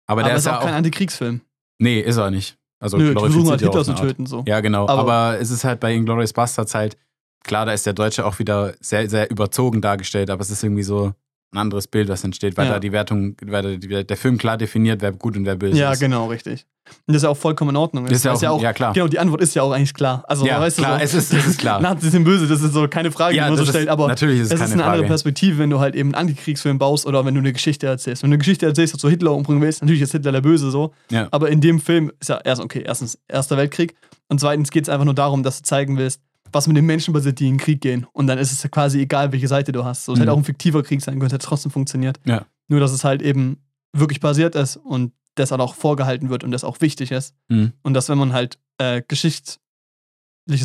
Aber, 0.05 0.21
aber 0.21 0.23
der 0.23 0.35
ist 0.35 0.45
ist 0.45 0.47
auch 0.47 0.59
auch. 0.59 0.63
kein 0.65 0.73
Antikriegsfilm. 0.75 1.41
nee, 1.79 1.99
ist 1.99 2.15
er 2.15 2.31
nicht. 2.31 2.57
Also 2.83 2.97
Nö, 2.97 3.13
die 3.13 3.19
versuchen 3.19 3.49
halt 3.49 3.61
ja 3.61 3.67
Hitler 3.67 3.83
zu 3.85 3.93
töten, 3.95 4.25
so. 4.25 4.43
Ja, 4.45 4.59
genau. 4.59 4.87
Aber- 4.87 4.99
Aber, 5.13 5.39
es 5.39 5.49
ist 5.51 5.63
halt 5.63 5.79
bei 5.79 5.93
Inglourious 5.93 6.33
Bastards 6.33 6.75
halt, 6.75 6.97
klar, 7.43 7.65
da 7.65 7.71
ist 7.73 7.85
der 7.85 7.93
Deutsche 7.93 8.25
auch 8.25 8.39
wieder 8.39 8.73
sehr, 8.81 9.09
sehr 9.09 9.31
überzogen 9.31 9.81
dargestellt, 9.81 10.29
aber 10.29 10.41
es 10.41 10.49
ist 10.49 10.63
irgendwie 10.63 10.83
so 10.83 11.13
ein 11.53 11.57
anderes 11.59 11.87
Bild, 11.87 12.09
was 12.09 12.23
entsteht, 12.23 12.57
weil 12.57 12.65
Ja. 12.67 12.73
da 12.73 12.79
die 12.79 12.91
Wertung, 12.91 13.35
weil 13.45 13.77
da 13.77 14.03
der 14.03 14.17
Film 14.17 14.37
klar 14.37 14.57
definiert, 14.57 15.01
wer 15.01 15.11
gut 15.11 15.37
und 15.37 15.45
wer 15.45 15.55
böse 15.55 15.77
Ja, 15.79 15.91
ist. 15.91 15.99
genau, 15.99 16.27
richtig. 16.27 16.65
Und 17.07 17.13
das 17.13 17.17
ist 17.17 17.23
ja 17.23 17.29
auch 17.29 17.37
vollkommen 17.37 17.69
in 17.69 17.75
Ordnung. 17.77 18.03
Das 18.05 18.17
ist 18.17 18.25
ja 18.25 18.31
Weil 18.41 18.47
auch, 18.49 18.57
es 18.57 18.63
ja, 18.63 18.73
klar. 18.73 18.91
Genau, 18.93 19.07
die 19.07 19.17
Antwort 19.17 19.39
ist 19.41 19.55
ja 19.55 19.61
auch 19.63 19.71
eigentlich 19.71 19.93
klar. 19.93 20.23
Also, 20.27 20.45
Ja, 20.45 20.59
weißt 20.59 20.77
klar, 20.79 20.97
du, 20.97 21.03
es 21.05 21.13
ist- 21.13 21.33
es 21.33 21.45
ist 21.47 21.57
klar. 21.59 21.79
Nazis 21.81 22.11
sind 22.11 22.25
böse, 22.25 22.45
das 22.45 22.61
ist 22.61 22.73
so 22.73 22.87
keine 22.89 23.09
Frage, 23.11 23.37
Ja, 23.37 23.45
die 23.45 23.51
man 23.51 23.57
so 23.57 23.63
ist- 23.63 23.69
stellt, 23.69 23.87
aber 23.87 24.07
natürlich 24.09 24.41
ist 24.41 24.47
es 24.47 24.59
es 24.59 24.67
ist 24.67 24.73
eine 24.73 24.83
andere 24.83 24.97
Frage. 24.97 25.07
Perspektive, 25.07 25.59
wenn 25.59 25.69
du 25.69 25.79
halt 25.79 25.95
eben 25.95 26.09
einen 26.13 26.27
Antikriegsfilm 26.29 26.77
baust 26.79 27.05
oder 27.05 27.23
wenn 27.25 27.35
du 27.35 27.39
eine 27.39 27.53
Geschichte 27.53 27.87
erzählst. 27.87 28.23
Wenn 28.23 28.31
du 28.31 28.35
eine 28.35 28.39
Geschichte 28.39 28.65
erzählst, 28.65 28.93
dass 28.95 29.01
du 29.01 29.07
Hitler 29.09 29.31
umbringen 29.33 29.61
willst, 29.61 29.81
natürlich 29.81 30.01
ist 30.01 30.11
Hitler 30.11 30.33
der 30.33 30.41
Böse 30.41 30.71
so, 30.71 30.91
Ja. 31.09 31.29
aber 31.31 31.49
in 31.49 31.61
dem 31.61 31.79
Film 31.79 32.11
ist 32.19 32.29
ja 32.29 32.39
erst, 32.43 32.61
okay, 32.61 32.83
erstens 32.85 33.17
Erster 33.29 33.55
Weltkrieg 33.55 33.95
und 34.27 34.39
zweitens 34.41 34.69
geht 34.71 34.83
es 34.83 34.89
einfach 34.89 35.05
nur 35.05 35.13
darum, 35.15 35.41
dass 35.43 35.57
du 35.57 35.63
zeigen 35.63 35.97
willst, 35.97 36.19
was 36.53 36.67
mit 36.67 36.77
den 36.77 36.85
Menschen 36.85 37.13
passiert, 37.13 37.39
die 37.39 37.47
in 37.47 37.55
den 37.55 37.59
Krieg 37.59 37.81
gehen. 37.81 38.05
Und 38.13 38.27
dann 38.27 38.37
ist 38.37 38.51
es 38.51 38.61
ja 38.63 38.69
quasi 38.69 38.99
egal, 39.01 39.31
welche 39.31 39.47
Seite 39.47 39.71
du 39.71 39.83
hast. 39.83 40.05
So, 40.05 40.13
es 40.13 40.17
Mhm. 40.17 40.21
hätte 40.21 40.31
auch 40.33 40.37
ein 40.37 40.43
fiktiver 40.43 40.83
Krieg 40.83 41.01
sein 41.01 41.15
können, 41.15 41.27
es 41.27 41.33
hätte 41.33 41.45
trotzdem 41.45 41.71
funktioniert. 41.71 42.19
Ja. 42.25 42.45
Nur, 42.67 42.79
dass 42.79 42.91
es 42.91 43.03
halt 43.03 43.21
eben 43.21 43.57
wirklich 43.93 44.19
passiert 44.21 44.55
ist 44.55 44.77
und 44.77 45.13
das 45.35 45.51
halt 45.51 45.61
auch 45.61 45.73
vorgehalten 45.75 46.29
wird 46.29 46.43
und 46.43 46.51
das 46.51 46.63
auch 46.63 46.79
wichtig 46.81 47.11
ist. 47.11 47.35
Mhm. 47.49 47.73
Und 47.81 47.93
dass, 47.95 48.07
wenn 48.09 48.17
man 48.17 48.33
halt 48.33 48.59
äh, 48.77 49.01
geschichtliches 49.07 49.59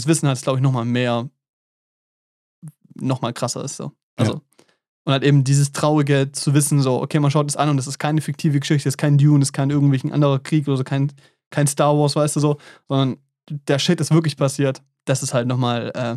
Wissen 0.07 0.29
hat, 0.29 0.37
ist, 0.37 0.43
glaube 0.43 0.59
ich, 0.59 0.63
nochmal 0.63 0.85
mehr, 0.85 1.29
nochmal 2.95 3.33
krasser 3.33 3.65
ist 3.65 3.77
so. 3.77 3.93
Also, 4.17 4.33
Ja. 4.35 4.41
und 5.05 5.13
halt 5.13 5.23
eben 5.25 5.45
dieses 5.45 5.73
Traurige 5.73 6.31
zu 6.33 6.55
wissen, 6.55 6.81
so, 6.83 7.01
okay, 7.01 7.19
man 7.21 7.31
schaut 7.31 7.49
es 7.49 7.57
an 7.57 7.69
und 7.71 7.77
das 7.77 7.87
ist 7.87 7.99
keine 7.99 8.21
fiktive 8.21 8.61
Geschichte, 8.61 8.85
das 8.89 8.93
ist 8.95 8.99
kein 8.99 9.19
Dune, 9.19 9.41
das 9.41 9.49
ist 9.49 9.53
kein 9.53 9.71
irgendwelchen 9.71 10.13
anderer 10.13 10.39
Krieg 10.39 10.67
oder 10.69 10.77
so, 10.77 10.85
kein, 10.85 11.13
kein 11.51 11.67
Star 11.67 11.97
Wars, 11.97 12.17
weißt 12.17 12.37
du 12.37 12.41
so, 12.41 12.59
sondern 12.89 13.19
der 13.49 13.79
Shit 13.79 14.01
ist 14.01 14.11
wirklich 14.11 14.37
passiert. 14.37 14.83
Das 15.09 15.23
ist 15.23 15.33
halt 15.35 15.49
nochmal, 15.49 15.91
äh, 15.95 16.17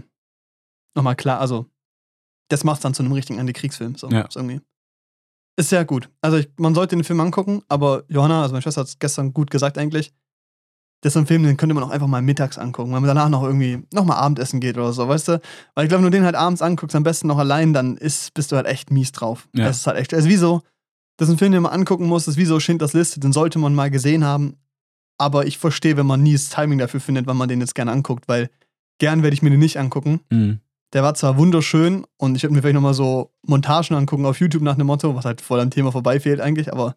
nochmal 0.96 1.16
klar, 1.16 1.40
also, 1.40 1.66
das 2.50 2.64
macht 2.64 2.84
dann 2.84 2.94
zu 2.94 3.04
einem 3.04 3.14
richtigen 3.14 3.40
Antikriegsfilm, 3.40 3.96
so, 3.96 4.10
Ja. 4.10 4.22
ist 4.22 4.36
irgendwie. 4.36 4.60
Ist 5.58 5.70
sehr 5.70 5.86
gut. 5.86 6.10
Also, 6.22 6.38
ich, 6.38 6.50
man 6.58 6.76
sollte 6.76 6.96
den 6.96 7.04
Film 7.04 7.20
angucken, 7.22 7.62
aber 7.70 8.04
Johanna, 8.10 8.42
also 8.42 8.54
meine 8.54 8.62
Schwester 8.62 8.82
hat 8.82 8.88
es 8.88 9.00
gestern 9.00 9.34
gut 9.34 9.50
gesagt 9.52 9.78
eigentlich, 9.78 10.14
das 11.04 11.14
ist 11.14 11.18
ein 11.18 11.26
Film, 11.26 11.44
den 11.44 11.58
könnte 11.58 11.74
man 11.74 11.84
auch 11.84 11.90
einfach 11.90 12.08
mal 12.08 12.22
mittags 12.22 12.58
angucken, 12.58 12.94
wenn 12.94 13.02
man 13.02 13.08
danach 13.08 13.30
noch 13.30 13.44
irgendwie 13.44 13.82
nochmal 13.92 14.18
Abendessen 14.18 14.60
geht 14.60 14.78
oder 14.78 14.94
so, 14.94 15.08
weißt 15.08 15.30
du? 15.30 15.42
Weil 15.74 15.86
ich 15.86 15.90
glaube, 15.90 16.04
wenn 16.04 16.12
du 16.12 16.18
den 16.18 16.26
halt 16.26 16.36
abends 16.36 16.62
anguckst, 16.62 16.96
am 16.96 17.04
besten 17.04 17.28
noch 17.28 17.40
allein, 17.40 17.74
dann 17.74 17.98
ist, 17.98 18.34
bist 18.36 18.52
du 18.52 18.56
halt 18.56 18.68
echt 18.68 18.92
mies 18.92 19.12
drauf. 19.12 19.48
Ja. 19.56 19.66
Das 19.66 19.78
ist 19.78 19.88
halt 19.88 19.98
echt, 19.98 20.14
also 20.14 20.30
wie 20.30 20.36
so, 20.36 20.62
das 21.18 21.28
ist 21.28 21.36
ein 21.36 21.38
Film, 21.40 21.54
den 21.54 21.64
man 21.64 21.72
angucken 21.72 22.06
muss, 22.06 22.26
das 22.26 22.36
ist 22.36 22.38
wie 22.38 22.46
so 22.46 22.60
Schindlers 22.60 22.94
Liste, 22.94 23.20
den 23.20 23.34
sollte 23.34 23.58
man 23.58 23.74
mal 23.74 23.90
gesehen 23.90 24.24
haben. 24.24 24.58
Aber 25.18 25.46
ich 25.48 25.58
verstehe, 25.58 25.98
wenn 25.98 26.06
man 26.06 26.22
nie 26.22 26.34
das 26.34 26.50
Timing 26.50 26.78
dafür 26.80 27.00
findet, 27.00 27.26
wann 27.28 27.38
man 27.38 27.50
den 27.50 27.62
jetzt 27.62 27.76
gerne 27.76 27.92
anguckt, 27.92 28.28
weil 28.28 28.50
gern 29.02 29.24
werde 29.24 29.34
ich 29.34 29.42
mir 29.42 29.50
den 29.50 29.60
nicht 29.60 29.78
angucken. 29.78 30.22
Mhm. 30.30 30.60
der 30.94 31.04
war 31.04 31.14
zwar 31.16 31.38
wunderschön 31.38 32.06
und 32.18 32.36
ich 32.36 32.44
würde 32.44 32.54
mir 32.54 32.62
vielleicht 32.62 32.76
nochmal 32.76 32.94
so 32.94 33.32
Montagen 33.48 33.96
angucken 33.96 34.26
auf 34.26 34.40
YouTube 34.40 34.62
nach 34.62 34.76
dem 34.76 34.88
Motto, 34.88 35.16
was 35.16 35.26
halt 35.26 35.42
voll 35.42 35.60
am 35.60 35.70
Thema 35.72 35.92
vorbeifehlt 35.92 36.40
eigentlich, 36.42 36.72
aber 36.72 36.96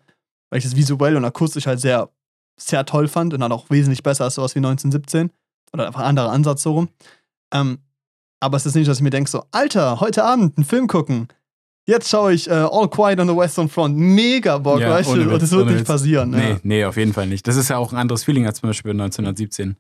weil 0.51 0.59
ich 0.59 0.65
das 0.65 0.77
visuell 0.77 1.17
und 1.17 1.25
akustisch 1.25 1.67
halt 1.67 1.81
sehr, 1.81 2.11
sehr 2.61 2.85
toll 2.85 3.09
fand 3.09 3.33
und 3.35 3.41
dann 3.41 3.53
auch 3.53 3.71
wesentlich 3.71 4.03
besser 4.03 4.25
als 4.25 4.35
sowas 4.35 4.55
wie 4.55 4.59
1917 4.59 5.31
oder 5.73 5.87
einfach 5.87 6.01
ein 6.01 6.07
anderer 6.07 6.31
Ansatz 6.31 6.63
so 6.63 6.73
rum. 6.73 6.89
Ähm, 7.53 7.79
aber 8.41 8.57
es 8.59 8.67
ist 8.67 8.75
nicht, 8.75 8.89
dass 8.89 8.99
ich 8.99 9.03
mir 9.03 9.11
denke, 9.11 9.31
so, 9.31 9.45
Alter, 9.53 10.01
heute 10.01 10.25
Abend 10.25 10.57
einen 10.59 10.65
Film 10.67 10.87
gucken. 10.87 11.29
Jetzt 11.87 12.09
schaue 12.11 12.33
ich 12.35 12.49
äh, 12.49 12.53
All 12.53 12.89
Quiet 12.91 13.19
on 13.21 13.29
the 13.29 13.37
Western 13.37 13.69
Front. 13.69 13.97
Mega 13.97 14.59
Bock, 14.59 14.81
Ja, 14.81 14.91
weißt 14.91 15.11
du? 15.15 15.31
Witz, 15.31 15.41
das 15.41 15.51
wird 15.53 15.67
nicht 15.67 15.79
Witz. 15.81 15.87
passieren. 15.87 16.31
Nee, 16.31 16.51
Ja. 16.51 16.57
nee, 16.63 16.85
auf 16.85 16.97
jeden 16.97 17.13
Fall 17.13 17.27
nicht. 17.27 17.47
Das 17.47 17.57
ist 17.57 17.69
ja 17.71 17.77
auch 17.79 17.93
ein 17.93 17.99
anderes 17.99 18.25
Feeling 18.25 18.47
als 18.47 18.61
zum 18.61 18.69
Beispiel 18.71 18.91
1917. 18.93 19.77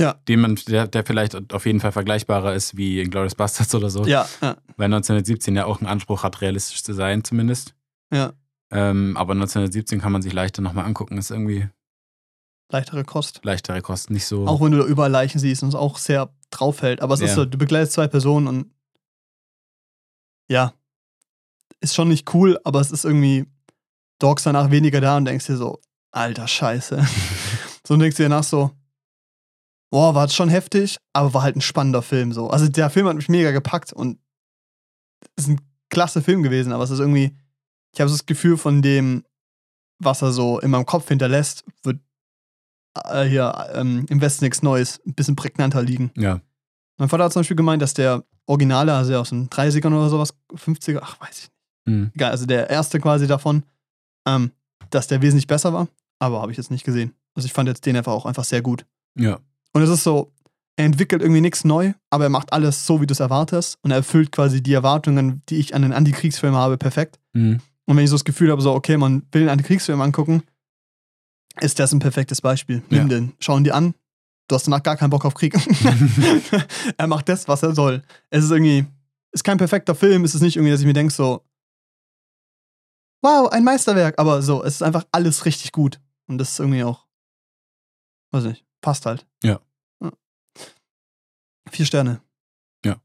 Ja. 0.00 0.14
Den 0.28 0.40
man, 0.40 0.54
der, 0.68 0.86
der 0.86 1.04
vielleicht 1.04 1.52
auf 1.52 1.66
jeden 1.66 1.80
Fall 1.80 1.90
vergleichbarer 1.92 2.54
ist 2.54 2.76
wie 2.76 3.00
in 3.00 3.10
Glorious 3.10 3.34
Bastards 3.34 3.74
oder 3.74 3.90
so. 3.90 4.04
Ja, 4.06 4.28
ja, 4.40 4.56
Weil 4.76 4.84
1917 4.86 5.56
ja 5.56 5.64
auch 5.66 5.78
einen 5.80 5.88
Anspruch 5.88 6.22
hat, 6.22 6.40
realistisch 6.40 6.82
zu 6.84 6.92
sein, 6.94 7.24
zumindest. 7.24 7.74
ja. 8.12 8.32
Ähm, 8.70 9.16
aber 9.16 9.32
1917 9.32 9.98
kann 9.98 10.12
man 10.12 10.20
sich 10.20 10.34
leichter 10.34 10.60
nochmal 10.60 10.84
angucken. 10.84 11.16
Ist 11.16 11.30
irgendwie 11.30 11.68
Leichtere 12.70 13.02
Kost. 13.02 13.40
leichtere 13.42 13.80
Kosten, 13.80 14.12
nicht 14.12 14.26
so. 14.26 14.46
Auch 14.46 14.60
wenn 14.60 14.72
du 14.72 14.78
da 14.78 14.84
überall 14.84 15.10
Leichen 15.10 15.38
siehst 15.38 15.62
und 15.62 15.70
es 15.70 15.74
auch 15.74 15.96
sehr 15.96 16.28
draufhält. 16.50 17.00
Aber 17.00 17.14
es 17.14 17.20
ist 17.22 17.30
Ja. 17.30 17.36
so, 17.36 17.44
du 17.46 17.56
begleitest 17.56 17.94
zwei 17.94 18.08
Personen 18.08 18.46
und 18.46 18.70
ja, 20.50 20.74
ist 21.80 21.94
schon 21.94 22.08
nicht 22.08 22.32
cool, 22.34 22.58
aber 22.64 22.80
es 22.80 22.90
ist 22.90 23.04
irgendwie, 23.06 23.46
hockst 24.22 24.44
danach 24.44 24.70
weniger 24.70 25.00
da 25.00 25.16
und 25.16 25.24
denkst 25.24 25.46
dir 25.46 25.56
so, 25.56 25.80
alter 26.10 26.46
Scheiße. 26.46 27.06
so 27.86 27.94
und 27.94 28.00
denkst 28.00 28.16
dir 28.18 28.28
danach 28.28 28.44
so, 28.44 28.70
boah, 29.90 30.14
war 30.14 30.28
schon 30.28 30.48
heftig, 30.48 30.98
aber 31.12 31.34
war 31.34 31.42
halt 31.42 31.56
ein 31.56 31.60
spannender 31.60 32.02
Film 32.02 32.32
so. 32.32 32.48
Also 32.48 32.68
der 32.68 32.90
Film 32.90 33.06
hat 33.08 33.16
mich 33.16 33.28
mega 33.28 33.50
gepackt 33.50 33.92
und 33.92 34.18
ist 35.36 35.48
ein 35.48 35.60
klasse 35.90 36.22
Film 36.22 36.42
gewesen, 36.42 36.72
aber 36.72 36.84
es 36.84 36.90
ist 36.90 36.98
irgendwie, 36.98 37.36
ich 37.94 38.00
habe 38.00 38.08
so 38.08 38.16
das 38.16 38.26
Gefühl 38.26 38.56
von 38.56 38.82
dem, 38.82 39.24
was 39.98 40.22
er 40.22 40.32
so 40.32 40.60
in 40.60 40.70
meinem 40.70 40.86
Kopf 40.86 41.08
hinterlässt, 41.08 41.64
wird 41.82 41.98
äh, 43.04 43.24
hier 43.24 43.70
ähm, 43.74 44.06
im 44.08 44.20
Westen 44.20 44.44
nichts 44.44 44.62
Neues 44.62 45.00
ein 45.06 45.14
bisschen 45.14 45.36
prägnanter 45.36 45.82
liegen. 45.82 46.10
ja. 46.16 46.40
Mein 47.00 47.08
Vater 47.08 47.22
hat 47.22 47.32
zum 47.32 47.40
Beispiel 47.40 47.56
gemeint, 47.56 47.80
dass 47.80 47.94
der 47.94 48.24
Originale, 48.46 48.92
also 48.92 49.10
der 49.10 49.20
aus 49.20 49.28
den 49.28 49.48
30ern 49.48 49.96
oder 49.96 50.08
sowas, 50.08 50.34
50er, 50.52 50.98
ach, 51.00 51.20
weiß 51.20 51.28
ich 51.30 51.42
nicht. 51.44 51.52
Hm. 51.86 52.10
Egal, 52.14 52.32
also 52.32 52.44
der 52.44 52.68
erste 52.68 52.98
quasi 52.98 53.28
davon, 53.28 53.62
ähm, 54.26 54.50
dass 54.90 55.06
der 55.06 55.22
wesentlich 55.22 55.46
besser 55.46 55.72
war, 55.72 55.86
aber 56.18 56.42
habe 56.42 56.50
ich 56.50 56.58
jetzt 56.58 56.72
nicht 56.72 56.84
gesehen. 56.84 57.14
Also 57.34 57.46
ich 57.46 57.52
fand 57.52 57.68
jetzt 57.68 57.86
den 57.86 57.96
einfach 57.96 58.12
auch 58.12 58.26
einfach 58.26 58.42
sehr 58.42 58.62
gut. 58.62 58.84
Ja. 59.16 59.38
Und 59.72 59.82
es 59.82 59.90
ist 59.90 60.04
so, 60.04 60.32
er 60.76 60.84
entwickelt 60.84 61.22
irgendwie 61.22 61.40
nichts 61.40 61.64
neu, 61.64 61.92
aber 62.10 62.24
er 62.24 62.30
macht 62.30 62.52
alles 62.52 62.86
so, 62.86 63.00
wie 63.00 63.06
du 63.06 63.12
es 63.12 63.20
erwartest 63.20 63.78
und 63.82 63.90
er 63.90 63.98
erfüllt 63.98 64.32
quasi 64.32 64.62
die 64.62 64.72
Erwartungen, 64.72 65.42
die 65.48 65.56
ich 65.56 65.74
an 65.74 65.82
den 65.82 65.92
Antikriegsfilm 65.92 66.54
habe, 66.54 66.78
perfekt. 66.78 67.18
Hm. 67.34 67.60
Und 67.86 67.96
wenn 67.96 68.04
ich 68.04 68.10
so 68.10 68.16
das 68.16 68.24
Gefühl 68.24 68.50
habe, 68.50 68.62
so, 68.62 68.72
okay, 68.74 68.96
man 68.96 69.22
will 69.32 69.42
einen 69.42 69.50
Antikriegsfilm 69.50 70.00
angucken, 70.00 70.42
ist 71.60 71.78
das 71.78 71.92
ein 71.92 71.98
perfektes 71.98 72.40
Beispiel. 72.40 72.82
Nimm 72.90 73.02
Ja. 73.02 73.08
den, 73.08 73.32
schau 73.40 73.56
ihn 73.56 73.64
dir 73.64 73.74
an. 73.74 73.94
Du 74.46 74.54
hast 74.54 74.66
danach 74.66 74.82
gar 74.82 74.96
keinen 74.96 75.10
Bock 75.10 75.24
auf 75.24 75.34
Krieg. 75.34 75.54
er 76.96 77.06
macht 77.06 77.28
das, 77.28 77.48
was 77.48 77.62
er 77.62 77.74
soll. 77.74 78.02
Es 78.30 78.44
ist 78.44 78.50
irgendwie, 78.50 78.86
ist 79.32 79.44
kein 79.44 79.58
perfekter 79.58 79.94
Film, 79.94 80.24
es 80.24 80.34
ist 80.34 80.42
nicht 80.42 80.56
irgendwie, 80.56 80.70
dass 80.70 80.80
ich 80.80 80.86
mir 80.86 80.92
denke, 80.92 81.12
so, 81.12 81.44
wow, 83.22 83.48
ein 83.50 83.64
Meisterwerk, 83.64 84.18
aber 84.18 84.42
so, 84.42 84.62
es 84.62 84.74
ist 84.76 84.82
einfach 84.82 85.04
alles 85.12 85.44
richtig 85.44 85.72
gut. 85.72 86.00
Und 86.28 86.38
das 86.38 86.50
ist 86.50 86.60
irgendwie 86.60 86.84
auch, 86.84 87.06
weiß 88.30 88.44
nicht, 88.44 88.64
passt 88.80 89.06
halt. 89.06 89.26
Ja. 89.42 89.60
Vier 91.70 91.86
Sterne. 91.86 92.20
Ja. 92.84 93.00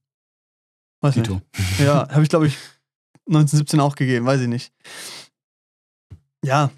Weiß 1.01 1.15
nicht. 1.15 1.28
Tito. 1.28 1.41
Ja, 1.80 2.07
habe 2.11 2.24
ich, 2.24 2.30
glaube 2.30 2.47
ich, 2.47 2.57
1917 3.28 3.80
auch 3.80 3.95
gegeben, 3.95 4.26
weiß 4.26 4.41
ich 4.41 4.47
nicht. 4.47 4.74
Ja, 6.43 6.71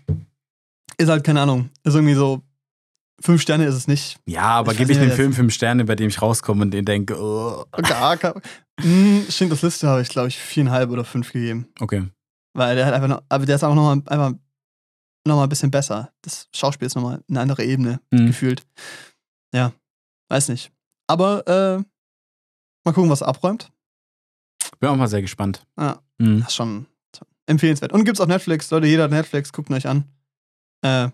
ist 0.98 1.10
halt 1.10 1.24
keine 1.24 1.42
Ahnung. 1.42 1.70
Ist 1.84 1.96
irgendwie 1.96 2.14
so, 2.14 2.44
fünf 3.20 3.42
Sterne 3.42 3.66
ist 3.66 3.76
es 3.76 3.88
nicht. 3.88 4.20
Ja, 4.26 4.44
aber 4.44 4.74
gebe 4.74 4.92
ich 4.92 5.00
nicht, 5.00 5.12
dem 5.12 5.16
Film 5.16 5.34
fünf 5.34 5.54
Sterne, 5.54 5.86
bei 5.86 5.96
dem 5.96 6.10
ich 6.10 6.22
rauskomme 6.22 6.64
und 6.64 6.72
den 6.72 6.86
denke, 6.86 7.20
oh. 7.20 7.66
Gar, 7.82 8.18
gar. 8.18 8.42
Hm, 8.80 9.26
Schindlers 9.30 9.62
Liste 9.62 9.88
habe 9.88 10.02
ich, 10.02 10.10
glaube 10.10 10.28
ich, 10.28 10.38
viereinhalb 10.38 10.90
oder 10.90 11.06
fünf 11.06 11.32
gegeben. 11.32 11.68
okay. 11.80 12.04
Weil 12.54 12.78
der 12.78 12.86
hat 12.86 12.94
einfach 12.94 13.10
noch, 13.10 13.22
aber 13.28 13.46
der 13.46 13.56
ist 13.56 13.64
auch 13.64 13.76
nochmal 13.76 14.02
einfach 14.06 14.40
noch 15.26 15.36
mal 15.38 15.44
ein 15.44 15.50
bisschen 15.50 15.72
besser. 15.72 16.12
Das 16.22 16.48
Schauspiel 16.54 16.86
ist 16.86 16.96
nochmal 16.96 17.24
eine 17.30 17.40
andere 17.42 17.64
Ebene 17.64 18.00
Hm. 18.14 18.28
gefühlt. 18.28 18.64
Ja, 19.54 19.74
weiß 20.30 20.50
nicht. 20.50 20.72
Aber 21.08 21.46
äh, 21.48 21.84
mal 22.86 22.94
gucken, 22.94 23.10
was 23.10 23.22
abräumt. 23.24 23.72
Bin 24.80 24.90
auch 24.90 24.96
mal 24.96 25.08
sehr 25.08 25.22
gespannt. 25.22 25.66
Ja. 25.80 26.00
Hm. 26.22 26.40
Das 26.40 26.50
ist 26.50 26.56
schon 26.56 26.86
empfehlenswert. 27.48 27.94
Und 27.94 28.06
gibt's 28.06 28.20
auf 28.20 28.28
Netflix. 28.28 28.70
Leute, 28.72 28.88
jeder 28.88 29.04
hat 29.04 29.12
Netflix, 29.12 29.54
guckt 29.54 29.70
ihn 29.70 29.76
euch 29.76 29.88
an. 29.88 30.06
Äh, 30.82 31.10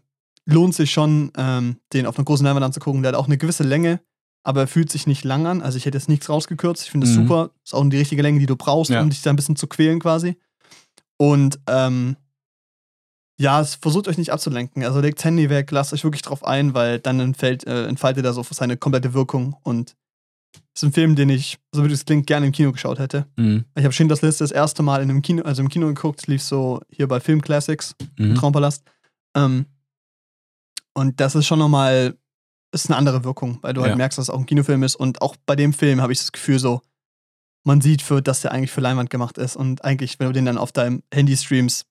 lohnt 0.46 0.74
sich 0.76 0.92
schon, 0.92 1.32
ähm, 1.38 1.78
den 1.94 2.06
auf 2.06 2.18
einer 2.18 2.26
großen 2.26 2.46
Leinwand 2.46 2.66
anzugucken. 2.66 3.02
Der 3.04 3.12
hat 3.12 3.16
auch 3.20 3.28
eine 3.28 3.38
gewisse 3.38 3.64
Länge, 3.64 4.02
aber 4.44 4.62
er 4.62 4.68
fühlt 4.68 4.90
sich 4.92 5.08
nicht 5.08 5.24
lang 5.24 5.46
an. 5.46 5.62
Also 5.62 5.78
ich 5.78 5.86
hätte 5.86 5.98
jetzt 5.98 6.10
nichts 6.10 6.30
rausgekürzt. 6.30 6.84
Ich 6.84 6.92
finde 6.92 7.08
das 7.08 7.16
Mhm. 7.16 7.24
super. 7.28 7.52
Ist 7.64 7.74
auch 7.74 7.88
die 7.90 7.98
richtige 7.98 8.22
Länge, 8.22 8.40
die 8.40 8.46
du 8.46 8.56
brauchst, 8.56 8.92
Ja. 8.92 9.02
um 9.02 9.10
dich 9.10 9.22
da 9.22 9.30
ein 9.30 9.36
bisschen 9.36 9.56
zu 9.56 9.68
quälen 9.68 10.00
quasi. 10.00 10.38
Und 11.18 11.60
ähm, 11.68 12.16
ja, 13.42 13.60
es 13.60 13.76
versucht 13.76 14.08
euch 14.08 14.18
nicht 14.18 14.32
abzulenken. 14.32 14.84
Also 14.84 15.00
legt 15.00 15.24
Handy 15.24 15.50
weg, 15.50 15.72
lasst 15.72 15.94
euch 15.94 16.04
wirklich 16.04 16.22
drauf 16.22 16.44
ein, 16.46 16.74
weil 16.74 17.00
dann 17.00 17.20
entfällt, 17.20 17.66
äh, 17.66 17.86
entfaltet 17.88 18.24
er 18.24 18.34
so 18.34 18.44
seine 18.50 18.78
komplette 18.78 19.14
Wirkung. 19.14 19.56
Und 19.64 19.96
es 20.74 20.84
ist 20.84 20.90
ein 20.90 20.94
Film, 20.94 21.16
den 21.16 21.30
ich, 21.30 21.58
so 21.74 21.84
wie 21.84 21.92
es 21.92 22.06
klingt, 22.06 22.28
gerne 22.28 22.46
im 22.46 22.52
Kino 22.52 22.72
geschaut 22.72 23.00
hätte. 23.00 23.26
Hm. 23.38 23.66
Ich 23.76 23.84
habe 23.84 23.94
Schindlers 23.94 24.22
Liste 24.22 24.44
das 24.44 24.52
erste 24.52 24.84
Mal 24.84 25.02
in 25.02 25.10
einem 25.10 25.22
Kino, 25.22 25.44
also 25.44 25.62
im 25.62 25.70
Kino 25.70 25.88
geguckt, 25.88 26.28
lief 26.28 26.44
so 26.44 26.82
hier 26.90 27.08
bei 27.08 27.20
Film 27.20 27.42
Classics 27.42 27.96
Mhm. 28.18 28.36
Traumpalast. 28.36 28.84
Ähm, 29.36 29.66
und 30.94 31.20
das 31.20 31.36
ist 31.36 31.48
schon 31.48 31.60
nochmal, 31.60 32.16
ist 32.74 32.90
eine 32.90 32.98
andere 32.98 33.24
Wirkung, 33.24 33.60
weil 33.62 33.74
du 33.74 33.82
halt 33.82 33.92
Ja. 33.92 33.96
merkst, 33.98 34.18
dass 34.18 34.26
es 34.26 34.30
auch 34.30 34.40
ein 34.40 34.46
Kinofilm 34.46 34.84
ist. 34.84 34.96
Und 34.96 35.22
auch 35.22 35.36
bei 35.46 35.56
dem 35.56 35.74
Film 35.74 36.02
habe 36.02 36.14
ich 36.14 36.20
das 36.20 36.32
Gefühl 36.32 36.60
so, 36.60 36.82
man 37.64 37.82
sieht, 37.82 38.02
für, 38.02 38.22
dass 38.22 38.42
der 38.42 38.52
eigentlich 38.52 38.72
für 38.72 38.82
Leinwand 38.82 39.10
gemacht 39.10 39.38
ist. 39.38 39.56
Und 39.56 39.84
eigentlich, 39.84 40.20
wenn 40.20 40.28
du 40.28 40.34
den 40.34 40.46
dann 40.46 40.58
auf 40.58 40.72
deinem 40.72 41.04
Handy 41.14 41.36
streamst, 41.38 41.86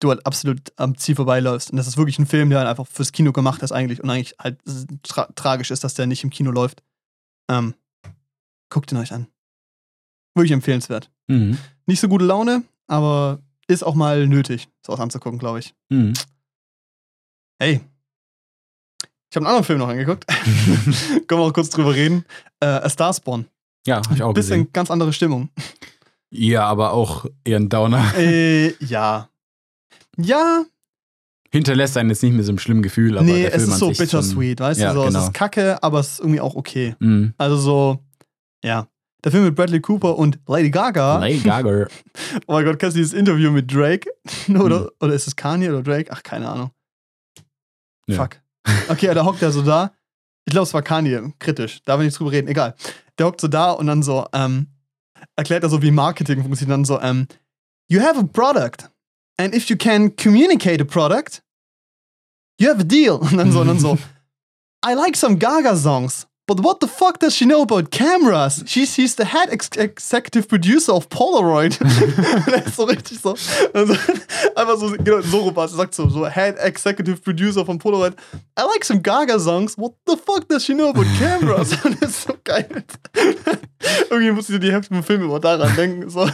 du 0.00 0.10
halt 0.10 0.26
absolut 0.26 0.72
am 0.76 0.96
Ziel 0.98 1.14
vorbeiläufst. 1.16 1.70
Und 1.70 1.76
das 1.76 1.86
ist 1.86 1.96
wirklich 1.96 2.18
ein 2.18 2.26
Film, 2.26 2.50
der 2.50 2.58
halt 2.58 2.68
einfach 2.68 2.86
fürs 2.86 3.12
Kino 3.12 3.32
gemacht 3.32 3.62
ist 3.62 3.72
eigentlich. 3.72 4.02
Und 4.02 4.10
eigentlich 4.10 4.34
halt 4.38 4.58
tra 5.02 5.26
tragisch 5.34 5.70
ist, 5.70 5.84
dass 5.84 5.94
der 5.94 6.06
nicht 6.06 6.24
im 6.24 6.30
Kino 6.30 6.50
läuft. 6.50 6.82
Ähm, 7.50 7.74
guckt 8.70 8.92
ihn 8.92 8.98
euch 8.98 9.12
an. 9.12 9.26
Wirklich 10.34 10.52
empfehlenswert. 10.52 11.10
Mhm. 11.28 11.58
Nicht 11.86 12.00
so 12.00 12.08
gute 12.08 12.24
Laune, 12.24 12.62
aber 12.88 13.40
ist 13.68 13.84
auch 13.84 13.94
mal 13.94 14.26
nötig, 14.26 14.68
sowas 14.84 15.00
anzugucken, 15.00 15.38
glaube 15.38 15.60
ich. 15.60 15.74
Mhm. 15.88 16.12
Hey. 17.58 17.80
Ich 19.30 19.36
habe 19.36 19.46
einen 19.46 19.46
anderen 19.46 19.64
Film 19.64 19.78
noch 19.78 19.88
angeguckt. 19.88 20.26
Können 21.26 21.40
wir 21.40 21.46
auch 21.46 21.52
kurz 21.52 21.70
drüber 21.70 21.94
reden. 21.94 22.24
Äh, 22.60 22.66
A 22.66 22.88
Star 22.88 23.12
Spawn. 23.14 23.46
Ja, 23.86 23.96
habe 23.96 24.14
ich 24.14 24.22
auch 24.22 24.34
Bisschen 24.34 24.60
gesehen. 24.62 24.72
ganz 24.72 24.90
andere 24.90 25.12
Stimmung. 25.12 25.48
Ja, 26.30 26.64
aber 26.64 26.92
auch 26.92 27.24
eher 27.44 27.58
ein 27.58 27.68
Downer. 27.68 28.12
äh, 28.16 28.74
ja. 28.84 29.28
Ja, 30.16 30.64
Hinterlässt 31.52 31.96
einen 31.96 32.10
jetzt 32.10 32.22
nicht 32.22 32.32
mehr 32.34 32.44
so 32.44 32.52
ein 32.52 32.58
schlimmes 32.58 32.82
Gefühl, 32.82 33.16
aber 33.16 33.24
nee, 33.24 33.42
der 33.42 33.54
es 33.54 33.62
Film 33.62 33.72
ist 33.72 33.78
so 33.78 33.88
bittersweet, 33.92 34.60
weißt 34.60 34.80
Ja, 34.80 34.92
du? 34.92 35.00
So, 35.00 35.06
genau. 35.06 35.18
Es 35.20 35.24
ist 35.26 35.32
kacke, 35.34 35.82
aber 35.82 36.00
es 36.00 36.12
ist 36.14 36.18
irgendwie 36.20 36.40
auch 36.40 36.56
okay. 36.56 36.96
Mhm. 36.98 37.34
Also 37.38 37.56
so, 37.56 38.04
ja. 38.64 38.88
Der 39.24 39.32
Film 39.32 39.44
mit 39.44 39.54
Bradley 39.54 39.80
Cooper 39.80 40.18
und 40.18 40.38
Lady 40.48 40.70
Gaga. 40.70 41.18
Lady 41.18 41.38
Gaga. 41.38 41.86
Oh 42.46 42.52
mein 42.54 42.64
Gott, 42.64 42.78
kennst 42.78 42.96
du 42.96 42.98
dieses 42.98 43.12
Interview 43.12 43.50
mit 43.52 43.72
Drake? 43.72 44.10
oder, 44.48 44.80
Hm. 44.80 44.90
oder 45.00 45.14
ist 45.14 45.26
es 45.28 45.36
Kanye 45.36 45.68
oder 45.70 45.82
Drake? 45.82 46.10
Ach, 46.12 46.22
keine 46.22 46.48
Ahnung. 46.48 46.70
Ja. 48.06 48.16
Fuck. 48.16 48.40
Okay, 48.88 49.14
da 49.14 49.24
hockt 49.24 49.40
er 49.42 49.52
so 49.52 49.62
da. 49.62 49.92
Ich 50.44 50.52
glaube, 50.52 50.64
es 50.66 50.74
war 50.74 50.82
Kanye, 50.82 51.32
kritisch. 51.38 51.80
Da 51.84 51.98
will 51.98 52.06
ich 52.06 52.12
nicht 52.12 52.18
drüber 52.20 52.32
reden, 52.32 52.48
egal. 52.48 52.74
Der 53.18 53.26
hockt 53.26 53.40
so 53.40 53.48
da 53.48 53.70
und 53.70 53.86
dann 53.86 54.02
so, 54.02 54.26
ähm, 54.32 54.66
erklärt 55.36 55.62
er 55.62 55.70
so, 55.70 55.80
wie 55.82 55.90
Marketing 55.90 56.42
funktioniert. 56.42 56.72
Dann 56.74 56.84
so, 56.84 57.00
ähm, 57.00 57.26
you 57.88 58.00
have 58.00 58.18
a 58.18 58.24
product. 58.24 58.90
And 59.38 59.54
if 59.54 59.68
you 59.68 59.76
can 59.76 60.10
communicate 60.10 60.80
a 60.80 60.84
product, 60.84 61.42
you 62.58 62.68
have 62.68 62.80
a 62.80 62.84
deal. 62.84 63.18
Dann 63.18 63.52
so, 63.52 63.64
dann 63.64 63.78
so, 63.78 63.98
I 64.82 64.94
like 64.94 65.16
some 65.16 65.36
Gaga 65.38 65.76
songs. 65.76 66.26
But 66.46 66.60
what 66.60 66.78
the 66.78 66.86
fuck 66.86 67.18
does 67.18 67.34
she 67.34 67.44
know 67.44 67.62
about 67.62 67.90
cameras? 67.90 68.62
She's, 68.66 68.94
she's 68.94 69.16
the 69.16 69.24
head 69.24 69.48
ex 69.50 69.68
executive 69.76 70.48
producer 70.48 70.92
of 70.92 71.08
Polaroid. 71.08 71.76
das 72.46 72.66
ist 72.66 72.76
so 72.76 72.84
richtig 72.84 73.18
so. 73.20 73.30
Also, 73.74 73.94
einfach 74.54 74.78
so, 74.78 74.90
genau, 74.92 75.20
so. 75.22 75.52
Er 75.56 75.68
sagt 75.68 75.94
so, 75.94 76.08
so 76.08 76.24
Head 76.24 76.56
Executive 76.58 77.20
Producer 77.20 77.64
von 77.66 77.78
Polaroid. 77.78 78.14
I 78.56 78.62
like 78.62 78.84
some 78.84 79.00
Gaga 79.00 79.40
songs. 79.40 79.76
What 79.76 79.94
the 80.06 80.16
fuck 80.16 80.46
does 80.48 80.64
she 80.64 80.72
know 80.72 80.90
about 80.90 81.06
cameras? 81.18 81.72
Und 81.84 82.00
das 82.00 82.10
ist 82.10 82.22
so 82.28 82.34
geil. 82.44 82.84
Irgendwie 84.08 84.30
muss 84.30 84.48
ich 84.48 84.60
die 84.60 84.70
Hälfte 84.70 84.94
vom 84.94 85.02
Film 85.02 85.22
immer 85.22 85.40
daran 85.40 85.74
denken. 85.74 86.08
So. 86.08 86.28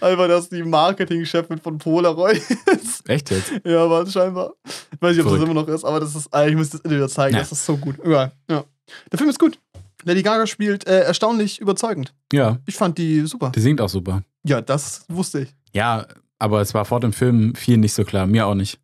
Einfach, 0.00 0.26
dass 0.26 0.48
die 0.48 0.62
Marketingchefin 0.62 1.58
von 1.58 1.78
Polaroid 1.78 2.42
ist. 2.66 3.08
Echt 3.08 3.30
jetzt? 3.30 3.52
Ja, 3.64 3.84
aber 3.84 4.06
scheinbar. 4.06 4.54
Ich 4.64 5.00
weiß 5.00 5.16
nicht, 5.16 5.24
ob 5.24 5.32
das 5.32 5.38
Verrückt. 5.38 5.42
immer 5.42 5.54
noch 5.54 5.68
ist, 5.68 5.84
aber 5.84 6.00
das 6.00 6.14
ist, 6.14 6.28
ah, 6.32 6.46
ich 6.46 6.56
muss 6.56 6.70
das 6.70 6.80
Interview 6.80 7.06
zeigen. 7.08 7.34
Ja. 7.34 7.40
Das 7.40 7.52
ist 7.52 7.64
so 7.64 7.76
gut. 7.76 7.96
Ja, 8.04 8.32
ja. 8.50 8.64
Der 9.10 9.18
Film 9.18 9.30
ist 9.30 9.38
gut. 9.38 9.58
Lady 10.04 10.22
Gaga 10.22 10.46
spielt 10.46 10.86
äh, 10.86 11.00
erstaunlich 11.02 11.60
überzeugend. 11.60 12.12
Ja, 12.32 12.58
Ich 12.66 12.74
fand 12.76 12.98
die 12.98 13.20
super. 13.26 13.50
die 13.54 13.60
singt 13.60 13.80
auch 13.80 13.88
super. 13.88 14.22
Ja, 14.44 14.60
das 14.60 15.04
wusste 15.08 15.40
ich. 15.42 15.54
Ja, 15.72 16.06
aber 16.38 16.60
es 16.60 16.74
war 16.74 16.84
vor 16.84 16.98
dem 17.00 17.12
Film 17.12 17.54
viel 17.54 17.76
nicht 17.76 17.92
so 17.94 18.04
klar. 18.04 18.26
Mir 18.26 18.46
auch 18.46 18.54
nicht. 18.56 18.80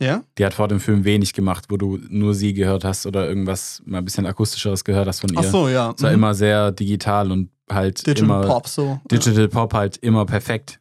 Ja? 0.00 0.22
Die 0.38 0.44
hat 0.46 0.54
vor 0.54 0.68
dem 0.68 0.80
Film 0.80 1.04
wenig 1.04 1.32
gemacht, 1.34 1.66
wo 1.68 1.76
du 1.76 1.98
nur 2.08 2.34
sie 2.34 2.54
gehört 2.54 2.84
hast 2.84 3.04
oder 3.06 3.28
irgendwas 3.28 3.82
mal 3.84 3.98
ein 3.98 4.04
bisschen 4.04 4.26
akustischeres 4.26 4.82
gehört 4.82 5.06
hast 5.06 5.20
von 5.20 5.30
ihr. 5.30 5.38
Ach 5.40 5.44
so, 5.44 5.68
ja. 5.68 5.92
Es 5.96 6.02
war 6.02 6.10
Mhm. 6.10 6.14
immer 6.16 6.34
sehr 6.34 6.72
digital 6.72 7.30
und 7.30 7.50
halt 7.70 8.04
Digital 8.06 8.24
immer 8.24 8.40
Pop 8.46 8.66
so. 8.66 8.98
Digital 9.10 9.48
Pop 9.48 9.74
halt 9.74 9.98
immer 9.98 10.24
perfekt 10.26 10.80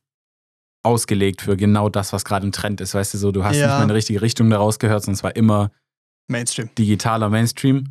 ausgelegt 0.83 1.41
für 1.41 1.55
genau 1.57 1.89
das, 1.89 2.13
was 2.13 2.25
gerade 2.25 2.45
im 2.45 2.51
Trend 2.51 2.81
ist. 2.81 2.95
Weißt 2.95 3.13
du, 3.13 3.17
so 3.17 3.31
du 3.31 3.43
hast 3.43 3.57
Ja. 3.57 3.67
nicht 3.67 3.75
mal 3.77 3.83
eine 3.83 3.93
richtige 3.93 4.21
Richtung 4.21 4.49
daraus 4.49 4.79
gehört, 4.79 5.03
sondern 5.03 5.15
es 5.17 5.23
war 5.23 5.35
immer 5.35 5.63
Ja. 5.63 5.69
Mainstream. 6.29 6.69
digitaler 6.77 7.29
Mainstream, 7.29 7.83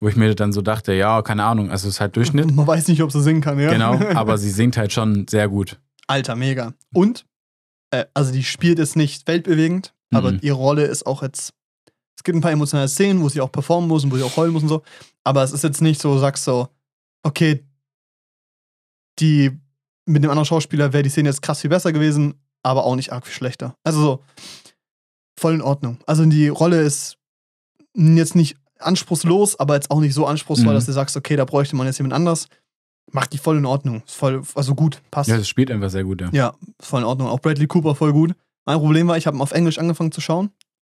wo 0.00 0.08
ich 0.08 0.16
mir 0.16 0.34
dann 0.34 0.52
so 0.52 0.62
dachte, 0.62 0.92
ja, 0.94 1.22
keine 1.22 1.44
Ahnung, 1.44 1.70
also 1.70 1.88
es 1.88 1.94
ist 1.94 2.00
halt 2.00 2.16
Durchschnitt. 2.16 2.50
Man 2.54 2.66
weiß 2.66 2.88
nicht, 2.88 3.02
ob 3.02 3.10
sie 3.12 3.22
singen 3.22 3.40
kann, 3.40 3.58
ja. 3.58 3.70
Genau, 3.72 3.94
aber 4.14 4.38
sie 4.38 4.50
singt 4.50 4.76
halt 4.76 4.92
schon 4.92 5.26
sehr 5.28 5.48
gut. 5.48 5.80
Alter, 6.06 6.36
mega. 6.36 6.74
Und, 6.94 7.26
äh, 7.90 8.04
also 8.14 8.32
die 8.32 8.44
spielt 8.44 8.78
jetzt 8.78 8.96
nicht 8.96 9.26
weltbewegend, 9.26 9.94
aber 10.12 10.32
Mhm. 10.32 10.38
ihre 10.42 10.56
Rolle 10.56 10.84
ist 10.84 11.06
auch 11.06 11.22
jetzt. 11.22 11.52
Es 12.16 12.24
gibt 12.24 12.36
ein 12.36 12.40
paar 12.40 12.50
emotionale 12.52 12.88
Szenen, 12.88 13.22
wo 13.22 13.28
sie 13.28 13.40
auch 13.40 13.52
performen 13.52 13.88
muss 13.88 14.04
und 14.04 14.10
wo 14.10 14.16
sie 14.16 14.22
auch 14.24 14.36
heulen 14.36 14.52
muss 14.52 14.62
und 14.62 14.68
so. 14.68 14.82
Aber 15.24 15.42
es 15.44 15.52
ist 15.52 15.62
jetzt 15.64 15.80
nicht 15.82 16.00
so, 16.00 16.18
sagst 16.18 16.44
so, 16.44 16.68
okay, 17.22 17.64
die 19.20 19.50
mit 20.06 20.22
dem 20.24 20.30
anderen 20.30 20.46
Schauspieler 20.46 20.92
wäre 20.92 21.02
die 21.02 21.10
Szene 21.10 21.28
jetzt 21.28 21.42
krass 21.42 21.60
viel 21.60 21.70
besser 21.70 21.92
gewesen, 21.92 22.34
aber 22.62 22.84
auch 22.84 22.96
nicht 22.96 23.12
arg 23.12 23.26
viel 23.26 23.34
schlechter. 23.34 23.76
Also 23.84 24.00
so, 24.00 24.24
voll 25.38 25.54
in 25.54 25.62
Ordnung. 25.62 25.98
Also 26.06 26.24
die 26.24 26.48
Rolle 26.48 26.80
ist 26.82 27.18
jetzt 27.94 28.34
nicht 28.34 28.56
anspruchslos, 28.80 29.58
aber 29.58 29.74
jetzt 29.74 29.90
auch 29.90 30.00
nicht 30.00 30.14
so 30.14 30.26
anspruchsvoll, 30.26 30.72
Mhm. 30.72 30.76
dass 30.76 30.86
du 30.86 30.92
sagst, 30.92 31.16
okay, 31.16 31.36
da 31.36 31.44
bräuchte 31.44 31.76
man 31.76 31.86
jetzt 31.86 31.98
jemand 31.98 32.14
anders. 32.14 32.48
Macht 33.10 33.32
die 33.32 33.38
voll 33.38 33.56
in 33.56 33.64
Ordnung. 33.66 34.02
Ist 34.06 34.16
voll, 34.16 34.42
also 34.54 34.74
gut, 34.74 35.00
passt. 35.10 35.30
Ja, 35.30 35.36
das 35.38 35.48
spielt 35.48 35.70
einfach 35.70 35.88
sehr 35.90 36.04
gut, 36.04 36.20
ja. 36.20 36.28
Ja, 36.32 36.54
voll 36.80 37.00
in 37.00 37.06
Ordnung. 37.06 37.28
Auch 37.28 37.40
Bradley 37.40 37.66
Cooper 37.66 37.94
voll 37.94 38.12
gut. 38.12 38.34
Mein 38.66 38.78
Problem 38.78 39.08
war, 39.08 39.16
ich 39.16 39.26
habe 39.26 39.40
auf 39.40 39.52
Englisch 39.52 39.78
angefangen 39.78 40.12
zu 40.12 40.20
schauen. 40.20 40.50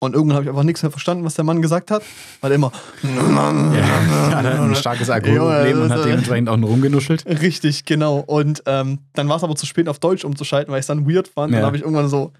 Und 0.03 0.15
irgendwann 0.15 0.35
habe 0.35 0.43
ich 0.45 0.49
einfach 0.49 0.63
nichts 0.63 0.81
mehr 0.81 0.89
verstanden, 0.91 1.23
was 1.25 1.35
der 1.35 1.45
Mann 1.45 1.61
gesagt 1.61 1.91
hat. 1.91 2.01
Weil 2.41 2.51
er 2.51 2.55
immer. 2.55 2.71
Ja, 3.03 4.35
hat 4.35 4.45
ein 4.45 4.75
starkes 4.75 5.09
Alkoholproblem 5.09 5.77
Ja, 5.77 5.83
und 5.83 5.91
hat 5.91 6.05
dementsprechend 6.05 6.49
auch 6.49 6.57
nur 6.57 6.69
rumgenuschelt. 6.71 7.25
Richtig, 7.27 7.85
genau. 7.85 8.17
Und 8.19 8.63
ähm, 8.65 8.99
dann 9.13 9.29
war 9.29 9.37
es 9.37 9.43
aber 9.43 9.55
zu 9.55 9.65
spät, 9.65 9.87
auf 9.87 9.99
Deutsch 9.99 10.25
umzuschalten, 10.25 10.71
weil 10.71 10.79
ich 10.79 10.83
es 10.83 10.87
dann 10.87 11.07
weird 11.09 11.27
fand. 11.27 11.53
Ja. 11.53 11.59
Dann 11.59 11.67
habe 11.67 11.77
ich 11.77 11.83
irgendwann 11.83 12.09
so 12.09 12.31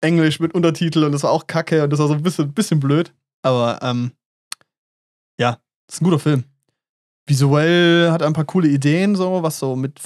Englisch 0.00 0.40
mit 0.40 0.54
Untertitel 0.54 1.04
und 1.04 1.12
das 1.12 1.22
war 1.22 1.30
auch 1.30 1.46
kacke 1.46 1.84
und 1.84 1.90
das 1.90 1.98
war 2.00 2.08
so 2.08 2.14
ein 2.14 2.22
bisschen, 2.22 2.52
bisschen 2.52 2.80
blöd. 2.80 3.12
Aber 3.42 3.78
ähm, 3.82 4.12
ja, 5.40 5.58
ist 5.90 6.00
ein 6.00 6.04
guter 6.04 6.18
Film. 6.18 6.44
Visuell 7.26 8.10
hat 8.10 8.22
ein 8.22 8.34
paar 8.34 8.44
coole 8.44 8.68
Ideen, 8.68 9.16
so, 9.16 9.42
was 9.42 9.58
so 9.58 9.76
mit, 9.76 9.98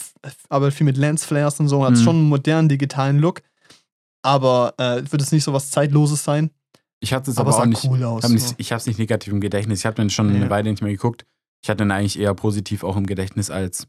aber 0.48 0.70
viel 0.70 0.84
mit 0.84 0.96
Lensflares 0.96 1.58
und 1.58 1.68
so, 1.68 1.84
hat 1.84 1.92
Mhm. 1.92 1.96
schon 1.96 2.16
einen 2.16 2.28
modernen 2.28 2.68
digitalen 2.68 3.18
Look. 3.18 3.42
Aber 4.22 4.74
äh, 4.78 5.02
wird 5.10 5.22
es 5.22 5.32
nicht 5.32 5.42
so 5.44 5.52
was 5.52 5.70
Zeitloses 5.70 6.22
sein. 6.22 6.50
Ich 7.00 7.12
hatte 7.12 7.30
es 7.30 7.38
aber 7.38 7.50
aber, 7.50 7.62
auch 7.62 7.66
nicht. 7.66 7.84
cool 7.84 8.02
aus. 8.04 8.22
hab 8.24 8.30
nicht 8.30 8.46
so. 8.48 8.54
ich 8.58 8.70
habe 8.72 8.78
es 8.80 8.86
nicht 8.86 8.98
negativ 8.98 9.32
im 9.32 9.40
Gedächtnis. 9.40 9.80
Ich 9.80 9.86
habe 9.86 9.96
den 9.96 10.10
schon 10.10 10.30
Ja. 10.30 10.36
eine 10.40 10.50
Weile 10.50 10.70
nicht 10.70 10.82
mehr 10.82 10.90
geguckt. 10.92 11.24
Ich 11.62 11.68
hatte 11.70 11.78
den 11.84 11.90
eigentlich 11.90 12.18
eher 12.18 12.34
positiv 12.34 12.84
auch 12.84 12.96
im 12.96 13.06
Gedächtnis 13.06 13.50
als 13.50 13.86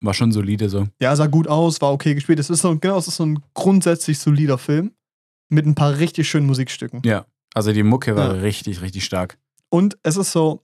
war 0.00 0.12
schon 0.12 0.32
solide 0.32 0.68
so. 0.68 0.86
Ja, 1.00 1.16
sah 1.16 1.26
gut 1.28 1.48
aus, 1.48 1.80
war 1.80 1.90
okay 1.92 2.14
gespielt. 2.14 2.38
Es 2.38 2.50
ist 2.50 2.60
so, 2.60 2.76
genau, 2.78 2.98
es 2.98 3.08
ist 3.08 3.16
so 3.16 3.24
ein 3.24 3.42
grundsätzlich 3.54 4.18
solider 4.18 4.58
Film 4.58 4.92
mit 5.48 5.64
ein 5.64 5.74
paar 5.74 5.96
richtig 5.98 6.28
schönen 6.28 6.46
Musikstücken. 6.46 7.00
Ja. 7.06 7.24
Also 7.54 7.72
die 7.72 7.82
Mucke 7.82 8.14
war 8.16 8.34
Ja. 8.34 8.40
richtig, 8.42 8.82
richtig 8.82 9.04
stark. 9.04 9.38
Und 9.70 9.96
es 10.02 10.16
ist 10.18 10.32
so, 10.32 10.62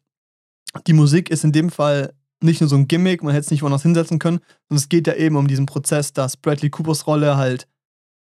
die 0.86 0.92
Musik 0.92 1.30
ist 1.30 1.44
in 1.44 1.52
dem 1.52 1.70
Fall 1.70 2.12
nicht 2.42 2.60
nur 2.60 2.70
so 2.70 2.76
ein 2.76 2.88
Gimmick, 2.88 3.22
man 3.22 3.32
hätte 3.34 3.44
es 3.44 3.50
nicht 3.50 3.62
woanders 3.62 3.82
hinsetzen 3.82 4.18
können, 4.18 4.38
sondern 4.68 4.78
es 4.82 4.88
geht 4.88 5.06
ja 5.06 5.14
eben 5.14 5.36
um 5.36 5.46
diesen 5.46 5.66
Prozess, 5.66 6.12
dass 6.12 6.36
Bradley 6.36 6.70
Coopers 6.70 7.06
Rolle 7.06 7.36
halt 7.36 7.66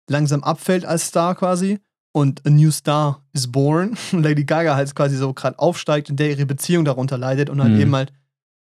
langsam 0.09 0.43
abfällt 0.43 0.85
als 0.87 1.09
Star 1.09 1.35
quasi 1.35 1.81
und 2.13 2.47
a 2.47 2.51
new 2.51 2.71
star 2.71 3.23
is 3.35 3.51
born. 3.51 3.97
Und 4.13 4.23
Lady 4.23 4.45
Gaga 4.45 4.75
halt 4.75 4.95
quasi 4.95 5.17
so 5.17 5.35
gerade 5.35 5.59
aufsteigt 5.59 6.09
und 6.09 6.17
der 6.19 6.31
ihre 6.31 6.47
Beziehung 6.47 6.85
darunter 6.87 7.19
leidet 7.19 7.51
und 7.51 7.61
halt 7.61 7.73
Mhm. 7.75 7.81
eben 7.81 7.95
halt 7.95 8.13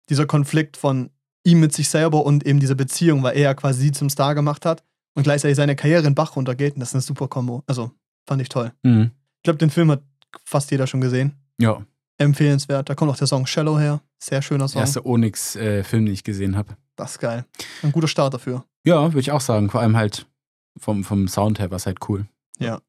dieser 0.09 0.25
Konflikt 0.25 0.75
von 0.77 1.09
ihm 1.45 1.59
mit 1.61 1.73
sich 1.73 1.87
selber 1.89 2.25
und 2.25 2.45
eben 2.45 2.59
diese 2.59 2.75
Beziehung, 2.75 3.23
weil 3.23 3.35
er 3.37 3.41
ja 3.43 3.53
quasi 3.53 3.79
sie 3.81 3.91
zum 3.91 4.09
Star 4.09 4.35
gemacht 4.35 4.65
hat 4.65 4.83
und 5.13 5.23
gleichzeitig 5.23 5.55
seine 5.55 5.75
Karriere 5.77 6.05
in 6.07 6.15
Bach 6.15 6.35
runtergeht 6.35 6.73
und 6.73 6.79
das 6.81 6.89
ist 6.89 6.95
eine 6.95 7.01
super 7.01 7.27
Kombo. 7.29 7.63
Also 7.67 7.91
fand 8.27 8.41
ich 8.41 8.49
toll. 8.49 8.73
Mhm. 8.83 9.11
Ich 9.37 9.43
glaube, 9.43 9.59
den 9.59 9.69
Film 9.69 9.89
hat 9.91 10.01
fast 10.43 10.69
jeder 10.71 10.85
schon 10.87 10.99
gesehen 11.01 11.33
Ja. 11.61 11.85
Empfehlenswert. 12.17 12.89
Da 12.89 12.95
kommt 12.95 13.11
auch 13.11 13.17
der 13.17 13.27
Song 13.27 13.45
Shallow 13.45 13.77
her. 13.79 14.01
Sehr 14.19 14.41
schöner 14.41 14.67
Song. 14.67 14.81
Erste 14.81 15.05
Onyx-Film, 15.05 16.05
den 16.05 16.13
ich 16.13 16.23
gesehen 16.23 16.55
habe. 16.55 16.75
Das 16.95 17.11
ist 17.11 17.19
geil. 17.19 17.45
Ein 17.83 17.91
guter 17.91 18.07
Start 18.07 18.33
dafür. 18.33 18.63
Ja, 18.85 19.03
würde 19.11 19.19
ich 19.19 19.31
auch 19.31 19.41
sagen. 19.41 19.69
Vor 19.69 19.81
allem 19.81 19.97
halt 19.97 20.25
vom, 20.77 21.03
vom 21.03 21.27
Sound 21.27 21.59
her 21.59 21.69
war 21.71 21.77
es 21.77 21.85
halt 21.85 21.97
cool. 22.09 22.25
Er 22.59 22.81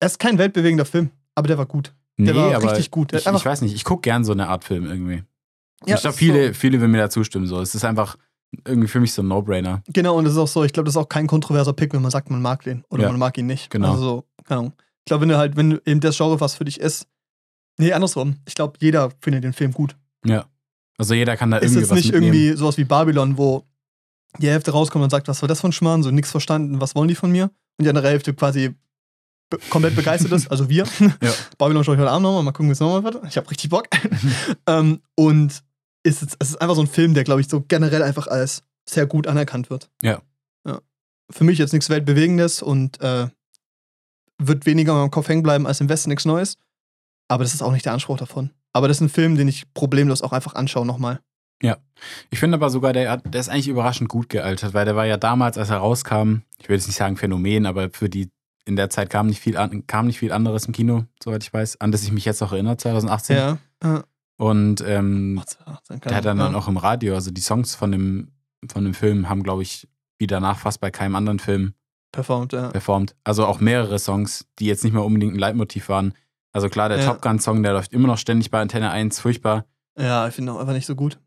ist 0.00 0.18
kein 0.18 0.38
weltbewegender 0.38 0.84
Film, 0.86 1.10
aber 1.34 1.48
der 1.48 1.58
war 1.58 1.66
gut. 1.66 1.92
Der 2.18 2.32
Nee, 2.34 2.38
war 2.40 2.54
aber 2.54 2.70
richtig 2.72 2.90
gut. 2.90 3.12
Ich, 3.12 3.26
ich 3.26 3.44
weiß 3.44 3.62
nicht, 3.62 3.74
ich 3.74 3.84
gucke 3.84 4.02
gern 4.02 4.24
so 4.24 4.32
eine 4.32 4.48
Art 4.48 4.64
Film 4.64 4.86
irgendwie. 4.86 5.22
Ja, 5.86 5.96
ich 5.96 6.00
glaube, 6.02 6.16
viele, 6.16 6.54
viele 6.54 6.78
würden 6.80 6.90
mir 6.92 6.98
da 6.98 7.10
zustimmen. 7.10 7.46
So. 7.46 7.60
Es 7.60 7.74
ist 7.74 7.84
einfach 7.84 8.16
irgendwie 8.66 8.88
für 8.88 9.00
mich 9.00 9.12
so 9.12 9.22
ein 9.22 9.28
No-Brainer. 9.28 9.82
So, 9.86 9.92
genau, 9.92 10.16
und 10.16 10.24
das 10.24 10.34
ist 10.34 10.38
auch 10.38 10.48
so, 10.48 10.64
ich 10.64 10.72
glaube, 10.72 10.86
das 10.86 10.94
ist 10.94 10.98
auch 11.00 11.08
kein 11.08 11.26
kontroverser 11.26 11.72
Pick, 11.72 11.92
wenn 11.94 12.02
man 12.02 12.10
sagt, 12.10 12.30
man 12.30 12.42
mag 12.42 12.62
den 12.64 12.84
oder 12.90 13.04
Ja. 13.04 13.08
man 13.10 13.18
mag 13.18 13.36
ihn 13.38 13.46
nicht. 13.46 13.70
Genau. 13.70 13.92
Also 13.92 14.02
so, 14.02 14.24
keine 14.44 14.60
Ahnung. 14.60 14.72
Ich 14.98 15.04
glaube, 15.06 15.22
wenn 15.22 15.28
du 15.30 15.38
halt, 15.38 15.56
wenn 15.56 15.70
du 15.70 15.82
eben 15.86 16.00
das 16.00 16.16
Genre 16.16 16.40
was 16.40 16.54
für 16.54 16.64
dich 16.64 16.78
ist, 16.80 17.06
nee, 17.80 17.92
andersrum. 17.92 18.36
Ich 18.46 18.54
glaube, 18.54 18.78
jeder 18.80 19.10
findet 19.20 19.44
den 19.44 19.52
Film 19.52 19.72
gut. 19.72 19.96
Also 20.98 21.14
jeder 21.14 21.36
kann 21.36 21.50
da 21.50 21.56
ist 21.56 21.72
irgendwie 21.72 21.80
jetzt 21.80 21.90
was 21.90 21.96
nicht 21.96 22.12
mitnehmen. 22.12 22.34
irgendwie 22.34 22.56
sowas 22.56 22.76
wie 22.76 22.84
Babylon, 22.84 23.38
wo 23.38 23.64
die 24.38 24.48
Hälfte 24.48 24.70
rauskommt 24.70 25.02
und 25.02 25.10
sagt, 25.10 25.28
was 25.28 25.42
war 25.42 25.48
das 25.48 25.60
für 25.62 25.68
ein 25.68 25.72
Schmarrn, 25.72 26.02
so 26.02 26.10
nichts 26.10 26.30
verstanden, 26.30 26.80
was 26.80 26.94
wollen 26.94 27.08
die 27.08 27.14
von 27.14 27.32
mir? 27.32 27.44
Und 27.78 27.84
die 27.84 27.88
andere 27.88 28.08
Hälfte 28.08 28.34
quasi 28.34 28.74
be 29.48 29.58
komplett 29.70 29.96
begeistert 29.96 30.30
ist, 30.32 30.48
also 30.50 30.68
wir. 30.68 30.84
Ja. 31.22 31.32
Babylon 31.58 31.84
schaue 31.84 31.94
ich 31.94 32.00
heute 32.00 32.10
Abend 32.10 32.24
nochmal, 32.24 32.42
mal 32.42 32.52
gucken, 32.52 32.68
wie 32.68 32.72
es 32.72 32.80
nochmal 32.80 33.02
wird. 33.02 33.18
Ich 33.26 33.36
habe 33.36 33.50
richtig 33.50 33.70
Bock. 33.70 33.88
ähm, 34.66 35.00
und 35.16 35.62
ist 36.02 36.22
jetzt, 36.22 36.36
es 36.38 36.50
ist 36.50 36.60
einfach 36.60 36.76
so 36.76 36.82
ein 36.82 36.86
Film, 36.86 37.14
der, 37.14 37.24
glaube 37.24 37.40
ich, 37.40 37.48
so 37.48 37.62
generell 37.66 38.02
einfach 38.02 38.26
als 38.26 38.62
sehr 38.88 39.06
gut 39.06 39.26
anerkannt 39.26 39.70
wird. 39.70 39.90
Ja. 40.02 40.20
ja. 40.66 40.80
Für 41.30 41.44
mich 41.44 41.58
jetzt 41.58 41.72
nichts 41.72 41.90
Weltbewegendes 41.90 42.62
und 42.62 43.00
äh, 43.00 43.28
wird 44.38 44.66
weniger 44.66 44.92
in 44.92 44.98
meinem 44.98 45.10
Kopf 45.10 45.28
hängen 45.28 45.42
bleiben 45.42 45.66
als 45.66 45.80
im 45.80 45.88
Westen 45.88 46.10
nichts 46.10 46.24
Neues. 46.24 46.56
Aber 47.30 47.44
das 47.44 47.54
ist 47.54 47.62
auch 47.62 47.72
nicht 47.72 47.84
der 47.86 47.92
Anspruch 47.92 48.18
davon. 48.18 48.50
Aber 48.72 48.88
das 48.88 48.96
ist 48.98 49.02
ein 49.02 49.08
Film, 49.08 49.36
den 49.36 49.46
ich 49.48 49.72
problemlos 49.72 50.20
auch 50.22 50.32
einfach 50.32 50.54
anschaue 50.54 50.84
nochmal. 50.84 51.20
Ich 52.30 52.38
finde 52.40 52.54
aber 52.56 52.70
sogar, 52.70 52.92
der, 52.94 53.10
hat- 53.10 53.22
der 53.34 53.40
ist 53.40 53.50
eigentlich 53.50 53.68
überraschend 53.68 54.08
gut 54.08 54.30
gealtert, 54.30 54.72
weil 54.72 54.86
der 54.86 54.96
war 54.96 55.04
ja 55.04 55.18
damals, 55.18 55.58
als 55.58 55.68
er 55.68 55.76
rauskam, 55.76 56.38
ich 56.58 56.68
will 56.68 56.76
jetzt 56.76 56.86
nicht 56.86 56.96
sagen 56.96 57.16
Phänomen, 57.18 57.66
aber 57.66 57.90
für 57.90 58.08
die, 58.08 58.30
in 58.64 58.76
der 58.76 58.88
Zeit 58.88 59.10
kam 59.10 59.26
nicht 59.26 59.40
viel, 59.40 59.58
an, 59.58 59.86
kam 59.86 60.06
nicht 60.06 60.18
viel 60.18 60.32
anderes 60.32 60.64
im 60.64 60.72
Kino, 60.72 61.04
soweit 61.22 61.42
ich 61.42 61.52
weiß, 61.52 61.78
an 61.80 61.92
das 61.92 62.02
ich 62.02 62.12
mich 62.12 62.24
jetzt 62.24 62.42
auch 62.42 62.52
erinnere, 62.52 62.78
2018. 62.78 63.36
Ja. 63.36 63.58
ja. 63.84 64.04
Und 64.38 64.82
ähm, 64.86 65.42
Dann 65.88 66.00
der 66.00 66.16
hat 66.16 66.24
dann, 66.24 66.38
dann 66.38 66.54
auch 66.54 66.66
im 66.68 66.78
Radio, 66.78 67.14
also 67.14 67.30
die 67.30 67.42
Songs 67.42 67.74
von 67.74 67.92
dem, 67.92 68.32
von 68.72 68.82
dem 68.84 68.94
Film 68.94 69.28
haben, 69.28 69.42
glaube 69.42 69.62
ich, 69.62 69.86
wie 70.18 70.26
danach 70.26 70.58
fast 70.58 70.80
bei 70.80 70.90
keinem 70.90 71.14
anderen 71.14 71.38
Film 71.40 71.74
performt, 72.12 72.54
ja. 72.54 72.68
performt. 72.70 73.14
Also 73.22 73.44
auch 73.44 73.60
mehrere 73.60 73.98
Songs, 73.98 74.46
die 74.58 74.64
jetzt 74.66 74.82
nicht 74.82 74.94
mehr 74.94 75.04
unbedingt 75.04 75.34
ein 75.34 75.38
Leitmotiv 75.38 75.90
waren. 75.90 76.14
Also 76.52 76.68
klar, 76.68 76.88
der 76.88 76.98
Ja. 76.98 77.06
Top 77.06 77.22
Gun-Song, 77.22 77.62
der 77.62 77.72
läuft 77.74 77.92
immer 77.92 78.08
noch 78.08 78.18
ständig 78.18 78.50
bei 78.50 78.60
Antenne 78.60 78.90
1, 78.90 79.20
furchtbar. 79.20 79.64
Ja, 79.98 80.26
ich 80.28 80.34
finde 80.34 80.52
auch 80.52 80.58
einfach 80.58 80.72
nicht 80.72 80.86
so 80.86 80.94
gut. 80.94 81.18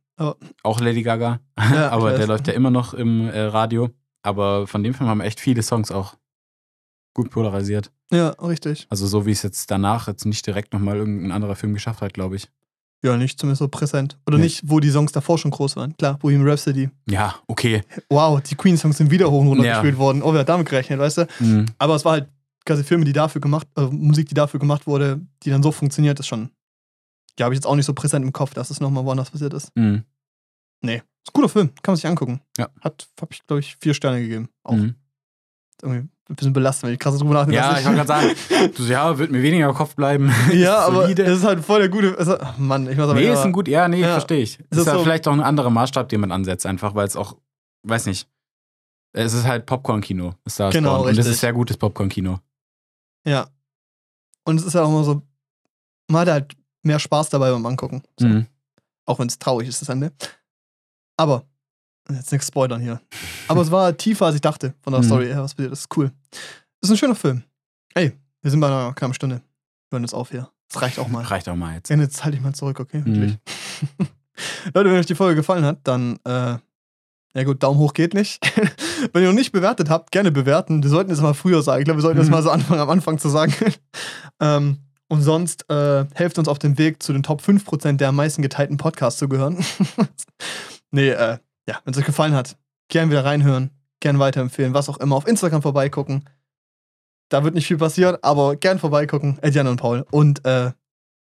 Auch 0.63 0.79
Lady 0.79 1.01
Gaga. 1.03 1.39
Ja, 1.73 1.89
aber 1.89 2.11
der 2.17 2.27
läuft 2.27 2.47
ja 2.47 2.53
immer 2.53 2.69
noch 2.71 2.93
im 2.93 3.27
äh, 3.29 3.39
Radio. 3.41 3.89
Aber 4.21 4.67
von 4.67 4.83
dem 4.83 4.93
Film 4.93 5.09
haben 5.09 5.21
echt 5.21 5.39
viele 5.39 5.63
Songs 5.63 5.91
auch 5.91 6.15
gut 7.13 7.29
polarisiert. 7.29 7.91
Ja, 8.11 8.29
richtig. 8.41 8.87
Also 8.89 9.05
so 9.07 9.25
wie 9.25 9.31
es 9.31 9.43
jetzt 9.43 9.69
danach 9.71 10.07
jetzt 10.07 10.25
nicht 10.25 10.45
direkt 10.47 10.73
nochmal 10.73 10.97
irgendein 10.97 11.31
anderer 11.31 11.55
Film 11.55 11.73
geschafft 11.73 12.01
hat, 12.01 12.13
glaube 12.13 12.35
ich. 12.35 12.47
Ja, 13.03 13.17
nicht 13.17 13.37
zumindest 13.39 13.59
so 13.59 13.67
präsent. 13.67 14.17
Oder 14.25 14.37
Nee. 14.37 14.43
nicht, 14.45 14.61
wo 14.65 14.79
die 14.79 14.89
Songs 14.89 15.11
davor 15.11 15.37
schon 15.37 15.51
groß 15.51 15.75
waren. 15.75 15.95
Klar, 15.97 16.17
Bohemian 16.19 16.47
Rhapsody. 16.47 16.89
Ja, 17.09 17.35
okay. 17.47 17.81
Wow, 18.09 18.39
die 18.41 18.55
Queen-Songs 18.55 18.97
sind 18.97 19.11
wieder 19.11 19.29
hoch 19.29 19.41
und 19.41 19.47
runter 19.47 19.65
Ja. 19.65 19.73
gespielt 19.81 19.97
worden. 19.97 20.21
Oh, 20.23 20.31
wer 20.31 20.39
hat 20.41 20.49
damit 20.49 20.69
gerechnet, 20.69 20.99
weißt 20.99 21.17
du? 21.17 21.27
Mhm. 21.39 21.65
Aber 21.79 21.95
es 21.95 22.05
war 22.05 22.13
halt 22.13 22.29
quasi 22.65 22.83
Filme, 22.83 23.05
die 23.05 23.13
dafür 23.13 23.41
gemacht, 23.41 23.67
äh, 23.77 23.81
Musik, 23.87 24.27
die 24.29 24.33
dafür 24.35 24.59
gemacht 24.59 24.87
wurde, 24.87 25.21
die 25.43 25.49
dann 25.49 25.63
so 25.63 25.71
funktioniert, 25.71 26.19
ist 26.19 26.27
schon. 26.27 26.49
Ja, 27.39 27.45
habe 27.45 27.55
ich 27.55 27.57
jetzt 27.57 27.65
auch 27.65 27.75
nicht 27.75 27.85
so 27.85 27.93
präsent 27.93 28.23
im 28.25 28.31
Kopf, 28.33 28.53
dass 28.53 28.69
es 28.69 28.79
nochmal 28.79 29.03
woanders 29.05 29.31
passiert 29.31 29.53
ist. 29.53 29.69
Mhm. 29.75 30.03
Ist 30.83 30.89
ein 30.91 31.01
guter 31.33 31.49
Film, 31.49 31.69
kann 31.81 31.93
man 31.93 31.95
sich 31.95 32.05
angucken. 32.07 32.41
Ja. 32.57 32.67
Hat, 32.81 33.07
habe 33.21 33.31
ich, 33.33 33.45
glaube 33.47 33.61
ich, 33.61 33.77
vier 33.79 33.93
Sterne 33.93 34.19
gegeben. 34.21 34.49
Auch 34.63 34.73
Mhm. 34.75 34.95
irgendwie 35.81 36.09
ein 36.29 36.35
bisschen 36.35 36.53
belastend, 36.53 36.87
wenn 36.87 36.93
ich 36.93 36.99
krass 36.99 37.17
drüber 37.17 37.33
nachdenke. 37.33 37.55
Ja, 37.55 37.77
ich 37.79 37.85
wollte 37.85 38.05
gerade 38.05 38.07
sagen, 38.07 38.71
du, 38.75 38.83
ja, 38.83 39.17
wird 39.17 39.31
mir 39.31 39.41
weniger 39.41 39.69
im 39.69 39.73
Kopf 39.75 39.95
bleiben. 39.95 40.29
ja, 40.53 40.79
aber 40.79 41.09
es 41.09 41.17
ist 41.19 41.43
halt 41.45 41.63
voll 41.63 41.79
der 41.79 41.89
gute. 41.89 42.07
Ist, 42.07 42.27
ach 42.29 42.57
Mann, 42.57 42.87
ich 42.89 42.97
muss 42.97 43.05
aber 43.05 43.15
Nee, 43.19 43.31
ist 43.31 43.39
ein 43.39 43.51
gut, 43.53 43.67
ja, 43.67 43.87
nee, 43.87 44.01
Ja. 44.01 44.11
verstehe 44.13 44.41
ich. 44.41 44.59
Es 44.69 44.77
ist 44.77 44.77
ist 44.79 44.87
ja 44.87 44.93
so- 44.95 45.03
vielleicht 45.03 45.27
auch 45.27 45.33
ein 45.33 45.41
anderer 45.41 45.69
Maßstab, 45.69 46.09
den 46.09 46.19
man 46.21 46.31
ansetzt, 46.31 46.65
einfach, 46.65 46.93
weil 46.95 47.07
es 47.07 47.15
auch, 47.15 47.37
weiß 47.83 48.05
nicht, 48.07 48.27
es 49.13 49.33
ist 49.33 49.45
halt 49.45 49.65
Popcorn-Kino. 49.65 50.33
Star 50.49 50.71
Genau, 50.71 50.97
Born. 50.97 51.09
Und 51.09 51.17
das 51.17 51.27
ist 51.27 51.39
sehr 51.39 51.53
gutes 51.53 51.77
Popcorn-Kino. 51.77 52.39
Ja. 53.25 53.47
Und 54.45 54.59
es 54.59 54.65
ist 54.65 54.73
ja 54.73 54.83
auch 54.83 54.89
immer 54.89 55.03
so, 55.03 55.21
man 56.09 56.21
hat 56.21 56.29
halt 56.29 56.57
mehr 56.83 56.99
Spaß 56.99 57.29
dabei 57.29 57.51
beim 57.51 57.65
Angucken. 57.65 58.03
So. 58.19 58.27
Mhm. 58.27 58.47
Auch 59.05 59.19
wenn 59.19 59.27
es 59.27 59.39
traurig 59.39 59.67
ist, 59.67 59.81
das 59.81 59.89
Ende. 59.89 60.11
Aber, 61.17 61.45
jetzt 62.09 62.31
nichts 62.31 62.47
spoilern 62.47 62.81
hier. 62.81 63.01
Aber 63.47 63.61
es 63.61 63.71
war 63.71 63.95
tiefer, 63.95 64.25
als 64.25 64.35
ich 64.35 64.41
dachte, 64.41 64.73
von 64.81 64.91
der 64.93 65.01
Mhm. 65.01 65.05
Story 65.05 65.25
her, 65.27 65.43
was 65.43 65.53
passiert 65.53 65.73
ist. 65.73 65.79
Ist 65.79 65.97
cool. 65.97 66.11
Ist 66.81 66.89
ein 66.89 66.97
schöner 66.97 67.15
Film. 67.15 67.43
Ey, 67.93 68.13
wir 68.41 68.51
sind 68.51 68.59
bei 68.59 68.67
einer 68.67 68.93
knappen 68.93 69.13
Stunde. 69.13 69.37
Wir 69.89 69.97
hören 69.97 70.03
jetzt 70.03 70.13
auf 70.13 70.31
hier. 70.31 70.49
Das 70.69 70.81
reicht 70.81 70.99
auch 70.99 71.07
mal. 71.07 71.23
Reicht 71.23 71.47
auch 71.47 71.55
mal 71.55 71.75
jetzt. 71.75 71.89
Ja, 71.89 71.95
jetzt 71.97 72.23
halte 72.25 72.37
ich 72.37 72.43
mal 72.43 72.53
zurück, 72.55 72.79
okay? 72.79 72.99
Mhm. 73.05 73.37
Leute, 74.73 74.89
wenn 74.89 74.97
euch 74.99 75.05
die 75.05 75.15
Folge 75.15 75.35
gefallen 75.35 75.63
hat, 75.63 75.79
dann, 75.83 76.17
äh, 76.25 76.57
ja 77.35 77.43
gut, 77.45 77.61
Daumen 77.61 77.79
hoch 77.79 77.93
geht 77.93 78.13
nicht. 78.13 78.43
wenn 79.11 79.23
ihr 79.23 79.29
noch 79.29 79.35
nicht 79.35 79.51
bewertet 79.51 79.89
habt, 79.89 80.11
gerne 80.11 80.31
bewerten. 80.31 80.81
Wir 80.83 80.89
sollten 80.89 81.11
es 81.11 81.21
mal 81.21 81.33
früher 81.33 81.61
sagen. 81.61 81.81
Ich 81.81 81.85
glaube, 81.85 81.99
wir 81.99 82.03
sollten 82.03 82.17
das 82.17 82.27
Mhm. 82.27 82.31
mal 82.33 82.43
so 82.43 82.49
anfangen, 82.51 82.79
am 82.79 82.89
Anfang 82.89 83.17
zu 83.17 83.29
sagen. 83.29 83.53
ähm, 84.39 84.77
und 85.09 85.21
sonst 85.21 85.69
äh, 85.69 86.05
helft 86.13 86.39
uns 86.39 86.47
auf 86.47 86.59
dem 86.59 86.77
Weg 86.77 87.03
zu 87.03 87.13
den 87.13 87.23
Top 87.23 87.41
5% 87.41 87.97
der 87.97 88.09
am 88.09 88.15
meisten 88.15 88.41
geteilten 88.41 88.77
Podcasts 88.77 89.19
zu 89.19 89.27
gehören. 89.29 89.63
nee, 90.91 91.09
äh, 91.09 91.37
ja, 91.67 91.79
wenn 91.83 91.93
es 91.93 91.99
euch 91.99 92.05
gefallen 92.05 92.33
hat, 92.33 92.57
gern 92.89 93.09
wieder 93.09 93.25
reinhören, 93.25 93.69
gern 93.99 94.19
weiterempfehlen, 94.19 94.73
was 94.73 94.89
auch 94.89 94.97
immer. 94.99 95.15
Auf 95.15 95.27
Instagram 95.27 95.61
vorbeigucken. 95.61 96.25
Da 97.29 97.43
wird 97.43 97.55
nicht 97.55 97.67
viel 97.67 97.77
passieren, 97.77 98.17
aber 98.21 98.55
gern 98.55 98.79
vorbeigucken. 98.79 99.39
Edjan 99.41 99.67
und 99.67 99.77
Paul. 99.77 100.05
Und 100.11 100.45
äh, 100.45 100.71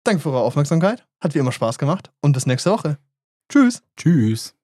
danke 0.05 0.21
für 0.23 0.31
eure 0.31 0.43
Aufmerksamkeit. 0.43 1.07
Hat 1.21 1.35
wie 1.35 1.39
immer 1.39 1.53
Spaß 1.53 1.79
gemacht. 1.79 2.11
Und 2.21 2.33
bis 2.33 2.47
nächste 2.47 2.71
Woche. 2.71 2.99
Tschüss. 3.49 3.83
Tschüss. 3.97 4.60